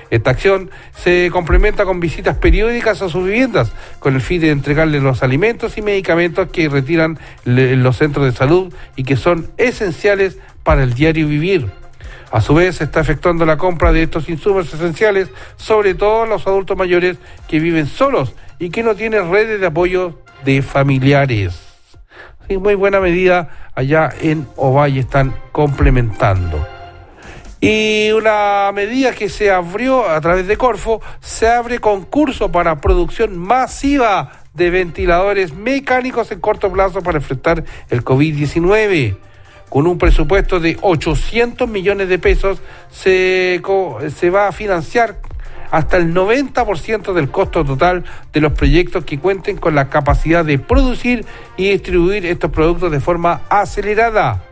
Esta 0.10 0.30
acción 0.30 0.70
se 0.96 1.30
complementa 1.32 1.86
con 1.86 2.00
visitas 2.00 2.38
periódicas 2.38 3.02
a 3.02 3.10
sus 3.10 3.26
viviendas, 3.26 3.74
con 3.98 4.14
el 4.14 4.22
fin 4.22 4.42
de 4.42 4.52
entregarles 4.52 5.02
los 5.02 5.24
alimentos 5.24 5.78
y 5.78 5.82
medicamentos 5.82 6.50
que 6.52 6.70
retiran 6.70 7.18
los 7.46 7.98
centros 7.98 8.26
de 8.26 8.32
salud 8.32 8.72
y 8.96 9.06
que 9.06 9.16
son 9.16 9.50
esenciales 9.58 10.38
para 10.64 10.84
el 10.84 10.94
diario 10.94 11.28
vivir. 11.28 11.83
A 12.34 12.42
su 12.42 12.56
vez, 12.56 12.78
se 12.78 12.86
está 12.86 13.00
efectuando 13.00 13.46
la 13.46 13.58
compra 13.58 13.92
de 13.92 14.02
estos 14.02 14.28
insumos 14.28 14.74
esenciales, 14.74 15.30
sobre 15.56 15.94
todo 15.94 16.24
a 16.24 16.26
los 16.26 16.48
adultos 16.48 16.76
mayores 16.76 17.18
que 17.48 17.60
viven 17.60 17.86
solos 17.86 18.34
y 18.58 18.72
que 18.72 18.82
no 18.82 18.96
tienen 18.96 19.32
redes 19.32 19.60
de 19.60 19.68
apoyo 19.68 20.18
de 20.44 20.64
familiares. 20.64 21.62
Sí, 22.48 22.58
muy 22.58 22.74
buena 22.74 23.00
medida 23.00 23.70
allá 23.76 24.10
en 24.20 24.48
Ovalle 24.56 25.02
están 25.02 25.36
complementando. 25.52 26.66
Y 27.62 28.12
una 28.14 28.72
medida 28.74 29.14
que 29.14 29.30
se 29.30 29.52
abrió 29.52 30.10
a 30.10 30.20
través 30.20 30.48
de 30.48 30.58
Corfo, 30.58 31.04
se 31.22 31.48
abre 31.48 31.78
concurso 31.78 32.52
para 32.52 32.82
producción 32.82 33.38
masiva 33.38 34.32
de 34.56 34.72
ventiladores 34.72 35.54
mecánicos 35.54 36.32
en 36.32 36.40
corto 36.40 36.72
plazo 36.72 37.04
para 37.04 37.20
enfrentar 37.20 37.64
el 37.92 38.04
COVID-19. 38.04 39.18
Con 39.74 39.88
un 39.88 39.98
presupuesto 39.98 40.60
de 40.60 40.78
800 40.80 41.68
millones 41.68 42.08
de 42.08 42.20
pesos, 42.20 42.62
se, 42.92 43.60
se 44.16 44.30
va 44.30 44.48
a 44.48 44.52
financiar 44.52 45.18
hasta 45.72 45.98
el 45.98 46.14
90% 46.14 47.12
del 47.12 47.32
costo 47.32 47.66
total 47.66 48.04
de 48.32 48.40
los 48.40 48.54
proyectos 48.54 49.04
que 49.04 49.18
cuenten 49.18 49.58
con 49.58 49.74
la 49.74 49.90
capacidad 49.90 50.46
de 50.46 50.60
producir 50.60 51.26
y 51.58 51.72
distribuir 51.72 52.24
estos 52.28 52.52
productos 52.52 52.92
de 52.92 53.00
forma 53.00 53.42
acelerada. 53.50 54.44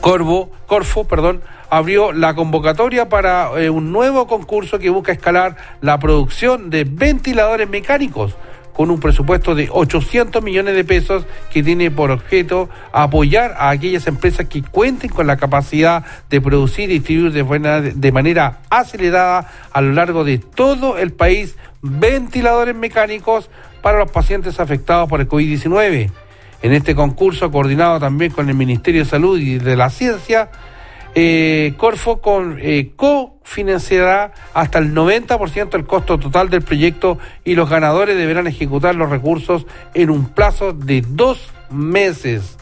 Corvo, 0.00 0.48
Corfo, 0.68 1.08
perdón, 1.08 1.42
abrió 1.68 2.12
la 2.12 2.36
convocatoria 2.36 3.08
para 3.08 3.50
eh, 3.60 3.68
un 3.68 3.90
nuevo 3.90 4.28
concurso 4.28 4.78
que 4.78 4.90
busca 4.90 5.10
escalar 5.10 5.56
la 5.80 5.98
producción 5.98 6.70
de 6.70 6.84
ventiladores 6.84 7.68
mecánicos 7.68 8.36
con 8.74 8.90
un 8.90 9.00
presupuesto 9.00 9.54
de 9.54 9.68
800 9.70 10.42
millones 10.42 10.74
de 10.74 10.84
pesos 10.84 11.24
que 11.50 11.62
tiene 11.62 11.90
por 11.90 12.10
objeto 12.10 12.68
apoyar 12.92 13.54
a 13.56 13.70
aquellas 13.70 14.06
empresas 14.06 14.46
que 14.48 14.62
cuenten 14.62 15.10
con 15.10 15.26
la 15.26 15.36
capacidad 15.36 16.04
de 16.28 16.40
producir 16.40 16.90
y 16.90 16.94
distribuir 16.94 17.32
de, 17.32 17.42
buena, 17.42 17.80
de 17.80 18.12
manera 18.12 18.58
acelerada 18.68 19.50
a 19.72 19.80
lo 19.80 19.92
largo 19.92 20.24
de 20.24 20.38
todo 20.38 20.98
el 20.98 21.12
país 21.12 21.56
ventiladores 21.80 22.74
mecánicos 22.74 23.48
para 23.80 23.98
los 23.98 24.10
pacientes 24.10 24.60
afectados 24.60 25.08
por 25.08 25.20
el 25.20 25.28
COVID-19. 25.28 26.10
En 26.62 26.72
este 26.72 26.94
concurso, 26.94 27.50
coordinado 27.50 28.00
también 28.00 28.32
con 28.32 28.48
el 28.48 28.54
Ministerio 28.54 29.04
de 29.04 29.10
Salud 29.10 29.38
y 29.38 29.58
de 29.58 29.76
la 29.76 29.90
Ciencia, 29.90 30.50
eh, 31.14 31.74
Corfo 31.76 32.20
con, 32.20 32.58
eh, 32.60 32.92
cofinanciará 33.44 34.32
hasta 34.52 34.78
el 34.78 34.94
90% 34.94 35.70
del 35.70 35.84
costo 35.84 36.18
total 36.18 36.50
del 36.50 36.62
proyecto 36.62 37.18
y 37.44 37.54
los 37.54 37.68
ganadores 37.68 38.16
deberán 38.16 38.46
ejecutar 38.46 38.94
los 38.94 39.10
recursos 39.10 39.66
en 39.92 40.10
un 40.10 40.26
plazo 40.26 40.72
de 40.72 41.04
dos 41.06 41.52
meses. 41.70 42.56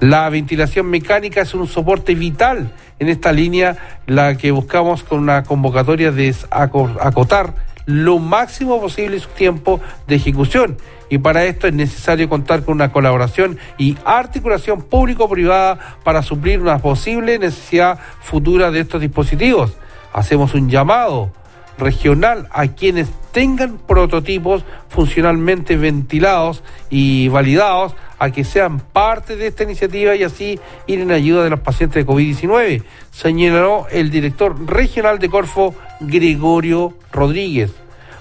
La 0.00 0.28
ventilación 0.28 0.86
mecánica 0.86 1.40
es 1.40 1.54
un 1.54 1.66
soporte 1.66 2.14
vital 2.14 2.72
en 2.98 3.08
esta 3.08 3.32
línea, 3.32 4.00
la 4.06 4.36
que 4.36 4.50
buscamos 4.50 5.02
con 5.02 5.20
una 5.20 5.44
convocatoria 5.44 6.12
de 6.12 6.34
acotar 6.50 7.54
lo 7.86 8.18
máximo 8.18 8.80
posible 8.80 9.18
su 9.20 9.28
tiempo 9.28 9.80
de 10.08 10.16
ejecución 10.16 10.76
y 11.08 11.18
para 11.18 11.44
esto 11.44 11.66
es 11.66 11.74
necesario 11.74 12.28
contar 12.28 12.64
con 12.64 12.74
una 12.74 12.92
colaboración 12.92 13.58
y 13.78 13.96
articulación 14.04 14.82
público-privada 14.82 15.98
para 16.04 16.22
suplir 16.22 16.60
una 16.60 16.78
posible 16.78 17.38
necesidad 17.38 17.98
futura 18.20 18.70
de 18.70 18.80
estos 18.80 19.00
dispositivos. 19.00 19.72
Hacemos 20.12 20.54
un 20.54 20.68
llamado 20.68 21.30
regional 21.78 22.48
a 22.52 22.68
quienes 22.68 23.08
tengan 23.32 23.76
prototipos 23.76 24.64
funcionalmente 24.88 25.76
ventilados 25.76 26.62
y 26.88 27.28
validados 27.28 27.94
a 28.18 28.30
que 28.30 28.44
sean 28.44 28.80
parte 28.80 29.36
de 29.36 29.48
esta 29.48 29.64
iniciativa 29.64 30.14
y 30.14 30.22
así 30.22 30.58
ir 30.86 31.00
en 31.00 31.12
ayuda 31.12 31.44
de 31.44 31.50
los 31.50 31.60
pacientes 31.60 32.06
de 32.06 32.10
COVID-19, 32.10 32.82
señaló 33.10 33.86
el 33.90 34.10
director 34.10 34.56
regional 34.66 35.18
de 35.18 35.28
Corfo, 35.28 35.74
Gregorio 36.00 36.94
Rodríguez 37.12 37.74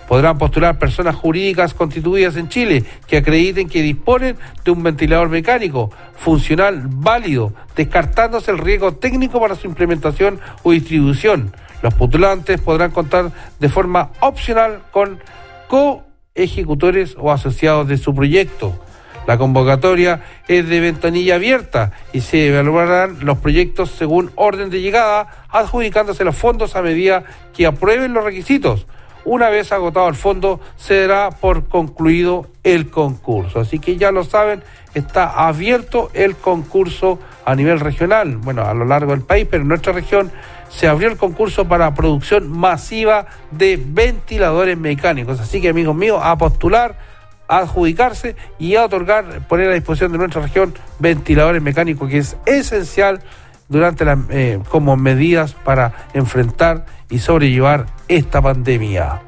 podrán 0.08 0.38
postular 0.38 0.78
personas 0.78 1.16
jurídicas 1.16 1.74
constituidas 1.74 2.36
en 2.38 2.50
Chile 2.50 2.84
que 3.08 3.18
acrediten 3.18 3.68
que 3.68 3.82
disponen 3.82 4.38
de 4.64 4.72
un 4.72 4.84
ventilador 4.84 5.30
mecánico 5.30 5.92
funcional 6.16 6.84
válido, 6.88 7.54
descartándose 7.76 8.52
el 8.52 8.58
riesgo 8.58 8.96
técnico 8.96 9.40
para 9.40 9.56
su 9.56 9.68
implementación 9.68 10.40
o 10.64 10.72
distribución. 10.72 11.54
Los 11.82 11.94
postulantes 11.94 12.62
podrán 12.62 12.92
contar 12.92 13.32
de 13.60 13.70
forma 13.70 14.12
opcional 14.20 14.82
con 14.92 15.20
coejecutores 15.68 17.16
o 17.20 17.32
asociados 17.32 17.88
de 17.88 17.98
su 17.98 18.14
proyecto. 18.14 18.80
La 19.28 19.40
convocatoria 19.40 20.22
es 20.48 20.70
de 20.70 20.80
ventanilla 20.80 21.36
abierta 21.36 21.92
y 22.14 22.22
se 22.22 22.48
evaluarán 22.48 23.18
los 23.26 23.40
proyectos 23.40 23.90
según 23.90 24.32
orden 24.36 24.70
de 24.70 24.82
llegada, 24.82 25.46
adjudicándose 25.50 26.24
los 26.24 26.36
fondos 26.36 26.76
a 26.76 26.84
medida 26.84 27.24
que 27.54 27.66
aprueben 27.66 28.14
los 28.14 28.24
requisitos. 28.24 28.86
Una 29.26 29.50
vez 29.50 29.72
agotado 29.72 30.08
el 30.08 30.16
fondo, 30.16 30.60
se 30.78 31.08
dará 31.08 31.32
por 31.32 31.68
concluido 31.68 32.48
el 32.64 32.92
concurso. 32.92 33.60
Así 33.60 33.80
que 33.80 33.98
ya 33.98 34.12
lo 34.12 34.24
saben, 34.24 34.64
está 34.94 35.48
abierto 35.48 36.12
el 36.14 36.36
concurso 36.36 37.20
a 37.44 37.56
nivel 37.56 37.80
regional, 37.80 38.38
bueno, 38.38 38.64
a 38.64 38.74
lo 38.76 38.86
largo 38.86 39.12
del 39.12 39.22
país, 39.22 39.48
pero 39.50 39.64
en 39.64 39.70
nuestra 39.70 39.94
región 39.94 40.32
se 40.70 40.88
abrió 40.88 41.10
el 41.10 41.18
concurso 41.18 41.68
para 41.68 41.94
producción 41.96 42.52
masiva 42.52 43.26
de 43.50 43.82
ventiladores 43.84 44.78
mecánicos. 44.78 45.40
Así 45.40 45.60
que, 45.60 45.70
amigos 45.70 45.96
míos, 45.96 46.20
a 46.22 46.38
postular, 46.38 46.96
a 47.48 47.60
adjudicarse 47.60 48.36
y 48.60 48.76
a 48.76 48.86
otorgar, 48.86 49.48
poner 49.48 49.70
a 49.70 49.74
disposición 49.74 50.12
de 50.12 50.18
nuestra 50.20 50.42
región 50.42 50.74
ventiladores 51.00 51.62
mecánicos, 51.62 52.10
que 52.10 52.20
es 52.20 52.38
esencial 52.46 53.22
durante 53.68 54.06
la, 54.06 54.18
eh, 54.30 54.60
como 54.70 54.96
medidas 54.96 55.54
para 55.54 56.08
enfrentar 56.14 56.86
y 57.10 57.20
sobrellevar 57.20 57.88
esta 58.08 58.42
pandemia. 58.42 59.22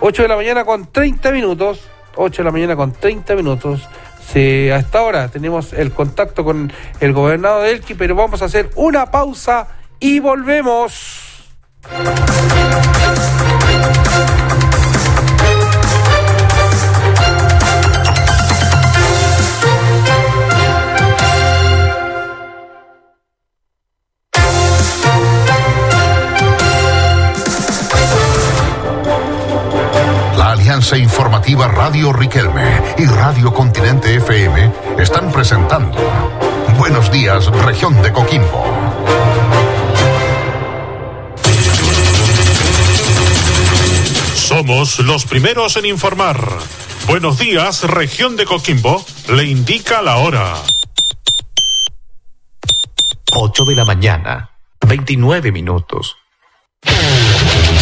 8 0.00 0.22
de 0.22 0.28
la 0.28 0.36
mañana 0.36 0.64
con 0.64 0.86
30 0.86 1.30
minutos, 1.30 1.88
8 2.16 2.42
de 2.42 2.44
la 2.44 2.52
mañana 2.52 2.76
con 2.76 2.92
30 2.92 3.34
minutos. 3.36 3.88
Se, 4.26 4.72
a 4.72 4.76
esta 4.76 5.02
hora 5.02 5.28
tenemos 5.28 5.72
el 5.72 5.92
contacto 5.92 6.44
con 6.44 6.72
el 7.00 7.12
gobernador 7.12 7.64
de 7.64 7.72
Elqui, 7.72 7.94
pero 7.94 8.14
vamos 8.14 8.42
a 8.42 8.46
hacer 8.46 8.70
una 8.76 9.10
pausa 9.10 9.68
y 10.00 10.20
volvemos. 10.20 11.44
Alianza 30.92 30.96
Informativa 30.98 31.68
Radio 31.68 32.12
Riquelme 32.12 32.82
y 32.98 33.06
Radio 33.06 33.52
Continente 33.52 34.14
FM 34.16 34.72
están 34.98 35.32
presentando 35.32 35.96
Buenos 36.78 37.10
días, 37.10 37.46
región 37.64 38.02
de 38.02 38.12
Coquimbo. 38.12 38.64
Somos 44.34 44.98
los 44.98 45.24
primeros 45.24 45.76
en 45.76 45.86
informar. 45.86 46.46
Buenos 47.06 47.38
días, 47.38 47.84
región 47.84 48.36
de 48.36 48.44
Coquimbo. 48.44 49.02
Le 49.28 49.44
indica 49.44 50.02
la 50.02 50.16
hora. 50.16 50.54
8 53.34 53.64
de 53.64 53.74
la 53.74 53.84
mañana, 53.86 54.50
29 54.86 55.52
minutos. 55.52 56.21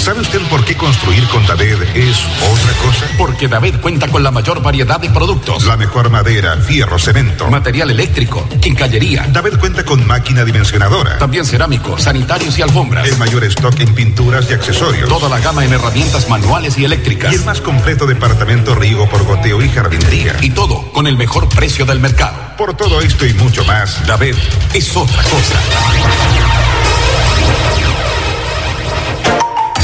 ¿Sabe 0.01 0.23
usted 0.23 0.41
por 0.49 0.65
qué 0.65 0.75
construir 0.77 1.23
con 1.29 1.47
David 1.47 1.77
es 1.95 2.17
otra 2.51 2.73
cosa? 2.83 3.07
Porque 3.19 3.49
David 3.49 3.75
cuenta 3.83 4.09
con 4.09 4.23
la 4.23 4.31
mayor 4.31 4.63
variedad 4.63 4.99
de 4.99 5.11
productos. 5.11 5.67
La 5.67 5.77
mejor 5.77 6.09
madera, 6.09 6.57
fierro, 6.57 6.99
cemento. 6.99 7.51
Material 7.51 7.91
eléctrico, 7.91 8.49
quincallería. 8.63 9.29
David 9.31 9.59
cuenta 9.61 9.85
con 9.85 10.07
máquina 10.07 10.43
dimensionadora. 10.43 11.19
También 11.19 11.45
cerámico, 11.45 11.99
sanitarios 11.99 12.59
y 12.59 12.63
alfombras. 12.63 13.07
El 13.07 13.19
mayor 13.19 13.45
stock 13.45 13.79
en 13.79 13.95
pinturas 13.95 14.47
y 14.51 14.55
accesorios. 14.55 15.07
Toda 15.07 15.29
la 15.29 15.39
gama 15.39 15.67
en 15.67 15.75
herramientas 15.75 16.31
manuales 16.31 16.79
y 16.79 16.87
eléctricas. 16.87 17.31
Y 17.31 17.37
el 17.37 17.45
más 17.45 17.61
completo 17.61 18.07
departamento 18.07 18.75
riego 18.75 19.07
por 19.07 19.25
goteo 19.25 19.61
y 19.61 19.69
jardinería. 19.69 20.35
Y 20.41 20.49
todo 20.49 20.91
con 20.93 21.07
el 21.09 21.19
mejor 21.19 21.47
precio 21.51 21.85
del 21.85 22.01
mercado. 22.01 22.39
Por 22.57 22.75
todo 22.75 23.03
esto 23.03 23.27
y 23.27 23.35
mucho 23.35 23.67
más, 23.67 24.07
David 24.07 24.35
es 24.73 24.97
otra 24.97 25.23
cosa. 25.25 25.61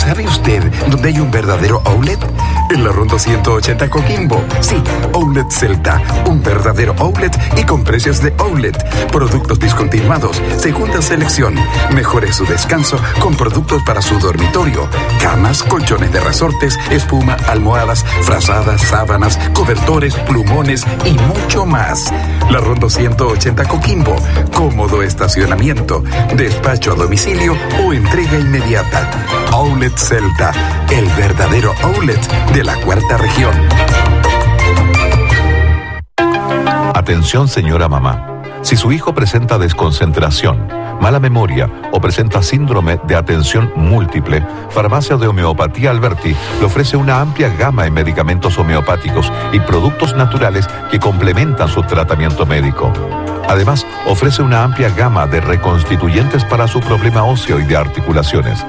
¿Sabe 0.07 0.24
usted 0.24 0.62
dónde 0.89 1.09
hay 1.09 1.19
un 1.19 1.33
verdadero 1.33 1.83
outlet? 1.85 2.20
En 2.70 2.85
la 2.85 2.93
Ronda 2.93 3.19
180 3.19 3.91
Coquimbo. 3.91 4.43
Sí, 4.61 4.77
Outlet 5.12 5.51
Celta. 5.51 6.01
Un 6.27 6.43
verdadero 6.43 6.95
outlet 6.99 7.37
y 7.57 7.65
con 7.65 7.83
precios 7.83 8.23
de 8.23 8.33
outlet. 8.39 8.77
Productos 9.11 9.59
discontinuados, 9.59 10.41
segunda 10.59 11.03
selección. 11.03 11.57
Mejore 11.93 12.33
su 12.33 12.45
descanso 12.47 12.99
con 13.20 13.35
productos 13.37 13.83
para 13.85 14.01
su 14.01 14.19
dormitorio. 14.20 14.89
Camas, 15.20 15.65
colchones 15.65 16.12
de 16.12 16.20
resortes, 16.20 16.78
espuma, 16.91 17.37
almohadas, 17.49 18.05
frazadas, 18.23 18.83
sábanas, 18.83 19.39
cobertores, 19.55 20.15
plumones 20.15 20.85
y 21.05 21.12
mucho 21.12 21.66
más. 21.66 22.12
La 22.51 22.61
Ronda 22.61 22.89
180 22.89 23.65
Coquimbo. 23.65 24.15
Cómodo 24.55 25.03
estacionamiento, 25.03 26.05
despacho 26.37 26.93
a 26.93 26.95
domicilio 26.95 27.57
o 27.85 27.93
entrega 27.93 28.39
inmediata. 28.39 29.11
Celta, 29.97 30.52
el 30.90 31.06
verdadero 31.16 31.73
outlet 31.82 32.20
de 32.52 32.62
la 32.62 32.77
cuarta 32.77 33.16
región. 33.16 33.55
Atención 36.94 37.48
señora 37.48 37.89
mamá. 37.89 38.35
Si 38.66 38.76
su 38.76 38.90
hijo 38.90 39.14
presenta 39.14 39.59
desconcentración, 39.59 40.66
mala 41.01 41.20
memoria 41.20 41.70
o 41.93 42.01
presenta 42.01 42.43
síndrome 42.43 42.98
de 43.06 43.14
atención 43.14 43.72
múltiple, 43.76 44.44
Farmacia 44.70 45.16
de 45.16 45.28
Homeopatía 45.28 45.93
Alberti 45.93 46.34
le 46.59 46.66
ofrece 46.66 46.97
una 46.97 47.20
amplia 47.20 47.48
gama 47.48 47.84
de 47.84 47.93
medicamentos 47.93 48.59
homeopáticos 48.59 49.32
y 49.52 49.60
productos 49.60 50.16
naturales 50.16 50.66
que 50.90 50.98
complementan 50.98 51.68
su 51.68 51.80
tratamiento 51.84 52.44
médico. 52.44 52.93
Además, 53.48 53.86
ofrece 54.09 54.43
una 54.43 54.64
amplia 54.64 54.90
gama 54.90 55.28
de 55.28 55.40
reconstituyentes 55.40 56.44
para 56.44 56.66
su 56.66 56.80
problema 56.80 57.22
óseo 57.22 57.60
y 57.60 57.64
de 57.66 57.76
articulaciones, 57.76 58.66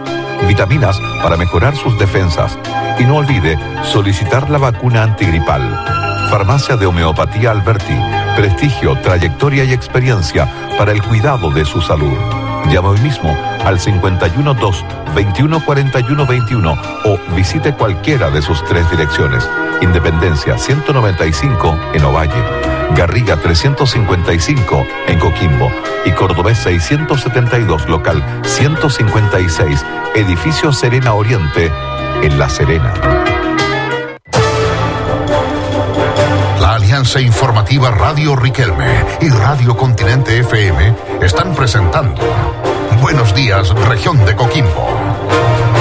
vitaminas 0.47 0.99
para 1.23 1.37
mejorar 1.37 1.75
sus 1.75 1.97
defensas 1.97 2.55
y 2.99 3.03
no 3.03 3.15
olvide 3.15 3.57
solicitar 3.81 4.47
la 4.51 4.59
vacuna 4.59 5.01
antigripal. 5.01 6.16
Farmacia 6.29 6.75
de 6.75 6.85
Homeopatía 6.85 7.51
Alberti, 7.51 7.97
prestigio, 8.35 8.95
trayectoria 9.01 9.63
y 9.63 9.71
experiencia 9.71 10.47
para 10.77 10.91
el 10.91 11.01
cuidado 11.01 11.49
de 11.51 11.63
su 11.63 11.81
salud. 11.81 12.17
Llama 12.69 12.89
hoy 12.89 12.99
mismo 12.99 13.35
al 13.63 13.79
512 13.79 14.83
214121 15.15 16.77
o 17.05 17.17
visite 17.33 17.73
cualquiera 17.73 18.29
de 18.29 18.41
sus 18.41 18.63
tres 18.65 18.89
direcciones. 18.91 19.49
Independencia 19.81 20.57
195 20.57 21.79
en 21.93 22.03
Ovalle, 22.03 22.43
Garriga 22.95 23.37
355 23.37 24.85
en 25.07 25.19
Coquimbo 25.19 25.71
y 26.05 26.11
Cordobés 26.11 26.57
672 26.57 27.87
local 27.87 28.21
156, 28.43 29.85
edificio 30.15 30.73
Serena 30.73 31.13
Oriente 31.13 31.71
en 32.21 32.37
La 32.37 32.49
Serena. 32.49 33.36
Alianza 36.97 37.21
Informativa 37.21 37.91
Radio 37.91 38.35
Riquelme 38.35 39.05
y 39.21 39.29
Radio 39.29 39.77
Continente 39.77 40.39
FM 40.39 40.95
están 41.21 41.53
presentando 41.53 42.19
Buenos 42.99 43.35
días, 43.35 43.69
región 43.87 44.25
de 44.25 44.35
Coquimbo. 44.35 45.76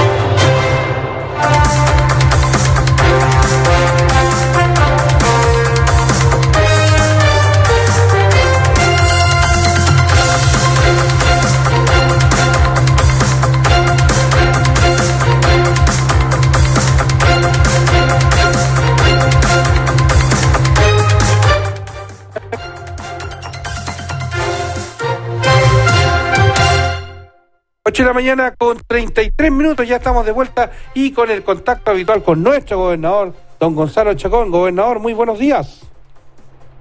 La 28.07 28.13
mañana 28.13 28.55
con 28.57 28.79
33 28.87 29.51
minutos, 29.51 29.87
ya 29.87 29.97
estamos 29.97 30.25
de 30.25 30.31
vuelta 30.31 30.71
y 30.95 31.11
con 31.11 31.29
el 31.29 31.43
contacto 31.43 31.91
habitual 31.91 32.23
con 32.23 32.41
nuestro 32.41 32.79
gobernador, 32.79 33.35
don 33.59 33.75
Gonzalo 33.75 34.15
Chacón. 34.15 34.53
Gobernador, 34.53 35.01
muy 35.01 35.13
buenos 35.13 35.41
días. 35.41 35.85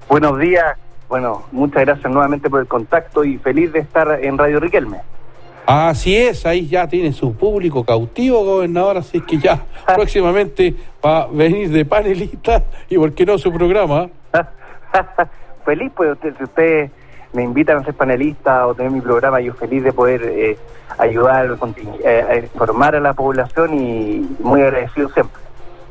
Buenos 0.07 0.37
días. 0.37 0.77
Bueno, 1.09 1.43
muchas 1.51 1.83
gracias 1.83 2.11
nuevamente 2.11 2.47
por 2.47 2.59
el 2.59 2.67
contacto 2.67 3.23
y 3.23 3.39
feliz 3.39 3.73
de 3.73 3.79
estar 3.79 4.23
en 4.23 4.37
Radio 4.37 4.59
Riquelme. 4.59 5.01
Así 5.65 6.15
es, 6.15 6.45
ahí 6.45 6.67
ya 6.67 6.87
tiene 6.87 7.11
su 7.11 7.33
público 7.35 7.83
cautivo, 7.83 8.45
gobernador, 8.45 8.97
así 8.97 9.19
que 9.21 9.39
ya 9.39 9.65
próximamente 9.95 10.75
va 11.03 11.23
a 11.23 11.27
venir 11.27 11.71
de 11.71 11.85
panelista 11.85 12.63
y 12.87 12.97
por 12.97 13.13
qué 13.15 13.25
no 13.25 13.39
su 13.39 13.51
programa. 13.51 14.09
feliz, 15.65 15.91
pues 15.95 16.11
usted, 16.11 16.37
si 16.37 16.43
ustedes 16.43 16.91
me 17.35 17.43
invitan 17.43 17.77
a 17.77 17.83
ser 17.83 17.93
panelista 17.93 18.65
o 18.65 18.73
tener 18.73 18.91
mi 18.91 19.01
programa, 19.01 19.41
yo 19.41 19.53
feliz 19.53 19.83
de 19.83 19.91
poder 19.91 20.23
eh, 20.23 20.57
ayudar, 20.97 21.57
eh, 22.03 22.25
a 22.29 22.37
informar 22.37 22.95
a 22.95 22.99
la 22.99 23.13
población 23.13 23.73
y 23.73 24.25
muy 24.39 24.61
agradecido 24.61 25.09
siempre. 25.09 25.45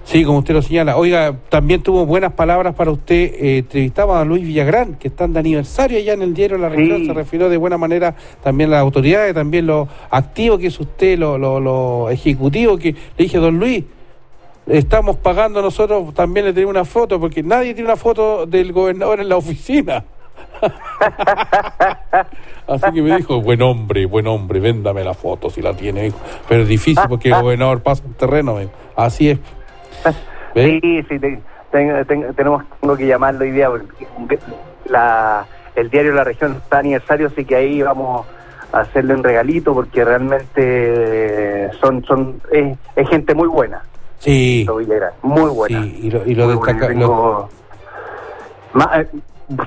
Sí, 0.04 0.22
como 0.22 0.38
usted 0.40 0.52
lo 0.52 0.60
señala. 0.60 0.98
Oiga, 0.98 1.34
también 1.48 1.82
tuvo 1.82 2.04
buenas 2.04 2.32
palabras 2.32 2.74
para 2.74 2.90
usted. 2.90 3.32
Eh, 3.34 3.58
entrevistaba 3.58 4.20
a 4.20 4.24
Luis 4.24 4.44
Villagrán, 4.44 4.96
que 4.96 5.08
están 5.08 5.32
de 5.32 5.40
aniversario 5.40 5.98
allá 5.98 6.12
en 6.12 6.20
el 6.20 6.34
diario 6.34 6.58
La 6.58 6.68
Región. 6.68 7.06
Se 7.06 7.14
refirió 7.14 7.48
de 7.48 7.56
buena 7.56 7.78
manera 7.78 8.14
también 8.42 8.68
a 8.68 8.72
las 8.72 8.80
autoridades, 8.82 9.34
también 9.34 9.66
lo 9.66 9.88
activo 10.10 10.58
que 10.58 10.66
es 10.66 10.78
usted, 10.78 11.18
lo, 11.18 11.38
lo, 11.38 11.58
lo 11.58 12.10
ejecutivo 12.10 12.76
que 12.76 12.92
le 12.92 12.98
dije, 13.16 13.38
don 13.38 13.58
Luis, 13.58 13.84
estamos 14.66 15.16
pagando 15.16 15.62
nosotros, 15.62 16.12
también 16.12 16.44
le 16.46 16.52
tenemos 16.52 16.72
una 16.72 16.84
foto, 16.84 17.18
porque 17.18 17.42
nadie 17.42 17.72
tiene 17.72 17.88
una 17.88 17.96
foto 17.96 18.44
del 18.44 18.72
gobernador 18.72 19.20
en 19.20 19.30
la 19.30 19.36
oficina. 19.36 20.04
Así 22.66 22.92
que 22.92 23.02
me 23.02 23.16
dijo, 23.16 23.40
buen 23.42 23.60
hombre, 23.62 24.06
buen 24.06 24.26
hombre, 24.26 24.58
véndame 24.60 25.04
la 25.04 25.12
foto 25.14 25.50
si 25.50 25.60
la 25.60 25.74
tiene, 25.74 26.06
hijo. 26.06 26.18
Pero 26.48 26.62
es 26.62 26.68
difícil 26.68 27.02
porque 27.08 27.28
el 27.28 27.40
gobernador 27.40 27.82
pasa 27.82 28.02
el 28.06 28.14
terreno, 28.14 28.54
me 28.54 28.68
así 28.96 29.30
es. 29.30 29.38
Sí, 30.54 30.80
sí, 31.08 31.18
te- 31.18 31.42
ten- 31.72 32.32
tenemos 32.36 32.62
tengo 32.80 32.96
que 32.96 33.08
llamarlo 33.08 33.40
hoy 33.44 33.50
día 33.50 33.68
porque 33.68 34.38
la, 34.84 35.44
el 35.74 35.90
diario 35.90 36.12
La 36.14 36.22
Región 36.22 36.52
está 36.62 36.78
aniversario, 36.78 37.26
así 37.26 37.44
que 37.44 37.56
ahí 37.56 37.82
vamos 37.82 38.24
a 38.72 38.78
hacerle 38.82 39.14
un 39.14 39.24
regalito 39.24 39.74
porque 39.74 40.04
realmente 40.04 41.72
son 41.80 42.04
son 42.04 42.40
es, 42.52 42.78
es 42.94 43.08
gente 43.08 43.34
muy 43.34 43.48
buena. 43.48 43.82
Sí. 44.20 44.64
Muy 45.24 45.50
buena. 45.50 45.82
Sí, 45.82 45.98
y 46.04 46.10
lo, 46.12 46.24
y 46.24 46.34
lo 46.36 46.46
destaca. 46.46 46.88
Lo- 46.90 47.48
eh, 48.94 49.08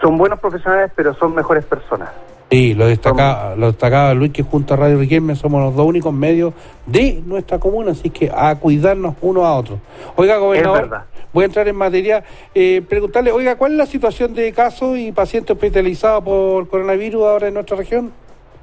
son 0.02 0.18
buenos 0.18 0.40
profesionales, 0.40 0.92
pero 0.96 1.14
son 1.16 1.36
mejores 1.36 1.66
personas. 1.66 2.10
Sí, 2.50 2.74
lo 2.74 2.88
destacaba, 2.88 3.56
lo 3.58 3.68
destacaba 3.68 4.14
Luis 4.14 4.32
que 4.32 4.42
junto 4.42 4.74
a 4.74 4.78
Radio 4.78 4.98
Riquelme 4.98 5.36
somos 5.36 5.62
los 5.62 5.76
dos 5.76 5.86
únicos 5.86 6.14
medios 6.14 6.54
de 6.86 7.22
nuestra 7.26 7.60
comuna, 7.60 7.92
así 7.92 8.10
que 8.10 8.32
a 8.34 8.56
cuidarnos 8.56 9.16
uno 9.20 9.46
a 9.46 9.54
otro. 9.54 9.80
Oiga, 10.16 10.38
gobernador, 10.38 11.02
voy 11.34 11.44
a 11.44 11.46
entrar 11.48 11.68
en 11.68 11.76
materia, 11.76 12.24
eh, 12.56 12.82
preguntarle, 12.88 13.34
oiga, 13.34 13.58
¿cuál 13.58 13.74
es 13.74 13.78
la 13.78 13.86
situación 13.86 14.34
de 14.34 14.54
casos 14.54 14.98
y 14.98 15.12
pacientes 15.12 15.52
hospitalizados 15.52 16.24
por 16.24 16.70
coronavirus 16.70 17.24
ahora 17.26 17.48
en 17.50 17.56
nuestra 17.56 17.76
región? 17.76 18.14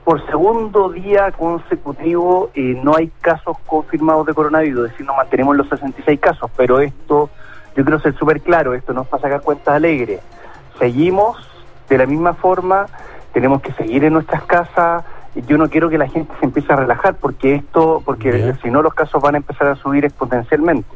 Por 0.03 0.24
segundo 0.27 0.89
día 0.89 1.31
consecutivo 1.32 2.51
eh, 2.55 2.81
no 2.82 2.97
hay 2.97 3.11
casos 3.20 3.59
confirmados 3.66 4.27
de 4.27 4.32
coronavirus, 4.32 4.86
es 4.86 4.91
decir, 4.93 5.07
no 5.07 5.15
mantenemos 5.15 5.57
los 5.57 5.69
66 5.69 6.20
casos, 6.20 6.51
pero 6.57 6.81
esto, 6.81 7.28
yo 7.77 7.85
quiero 7.85 8.01
ser 8.01 8.15
súper 8.16 8.41
claro, 8.41 8.73
esto 8.73 8.95
no 8.95 9.03
es 9.03 9.09
para 9.09 9.23
sacar 9.23 9.43
cuentas 9.43 9.74
alegres. 9.74 10.20
Seguimos 10.79 11.37
de 11.89 11.99
la 11.99 12.07
misma 12.07 12.35
forma, 12.35 12.87
tenemos 13.33 13.63
que 13.63 13.73
seguir 13.73 14.05
en 14.05 14.13
nuestras 14.13 14.43
casas, 14.45 15.05
yo 15.47 15.59
no 15.59 15.69
quiero 15.69 15.89
que 15.91 15.99
la 15.99 16.09
gente 16.09 16.33
se 16.39 16.47
empiece 16.47 16.73
a 16.73 16.77
relajar, 16.77 17.17
porque 17.17 17.57
esto, 17.57 18.03
porque 18.05 18.55
si 18.63 18.71
no 18.71 18.83
los 18.83 18.95
casos 18.95 19.21
van 19.21 19.35
a 19.35 19.39
empezar 19.39 19.69
a 19.69 19.77
subir 19.77 20.05
exponencialmente. 20.05 20.89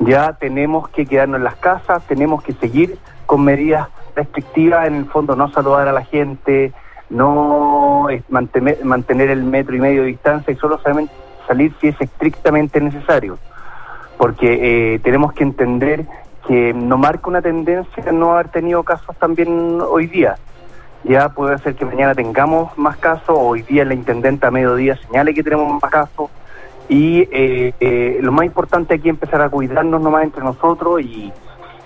Ya 0.00 0.34
tenemos 0.34 0.88
que 0.88 1.06
quedarnos 1.06 1.38
en 1.38 1.44
las 1.44 1.56
casas, 1.56 2.02
tenemos 2.06 2.42
que 2.42 2.52
seguir 2.54 2.98
con 3.26 3.44
medidas 3.44 3.88
restrictivas, 4.14 4.86
en 4.86 4.96
el 4.96 5.06
fondo 5.06 5.34
no 5.36 5.48
saludar 5.50 5.88
a 5.88 5.92
la 5.92 6.04
gente, 6.04 6.72
no 7.10 8.08
eh, 8.10 8.22
mantener, 8.28 8.84
mantener 8.84 9.30
el 9.30 9.44
metro 9.44 9.74
y 9.74 9.80
medio 9.80 10.02
de 10.02 10.08
distancia 10.08 10.52
y 10.52 10.56
solo 10.56 10.80
salir 11.46 11.74
si 11.80 11.88
es 11.88 12.00
estrictamente 12.00 12.80
necesario. 12.80 13.38
Porque 14.18 14.94
eh, 14.94 14.98
tenemos 15.00 15.32
que 15.32 15.42
entender 15.42 16.06
que 16.46 16.74
no 16.74 16.98
marca 16.98 17.28
una 17.28 17.42
tendencia 17.42 18.12
no 18.12 18.32
haber 18.32 18.48
tenido 18.48 18.82
casos 18.82 19.16
también 19.16 19.80
hoy 19.80 20.06
día. 20.06 20.36
Ya 21.04 21.28
puede 21.28 21.58
ser 21.58 21.74
que 21.74 21.84
mañana 21.84 22.14
tengamos 22.14 22.76
más 22.78 22.96
casos, 22.96 23.36
hoy 23.38 23.62
día 23.62 23.84
la 23.84 23.94
intendenta 23.94 24.48
a 24.48 24.50
mediodía 24.50 24.96
señale 24.96 25.34
que 25.34 25.42
tenemos 25.42 25.70
más 25.82 25.90
casos, 25.90 26.30
y 26.88 27.20
eh, 27.30 27.74
eh, 27.80 28.18
lo 28.20 28.32
más 28.32 28.46
importante 28.46 28.94
aquí 28.94 29.08
es 29.08 29.14
empezar 29.14 29.42
a 29.42 29.48
cuidarnos 29.48 30.00
nomás 30.00 30.24
entre 30.24 30.42
nosotros 30.42 31.00
y, 31.02 31.32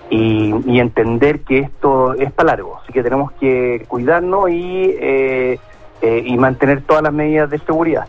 y, 0.09 0.55
y 0.65 0.79
entender 0.79 1.41
que 1.41 1.59
esto 1.59 2.13
es 2.13 2.31
para 2.31 2.51
largo, 2.51 2.79
así 2.81 2.93
que 2.93 3.03
tenemos 3.03 3.31
que 3.33 3.85
cuidarnos 3.87 4.49
y, 4.49 4.95
eh, 4.99 5.59
eh, 6.01 6.23
y 6.25 6.37
mantener 6.37 6.81
todas 6.83 7.03
las 7.03 7.13
medidas 7.13 7.49
de 7.49 7.59
seguridad. 7.59 8.07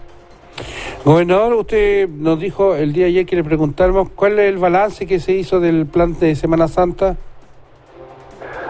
Gobernador, 1.04 1.54
usted 1.54 2.08
nos 2.08 2.38
dijo 2.38 2.74
el 2.74 2.92
día 2.92 3.06
ayer 3.06 3.24
que 3.24 3.36
le 3.36 3.44
preguntáramos 3.44 4.10
cuál 4.10 4.38
es 4.38 4.50
el 4.50 4.58
balance 4.58 5.06
que 5.06 5.18
se 5.18 5.32
hizo 5.32 5.60
del 5.60 5.86
plan 5.86 6.18
de 6.18 6.34
Semana 6.34 6.68
Santa. 6.68 7.16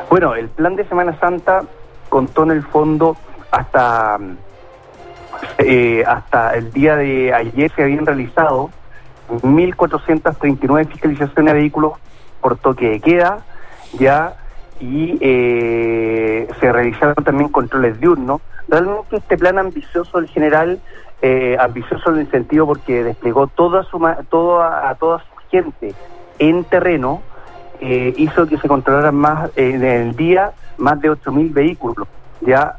Bueno, 0.09 0.35
el 0.35 0.48
plan 0.48 0.77
de 0.77 0.85
Semana 0.86 1.19
Santa 1.19 1.65
contó 2.09 2.44
en 2.44 2.52
el 2.52 2.62
fondo 2.62 3.16
hasta 3.51 4.19
eh, 5.59 6.05
hasta 6.07 6.55
el 6.55 6.73
día 6.73 6.97
de 6.97 7.32
ayer 7.32 7.70
se 7.74 7.82
habían 7.82 8.07
realizado 8.07 8.70
1.439 9.31 10.89
fiscalizaciones 10.89 11.55
de 11.55 11.61
vehículos 11.61 11.93
por 12.40 12.57
toque 12.57 12.89
de 12.90 13.01
queda, 13.01 13.44
ya, 13.98 14.36
y 14.81 15.19
eh, 15.20 16.48
se 16.59 16.73
realizaron 16.73 17.15
también 17.16 17.51
controles 17.51 18.01
diurnos. 18.01 18.40
Realmente 18.69 19.16
este 19.16 19.36
plan 19.36 19.59
ambicioso 19.59 20.19
del 20.19 20.28
general, 20.28 20.81
eh, 21.23 21.57
ambicioso 21.59 22.11
en 22.11 22.19
el 22.21 22.31
sentido 22.31 22.67
porque 22.67 23.05
desplegó 23.05 23.47
toda 23.47 23.83
su, 23.85 23.99
ma- 23.99 24.19
toda, 24.31 24.89
a 24.89 24.95
toda 24.95 25.19
su 25.19 25.37
gente 25.51 25.95
en 26.39 26.65
terreno, 26.65 27.23
eh, 27.81 28.15
hizo 28.17 28.47
que 28.47 28.57
se 28.59 28.69
controlaran 28.69 29.15
más 29.15 29.51
en 29.57 29.85
el 29.85 30.17
día 30.17 30.53
más 30.79 31.01
de 31.01 31.11
8.000 31.11 31.53
vehículos. 31.53 32.09
Ya 32.41 32.77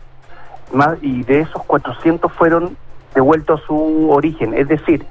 más, 0.73 0.97
y 1.01 1.23
de 1.23 1.41
esos 1.41 1.63
400 1.65 2.31
fueron 2.31 2.75
devueltos 3.13 3.61
a 3.61 3.65
su 3.67 4.09
origen, 4.09 4.53
es 4.53 4.67
decir, 4.69 5.05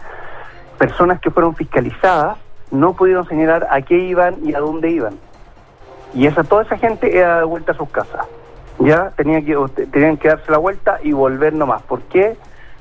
personas 0.78 1.20
que 1.20 1.30
fueron 1.30 1.54
fiscalizadas 1.54 2.38
no 2.70 2.94
pudieron 2.94 3.26
señalar 3.28 3.66
a 3.70 3.82
qué 3.82 3.96
iban 3.98 4.36
y 4.42 4.54
a 4.54 4.60
dónde 4.60 4.90
iban. 4.90 5.14
Y 6.14 6.26
esa 6.26 6.42
toda 6.44 6.62
esa 6.62 6.78
gente 6.78 7.16
era 7.16 7.38
de 7.38 7.44
vuelta 7.44 7.72
a 7.72 7.74
sus 7.76 7.88
casas. 7.90 8.26
Ya 8.78 9.10
tenían 9.10 9.44
que, 9.44 9.54
tenían 9.92 10.16
que 10.16 10.28
darse 10.28 10.50
la 10.50 10.58
vuelta 10.58 10.98
y 11.02 11.12
volver 11.12 11.52
nomás. 11.52 11.82
¿Por 11.82 12.00
qué? 12.02 12.36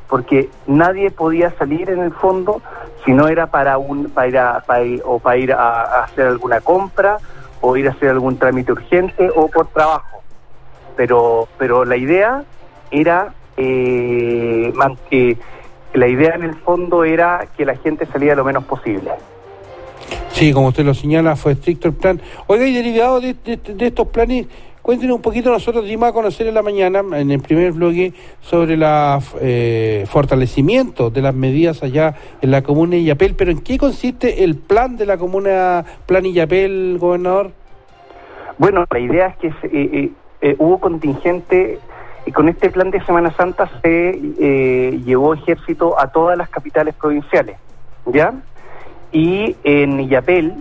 Porque 0.10 0.50
nadie 0.68 1.12
podía 1.12 1.52
salir 1.58 1.90
en 1.90 2.00
el 2.00 2.12
fondo 2.12 2.62
si 3.06 3.14
no 3.14 3.28
era 3.28 3.48
para 3.48 3.78
un 3.78 4.10
para 4.10 4.28
ir 4.28 4.38
a, 4.38 4.60
para 4.66 4.84
ir, 4.84 5.02
o 5.06 5.20
para 5.20 5.38
ir 5.38 5.54
a, 5.54 6.04
hacer 6.04 6.26
alguna 6.28 6.62
compra 6.62 7.18
o 7.62 7.78
ir 7.78 7.88
a 7.88 7.92
hacer 7.92 8.10
algún 8.10 8.38
trámite 8.38 8.72
urgente 8.72 9.30
o 9.36 9.48
por 9.48 9.68
trabajo. 9.68 10.22
Pero 10.98 11.48
pero 11.58 11.86
la 11.86 11.96
idea 11.96 12.44
era 12.92 13.34
eh, 13.56 14.74
que 15.10 15.38
la 15.94 16.08
idea 16.08 16.36
en 16.36 16.44
el 16.44 16.56
fondo 16.56 17.04
era 17.04 17.48
que 17.56 17.66
la 17.66 17.76
gente 17.76 18.06
saliera 18.08 18.36
lo 18.36 18.44
menos 18.44 18.64
posible. 18.66 19.12
Sí, 20.32 20.54
como 20.54 20.68
usted 20.68 20.86
lo 20.86 20.94
señala, 20.94 21.36
fue 21.36 21.52
estricto 21.54 21.88
el 21.88 21.94
plan. 21.94 22.22
Oiga, 22.48 22.66
y 22.66 22.74
derivado 22.74 23.20
de, 23.20 23.34
de- 23.34 23.58
de 23.58 23.88
estos 23.88 24.08
planes, 24.08 24.48
cuéntenos 24.90 25.18
un 25.18 25.22
poquito, 25.22 25.52
nosotros 25.52 25.86
dimos 25.86 26.10
a 26.10 26.14
conocer 26.14 26.48
en 26.48 26.56
la 26.56 26.64
mañana, 26.64 27.04
en 27.14 27.30
el 27.30 27.42
primer 27.42 27.74
bloque, 27.74 28.12
sobre 28.42 28.74
el 28.74 30.08
fortalecimiento 30.08 31.12
de 31.12 31.22
las 31.22 31.36
medidas 31.36 31.84
allá 31.84 32.16
en 32.42 32.50
la 32.50 32.64
comuna 32.64 32.94
de 32.94 33.02
Illapel, 33.02 33.36
pero 33.36 33.52
¿en 33.52 33.60
qué 33.60 33.78
consiste 33.78 34.44
el 34.44 34.56
plan 34.56 34.98
de 34.98 35.06
la 35.06 35.20
comuna 35.20 35.86
Plan 36.08 36.26
Illapel, 36.26 36.98
gobernador? 37.00 37.52
Bueno, 38.58 38.86
la 38.90 38.98
idea 38.98 39.28
es 39.28 39.38
que 39.38 39.48
eh, 39.50 39.54
eh, 39.72 40.12
eh, 40.42 40.56
hubo 40.58 40.80
contingente 40.80 41.78
y 42.26 42.32
con 42.32 42.50
este 42.50 42.72
plan 42.72 42.90
de 42.90 43.00
Semana 43.06 43.32
Santa 43.38 43.70
se 43.84 44.20
eh, 44.40 45.00
llevó 45.06 45.36
ejército 45.36 46.00
a 46.00 46.08
todas 46.08 46.36
las 46.36 46.50
capitales 46.50 46.96
provinciales, 46.96 47.58
¿ya? 48.08 48.34
Y 49.12 49.56
en 49.64 50.00
Illapel, 50.00 50.56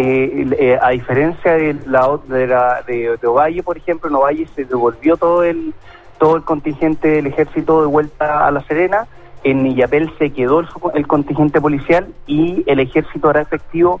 eh, 0.00 0.46
eh, 0.58 0.78
a 0.80 0.90
diferencia 0.90 1.54
de 1.54 1.76
la 1.86 2.08
de, 2.28 2.46
la, 2.46 2.82
de, 2.86 3.18
Ovalle, 3.26 3.64
por 3.64 3.76
ejemplo, 3.76 4.08
en 4.08 4.14
Ovalle 4.14 4.46
se 4.54 4.64
devolvió 4.64 5.16
todo 5.16 5.42
el 5.42 5.74
todo 6.18 6.36
el 6.36 6.42
contingente 6.44 7.08
del 7.08 7.26
ejército 7.26 7.80
de 7.80 7.88
vuelta 7.88 8.46
a 8.46 8.50
La 8.52 8.62
Serena. 8.62 9.06
En 9.42 9.66
Illapel 9.66 10.12
se 10.18 10.30
quedó 10.30 10.60
el, 10.60 10.68
el 10.94 11.06
contingente 11.06 11.60
policial 11.60 12.06
y 12.26 12.62
el 12.66 12.78
ejército 12.80 13.28
hará 13.28 13.40
efectivo 13.40 14.00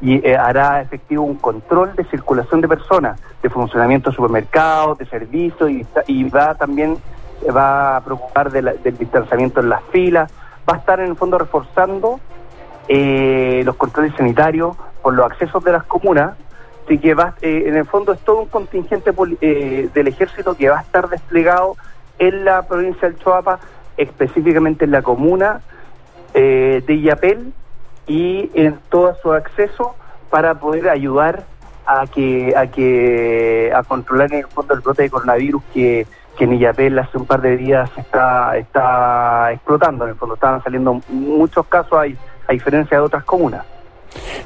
y 0.00 0.24
eh, 0.24 0.36
hará 0.36 0.80
efectivo 0.82 1.24
un 1.24 1.36
control 1.36 1.96
de 1.96 2.04
circulación 2.04 2.60
de 2.60 2.68
personas, 2.68 3.20
de 3.42 3.50
funcionamiento 3.50 4.10
de 4.10 4.16
supermercados, 4.16 4.98
de 4.98 5.06
servicios 5.06 5.68
y, 6.06 6.24
va 6.24 6.54
también 6.54 6.96
va 7.56 7.96
a 7.96 8.00
preocupar 8.02 8.50
de 8.50 8.62
la- 8.62 8.74
del 8.74 8.96
distanciamiento 8.96 9.60
en 9.60 9.68
las 9.68 9.82
filas, 9.92 10.30
va 10.68 10.74
a 10.74 10.78
estar 10.78 11.00
en 11.00 11.06
el 11.10 11.16
fondo 11.16 11.38
reforzando 11.38 12.20
eh, 12.88 13.62
los 13.64 13.76
controles 13.76 14.12
sanitarios 14.16 14.76
por 15.04 15.12
los 15.12 15.26
accesos 15.26 15.62
de 15.62 15.70
las 15.70 15.84
comunas, 15.84 16.32
así 16.86 16.96
que 16.98 17.12
va, 17.12 17.34
eh, 17.42 17.64
en 17.66 17.76
el 17.76 17.84
fondo 17.84 18.14
es 18.14 18.20
todo 18.20 18.40
un 18.40 18.48
contingente 18.48 19.12
eh, 19.42 19.90
del 19.92 20.08
ejército 20.08 20.56
que 20.56 20.70
va 20.70 20.78
a 20.78 20.80
estar 20.80 21.10
desplegado 21.10 21.76
en 22.18 22.46
la 22.46 22.62
provincia 22.62 23.06
del 23.06 23.18
Choapa, 23.18 23.60
específicamente 23.98 24.86
en 24.86 24.92
la 24.92 25.02
comuna 25.02 25.60
eh, 26.32 26.82
de 26.86 26.94
Illapel 26.94 27.52
y 28.06 28.50
en 28.54 28.78
todo 28.88 29.14
su 29.20 29.34
acceso 29.34 29.94
para 30.30 30.54
poder 30.54 30.88
ayudar 30.88 31.44
a 31.84 32.06
que 32.06 32.54
a 32.56 32.68
que 32.68 33.72
a 33.74 33.82
controlar 33.82 34.32
en 34.32 34.38
el 34.38 34.46
fondo 34.46 34.72
el 34.72 34.80
brote 34.80 35.02
de 35.02 35.10
coronavirus 35.10 35.62
que, 35.74 36.06
que 36.38 36.44
en 36.44 36.54
Illapel 36.54 36.98
hace 36.98 37.18
un 37.18 37.26
par 37.26 37.42
de 37.42 37.58
días 37.58 37.90
está 37.98 38.56
está 38.56 39.52
explotando. 39.52 40.04
En 40.04 40.12
el 40.12 40.16
fondo 40.16 40.34
estaban 40.34 40.62
saliendo 40.62 40.98
muchos 41.10 41.66
casos 41.66 41.92
a, 41.92 42.04
a 42.48 42.52
diferencia 42.52 42.96
de 42.96 43.02
otras 43.02 43.24
comunas 43.24 43.66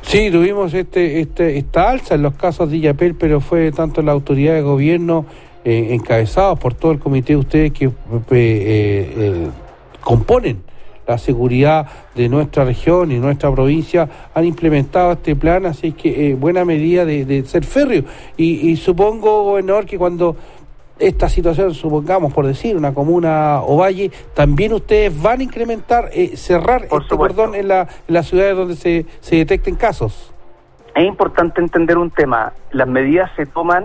Sí, 0.02 0.30
tuvimos 0.30 0.72
este, 0.74 1.20
este, 1.20 1.58
esta 1.58 1.90
alza 1.90 2.14
en 2.14 2.22
los 2.22 2.34
casos 2.34 2.70
de 2.70 2.78
Illapel, 2.78 3.14
pero 3.14 3.40
fue 3.40 3.72
tanto 3.72 4.00
la 4.02 4.12
autoridad 4.12 4.54
de 4.54 4.62
gobierno 4.62 5.26
eh, 5.64 5.88
encabezados 5.90 6.58
por 6.58 6.74
todo 6.74 6.92
el 6.92 6.98
comité 6.98 7.34
de 7.34 7.38
ustedes 7.38 7.72
que 7.72 7.86
eh, 7.86 7.90
eh, 8.30 9.14
eh, 9.16 9.48
componen 10.00 10.62
la 11.06 11.16
seguridad 11.18 11.86
de 12.14 12.28
nuestra 12.28 12.64
región 12.64 13.10
y 13.12 13.18
nuestra 13.18 13.50
provincia 13.50 14.08
han 14.34 14.44
implementado 14.44 15.12
este 15.12 15.34
plan, 15.34 15.64
así 15.64 15.92
que 15.92 16.30
eh, 16.30 16.34
buena 16.34 16.66
medida 16.66 17.06
de, 17.06 17.24
de 17.24 17.44
ser 17.46 17.64
férreo. 17.64 18.04
Y, 18.36 18.70
y 18.70 18.76
supongo, 18.76 19.44
gobernador, 19.44 19.86
que 19.86 19.96
cuando 19.96 20.36
esta 20.98 21.28
situación, 21.28 21.74
supongamos 21.74 22.32
por 22.32 22.46
decir, 22.46 22.76
una 22.76 22.92
comuna 22.94 23.60
o 23.62 23.76
valle, 23.76 24.10
también 24.34 24.72
ustedes 24.72 25.20
van 25.22 25.40
a 25.40 25.42
incrementar, 25.42 26.10
eh, 26.12 26.36
cerrar 26.36 26.88
este 26.90 27.16
cordón 27.16 27.54
en, 27.54 27.68
la, 27.68 27.82
en 28.06 28.14
las 28.14 28.26
ciudades 28.26 28.56
donde 28.56 28.76
se, 28.76 29.06
se 29.20 29.36
detecten 29.36 29.76
casos. 29.76 30.32
es 30.94 31.04
importante 31.04 31.60
entender 31.60 31.96
un 31.98 32.10
tema 32.10 32.52
las 32.72 32.88
medidas 32.88 33.30
se 33.36 33.46
toman 33.46 33.84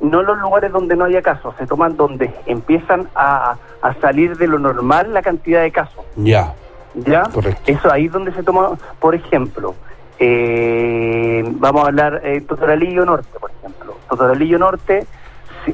no 0.00 0.20
en 0.20 0.26
los 0.26 0.38
lugares 0.38 0.70
donde 0.72 0.96
no 0.96 1.04
haya 1.04 1.22
casos 1.22 1.54
se 1.58 1.66
toman 1.66 1.96
donde 1.96 2.32
empiezan 2.46 3.08
a, 3.14 3.56
a 3.82 3.94
salir 4.00 4.36
de 4.36 4.46
lo 4.46 4.58
normal 4.58 5.12
la 5.12 5.22
cantidad 5.22 5.62
de 5.62 5.70
casos 5.72 6.04
Ya. 6.16 6.54
¿Ya? 6.94 7.24
Eso 7.66 7.90
ahí 7.92 8.06
es 8.06 8.12
donde 8.12 8.32
se 8.32 8.44
toma, 8.44 8.78
por 9.00 9.16
ejemplo, 9.16 9.74
eh, 10.20 11.42
vamos 11.58 11.82
a 11.82 11.86
hablar 11.88 12.20
eh, 12.24 12.40
Totoralillo 12.42 13.04
Norte, 13.04 13.36
por 13.40 13.50
ejemplo. 13.50 13.96
Totoralillo 14.08 14.58
Norte, 14.58 15.04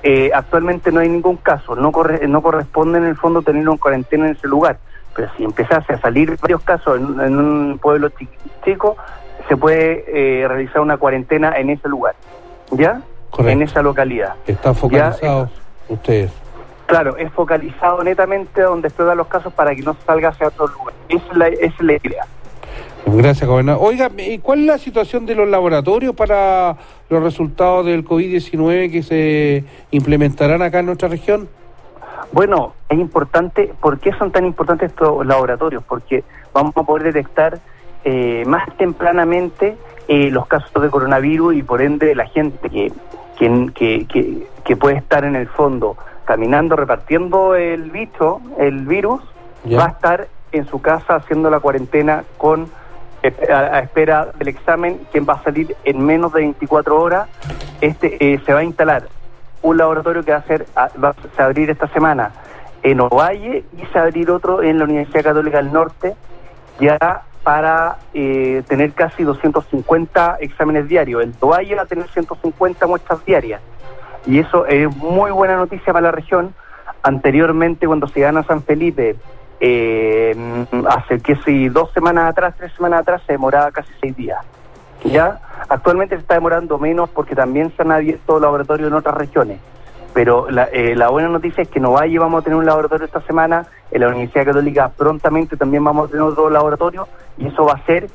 eh, 0.03 0.31
actualmente 0.35 0.93
no 0.93 1.01
hay 1.01 1.09
ningún 1.09 1.37
caso, 1.37 1.75
no 1.77 1.91
corre, 1.93 2.27
no 2.29 2.43
corresponde 2.43 2.99
en 2.99 3.05
el 3.07 3.17
fondo 3.17 3.43
tenerlo 3.43 3.73
en 3.73 3.79
cuarentena 3.79 4.27
en 4.27 4.33
ese 4.37 4.47
lugar. 4.49 4.79
Pero 5.15 5.29
si 5.37 5.45
empezase 5.45 5.93
a 5.95 6.01
salir 6.01 6.37
varios 6.41 6.63
casos 6.63 6.99
en, 6.99 7.21
en 7.21 7.39
un 7.39 7.79
pueblo 7.79 8.11
chi- 8.11 8.29
chico, 8.65 8.97
se 9.49 9.57
puede 9.57 10.05
eh, 10.07 10.47
realizar 10.47 10.81
una 10.81 10.97
cuarentena 10.97 11.57
en 11.59 11.71
ese 11.71 11.89
lugar, 11.89 12.15
¿ya? 12.71 13.01
En 13.53 13.63
esa 13.63 13.83
localidad. 13.83 14.35
Están 14.47 14.75
focalizados 14.75 15.51
ustedes. 15.89 16.31
Claro, 16.87 17.17
es 17.17 17.33
focalizado 17.33 18.03
netamente 18.03 18.63
donde 18.63 18.89
explotan 18.89 19.17
los 19.17 19.29
casos 19.29 19.53
para 19.53 19.75
que 19.75 19.83
no 19.83 19.97
salga 20.07 20.31
hacia 20.31 20.49
otro 20.49 20.67
lugar. 20.69 20.95
Esa 21.09 21.25
es 21.31 21.37
la, 21.37 21.49
esa 21.49 21.65
es 21.67 21.81
la 21.81 21.93
idea. 21.93 22.25
Gracias, 23.07 23.49
gobernador. 23.49 23.83
Oiga, 23.85 24.11
¿y 24.19 24.39
cuál 24.39 24.61
es 24.61 24.67
la 24.67 24.79
situación 24.79 25.27
de 25.27 25.35
los 25.35 25.49
laboratorios 25.49 26.15
para 26.15 26.77
los 27.09 27.23
resultados 27.23 27.87
del 27.87 28.05
COVID-19 28.05 28.91
que 28.93 29.03
se 29.03 29.65
implementarán 29.91 30.63
acá 30.63 30.81
en 30.81 30.87
nuestra 30.87 31.09
región? 31.09 31.49
Bueno, 32.33 32.75
es 32.89 32.99
importante, 32.99 33.73
¿por 33.81 33.99
qué 33.99 34.13
son 34.13 34.31
tan 34.31 34.45
importantes 34.47 34.91
estos 34.91 35.27
laboratorios? 35.27 35.83
Porque 35.83 36.23
vamos 36.53 36.77
a 36.77 36.83
poder 36.85 37.05
detectar 37.13 37.59
eh, 38.05 38.45
más 38.47 38.69
tempranamente 38.77 39.77
eh, 40.07 40.31
los 40.31 40.47
casos 40.47 40.81
de 40.81 40.89
coronavirus 40.91 41.57
y 41.57 41.63
por 41.63 41.83
ende 41.83 42.15
la 42.15 42.27
gente 42.27 42.71
que, 42.71 42.93
que, 43.39 43.71
que, 43.75 44.47
que- 44.65 44.77
puede 44.77 44.97
estar 44.99 45.25
en 45.25 45.35
el 45.35 45.49
fondo 45.49 45.97
caminando, 46.25 46.77
repartiendo 46.77 47.57
el 47.57 47.91
bicho, 47.91 48.41
el 48.59 48.87
virus, 48.87 49.21
va 49.77 49.87
a 49.87 49.89
estar 49.89 50.29
en 50.53 50.65
su 50.67 50.81
casa 50.81 51.17
haciendo 51.17 51.51
la 51.51 51.59
cuarentena 51.59 52.23
con 52.39 52.69
a, 53.23 53.79
espera 53.81 54.29
del 54.39 54.49
examen, 54.49 55.01
quien 55.13 55.27
va 55.29 55.35
a 55.35 55.43
salir 55.43 55.77
en 55.85 56.05
menos 56.05 56.33
de 56.33 56.41
24 56.41 57.01
horas. 57.01 57.29
Este 57.81 58.35
eh, 58.35 58.41
se 58.45 58.53
va 58.53 58.61
a 58.61 58.65
instalar 58.65 59.09
un 59.63 59.77
laboratorio 59.77 60.23
que 60.23 60.33
va 60.33 60.39
a, 60.39 60.43
ser, 60.43 60.67
va 60.77 61.15
a 61.39 61.45
abrir 61.45 61.71
esta 61.71 61.87
semana 61.89 62.33
en 62.83 63.01
Ovalle 63.01 63.65
y 63.77 63.87
se 63.87 63.95
va 63.95 64.01
a 64.01 64.05
abrir 64.05 64.31
otro 64.31 64.63
en 64.63 64.79
la 64.79 64.85
Universidad 64.85 65.25
Católica 65.25 65.59
del 65.59 65.73
Norte, 65.73 66.15
ya 66.79 67.23
para 67.43 67.99
eh, 68.15 68.63
tener 68.69 68.93
casi 68.93 69.25
250 69.25 70.39
exámenes 70.41 70.89
diarios. 70.89 71.23
El 71.23 71.35
Ovalle 71.41 71.75
va 71.75 71.83
a 71.83 71.87
tener 71.87 72.09
150 72.09 72.87
muestras 72.87 73.25
diarias. 73.25 73.61
Y 74.27 74.39
eso 74.39 74.67
es 74.67 74.95
muy 74.97 75.31
buena 75.31 75.57
noticia 75.57 75.93
para 75.93 76.07
la 76.07 76.13
región. 76.13 76.55
Anteriormente, 77.03 77.87
cuando 77.87 78.07
se 78.09 78.21
gana 78.21 78.43
San 78.43 78.63
Felipe, 78.63 79.17
eh, 79.61 80.67
hace 80.89 81.21
que 81.21 81.37
si 81.37 81.69
dos 81.69 81.93
semanas 81.93 82.31
atrás, 82.31 82.55
tres 82.57 82.73
semanas 82.75 83.01
atrás, 83.01 83.23
se 83.27 83.33
demoraba 83.33 83.71
casi 83.71 83.93
seis 84.01 84.17
días. 84.17 84.39
¿Ya? 85.05 85.41
Actualmente 85.69 86.17
se 86.17 86.23
está 86.23 86.35
demorando 86.35 86.79
menos 86.79 87.09
porque 87.11 87.35
también 87.35 87.73
se 87.77 87.83
han 87.83 87.93
abierto 87.93 88.39
laboratorios 88.39 88.89
en 88.89 88.95
otras 88.95 89.15
regiones. 89.15 89.61
Pero 90.13 90.51
la, 90.51 90.65
eh, 90.65 90.97
la 90.97 91.09
buena 91.09 91.29
noticia 91.29 91.63
es 91.63 91.69
que 91.69 91.79
en 91.79 91.87
Ovalle 91.87 92.19
vamos 92.19 92.41
a 92.41 92.45
tener 92.45 92.59
un 92.59 92.67
laboratorio 92.67 93.07
esta 93.07 93.21
semana, 93.21 93.67
en 93.91 94.01
la 94.01 94.09
Universidad 94.09 94.47
Católica 94.47 94.89
prontamente 94.89 95.57
también 95.57 95.85
vamos 95.85 96.09
a 96.09 96.11
tener 96.11 96.23
otro 96.23 96.51
laboratorio 96.51 97.09
y 97.39 97.47
eso 97.47 97.65
va 97.65 97.73
a 97.73 97.77
hacer 97.77 98.09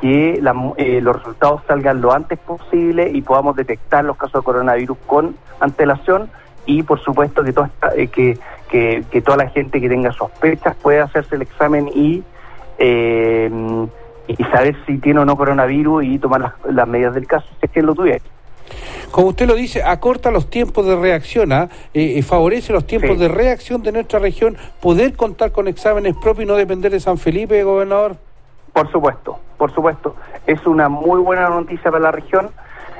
que 0.00 0.34
eh, 0.76 1.00
los 1.00 1.16
resultados 1.16 1.62
salgan 1.66 2.00
lo 2.00 2.12
antes 2.12 2.38
posible 2.38 3.10
y 3.12 3.22
podamos 3.22 3.56
detectar 3.56 4.04
los 4.04 4.16
casos 4.16 4.42
de 4.42 4.44
coronavirus 4.44 4.96
con 5.06 5.36
antelación 5.60 6.30
y 6.68 6.82
por 6.82 7.00
supuesto 7.00 7.42
que, 7.42 7.52
toda 7.52 7.66
esta- 7.68 7.94
eh, 7.96 8.08
que, 8.08 8.38
que, 8.70 9.02
que 9.10 9.22
toda 9.22 9.38
la 9.38 9.48
gente 9.48 9.80
que 9.80 9.88
tenga 9.88 10.12
sospechas 10.12 10.76
pueda 10.76 11.04
hacerse 11.04 11.34
el 11.36 11.42
examen 11.42 11.88
y 11.94 12.22
eh, 12.78 13.50
y 14.28 14.36
saber 14.44 14.76
si 14.86 14.98
tiene 14.98 15.20
o 15.20 15.24
no 15.24 15.36
coronavirus 15.36 16.04
y 16.04 16.18
tomar 16.18 16.40
las, 16.42 16.52
las 16.70 16.86
medidas 16.86 17.14
del 17.14 17.26
caso 17.26 17.46
si 17.58 17.66
es 17.66 17.70
que 17.72 17.80
lo 17.82 17.94
tuviera. 17.94 18.20
Como 19.10 19.28
usted 19.28 19.46
lo 19.48 19.54
dice, 19.54 19.82
acorta 19.82 20.30
los 20.30 20.50
tiempos 20.50 20.84
de 20.84 20.94
reacción, 20.94 21.50
¿ah? 21.52 21.70
Eh, 21.94 22.18
eh, 22.18 22.22
favorece 22.22 22.74
los 22.74 22.86
tiempos 22.86 23.12
Sí. 23.12 23.16
de 23.22 23.28
reacción 23.28 23.82
de 23.82 23.92
nuestra 23.92 24.18
región, 24.18 24.58
poder 24.82 25.16
contar 25.16 25.50
con 25.52 25.66
exámenes 25.66 26.14
propios 26.16 26.44
y 26.44 26.46
no 26.46 26.56
depender 26.56 26.92
de 26.92 27.00
San 27.00 27.16
Felipe, 27.16 27.62
gobernador. 27.64 28.16
Por 28.74 28.92
supuesto, 28.92 29.38
por 29.56 29.72
supuesto. 29.74 30.14
Es 30.46 30.64
una 30.66 30.90
muy 30.90 31.20
buena 31.20 31.48
noticia 31.48 31.90
para 31.90 32.02
la 32.04 32.12
región, 32.12 32.50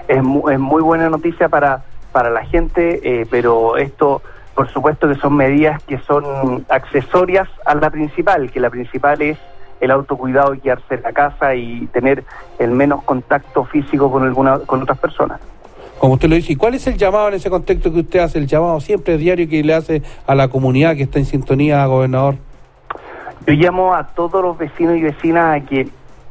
es, 0.09 0.23
mu- 0.23 0.49
es 0.49 0.59
muy 0.59 0.81
buena 0.83 1.11
noticia 1.11 1.51
para, 1.51 1.83
para 2.13 2.31
la 2.31 2.45
gente, 2.45 3.01
eh, 3.03 3.27
pero 3.31 3.77
esto, 3.77 4.23
por 4.55 4.69
supuesto 4.71 5.09
que 5.09 5.15
son 5.17 5.37
medidas 5.37 5.83
que 5.85 5.99
son 5.99 6.65
accesorias 6.69 7.49
a 7.65 7.75
la 7.75 7.91
principal, 7.91 8.51
que 8.51 8.61
la 8.61 8.71
principal 8.71 9.21
es 9.23 9.39
el 9.81 9.91
autocuidado 9.91 10.55
y 10.55 10.61
quedarse 10.61 10.95
en 10.95 11.03
la 11.03 11.13
casa 11.13 11.55
y 11.55 11.87
tener 11.93 12.25
el 12.59 12.73
menos 12.73 13.05
contacto 13.05 13.65
físico 13.65 14.11
con 14.11 14.25
alguna 14.25 14.59
con 14.61 14.83
otras 14.83 14.99
personas. 14.99 15.41
Como 15.99 16.15
usted 16.15 16.29
lo 16.29 16.37
dice, 16.37 16.53
¿y 16.53 16.57
cuál 16.57 16.75
es 16.75 16.87
el 16.87 16.97
llamado 16.97 17.29
en 17.29 17.35
ese 17.35 17.51
contexto 17.51 17.93
que 17.93 18.01
usted 18.01 18.21
hace? 18.21 18.39
El 18.39 18.47
llamado 18.47 18.81
siempre 18.81 19.17
diario 19.17 19.49
que 19.49 19.63
le 19.65 19.75
hace 19.75 20.03
a 20.27 20.35
la 20.35 20.49
comunidad 20.49 20.95
que 20.97 21.03
está 21.03 21.19
en 21.19 21.25
sintonía, 21.25 21.85
gobernador. 21.87 22.37
Yo 23.47 23.55
llamo 23.55 23.95
a 23.95 24.07
todos 24.09 24.43
los 24.43 24.57
vecinos 24.57 24.97
y 24.97 25.03
vecinas 25.03 25.61
a 25.61 25.67
que 25.67 25.89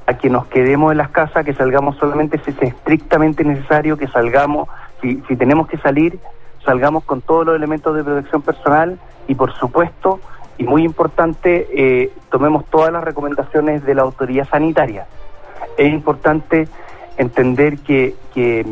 a 0.07 0.13
que 0.13 0.29
nos 0.29 0.47
quedemos 0.47 0.93
en 0.93 0.97
las 0.99 1.09
casas, 1.09 1.43
que 1.43 1.53
salgamos 1.53 1.97
solamente 1.97 2.39
si 2.39 2.51
es 2.51 2.61
estrictamente 2.61 3.43
necesario, 3.43 3.97
que 3.97 4.07
salgamos, 4.07 4.69
si, 5.01 5.21
si 5.27 5.35
tenemos 5.35 5.67
que 5.67 5.77
salir, 5.77 6.19
salgamos 6.65 7.03
con 7.05 7.21
todos 7.21 7.45
los 7.45 7.55
elementos 7.55 7.95
de 7.95 8.03
protección 8.03 8.41
personal 8.41 8.99
y 9.27 9.35
por 9.35 9.53
supuesto, 9.53 10.19
y 10.57 10.63
muy 10.63 10.83
importante, 10.83 11.67
eh, 11.71 12.11
tomemos 12.31 12.65
todas 12.65 12.91
las 12.91 13.03
recomendaciones 13.03 13.85
de 13.85 13.95
la 13.95 14.01
autoridad 14.01 14.47
sanitaria. 14.47 15.05
Es 15.77 15.91
importante 15.93 16.67
entender 17.17 17.77
que, 17.79 18.15
que, 18.33 18.65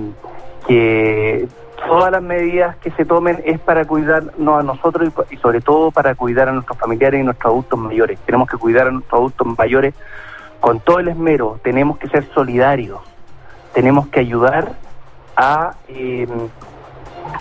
todas 1.87 2.11
las 2.11 2.23
medidas 2.23 2.75
que 2.77 2.89
se 2.91 3.05
tomen 3.05 3.43
es 3.45 3.59
para 3.59 3.85
cuidarnos 3.85 4.59
a 4.59 4.63
nosotros 4.63 5.11
y 5.29 5.37
sobre 5.37 5.61
todo 5.61 5.91
para 5.91 6.15
cuidar 6.15 6.49
a 6.49 6.51
nuestros 6.51 6.79
familiares 6.79 7.21
y 7.21 7.23
nuestros 7.23 7.51
adultos 7.51 7.77
mayores. 7.77 8.17
Tenemos 8.25 8.49
que 8.49 8.57
cuidar 8.57 8.87
a 8.87 8.91
nuestros 8.91 9.19
adultos 9.19 9.55
mayores 9.55 9.93
con 10.59 10.79
todo 10.79 10.99
el 10.99 11.09
esmero, 11.09 11.59
tenemos 11.61 11.99
que 11.99 12.07
ser 12.07 12.27
solidarios, 12.33 13.01
tenemos 13.73 14.07
que 14.07 14.21
ayudar 14.21 14.71
a 15.35 15.75
eh, 15.87 16.27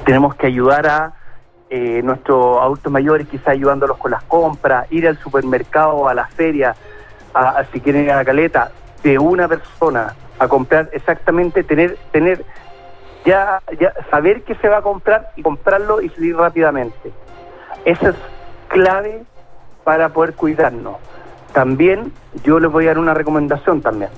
tenemos 0.05 0.35
que 0.35 0.47
ayudar 0.47 0.87
a 0.87 1.13
eh, 1.71 2.03
nuestros 2.03 2.61
adultos 2.61 2.93
mayores, 2.93 3.27
quizá 3.29 3.53
ayudándolos 3.53 3.97
con 3.99 4.11
las 4.11 4.23
compras, 4.25 4.87
ir 4.91 5.09
al 5.09 5.19
supermercado, 5.19 6.09
a 6.09 6.15
la 6.15 6.27
feria, 6.27 6.75
a, 7.33 7.49
a 7.51 7.65
si 7.67 7.81
quieren 7.81 8.05
ir 8.05 8.13
a 8.13 8.17
la 8.17 8.25
caleta, 8.25 8.71
de 9.03 9.19
una 9.19 9.49
persona 9.49 10.15
a 10.39 10.49
comprar 10.49 10.91
exactamente, 10.93 11.63
tener, 11.63 11.97
tener 12.11 12.45
ya, 13.25 13.61
ya 13.81 13.93
saber 14.11 14.43
qué 14.43 14.55
se 14.57 14.69
va 14.69 14.79
a 14.79 14.83
comprar 14.83 15.31
y 15.37 15.43
comprarlo 15.43 16.01
y 16.01 16.09
salir 16.11 16.37
rápidamente. 16.37 17.13
Eso 17.85 18.11
es 18.11 18.17
clave 18.69 19.23
para 19.85 20.11
poder 20.11 20.35
cuidarnos. 20.35 20.97
También 21.53 22.13
yo 22.43 22.59
les 22.59 22.71
voy 22.71 22.85
a 22.85 22.89
dar 22.89 22.99
una 22.99 23.15
recomendación 23.15 23.81
también. 23.81 24.11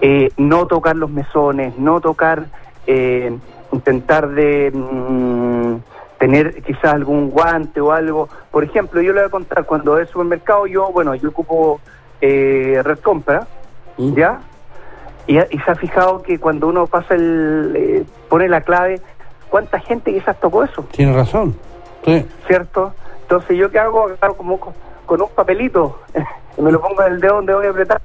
Eh, 0.00 0.30
no 0.38 0.66
tocar 0.66 0.96
los 0.96 1.10
mesones, 1.10 1.76
no 1.76 2.00
tocar, 2.00 2.46
eh, 2.86 3.36
intentar 3.72 4.28
de 4.28 4.70
mm, 4.72 5.76
tener 6.18 6.62
quizás 6.62 6.94
algún 6.94 7.30
guante 7.30 7.80
o 7.80 7.92
algo. 7.92 8.28
Por 8.50 8.64
ejemplo, 8.64 9.00
yo 9.00 9.12
le 9.12 9.20
voy 9.20 9.28
a 9.28 9.30
contar, 9.30 9.64
cuando 9.64 9.98
es 9.98 10.10
supermercado, 10.10 10.66
yo, 10.66 10.90
bueno, 10.92 11.14
yo 11.14 11.30
ocupo 11.30 11.80
eh, 12.20 12.80
Red 12.84 12.98
Compra, 13.00 13.46
¿ya? 13.96 14.40
Y, 15.26 15.38
y 15.38 15.58
se 15.64 15.70
ha 15.70 15.74
fijado 15.74 16.22
que 16.22 16.38
cuando 16.38 16.68
uno 16.68 16.86
pasa 16.86 17.14
el, 17.14 17.72
eh, 17.76 18.04
pone 18.28 18.48
la 18.48 18.60
clave, 18.62 19.00
¿cuánta 19.48 19.78
gente 19.80 20.12
quizás 20.12 20.38
tocó 20.40 20.64
eso? 20.64 20.82
Tiene 20.92 21.14
razón. 21.14 21.54
Sí. 22.04 22.26
¿cierto? 22.46 22.94
Entonces, 23.22 23.56
¿yo 23.56 23.70
qué 23.70 23.78
hago? 23.78 24.06
Agarro 24.06 24.36
como 24.36 24.58
con, 24.58 25.22
un 25.22 25.28
papelito, 25.28 26.00
me 26.58 26.72
lo 26.72 26.80
pongo 26.80 27.02
en 27.02 27.14
el 27.14 27.20
dedo 27.20 27.36
donde 27.36 27.54
voy 27.54 27.66
a 27.66 27.70
apretar 27.70 28.00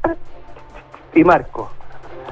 y 1.14 1.24
marco. 1.24 1.70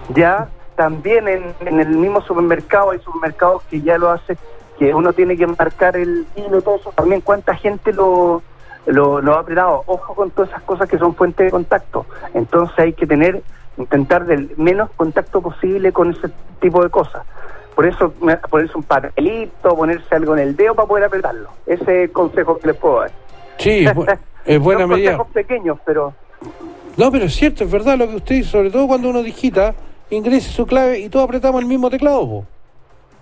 Ya 0.09 0.47
también 0.75 1.27
en, 1.27 1.53
en 1.61 1.79
el 1.79 1.89
mismo 1.89 2.21
supermercado 2.21 2.91
hay 2.91 2.99
supermercados 2.99 3.63
que 3.69 3.81
ya 3.81 3.97
lo 3.97 4.09
hace, 4.09 4.37
que 4.79 4.93
uno 4.93 5.13
tiene 5.13 5.37
que 5.37 5.47
marcar 5.47 5.95
el 5.97 6.25
hilo, 6.35 6.61
todo 6.61 6.75
eso. 6.77 6.91
También 6.95 7.21
cuánta 7.21 7.55
gente 7.55 7.93
lo, 7.93 8.41
lo, 8.85 9.21
lo 9.21 9.35
ha 9.35 9.39
apretado. 9.39 9.83
Ojo 9.85 10.15
con 10.15 10.31
todas 10.31 10.49
esas 10.49 10.63
cosas 10.63 10.89
que 10.89 10.97
son 10.97 11.15
fuentes 11.15 11.45
de 11.45 11.51
contacto. 11.51 12.05
Entonces 12.33 12.77
hay 12.79 12.93
que 12.93 13.05
tener, 13.07 13.41
intentar 13.77 14.25
del 14.25 14.51
menos 14.57 14.89
contacto 14.95 15.41
posible 15.41 15.91
con 15.91 16.11
ese 16.11 16.29
tipo 16.59 16.83
de 16.83 16.89
cosas. 16.89 17.23
Por 17.75 17.87
eso 17.87 18.13
ponerse 18.49 18.77
un 18.77 18.83
papelito, 18.83 19.75
ponerse 19.75 20.13
algo 20.15 20.33
en 20.35 20.39
el 20.43 20.55
dedo 20.55 20.75
para 20.75 20.87
poder 20.87 21.03
apretarlo. 21.05 21.49
Ese 21.65 21.81
es 21.83 21.89
el 22.09 22.11
consejo 22.11 22.57
que 22.59 22.67
les 22.67 22.75
puedo 22.77 22.99
dar. 23.01 23.11
Sí, 23.57 23.85
es, 23.85 23.93
bu- 23.95 24.19
es 24.45 24.59
buena 24.59 24.81
Son 24.81 24.89
medida. 24.91 25.17
consejos 25.17 25.33
pequeños, 25.33 25.77
pero 25.85 26.13
No, 26.97 27.11
pero 27.11 27.25
es 27.25 27.33
cierto, 27.35 27.63
es 27.63 27.71
verdad 27.71 27.97
lo 27.97 28.07
que 28.07 28.17
usted 28.17 28.35
dice, 28.35 28.49
sobre 28.51 28.69
todo 28.69 28.87
cuando 28.87 29.09
uno 29.09 29.23
digita, 29.23 29.73
ingrese 30.09 30.49
su 30.49 30.65
clave 30.65 30.99
y 30.99 31.09
todos 31.09 31.25
apretamos 31.25 31.61
el 31.61 31.67
mismo 31.67 31.89
teclado. 31.89 32.27
po. 32.27 32.45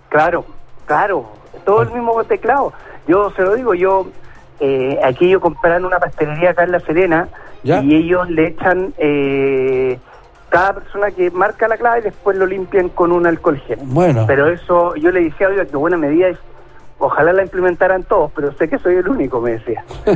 Claro, 0.08 0.44
claro, 0.86 1.26
todo 1.64 1.82
el 1.82 1.90
mismo 1.90 2.22
teclado. 2.24 2.72
Yo 3.06 3.30
se 3.30 3.42
lo 3.42 3.54
digo, 3.54 3.74
yo 3.74 4.06
eh, 4.60 4.98
aquí 5.02 5.28
yo 5.28 5.40
compraron 5.40 5.84
una 5.84 5.98
pastelería 5.98 6.50
acá 6.50 6.64
en 6.64 6.72
La 6.72 6.80
Serena 6.80 7.28
y 7.64 7.94
ellos 7.96 8.28
le 8.28 8.48
echan 8.48 8.92
eh, 8.98 9.98
cada 10.48 10.74
persona 10.74 11.10
que 11.10 11.30
marca 11.30 11.66
la 11.66 11.76
clave 11.76 12.00
y 12.00 12.02
después 12.02 12.36
lo 12.36 12.46
limpian 12.46 12.88
con 12.90 13.10
un 13.10 13.26
alcohol 13.26 13.58
gel. 13.66 13.78
Bueno. 13.82 14.24
Pero 14.26 14.48
eso, 14.48 14.94
yo 14.96 15.10
le 15.10 15.24
decía, 15.24 15.48
oiga, 15.48 15.64
qué 15.64 15.76
buena 15.76 15.96
medida 15.96 16.28
es, 16.28 16.38
ojalá 16.98 17.32
la 17.32 17.42
implementaran 17.42 18.04
todos, 18.04 18.30
pero 18.36 18.52
sé 18.52 18.68
que 18.68 18.78
soy 18.78 18.96
el 18.96 19.08
único, 19.08 19.40
me 19.40 19.52
decía. 19.52 19.84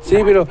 Sí, 0.00 0.18
pero 0.24 0.46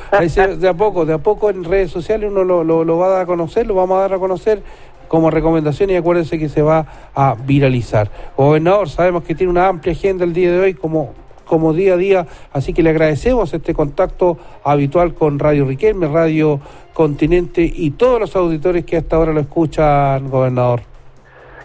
de 0.59 0.69
a 0.69 0.73
poco, 0.73 1.05
de 1.05 1.13
a 1.13 1.18
poco 1.18 1.49
en 1.49 1.63
redes 1.63 1.91
sociales 1.91 2.31
uno 2.31 2.43
lo, 2.43 2.63
lo, 2.63 2.85
lo 2.85 2.97
va 2.97 3.07
a 3.07 3.09
dar 3.09 3.22
a 3.22 3.26
conocer, 3.26 3.68
lo 3.68 3.76
vamos 3.76 3.97
a 3.97 4.01
dar 4.01 4.13
a 4.13 4.19
conocer 4.19 4.63
como 5.11 5.29
recomendación 5.29 5.89
y 5.89 5.97
acuérdense 5.97 6.39
que 6.39 6.47
se 6.47 6.61
va 6.61 6.85
a 7.13 7.35
viralizar. 7.45 8.09
Gobernador, 8.38 8.88
sabemos 8.88 9.23
que 9.23 9.35
tiene 9.35 9.51
una 9.51 9.67
amplia 9.67 9.91
agenda 9.91 10.23
el 10.23 10.31
día 10.31 10.49
de 10.53 10.57
hoy 10.61 10.73
como, 10.73 11.13
como 11.45 11.73
día 11.73 11.95
a 11.95 11.97
día, 11.97 12.27
así 12.53 12.71
que 12.71 12.81
le 12.81 12.91
agradecemos 12.91 13.53
este 13.53 13.73
contacto 13.73 14.38
habitual 14.63 15.13
con 15.13 15.38
Radio 15.38 15.65
Riquelme, 15.65 16.07
Radio 16.07 16.61
Continente 16.93 17.61
y 17.61 17.91
todos 17.91 18.21
los 18.21 18.38
auditores 18.38 18.85
que 18.85 18.95
hasta 18.95 19.17
ahora 19.17 19.33
lo 19.33 19.41
escuchan, 19.41 20.29
gobernador. 20.29 20.83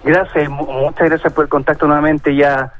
Gracias, 0.02 0.50
mu- 0.50 0.66
muchas 0.66 1.08
gracias 1.08 1.32
por 1.32 1.44
el 1.44 1.48
contacto 1.48 1.86
nuevamente. 1.86 2.34
Ya 2.34 2.72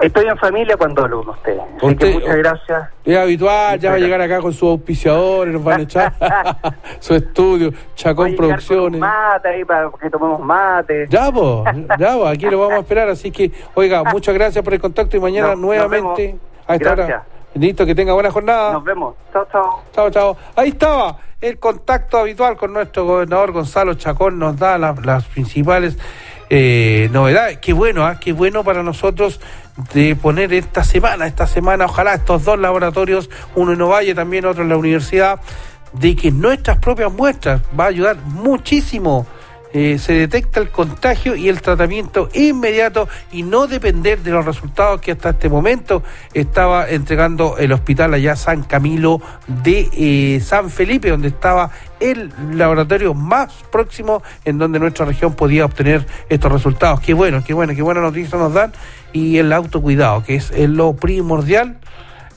estoy 0.00 0.26
en 0.26 0.36
familia 0.36 0.76
cuando 0.76 1.02
hablo 1.04 1.22
con 1.24 1.34
ustedes. 1.34 1.60
Así 1.60 1.78
que 1.80 1.86
Usted- 1.86 2.14
muchas 2.14 2.36
gracias. 2.36 2.88
Es 3.04 3.16
habitual, 3.18 3.78
ya 3.80 3.90
va 3.90 3.96
a 3.96 3.98
llegar 3.98 4.20
acá 4.20 4.40
con 4.40 4.52
sus 4.52 4.68
auspiciadores, 4.70 5.52
nos 5.54 5.64
van 5.64 5.80
a 5.80 5.82
echar 5.82 6.12
su 7.00 7.14
estudio, 7.14 7.72
Chacón 7.94 8.34
Producciones. 8.36 9.00
Mate 9.00 9.48
ahí 9.48 9.64
para 9.64 9.90
que 10.00 10.08
tomemos 10.10 10.40
mate. 10.40 11.06
Ya, 11.08 11.30
vos, 11.30 11.66
ya, 11.98 12.14
vos, 12.16 12.30
aquí 12.30 12.46
lo 12.46 12.58
vamos 12.58 12.74
a 12.74 12.80
esperar. 12.82 13.08
Así 13.08 13.30
que, 13.30 13.50
oiga, 13.74 14.04
muchas 14.04 14.34
gracias 14.34 14.64
por 14.64 14.72
el 14.74 14.80
contacto 14.80 15.16
y 15.16 15.20
mañana 15.20 15.54
nuevamente 15.56 16.36
a 16.66 16.74
esta 16.76 16.92
hora. 16.92 17.06
Gracias. 17.06 17.22
Listo, 17.54 17.84
que 17.84 17.94
tenga 17.94 18.14
buena 18.14 18.30
jornada. 18.30 18.72
Nos 18.72 18.84
vemos. 18.84 19.14
Chao, 19.32 19.46
chao. 19.52 19.82
Chao, 19.92 20.10
chao. 20.10 20.36
Ahí 20.56 20.70
estaba 20.70 21.18
el 21.38 21.58
contacto 21.58 22.16
habitual 22.18 22.56
con 22.56 22.72
nuestro 22.72 23.04
gobernador 23.04 23.52
Gonzalo 23.52 23.92
Chacón. 23.94 24.38
Nos 24.38 24.58
da 24.58 24.78
la- 24.78 24.94
las 25.04 25.24
principales 25.26 25.98
eh, 26.50 27.08
novedades. 27.12 27.58
Qué 27.58 27.72
bueno, 27.72 28.04
¿ah? 28.04 28.18
qué 28.20 28.32
bueno 28.32 28.64
para 28.64 28.82
nosotros 28.82 29.40
de 29.94 30.16
poner 30.16 30.52
esta 30.52 30.84
semana, 30.84 31.26
esta 31.26 31.46
semana, 31.46 31.86
ojalá 31.86 32.14
estos 32.14 32.44
dos 32.44 32.58
laboratorios, 32.58 33.30
uno 33.54 33.72
en 33.72 33.82
Ovalle, 33.82 34.14
también 34.14 34.44
otro 34.44 34.62
en 34.62 34.68
la 34.68 34.76
universidad, 34.76 35.40
de 35.92 36.16
que 36.16 36.30
nuestras 36.30 36.78
propias 36.78 37.12
muestras 37.12 37.62
va 37.78 37.84
a 37.84 37.88
ayudar 37.88 38.16
muchísimo. 38.16 39.26
Eh, 39.74 39.98
se 39.98 40.12
detecta 40.12 40.60
el 40.60 40.70
contagio 40.70 41.34
y 41.34 41.48
el 41.48 41.62
tratamiento 41.62 42.28
inmediato 42.34 43.08
y 43.30 43.42
no 43.42 43.66
depender 43.66 44.22
de 44.22 44.30
los 44.30 44.44
resultados 44.44 45.00
que 45.00 45.12
hasta 45.12 45.30
este 45.30 45.48
momento 45.48 46.02
estaba 46.34 46.88
entregando 46.90 47.56
el 47.56 47.72
hospital 47.72 48.12
allá 48.12 48.36
San 48.36 48.64
Camilo 48.64 49.22
de 49.46 49.88
eh, 49.92 50.40
San 50.40 50.70
Felipe, 50.70 51.08
donde 51.08 51.28
estaba 51.28 51.70
el 52.00 52.32
laboratorio 52.52 53.14
más 53.14 53.52
próximo 53.70 54.22
en 54.44 54.58
donde 54.58 54.78
nuestra 54.78 55.06
región 55.06 55.34
podía 55.34 55.64
obtener 55.64 56.06
estos 56.28 56.52
resultados. 56.52 57.00
Qué 57.00 57.14
bueno, 57.14 57.42
qué 57.44 57.54
bueno, 57.54 57.74
qué 57.74 57.82
buena 57.82 58.00
noticia 58.00 58.38
nos 58.38 58.52
dan 58.52 58.72
y 59.12 59.38
el 59.38 59.52
autocuidado, 59.52 60.22
que 60.24 60.36
es 60.36 60.50
lo 60.68 60.94
primordial. 60.94 61.78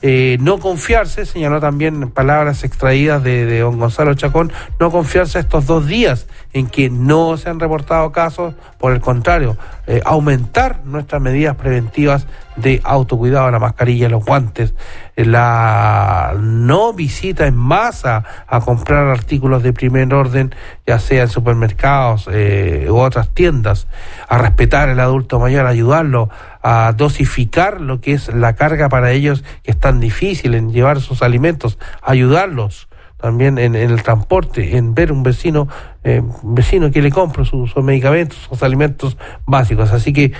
Eh, 0.08 0.38
no 0.40 0.60
confiarse, 0.60 1.26
señaló 1.26 1.58
también 1.58 2.12
palabras 2.12 2.62
extraídas 2.62 3.24
de, 3.24 3.58
don 3.58 3.76
Gonzalo 3.76 4.14
Chacón, 4.14 4.52
no 4.78 4.92
confiarse 4.92 5.40
estos 5.40 5.66
dos 5.66 5.84
días 5.84 6.28
en 6.52 6.68
que 6.68 6.90
no 6.90 7.36
se 7.36 7.50
han 7.50 7.58
reportado 7.58 8.12
casos, 8.12 8.54
por 8.78 8.92
el 8.92 9.00
contrario, 9.00 9.56
eh, 9.88 10.00
aumentar 10.04 10.84
nuestras 10.84 11.20
medidas 11.20 11.56
preventivas 11.56 12.28
de 12.54 12.80
autocuidado, 12.84 13.50
la 13.50 13.58
mascarilla, 13.58 14.08
los 14.08 14.24
guantes, 14.24 14.74
eh, 15.16 15.24
la 15.24 16.34
no 16.40 16.92
visita 16.92 17.46
en 17.46 17.56
masa 17.56 18.24
a 18.46 18.60
comprar 18.60 19.08
artículos 19.08 19.62
de 19.62 19.72
primer 19.72 20.12
orden, 20.14 20.54
ya 20.86 20.98
sea 20.98 21.24
en 21.24 21.28
supermercados 21.28 22.28
eh, 22.32 22.86
u 22.88 22.96
otras 22.96 23.28
tiendas, 23.30 23.86
a 24.28 24.38
respetar 24.38 24.88
al 24.88 25.00
adulto 25.00 25.40
mayor, 25.40 25.66
ayudarlo, 25.66 26.30
a 26.68 26.92
dosificar 26.92 27.80
lo 27.80 28.00
que 28.00 28.12
es 28.12 28.26
la 28.34 28.56
carga 28.56 28.88
para 28.88 29.12
ellos 29.12 29.44
que 29.62 29.70
es 29.70 29.78
tan 29.78 30.00
difícil 30.00 30.56
en 30.56 30.72
llevar 30.72 31.00
sus 31.00 31.22
alimentos, 31.22 31.78
ayudarlos 32.02 32.88
también 33.18 33.56
en, 33.58 33.76
el 33.76 34.02
transporte, 34.02 34.76
en 34.76 34.92
ver 34.92 35.12
un 35.12 35.22
vecino, 35.22 35.68
eh, 36.02 36.22
vecino 36.42 36.90
que 36.90 37.02
le 37.02 37.12
compra 37.12 37.44
sus, 37.44 37.70
sus 37.70 37.84
medicamentos, 37.84 38.38
sus 38.48 38.64
alimentos 38.64 39.16
básicos. 39.46 39.92
Así 39.92 40.12
que 40.12 40.32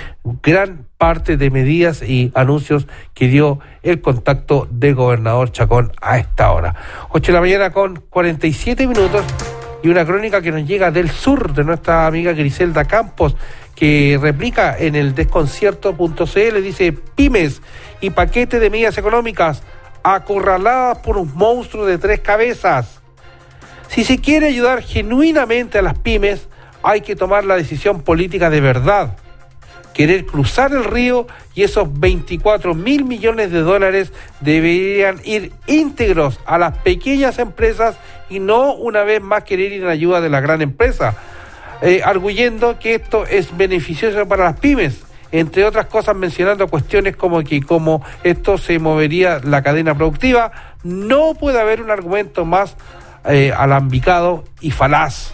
gran 0.43 0.85
parte 0.97 1.37
de 1.37 1.49
medidas 1.49 2.03
y 2.03 2.29
anuncios 2.35 2.87
que 3.13 3.29
dio 3.29 3.59
el 3.81 4.01
contacto 4.01 4.67
del 4.69 4.95
gobernador 4.95 5.53
Chacón 5.53 5.93
a 6.01 6.17
esta 6.17 6.51
hora. 6.51 6.75
8 7.11 7.31
de 7.31 7.33
la 7.33 7.41
mañana 7.41 7.69
con 7.71 8.03
47 8.09 8.85
minutos 8.85 9.23
y 9.81 9.87
una 9.87 10.05
crónica 10.05 10.41
que 10.41 10.51
nos 10.51 10.67
llega 10.67 10.91
del 10.91 11.09
sur 11.09 11.53
de 11.53 11.63
nuestra 11.63 12.05
amiga 12.05 12.33
Griselda 12.33 12.83
Campos 12.83 13.37
que 13.77 14.17
replica 14.19 14.75
en 14.75 14.95
el 14.95 15.13
desconcierto.cl, 15.13 16.63
dice 16.63 16.93
pymes 17.15 17.61
y 18.01 18.09
paquete 18.09 18.59
de 18.59 18.71
medidas 18.71 18.97
económicas 18.97 19.61
acorraladas 20.01 20.97
por 20.97 21.17
un 21.17 21.31
monstruo 21.35 21.85
de 21.85 21.99
tres 21.99 22.19
cabezas. 22.21 23.01
Si 23.87 24.03
se 24.03 24.19
quiere 24.19 24.47
ayudar 24.47 24.81
genuinamente 24.81 25.77
a 25.77 25.83
las 25.83 25.97
pymes, 25.99 26.49
hay 26.81 27.01
que 27.01 27.15
tomar 27.15 27.45
la 27.45 27.55
decisión 27.55 28.01
política 28.01 28.49
de 28.49 28.61
verdad. 28.61 29.15
Querer 29.93 30.25
cruzar 30.25 30.71
el 30.71 30.83
río 30.83 31.27
y 31.53 31.61
esos 31.61 31.99
24 31.99 32.73
mil 32.73 33.05
millones 33.05 33.51
de 33.51 33.59
dólares 33.59 34.11
deberían 34.41 35.21
ir 35.23 35.51
íntegros 35.67 36.39
a 36.47 36.57
las 36.57 36.79
pequeñas 36.79 37.37
empresas 37.37 37.97
y 38.27 38.39
no 38.39 38.73
una 38.73 39.03
vez 39.03 39.21
más 39.21 39.43
querer 39.43 39.71
ir 39.71 39.83
en 39.83 39.89
ayuda 39.89 40.19
de 40.19 40.29
la 40.29 40.39
gran 40.39 40.63
empresa 40.63 41.15
eh, 41.81 42.01
arguyendo 42.03 42.79
que 42.79 42.95
esto 42.95 43.25
es 43.25 43.55
beneficioso 43.55 44.27
para 44.27 44.45
las 44.45 44.59
pymes, 44.59 45.01
entre 45.31 45.65
otras 45.65 45.87
cosas 45.87 46.15
mencionando 46.15 46.67
cuestiones 46.67 47.15
como 47.15 47.43
que 47.43 47.61
como 47.61 48.03
esto 48.23 48.57
se 48.57 48.79
movería 48.79 49.39
la 49.43 49.61
cadena 49.61 49.95
productiva, 49.95 50.51
no 50.83 51.33
puede 51.35 51.59
haber 51.59 51.81
un 51.81 51.91
argumento 51.91 52.45
más 52.45 52.75
eh, 53.25 53.51
alambicado 53.55 54.43
y 54.61 54.71
falaz. 54.71 55.33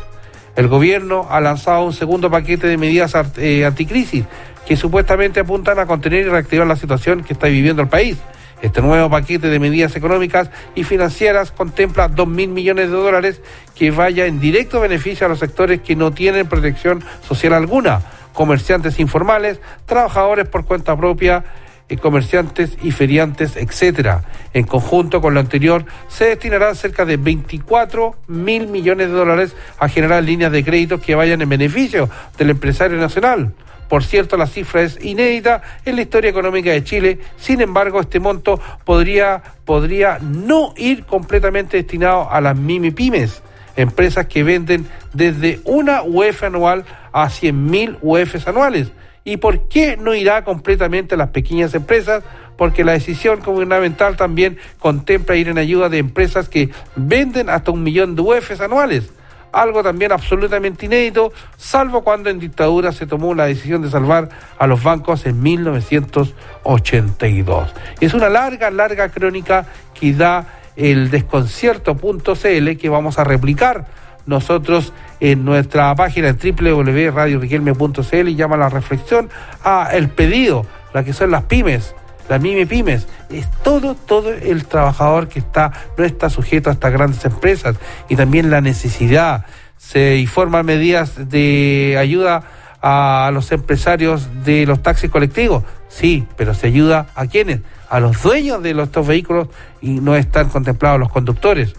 El 0.55 0.67
gobierno 0.67 1.27
ha 1.29 1.41
lanzado 1.41 1.83
un 1.83 1.93
segundo 1.93 2.29
paquete 2.29 2.67
de 2.67 2.77
medidas 2.77 3.13
eh, 3.37 3.65
anticrisis 3.65 4.25
que 4.65 4.77
supuestamente 4.77 5.39
apuntan 5.39 5.79
a 5.79 5.85
contener 5.85 6.25
y 6.25 6.29
reactivar 6.29 6.67
la 6.67 6.75
situación 6.75 7.23
que 7.23 7.33
está 7.33 7.47
viviendo 7.47 7.81
el 7.81 7.87
país. 7.87 8.17
Este 8.63 8.81
nuevo 8.81 9.09
paquete 9.09 9.49
de 9.49 9.59
medidas 9.59 9.93
económicas 9.97 10.49
y 10.73 10.85
financieras 10.85 11.51
contempla 11.51 12.07
dos 12.07 12.29
mil 12.29 12.47
millones 12.47 12.89
de 12.89 12.95
dólares 12.95 13.41
que 13.75 13.91
vaya 13.91 14.25
en 14.25 14.39
directo 14.39 14.79
beneficio 14.79 15.25
a 15.25 15.29
los 15.29 15.39
sectores 15.39 15.81
que 15.81 15.97
no 15.97 16.11
tienen 16.11 16.47
protección 16.47 17.03
social 17.27 17.53
alguna, 17.53 18.01
comerciantes 18.31 19.01
informales, 19.01 19.59
trabajadores 19.85 20.47
por 20.47 20.63
cuenta 20.63 20.95
propia, 20.95 21.43
eh, 21.89 21.97
comerciantes 21.97 22.77
y 22.81 22.91
feriantes, 22.91 23.57
etcétera. 23.57 24.23
En 24.53 24.63
conjunto 24.63 25.19
con 25.19 25.33
lo 25.33 25.41
anterior, 25.41 25.83
se 26.07 26.27
destinarán 26.27 26.77
cerca 26.77 27.03
de 27.03 27.17
24 27.17 28.15
mil 28.27 28.69
millones 28.69 29.09
de 29.09 29.13
dólares 29.13 29.57
a 29.77 29.89
generar 29.89 30.23
líneas 30.23 30.53
de 30.53 30.63
crédito 30.63 31.01
que 31.01 31.15
vayan 31.15 31.41
en 31.41 31.49
beneficio 31.49 32.09
del 32.37 32.51
empresario 32.51 32.97
nacional. 32.97 33.53
Por 33.93 34.03
cierto, 34.03 34.37
la 34.37 34.47
cifra 34.47 34.81
es 34.81 34.97
inédita 35.05 35.61
en 35.85 35.97
la 35.97 36.01
historia 36.01 36.31
económica 36.31 36.71
de 36.71 36.83
Chile. 36.83 37.19
Sin 37.37 37.61
embargo, 37.61 38.01
este 38.01 38.19
monto 38.19 38.59
podría, 38.85 39.43
podría 39.65 40.17
no 40.19 40.73
ir 40.77 41.05
completamente 41.05 41.77
destinado 41.77 42.27
a 42.27 42.41
las 42.41 42.57
MIMI-PYMES, 42.57 43.43
empresas 43.75 44.25
que 44.25 44.43
venden 44.43 44.87
desde 45.13 45.59
una 45.65 46.01
UF 46.01 46.41
anual 46.41 46.85
a 47.11 47.27
100.000 47.27 47.99
UFs 48.01 48.47
anuales. 48.47 48.91
¿Y 49.25 49.37
por 49.37 49.67
qué 49.67 49.95
no 49.95 50.15
irá 50.15 50.43
completamente 50.43 51.13
a 51.13 51.19
las 51.19 51.29
pequeñas 51.29 51.75
empresas? 51.75 52.23
Porque 52.57 52.83
la 52.83 52.93
decisión 52.93 53.41
gubernamental 53.45 54.17
también 54.17 54.57
contempla 54.79 55.35
ir 55.35 55.49
en 55.49 55.59
ayuda 55.59 55.89
de 55.89 55.99
empresas 55.99 56.49
que 56.49 56.71
venden 56.95 57.47
hasta 57.47 57.69
un 57.69 57.83
millón 57.83 58.15
de 58.15 58.23
UFs 58.23 58.59
anuales 58.59 59.11
algo 59.53 59.83
también 59.83 60.11
absolutamente 60.11 60.87
inédito, 60.87 61.31
salvo 61.55 62.03
cuando 62.03 62.29
en 62.29 62.39
dictadura 62.39 62.91
se 62.91 63.07
tomó 63.07 63.33
la 63.33 63.45
decisión 63.45 63.81
de 63.81 63.89
salvar 63.89 64.27
a 64.57 64.67
los 64.67 64.83
bancos 64.83 65.25
en 65.25 65.41
1982. 65.41 67.73
Es 68.01 68.13
una 68.13 68.27
larga, 68.29 68.69
larga 68.71 69.07
crónica 69.09 69.65
que 69.93 70.11
da 70.13 70.47
el 70.75 71.11
desconcierto.cl 71.11 72.77
que 72.77 72.89
vamos 72.89 73.19
a 73.19 73.23
replicar 73.23 73.85
nosotros 74.25 74.91
en 75.19 75.45
nuestra 75.45 75.93
página 75.95 76.29
en 76.29 76.37
www.radioriquelme.cl 76.37 78.29
y 78.29 78.35
llama 78.35 78.57
la 78.57 78.69
reflexión 78.69 79.29
a 79.63 79.89
el 79.93 80.09
pedido, 80.09 80.65
la 80.93 81.03
que 81.03 81.13
son 81.13 81.31
las 81.31 81.43
pymes, 81.43 81.95
las 82.29 82.41
MIME 82.41 82.65
pymes, 82.65 83.07
es 83.33 83.49
todo, 83.63 83.95
todo 83.95 84.31
el 84.31 84.65
trabajador 84.65 85.27
que 85.27 85.39
está, 85.39 85.71
no 85.97 86.03
está 86.03 86.29
sujeto 86.29 86.69
a 86.69 86.73
estas 86.73 86.91
grandes 86.91 87.23
empresas 87.25 87.75
y 88.09 88.15
también 88.15 88.49
la 88.49 88.61
necesidad. 88.61 89.45
Se 89.77 90.17
informan 90.17 90.65
medidas 90.65 91.29
de 91.29 91.97
ayuda 91.99 92.43
a 92.81 93.31
los 93.33 93.51
empresarios 93.51 94.27
de 94.43 94.65
los 94.65 94.83
taxis 94.83 95.09
colectivos, 95.09 95.63
sí, 95.87 96.27
pero 96.35 96.53
se 96.53 96.67
ayuda 96.67 97.07
a 97.15 97.27
quienes, 97.27 97.61
a 97.89 97.99
los 97.99 98.21
dueños 98.21 98.61
de 98.61 98.71
estos 98.71 99.07
vehículos 99.07 99.47
y 99.81 100.01
no 100.01 100.15
están 100.15 100.49
contemplados 100.49 100.99
los 100.99 101.09
conductores. 101.09 101.73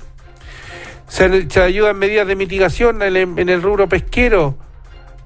Se, 1.06 1.50
se 1.50 1.60
ayuda 1.60 1.90
en 1.90 1.98
medidas 1.98 2.26
de 2.26 2.36
mitigación 2.36 3.02
en 3.02 3.16
el, 3.16 3.38
en 3.38 3.48
el 3.48 3.62
rubro 3.62 3.88
pesquero, 3.88 4.56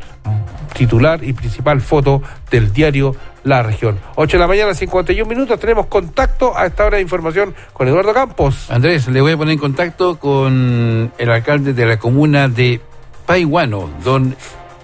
titular 0.75 1.23
y 1.23 1.33
principal 1.33 1.81
foto 1.81 2.23
del 2.51 2.73
diario 2.73 3.15
La 3.45 3.63
Región. 3.63 3.99
8 4.15 4.37
de 4.37 4.41
la 4.41 4.47
mañana, 4.47 4.75
51 4.75 5.29
minutos, 5.29 5.59
tenemos 5.59 5.87
contacto 5.87 6.57
a 6.57 6.67
esta 6.67 6.87
hora 6.87 6.97
de 6.97 7.03
información 7.03 7.55
con 7.73 7.89
Eduardo 7.89 8.15
Campos. 8.15 8.71
Andrés, 8.71 9.09
le 9.09 9.21
voy 9.21 9.33
a 9.33 9.37
poner 9.37 9.55
en 9.55 9.59
contacto 9.59 10.19
con 10.19 11.13
el 11.19 11.31
alcalde 11.31 11.73
de 11.73 11.87
la 11.87 11.99
comuna 11.99 12.49
de 12.49 12.81
Paiguano, 13.27 13.91
don 14.05 14.35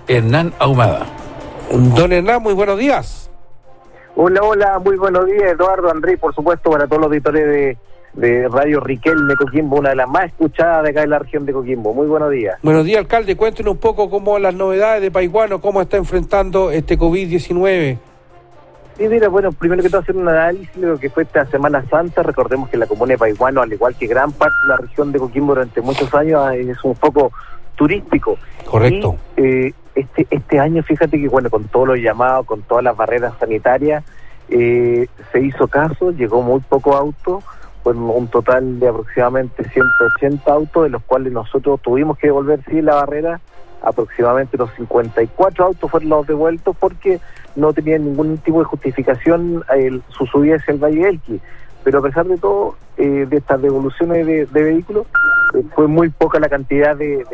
Hernán 0.07 0.53
Ahumada. 0.59 1.07
Don 1.71 2.13
Hernán, 2.13 2.43
muy 2.43 2.55
buenos 2.55 2.79
días. 2.79 3.31
Hola, 4.15 4.41
hola, 4.43 4.79
muy 4.79 4.97
buenos 4.97 5.27
días, 5.27 5.53
Eduardo, 5.53 5.91
Andrés, 5.91 6.19
por 6.19 6.35
supuesto, 6.35 6.71
para 6.71 6.87
todos 6.87 7.01
los 7.01 7.09
auditores 7.09 7.47
de, 7.47 7.79
de 8.17 8.49
Radio 8.49 8.81
Riquelme 8.81 9.35
Coquimbo, 9.37 9.77
una 9.77 9.91
de 9.91 9.97
las 9.97 10.09
más 10.09 10.27
escuchadas 10.27 10.83
de 10.85 10.91
acá 10.91 11.03
en 11.03 11.11
la 11.11 11.19
región 11.19 11.45
de 11.45 11.53
Coquimbo. 11.53 11.93
Muy 11.93 12.07
buenos 12.07 12.31
días. 12.31 12.59
Buenos 12.63 12.85
días, 12.85 12.99
alcalde. 12.99 13.37
Cuéntenos 13.37 13.75
un 13.75 13.79
poco 13.79 14.09
cómo 14.09 14.39
las 14.39 14.55
novedades 14.55 15.03
de 15.03 15.11
Paiguano, 15.11 15.61
cómo 15.61 15.83
está 15.83 15.99
enfrentando 15.99 16.71
este 16.71 16.99
COVID-19. 16.99 17.99
Sí, 18.97 19.09
mira, 19.09 19.29
bueno, 19.29 19.53
primero 19.53 19.83
que 19.83 19.91
todo 19.91 20.01
hacer 20.01 20.17
un 20.17 20.27
análisis 20.27 20.75
de 20.75 20.87
lo 20.87 20.99
que 20.99 21.11
fue 21.11 21.25
esta 21.25 21.45
Semana 21.47 21.85
Santa. 21.91 22.23
Recordemos 22.23 22.71
que 22.71 22.79
la 22.79 22.87
comuna 22.87 23.13
de 23.13 23.19
Paiguano, 23.19 23.61
al 23.61 23.71
igual 23.71 23.95
que 23.95 24.07
gran 24.07 24.33
parte 24.33 24.57
de 24.63 24.69
la 24.69 24.77
región 24.79 25.13
de 25.13 25.19
Coquimbo 25.19 25.55
durante 25.55 25.83
muchos 25.83 26.13
años, 26.15 26.55
es 26.55 26.83
un 26.83 26.97
foco 26.97 27.31
turístico. 27.75 28.39
Correcto. 28.65 29.17
Y, 29.37 29.43
eh, 29.43 29.75
este, 29.95 30.27
este 30.31 30.59
año, 30.59 30.83
fíjate 30.83 31.21
que, 31.21 31.29
bueno, 31.29 31.51
con 31.51 31.65
todos 31.65 31.89
los 31.89 31.99
llamados, 31.99 32.47
con 32.47 32.63
todas 32.63 32.83
las 32.83 32.97
barreras 32.97 33.35
sanitarias, 33.39 34.03
eh, 34.49 35.07
se 35.33 35.41
hizo 35.41 35.69
caso, 35.69 36.13
llegó 36.13 36.41
muy 36.41 36.61
poco 36.61 36.97
auto, 36.97 37.43
fueron 37.87 38.11
un 38.11 38.27
total 38.27 38.81
de 38.81 38.89
aproximadamente 38.89 39.63
180 39.63 40.53
autos, 40.53 40.83
de 40.83 40.89
los 40.89 41.05
cuales 41.05 41.33
nosotros 41.33 41.81
tuvimos 41.81 42.19
que 42.19 42.27
devolver, 42.27 42.59
sí, 42.69 42.83
la 42.83 42.97
barrera, 42.97 43.41
aproximadamente 43.81 44.57
los 44.57 44.75
54 44.75 45.67
autos 45.67 45.89
fueron 45.89 46.09
los 46.09 46.27
devueltos 46.27 46.77
porque 46.81 47.21
no 47.55 47.73
tenían 47.73 48.05
ningún 48.05 48.39
tipo 48.39 48.59
de 48.59 48.65
justificación 48.65 49.63
el, 49.73 50.03
su 50.09 50.27
subida 50.27 50.57
hacia 50.57 50.75
el 50.75 50.83
Valle 50.83 51.11
Elqui. 51.11 51.41
Pero 51.85 52.01
a 52.01 52.03
pesar 52.03 52.27
de 52.27 52.37
todo, 52.39 52.75
eh, 52.97 53.25
de 53.29 53.37
estas 53.37 53.63
devoluciones 53.63 54.27
de, 54.27 54.47
vehículos, 54.53 55.07
eh, 55.55 55.63
fue 55.73 55.87
muy 55.87 56.09
poca 56.09 56.41
la 56.41 56.49
cantidad 56.49 56.97
de, 56.97 57.25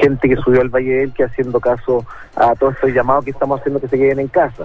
gente 0.00 0.28
que 0.28 0.34
subió 0.34 0.62
al 0.62 0.68
Valle 0.68 1.04
Elqui 1.04 1.22
haciendo 1.22 1.60
caso 1.60 2.04
a 2.34 2.56
todos 2.56 2.74
estos 2.74 2.90
llamados 2.90 3.24
que 3.24 3.30
estamos 3.30 3.60
haciendo 3.60 3.80
que 3.80 3.86
se 3.86 3.98
queden 3.98 4.18
en 4.18 4.26
casa. 4.26 4.64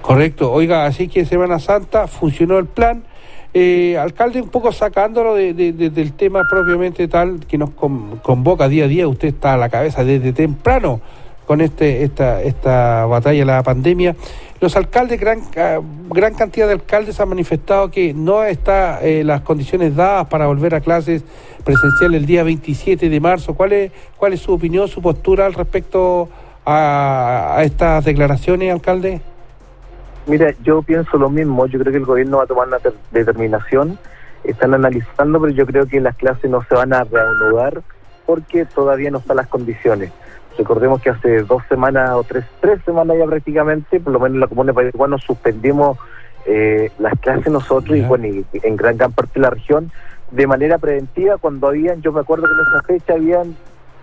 Correcto. 0.00 0.50
Oiga, 0.50 0.86
así 0.86 1.08
que 1.08 1.26
Semana 1.26 1.58
Santa 1.58 2.06
funcionó 2.06 2.56
el 2.58 2.64
plan. 2.64 3.04
Eh, 3.54 3.96
alcalde, 3.98 4.40
un 4.42 4.48
poco 4.48 4.72
sacándolo 4.72 5.34
de, 5.34 5.54
de, 5.54 5.72
de, 5.72 5.90
del 5.90 6.12
tema 6.12 6.42
propiamente 6.48 7.08
tal 7.08 7.40
que 7.46 7.56
nos 7.56 7.70
con, 7.70 8.18
convoca 8.18 8.68
día 8.68 8.84
a 8.84 8.88
día, 8.88 9.08
usted 9.08 9.28
está 9.28 9.54
a 9.54 9.56
la 9.56 9.68
cabeza 9.68 10.04
desde 10.04 10.32
temprano 10.32 11.00
con 11.46 11.60
este 11.60 12.02
esta 12.02 12.42
esta 12.42 13.06
batalla 13.06 13.44
la 13.44 13.62
pandemia. 13.62 14.16
Los 14.60 14.76
alcaldes, 14.76 15.20
gran 15.20 15.42
gran 16.10 16.34
cantidad 16.34 16.66
de 16.66 16.74
alcaldes 16.74 17.20
han 17.20 17.28
manifestado 17.28 17.90
que 17.90 18.12
no 18.12 18.44
está 18.44 19.00
eh, 19.00 19.22
las 19.24 19.42
condiciones 19.42 19.94
dadas 19.94 20.26
para 20.26 20.46
volver 20.46 20.74
a 20.74 20.80
clases 20.80 21.24
presenciales 21.64 22.20
el 22.20 22.26
día 22.26 22.42
27 22.42 23.08
de 23.08 23.20
marzo. 23.20 23.54
¿Cuál 23.54 23.72
es 23.72 23.92
cuál 24.16 24.32
es 24.32 24.40
su 24.40 24.52
opinión, 24.52 24.88
su 24.88 25.00
postura 25.00 25.46
al 25.46 25.54
respecto 25.54 26.28
a 26.64 27.60
estas 27.62 28.04
declaraciones, 28.04 28.72
alcalde? 28.72 29.20
Mira, 30.26 30.52
yo 30.62 30.82
pienso 30.82 31.16
lo 31.18 31.30
mismo. 31.30 31.66
Yo 31.66 31.78
creo 31.78 31.92
que 31.92 31.98
el 31.98 32.04
gobierno 32.04 32.38
va 32.38 32.44
a 32.44 32.46
tomar 32.46 32.66
una 32.66 32.78
determinación. 33.12 33.98
Están 34.42 34.74
analizando, 34.74 35.40
pero 35.40 35.52
yo 35.52 35.66
creo 35.66 35.86
que 35.86 36.00
las 36.00 36.16
clases 36.16 36.50
no 36.50 36.64
se 36.68 36.74
van 36.74 36.92
a 36.92 37.04
reanudar 37.04 37.82
porque 38.26 38.64
todavía 38.64 39.10
no 39.10 39.18
están 39.18 39.36
las 39.36 39.46
condiciones. 39.46 40.10
Recordemos 40.58 41.00
que 41.00 41.10
hace 41.10 41.42
dos 41.42 41.62
semanas 41.68 42.10
o 42.14 42.24
tres, 42.24 42.44
tres 42.60 42.80
semanas 42.84 43.16
ya 43.18 43.26
prácticamente, 43.26 44.00
por 44.00 44.12
lo 44.12 44.18
menos 44.18 44.34
en 44.34 44.40
la 44.40 44.46
comuna 44.48 44.72
de 44.72 44.74
Paraguay, 44.74 45.20
suspendimos 45.24 45.98
eh, 46.46 46.90
las 46.98 47.12
clases 47.20 47.52
nosotros 47.52 47.96
y 47.96 48.00
bueno, 48.02 48.26
y 48.26 48.44
en 48.52 48.76
gran, 48.76 48.96
gran 48.96 49.12
parte 49.12 49.32
de 49.34 49.40
la 49.40 49.50
región 49.50 49.92
de 50.30 50.46
manera 50.46 50.78
preventiva 50.78 51.36
cuando 51.38 51.68
habían, 51.68 52.02
yo 52.02 52.10
me 52.10 52.20
acuerdo 52.20 52.46
que 52.46 52.52
en 52.52 52.60
esa 52.60 52.82
fecha 52.82 53.12
habían 53.14 53.56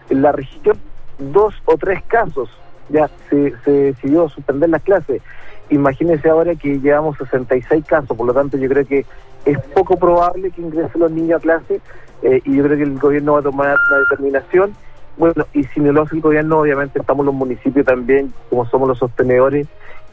en 0.09 0.21
la 0.21 0.31
región 0.31 0.77
dos 1.17 1.55
o 1.65 1.77
tres 1.77 2.01
casos, 2.03 2.49
ya 2.89 3.09
se, 3.29 3.53
se 3.65 3.71
decidió 3.71 4.29
suspender 4.29 4.69
las 4.69 4.83
clases 4.83 5.21
Imagínense 5.69 6.29
ahora 6.29 6.55
que 6.55 6.79
llevamos 6.79 7.17
66 7.17 7.85
casos, 7.85 8.15
por 8.15 8.27
lo 8.27 8.33
tanto 8.33 8.57
yo 8.57 8.69
creo 8.69 8.85
que 8.85 9.05
es 9.45 9.59
poco 9.73 9.97
probable 9.97 10.51
que 10.51 10.61
ingresen 10.61 11.01
los 11.01 11.11
niños 11.11 11.39
a 11.39 11.41
clase 11.41 11.81
eh, 12.21 12.41
y 12.45 12.55
yo 12.55 12.63
creo 12.63 12.77
que 12.77 12.83
el 12.83 12.99
gobierno 12.99 13.33
va 13.33 13.39
a 13.39 13.43
tomar 13.43 13.75
una 13.89 13.99
determinación. 13.99 14.73
Bueno, 15.17 15.45
y 15.53 15.63
si 15.65 15.79
no 15.79 15.91
lo 15.91 16.03
hace 16.03 16.15
el 16.15 16.21
gobierno, 16.21 16.59
obviamente 16.59 16.99
estamos 16.99 17.25
los 17.25 17.35
municipios 17.35 17.85
también, 17.85 18.33
como 18.49 18.65
somos 18.65 18.87
los 18.87 18.97
sostenedores, 18.97 19.67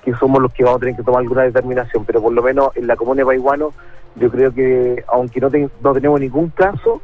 que 0.04 0.12
somos 0.14 0.42
los 0.42 0.52
que 0.52 0.64
vamos 0.64 0.78
a 0.78 0.80
tener 0.80 0.96
que 0.96 1.02
tomar 1.02 1.20
alguna 1.20 1.42
determinación, 1.42 2.04
pero 2.04 2.20
por 2.20 2.32
lo 2.32 2.42
menos 2.42 2.76
en 2.76 2.86
la 2.86 2.96
comuna 2.96 3.20
de 3.20 3.26
Paiguano, 3.26 3.72
yo 4.16 4.30
creo 4.30 4.52
que, 4.52 5.04
aunque 5.08 5.40
no, 5.40 5.50
no 5.82 5.92
tenemos 5.92 6.20
ningún 6.20 6.50
caso, 6.50 7.00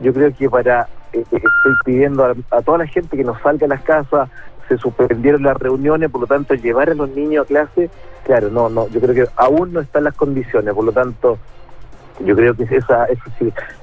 yo 0.00 0.12
creo 0.12 0.32
que 0.34 0.50
para, 0.50 0.88
eh, 1.12 1.24
estoy 1.30 1.74
pidiendo 1.84 2.24
a, 2.24 2.34
a, 2.50 2.62
toda 2.62 2.78
la 2.78 2.86
gente 2.86 3.16
que 3.16 3.24
nos 3.24 3.40
salga 3.40 3.66
a 3.66 3.68
las 3.68 3.82
casas, 3.82 4.28
se 4.72 4.78
suspendieron 4.78 5.42
las 5.42 5.56
reuniones, 5.56 6.10
por 6.10 6.22
lo 6.22 6.26
tanto 6.26 6.54
llevar 6.54 6.90
a 6.90 6.94
los 6.94 7.10
niños 7.10 7.44
a 7.44 7.48
clase, 7.48 7.90
claro, 8.24 8.48
no, 8.50 8.68
no, 8.68 8.88
yo 8.88 9.00
creo 9.00 9.14
que 9.14 9.32
aún 9.36 9.72
no 9.72 9.80
están 9.80 10.04
las 10.04 10.14
condiciones, 10.14 10.74
por 10.74 10.84
lo 10.84 10.92
tanto 10.92 11.38
yo 12.20 12.34
creo 12.36 12.54
que 12.54 12.64
esa, 12.64 13.04
esa, 13.06 13.24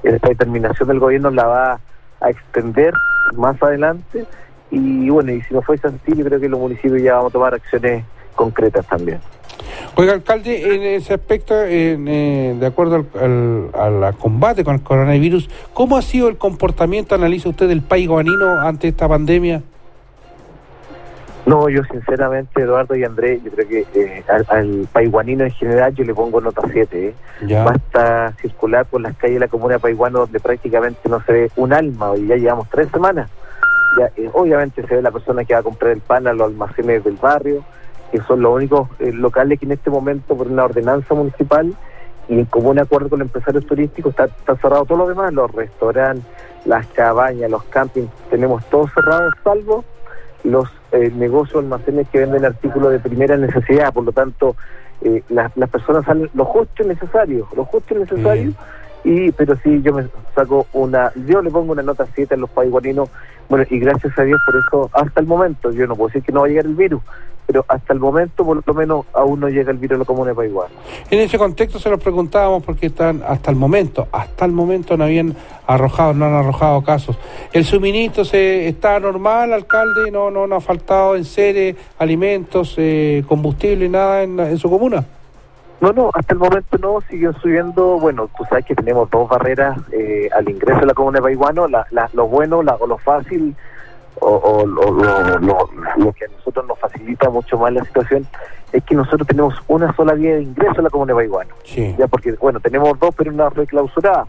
esa 0.02 0.28
determinación 0.28 0.88
del 0.88 0.98
gobierno 0.98 1.30
la 1.30 1.46
va 1.46 1.80
a 2.20 2.30
extender 2.30 2.92
más 3.36 3.62
adelante 3.62 4.26
y 4.70 5.08
bueno, 5.10 5.32
y 5.32 5.42
si 5.42 5.54
no 5.54 5.62
fuese 5.62 5.88
así, 5.88 6.16
yo 6.16 6.24
creo 6.24 6.40
que 6.40 6.48
los 6.48 6.60
municipios 6.60 7.02
ya 7.02 7.14
vamos 7.14 7.30
a 7.30 7.32
tomar 7.32 7.54
acciones 7.54 8.04
concretas 8.34 8.86
también. 8.86 9.18
Oiga, 9.96 10.12
alcalde, 10.12 10.74
en 10.74 10.82
ese 10.82 11.14
aspecto, 11.14 11.60
en, 11.62 12.06
eh, 12.08 12.56
de 12.58 12.66
acuerdo 12.66 13.06
al, 13.14 13.70
al, 13.74 14.04
al, 14.04 14.16
combate 14.16 14.64
con 14.64 14.74
el 14.74 14.82
coronavirus, 14.82 15.50
¿cómo 15.74 15.96
ha 15.96 16.02
sido 16.02 16.28
el 16.28 16.38
comportamiento, 16.38 17.14
analiza 17.14 17.48
usted, 17.48 17.68
del 17.68 17.82
país 17.82 18.08
guanino 18.08 18.60
ante 18.60 18.88
esta 18.88 19.08
pandemia? 19.08 19.62
No, 21.50 21.68
yo 21.68 21.82
sinceramente, 21.82 22.62
Eduardo 22.62 22.94
y 22.94 23.02
Andrés, 23.02 23.42
yo 23.42 23.50
creo 23.50 23.66
que 23.66 23.86
eh, 23.94 24.24
al, 24.28 24.46
al 24.50 24.88
paiguanino 24.92 25.42
en 25.42 25.50
general 25.50 25.92
yo 25.92 26.04
le 26.04 26.14
pongo 26.14 26.40
nota 26.40 26.62
7. 26.70 27.08
¿eh? 27.08 27.14
Basta 27.64 28.32
circular 28.40 28.86
por 28.86 29.00
las 29.00 29.16
calles 29.16 29.34
de 29.34 29.40
la 29.40 29.48
comuna 29.48 29.74
de 29.74 29.80
Paiguano 29.80 30.20
donde 30.20 30.38
prácticamente 30.38 31.08
no 31.08 31.20
se 31.24 31.32
ve 31.32 31.50
un 31.56 31.72
alma 31.72 32.12
y 32.16 32.28
ya 32.28 32.36
llevamos 32.36 32.68
tres 32.70 32.88
semanas. 32.92 33.28
Ya, 33.98 34.12
eh, 34.16 34.30
obviamente 34.32 34.86
se 34.86 34.94
ve 34.94 35.02
la 35.02 35.10
persona 35.10 35.44
que 35.44 35.54
va 35.54 35.58
a 35.58 35.64
comprar 35.64 35.90
el 35.90 36.00
pan 36.00 36.28
a 36.28 36.32
los 36.32 36.46
almacenes 36.46 37.02
del 37.02 37.16
barrio, 37.16 37.64
que 38.12 38.20
son 38.20 38.42
los 38.42 38.54
únicos 38.54 38.88
eh, 39.00 39.10
locales 39.12 39.58
que 39.58 39.66
en 39.66 39.72
este 39.72 39.90
momento 39.90 40.36
por 40.36 40.46
una 40.46 40.66
ordenanza 40.66 41.14
municipal 41.14 41.74
y 42.28 42.34
en 42.34 42.44
común 42.44 42.78
acuerdo 42.78 43.08
con 43.08 43.18
los 43.18 43.26
empresarios 43.26 43.66
turísticos 43.66 44.10
está, 44.10 44.26
está 44.26 44.54
cerrado 44.54 44.84
todo 44.84 44.98
lo 44.98 45.08
demás, 45.08 45.32
los 45.32 45.50
restaurantes, 45.50 46.24
las 46.64 46.86
cabañas, 46.86 47.50
los 47.50 47.64
campings, 47.64 48.08
tenemos 48.30 48.64
todo 48.66 48.86
cerrado 48.94 49.30
salvo 49.42 49.84
los 50.44 50.79
eh, 50.92 51.10
negocios, 51.14 51.62
almacenes 51.62 52.08
que 52.08 52.18
venden 52.18 52.44
artículos 52.44 52.92
de 52.92 52.98
primera 52.98 53.36
necesidad, 53.36 53.92
por 53.92 54.04
lo 54.04 54.12
tanto, 54.12 54.56
eh, 55.02 55.22
las, 55.28 55.56
las 55.56 55.70
personas 55.70 56.04
salen 56.04 56.30
lo 56.34 56.44
justo 56.44 56.82
y 56.82 56.86
necesario, 56.86 57.48
lo 57.56 57.64
justo 57.64 57.94
y 57.94 57.98
necesario, 57.98 58.52
y 59.04 59.32
pero 59.32 59.56
sí, 59.62 59.80
yo 59.82 59.94
me 59.94 60.06
saco 60.34 60.66
una, 60.72 61.12
yo 61.26 61.40
le 61.42 61.50
pongo 61.50 61.72
una 61.72 61.82
nota 61.82 62.06
7 62.14 62.34
a 62.34 62.38
los 62.38 62.50
paiguaninos, 62.50 63.08
bueno, 63.48 63.64
y 63.70 63.78
gracias 63.78 64.18
a 64.18 64.22
Dios 64.22 64.40
por 64.44 64.56
eso, 64.56 64.90
hasta 64.92 65.20
el 65.20 65.26
momento, 65.26 65.70
yo 65.72 65.86
no 65.86 65.96
puedo 65.96 66.08
decir 66.08 66.22
que 66.22 66.32
no 66.32 66.40
va 66.40 66.46
a 66.46 66.48
llegar 66.48 66.66
el 66.66 66.74
virus, 66.74 67.02
pero 67.50 67.64
hasta 67.66 67.92
el 67.92 67.98
momento, 67.98 68.44
por 68.44 68.62
lo 68.64 68.74
menos, 68.74 69.06
aún 69.12 69.40
no 69.40 69.48
llega 69.48 69.72
el 69.72 69.78
virus 69.78 69.96
a 69.96 69.98
la 69.98 70.04
comuna 70.04 70.30
de 70.30 70.36
Paiguano. 70.36 70.72
En 71.10 71.18
ese 71.18 71.36
contexto 71.36 71.80
se 71.80 71.90
los 71.90 71.98
preguntábamos 71.98 72.62
porque 72.62 72.86
están 72.86 73.24
hasta 73.26 73.50
el 73.50 73.56
momento, 73.56 74.06
hasta 74.12 74.44
el 74.44 74.52
momento 74.52 74.96
no 74.96 75.02
habían 75.02 75.34
arrojado, 75.66 76.14
no 76.14 76.26
han 76.26 76.34
arrojado 76.34 76.80
casos. 76.84 77.18
¿El 77.52 77.64
suministro 77.64 78.24
se 78.24 78.68
está 78.68 79.00
normal, 79.00 79.52
alcalde? 79.52 80.12
¿No, 80.12 80.30
no, 80.30 80.46
no 80.46 80.54
ha 80.54 80.60
faltado 80.60 81.16
en 81.16 81.24
seres, 81.24 81.74
alimentos, 81.98 82.76
eh, 82.76 83.24
combustible, 83.26 83.88
nada 83.88 84.22
en, 84.22 84.38
en 84.38 84.56
su 84.56 84.70
comuna? 84.70 85.04
No, 85.80 85.92
no, 85.92 86.10
hasta 86.14 86.34
el 86.34 86.38
momento 86.38 86.78
no, 86.78 87.00
siguen 87.10 87.34
subiendo, 87.42 87.98
bueno, 87.98 88.28
tú 88.38 88.44
sabes 88.48 88.64
que 88.64 88.76
tenemos 88.76 89.10
dos 89.10 89.28
barreras 89.28 89.76
eh, 89.90 90.28
al 90.32 90.48
ingreso 90.48 90.82
a 90.82 90.86
la 90.86 90.94
comuna 90.94 91.18
de 91.18 91.22
Paiguano, 91.22 91.66
la, 91.66 91.84
la, 91.90 92.08
lo 92.12 92.28
bueno 92.28 92.62
la, 92.62 92.76
o 92.76 92.86
lo 92.86 92.98
fácil, 92.98 93.56
o, 94.20 94.36
o 94.36 94.66
lo, 94.66 94.90
lo, 94.90 95.38
lo, 95.38 95.70
lo, 95.96 96.12
que 96.12 96.26
a 96.26 96.28
nosotros 96.28 96.66
nos 96.66 96.78
facilita 96.78 97.30
mucho 97.30 97.58
más 97.58 97.72
la 97.72 97.84
situación 97.84 98.26
es 98.72 98.84
que 98.84 98.94
nosotros 98.94 99.26
tenemos 99.26 99.54
una 99.66 99.94
sola 99.96 100.14
vía 100.14 100.36
de 100.36 100.42
ingreso 100.42 100.80
a 100.80 100.82
la 100.82 100.90
comuna 100.90 101.08
de 101.08 101.14
Baiguano. 101.14 101.54
Sí. 101.64 101.94
Ya 101.98 102.06
porque, 102.06 102.32
bueno, 102.32 102.60
tenemos 102.60 102.98
dos, 102.98 103.14
pero 103.16 103.32
una 103.32 103.50
fue 103.50 103.66
clausurada. 103.66 104.26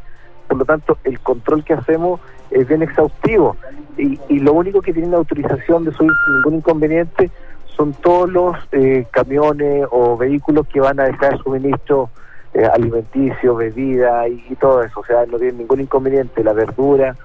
Por 0.47 0.57
lo 0.57 0.65
tanto, 0.65 0.97
el 1.03 1.19
control 1.19 1.63
que 1.63 1.73
hacemos 1.73 2.19
es 2.49 2.67
bien 2.67 2.81
exhaustivo. 2.81 3.55
Y, 3.97 4.19
y 4.29 4.39
lo 4.39 4.53
único 4.53 4.81
que 4.81 4.93
tienen 4.93 5.13
autorización 5.13 5.85
de 5.85 5.91
subir 5.93 6.11
sin 6.25 6.35
ningún 6.35 6.55
inconveniente 6.55 7.29
son 7.75 7.93
todos 7.93 8.29
los 8.29 8.57
eh, 8.71 9.05
camiones 9.11 9.85
o 9.91 10.17
vehículos 10.17 10.67
que 10.67 10.79
van 10.79 10.99
a 10.99 11.03
dejar 11.03 11.37
suministro 11.43 12.09
eh, 12.53 12.65
alimenticio, 12.65 13.55
bebida 13.55 14.27
y, 14.27 14.43
y 14.49 14.55
todo 14.55 14.81
eso. 14.81 15.01
O 15.01 15.05
sea, 15.05 15.25
no 15.25 15.37
tienen 15.37 15.59
ningún 15.59 15.81
inconveniente. 15.81 16.43
La 16.43 16.53
verdura 16.53 17.15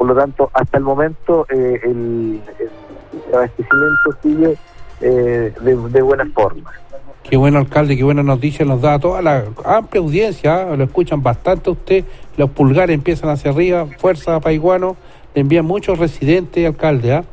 por 0.00 0.08
lo 0.08 0.14
tanto, 0.14 0.50
hasta 0.54 0.78
el 0.78 0.84
momento 0.84 1.46
eh, 1.50 1.78
el, 1.84 2.40
el, 2.58 3.34
abastecimiento 3.34 4.16
sigue 4.22 4.56
eh, 5.02 5.52
de, 5.60 5.76
de, 5.76 6.00
buena 6.00 6.24
forma. 6.34 6.72
Qué 7.22 7.36
bueno, 7.36 7.58
alcalde, 7.58 7.98
qué 7.98 8.02
buena 8.02 8.22
noticia 8.22 8.64
nos 8.64 8.80
da 8.80 8.94
a 8.94 8.98
toda 8.98 9.20
la 9.20 9.44
amplia 9.62 10.00
audiencia, 10.00 10.62
¿eh? 10.62 10.76
lo 10.78 10.84
escuchan 10.84 11.22
bastante 11.22 11.68
usted, 11.68 12.06
los 12.38 12.48
pulgares 12.48 12.94
empiezan 12.94 13.28
hacia 13.28 13.50
arriba, 13.50 13.88
fuerza 13.98 14.40
paiguano, 14.40 14.96
le 15.34 15.42
envían 15.42 15.66
muchos 15.66 15.98
residentes, 15.98 16.66
alcalde, 16.66 17.12
¿ah? 17.12 17.24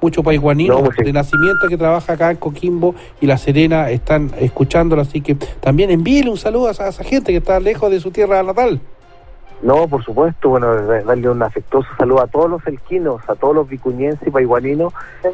mucho 0.00 0.24
paiguanino 0.24 0.82
de 0.82 1.12
nacimiento 1.12 1.68
que 1.68 1.76
trabaja 1.76 2.14
acá 2.14 2.32
en 2.32 2.38
Coquimbo 2.38 2.96
y 3.20 3.26
La 3.26 3.38
Serena 3.38 3.88
están 3.88 4.32
escuchándolo, 4.40 5.00
así 5.00 5.20
que 5.20 5.36
también 5.36 5.92
envíele 5.92 6.28
un 6.28 6.38
saludo 6.38 6.66
a 6.66 6.72
esa 6.72 7.04
gente 7.04 7.30
que 7.30 7.38
está 7.38 7.60
lejos 7.60 7.88
de 7.88 8.00
su 8.00 8.10
tierra 8.10 8.42
natal. 8.42 8.80
No, 9.62 9.88
por 9.88 10.04
supuesto, 10.04 10.50
bueno, 10.50 10.74
darle 10.74 11.30
un 11.30 11.42
afectuoso 11.42 11.88
saludo 11.96 12.20
a 12.20 12.26
todos 12.26 12.50
los 12.50 12.66
elquinos, 12.66 13.22
a 13.26 13.34
todos 13.34 13.54
los 13.54 13.68
vicuñenses 13.68 14.28
y 14.28 14.30
paiguaninos 14.30 14.92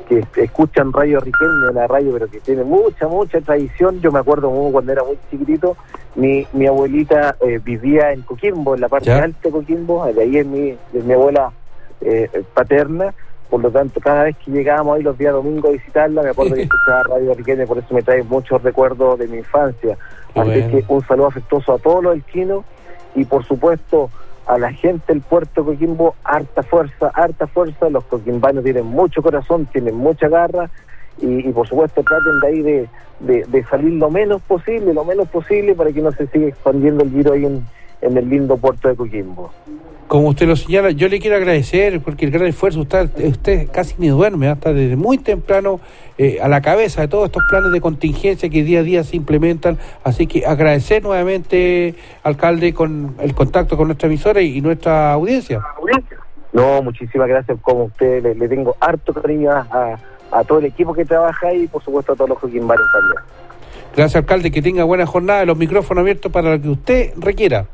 que 0.08 0.24
escuchan 0.36 0.92
Radio 0.92 1.18
Riquelme, 1.18 1.70
una 1.70 1.88
radio 1.88 2.12
pero 2.12 2.30
que 2.30 2.38
tiene 2.40 2.62
mucha, 2.62 3.08
mucha 3.08 3.40
tradición. 3.40 4.00
Yo 4.00 4.12
me 4.12 4.20
acuerdo 4.20 4.48
cuando 4.70 4.92
era 4.92 5.02
muy 5.02 5.18
chiquitito, 5.28 5.76
mi, 6.14 6.46
mi 6.52 6.66
abuelita 6.66 7.36
eh, 7.40 7.58
vivía 7.62 8.12
en 8.12 8.22
Coquimbo, 8.22 8.76
en 8.76 8.82
la 8.82 8.88
parte 8.88 9.10
alta 9.10 9.40
de 9.42 9.50
Coquimbo, 9.50 10.06
de 10.06 10.22
ahí 10.22 10.38
es 10.38 10.46
mi, 10.46 10.78
de 10.92 11.02
mi 11.02 11.14
abuela 11.14 11.52
eh, 12.00 12.30
paterna, 12.54 13.12
por 13.50 13.60
lo 13.60 13.70
tanto, 13.70 14.00
cada 14.00 14.24
vez 14.24 14.36
que 14.38 14.52
llegábamos 14.52 14.96
ahí 14.96 15.02
los 15.02 15.18
días 15.18 15.32
domingos 15.32 15.70
a 15.70 15.72
visitarla, 15.72 16.22
me 16.22 16.30
acuerdo 16.30 16.54
que 16.54 16.62
escuchaba 16.62 17.02
Radio 17.02 17.34
Riquelme, 17.34 17.66
por 17.66 17.78
eso 17.78 17.92
me 17.92 18.02
trae 18.02 18.22
muchos 18.22 18.62
recuerdos 18.62 19.18
de 19.18 19.26
mi 19.26 19.38
infancia. 19.38 19.98
Así 20.34 20.62
que 20.70 20.84
un 20.88 21.06
saludo 21.06 21.26
afectuoso 21.26 21.74
a 21.74 21.78
todos 21.78 22.02
los 22.02 22.14
elquinos 22.14 22.64
y 23.14 23.24
por 23.24 23.44
supuesto 23.44 24.10
a 24.46 24.58
la 24.58 24.72
gente 24.72 25.12
del 25.12 25.22
puerto 25.22 25.62
de 25.62 25.72
Coquimbo, 25.72 26.14
harta 26.24 26.62
fuerza, 26.62 27.10
harta 27.14 27.46
fuerza, 27.46 27.88
los 27.88 28.04
coquimbanos 28.04 28.64
tienen 28.64 28.86
mucho 28.86 29.22
corazón, 29.22 29.66
tienen 29.66 29.96
mucha 29.96 30.28
garra. 30.28 30.70
Y, 31.18 31.42
por 31.52 31.68
supuesto 31.68 32.02
traten 32.02 32.40
de 32.40 32.46
ahí 32.48 32.62
de, 33.20 33.44
de, 33.46 33.64
salir 33.64 33.92
lo 33.92 34.10
menos 34.10 34.40
posible, 34.42 34.94
lo 34.94 35.04
menos 35.04 35.28
posible 35.28 35.74
para 35.74 35.92
que 35.92 36.00
no 36.00 36.10
se 36.10 36.26
siga 36.28 36.48
expandiendo 36.48 37.04
el 37.04 37.10
virus 37.10 37.32
ahí 37.32 37.44
en, 37.44 37.66
en 38.02 38.16
el 38.16 38.28
lindo 38.28 38.56
puerto 38.56 38.88
de 38.88 38.96
Coquimbo 38.96 39.50
como 40.12 40.28
usted 40.28 40.46
lo 40.46 40.56
señala, 40.56 40.90
yo 40.90 41.08
le 41.08 41.20
quiero 41.20 41.36
agradecer 41.36 41.98
porque 42.02 42.26
el 42.26 42.30
gran 42.30 42.46
esfuerzo, 42.46 42.80
usted, 42.80 43.08
usted 43.24 43.70
casi 43.72 43.94
ni 43.96 44.08
duerme, 44.08 44.48
hasta 44.48 44.68
¿ah? 44.68 44.72
desde 44.74 44.94
muy 44.94 45.16
temprano 45.16 45.80
eh, 46.18 46.38
a 46.42 46.48
la 46.48 46.60
cabeza 46.60 47.00
de 47.00 47.08
todos 47.08 47.24
estos 47.24 47.42
planes 47.48 47.72
de 47.72 47.80
contingencia 47.80 48.50
que 48.50 48.62
día 48.62 48.80
a 48.80 48.82
día 48.82 49.04
se 49.04 49.16
implementan. 49.16 49.78
Así 50.04 50.26
que 50.26 50.44
agradecer 50.44 51.02
nuevamente, 51.02 51.94
alcalde, 52.24 52.74
con 52.74 53.16
el 53.20 53.34
contacto 53.34 53.78
con 53.78 53.88
nuestra 53.88 54.06
emisora 54.06 54.42
y, 54.42 54.60
nuestra 54.60 55.14
audiencia. 55.14 55.62
No, 56.52 56.82
muchísimas 56.82 57.26
gracias. 57.28 57.56
Como 57.62 57.84
usted, 57.84 58.36
le, 58.36 58.48
tengo 58.48 58.76
harto 58.80 59.14
cariño 59.14 59.50
a, 59.50 59.96
todo 60.46 60.58
el 60.58 60.66
equipo 60.66 60.92
que 60.92 61.06
trabaja 61.06 61.54
y, 61.54 61.68
por 61.68 61.82
supuesto, 61.82 62.12
a 62.12 62.16
todos 62.16 62.28
los 62.28 62.38
coquimbanos 62.38 62.86
también. 62.92 63.18
Gracias, 63.96 64.16
alcalde. 64.16 64.50
Que 64.50 64.60
tenga 64.60 64.84
buena 64.84 65.06
jornada. 65.06 65.46
Los 65.46 65.56
micrófonos 65.56 66.02
abiertos 66.02 66.30
para 66.30 66.50
lo 66.50 66.60
que 66.60 66.68
usted 66.68 67.12
requiera. 67.16 67.64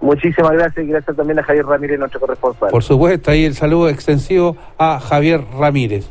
Muchísimas 0.00 0.52
gracias 0.52 0.84
y 0.84 0.88
gracias 0.88 1.16
también 1.16 1.38
a 1.38 1.42
Javier 1.42 1.66
Ramírez, 1.66 1.98
nuestro 1.98 2.20
corresponsal. 2.20 2.70
Por 2.70 2.82
supuesto, 2.82 3.30
ahí 3.30 3.44
el 3.44 3.54
saludo 3.54 3.88
extensivo 3.88 4.56
a 4.78 5.00
Javier 5.00 5.42
Ramírez. 5.58 6.08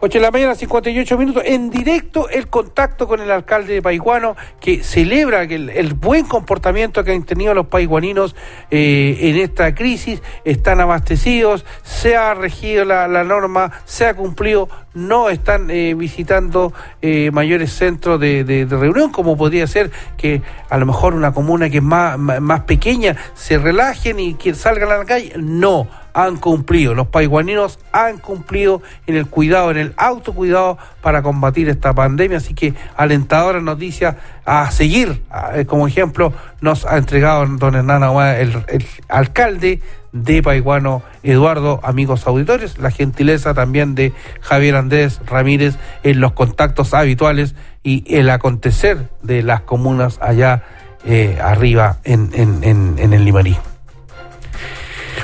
8 0.00 0.18
de 0.18 0.22
la 0.22 0.30
mañana, 0.30 0.54
58 0.54 1.18
minutos. 1.18 1.42
En 1.44 1.70
directo 1.70 2.28
el 2.28 2.48
contacto 2.48 3.08
con 3.08 3.20
el 3.20 3.30
alcalde 3.30 3.74
de 3.74 3.82
Paiguano, 3.82 4.36
que 4.60 4.82
celebra 4.84 5.42
el, 5.42 5.70
el 5.70 5.94
buen 5.94 6.26
comportamiento 6.26 7.02
que 7.02 7.12
han 7.12 7.24
tenido 7.24 7.54
los 7.54 7.66
paiguaninos 7.66 8.36
eh, 8.70 9.18
en 9.20 9.36
esta 9.36 9.74
crisis. 9.74 10.22
Están 10.44 10.80
abastecidos, 10.80 11.64
se 11.82 12.16
ha 12.16 12.34
regido 12.34 12.84
la, 12.84 13.08
norma, 13.24 13.72
se 13.84 14.06
ha 14.06 14.14
cumplido, 14.14 14.68
no 14.94 15.30
están 15.30 15.70
eh, 15.70 15.94
visitando 15.94 16.72
eh, 17.02 17.30
mayores 17.32 17.72
centros 17.72 18.20
de, 18.20 18.66
reunión, 18.68 19.10
como 19.10 19.36
podría 19.36 19.66
ser 19.66 19.90
que 20.16 20.42
a 20.68 20.78
lo 20.78 20.86
mejor 20.86 21.14
una 21.14 21.32
comuna 21.32 21.70
que 21.70 21.78
es 21.78 21.82
más, 21.82 22.18
más 22.18 22.60
pequeña 22.60 23.16
se 23.34 23.58
relajen 23.58 24.20
y 24.20 24.34
que 24.34 24.54
salgan 24.54 24.92
a 24.92 24.98
la 24.98 25.04
calle. 25.04 25.32
No 25.36 25.88
han 26.14 26.36
cumplido, 26.36 26.94
los 26.94 27.08
paiguaninos 27.08 27.78
han 27.92 28.18
cumplido 28.18 28.82
en 29.06 29.16
el 29.16 29.26
cuidado, 29.26 29.70
en 29.70 29.76
el 29.76 29.94
autocuidado 29.96 30.78
para 31.00 31.22
combatir 31.22 31.68
esta 31.68 31.92
pandemia. 31.92 32.38
Así 32.38 32.54
que 32.54 32.74
alentadora 32.96 33.60
noticia 33.60 34.18
a 34.44 34.70
seguir. 34.70 35.22
Eh, 35.54 35.64
como 35.66 35.86
ejemplo, 35.86 36.32
nos 36.60 36.86
ha 36.86 36.96
entregado 36.96 37.46
don 37.46 37.74
Hernán 37.74 38.02
el, 38.36 38.64
el 38.68 38.86
alcalde 39.08 39.80
de 40.12 40.42
Paiguano, 40.42 41.02
Eduardo, 41.22 41.80
amigos 41.82 42.26
auditores, 42.26 42.78
la 42.78 42.90
gentileza 42.90 43.54
también 43.54 43.94
de 43.94 44.12
Javier 44.40 44.76
Andrés 44.76 45.20
Ramírez 45.26 45.76
en 46.02 46.20
los 46.20 46.32
contactos 46.32 46.94
habituales 46.94 47.54
y 47.82 48.04
el 48.14 48.30
acontecer 48.30 49.10
de 49.22 49.42
las 49.42 49.60
comunas 49.60 50.18
allá 50.22 50.64
eh, 51.04 51.38
arriba 51.42 51.98
en, 52.04 52.30
en, 52.34 52.64
en, 52.64 52.98
en 52.98 53.12
el 53.12 53.24
Limarí. 53.24 53.56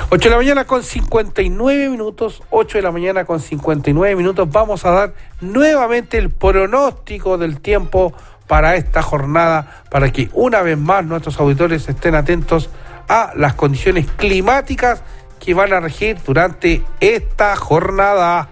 8 0.09 0.23
de 0.23 0.29
la 0.29 0.37
mañana 0.37 0.65
con 0.65 0.83
59 0.83 1.89
minutos, 1.89 2.43
8 2.51 2.77
de 2.77 2.81
la 2.83 2.91
mañana 2.91 3.25
con 3.25 3.39
59 3.39 4.15
minutos. 4.15 4.47
Vamos 4.51 4.85
a 4.85 4.91
dar 4.91 5.13
nuevamente 5.41 6.17
el 6.19 6.29
pronóstico 6.29 7.39
del 7.39 7.59
tiempo 7.59 8.13
para 8.47 8.75
esta 8.75 9.01
jornada, 9.01 9.83
para 9.89 10.11
que 10.11 10.29
una 10.33 10.61
vez 10.61 10.77
más 10.77 11.03
nuestros 11.05 11.39
auditores 11.39 11.89
estén 11.89 12.13
atentos 12.13 12.69
a 13.07 13.31
las 13.35 13.55
condiciones 13.55 14.05
climáticas 14.15 15.01
que 15.39 15.55
van 15.55 15.73
a 15.73 15.79
regir 15.79 16.17
durante 16.23 16.83
esta 16.99 17.55
jornada. 17.55 18.49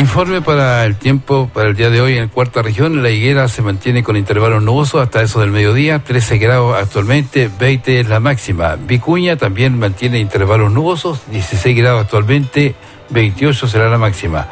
Informe 0.00 0.40
para 0.40 0.86
el 0.86 0.96
tiempo, 0.96 1.50
para 1.52 1.68
el 1.68 1.76
día 1.76 1.90
de 1.90 2.00
hoy 2.00 2.16
en 2.16 2.30
cuarta 2.30 2.62
región. 2.62 3.02
La 3.02 3.10
higuera 3.10 3.48
se 3.48 3.60
mantiene 3.60 4.02
con 4.02 4.16
intervalos 4.16 4.62
nubosos 4.62 5.02
hasta 5.02 5.20
eso 5.20 5.40
del 5.40 5.50
mediodía, 5.50 6.02
13 6.02 6.38
grados 6.38 6.74
actualmente, 6.74 7.50
20 7.60 8.00
es 8.00 8.08
la 8.08 8.18
máxima. 8.18 8.76
Vicuña 8.76 9.36
también 9.36 9.78
mantiene 9.78 10.18
intervalos 10.18 10.72
nubosos, 10.72 11.20
16 11.30 11.76
grados 11.76 12.00
actualmente, 12.00 12.74
28 13.10 13.68
será 13.68 13.90
la 13.90 13.98
máxima. 13.98 14.48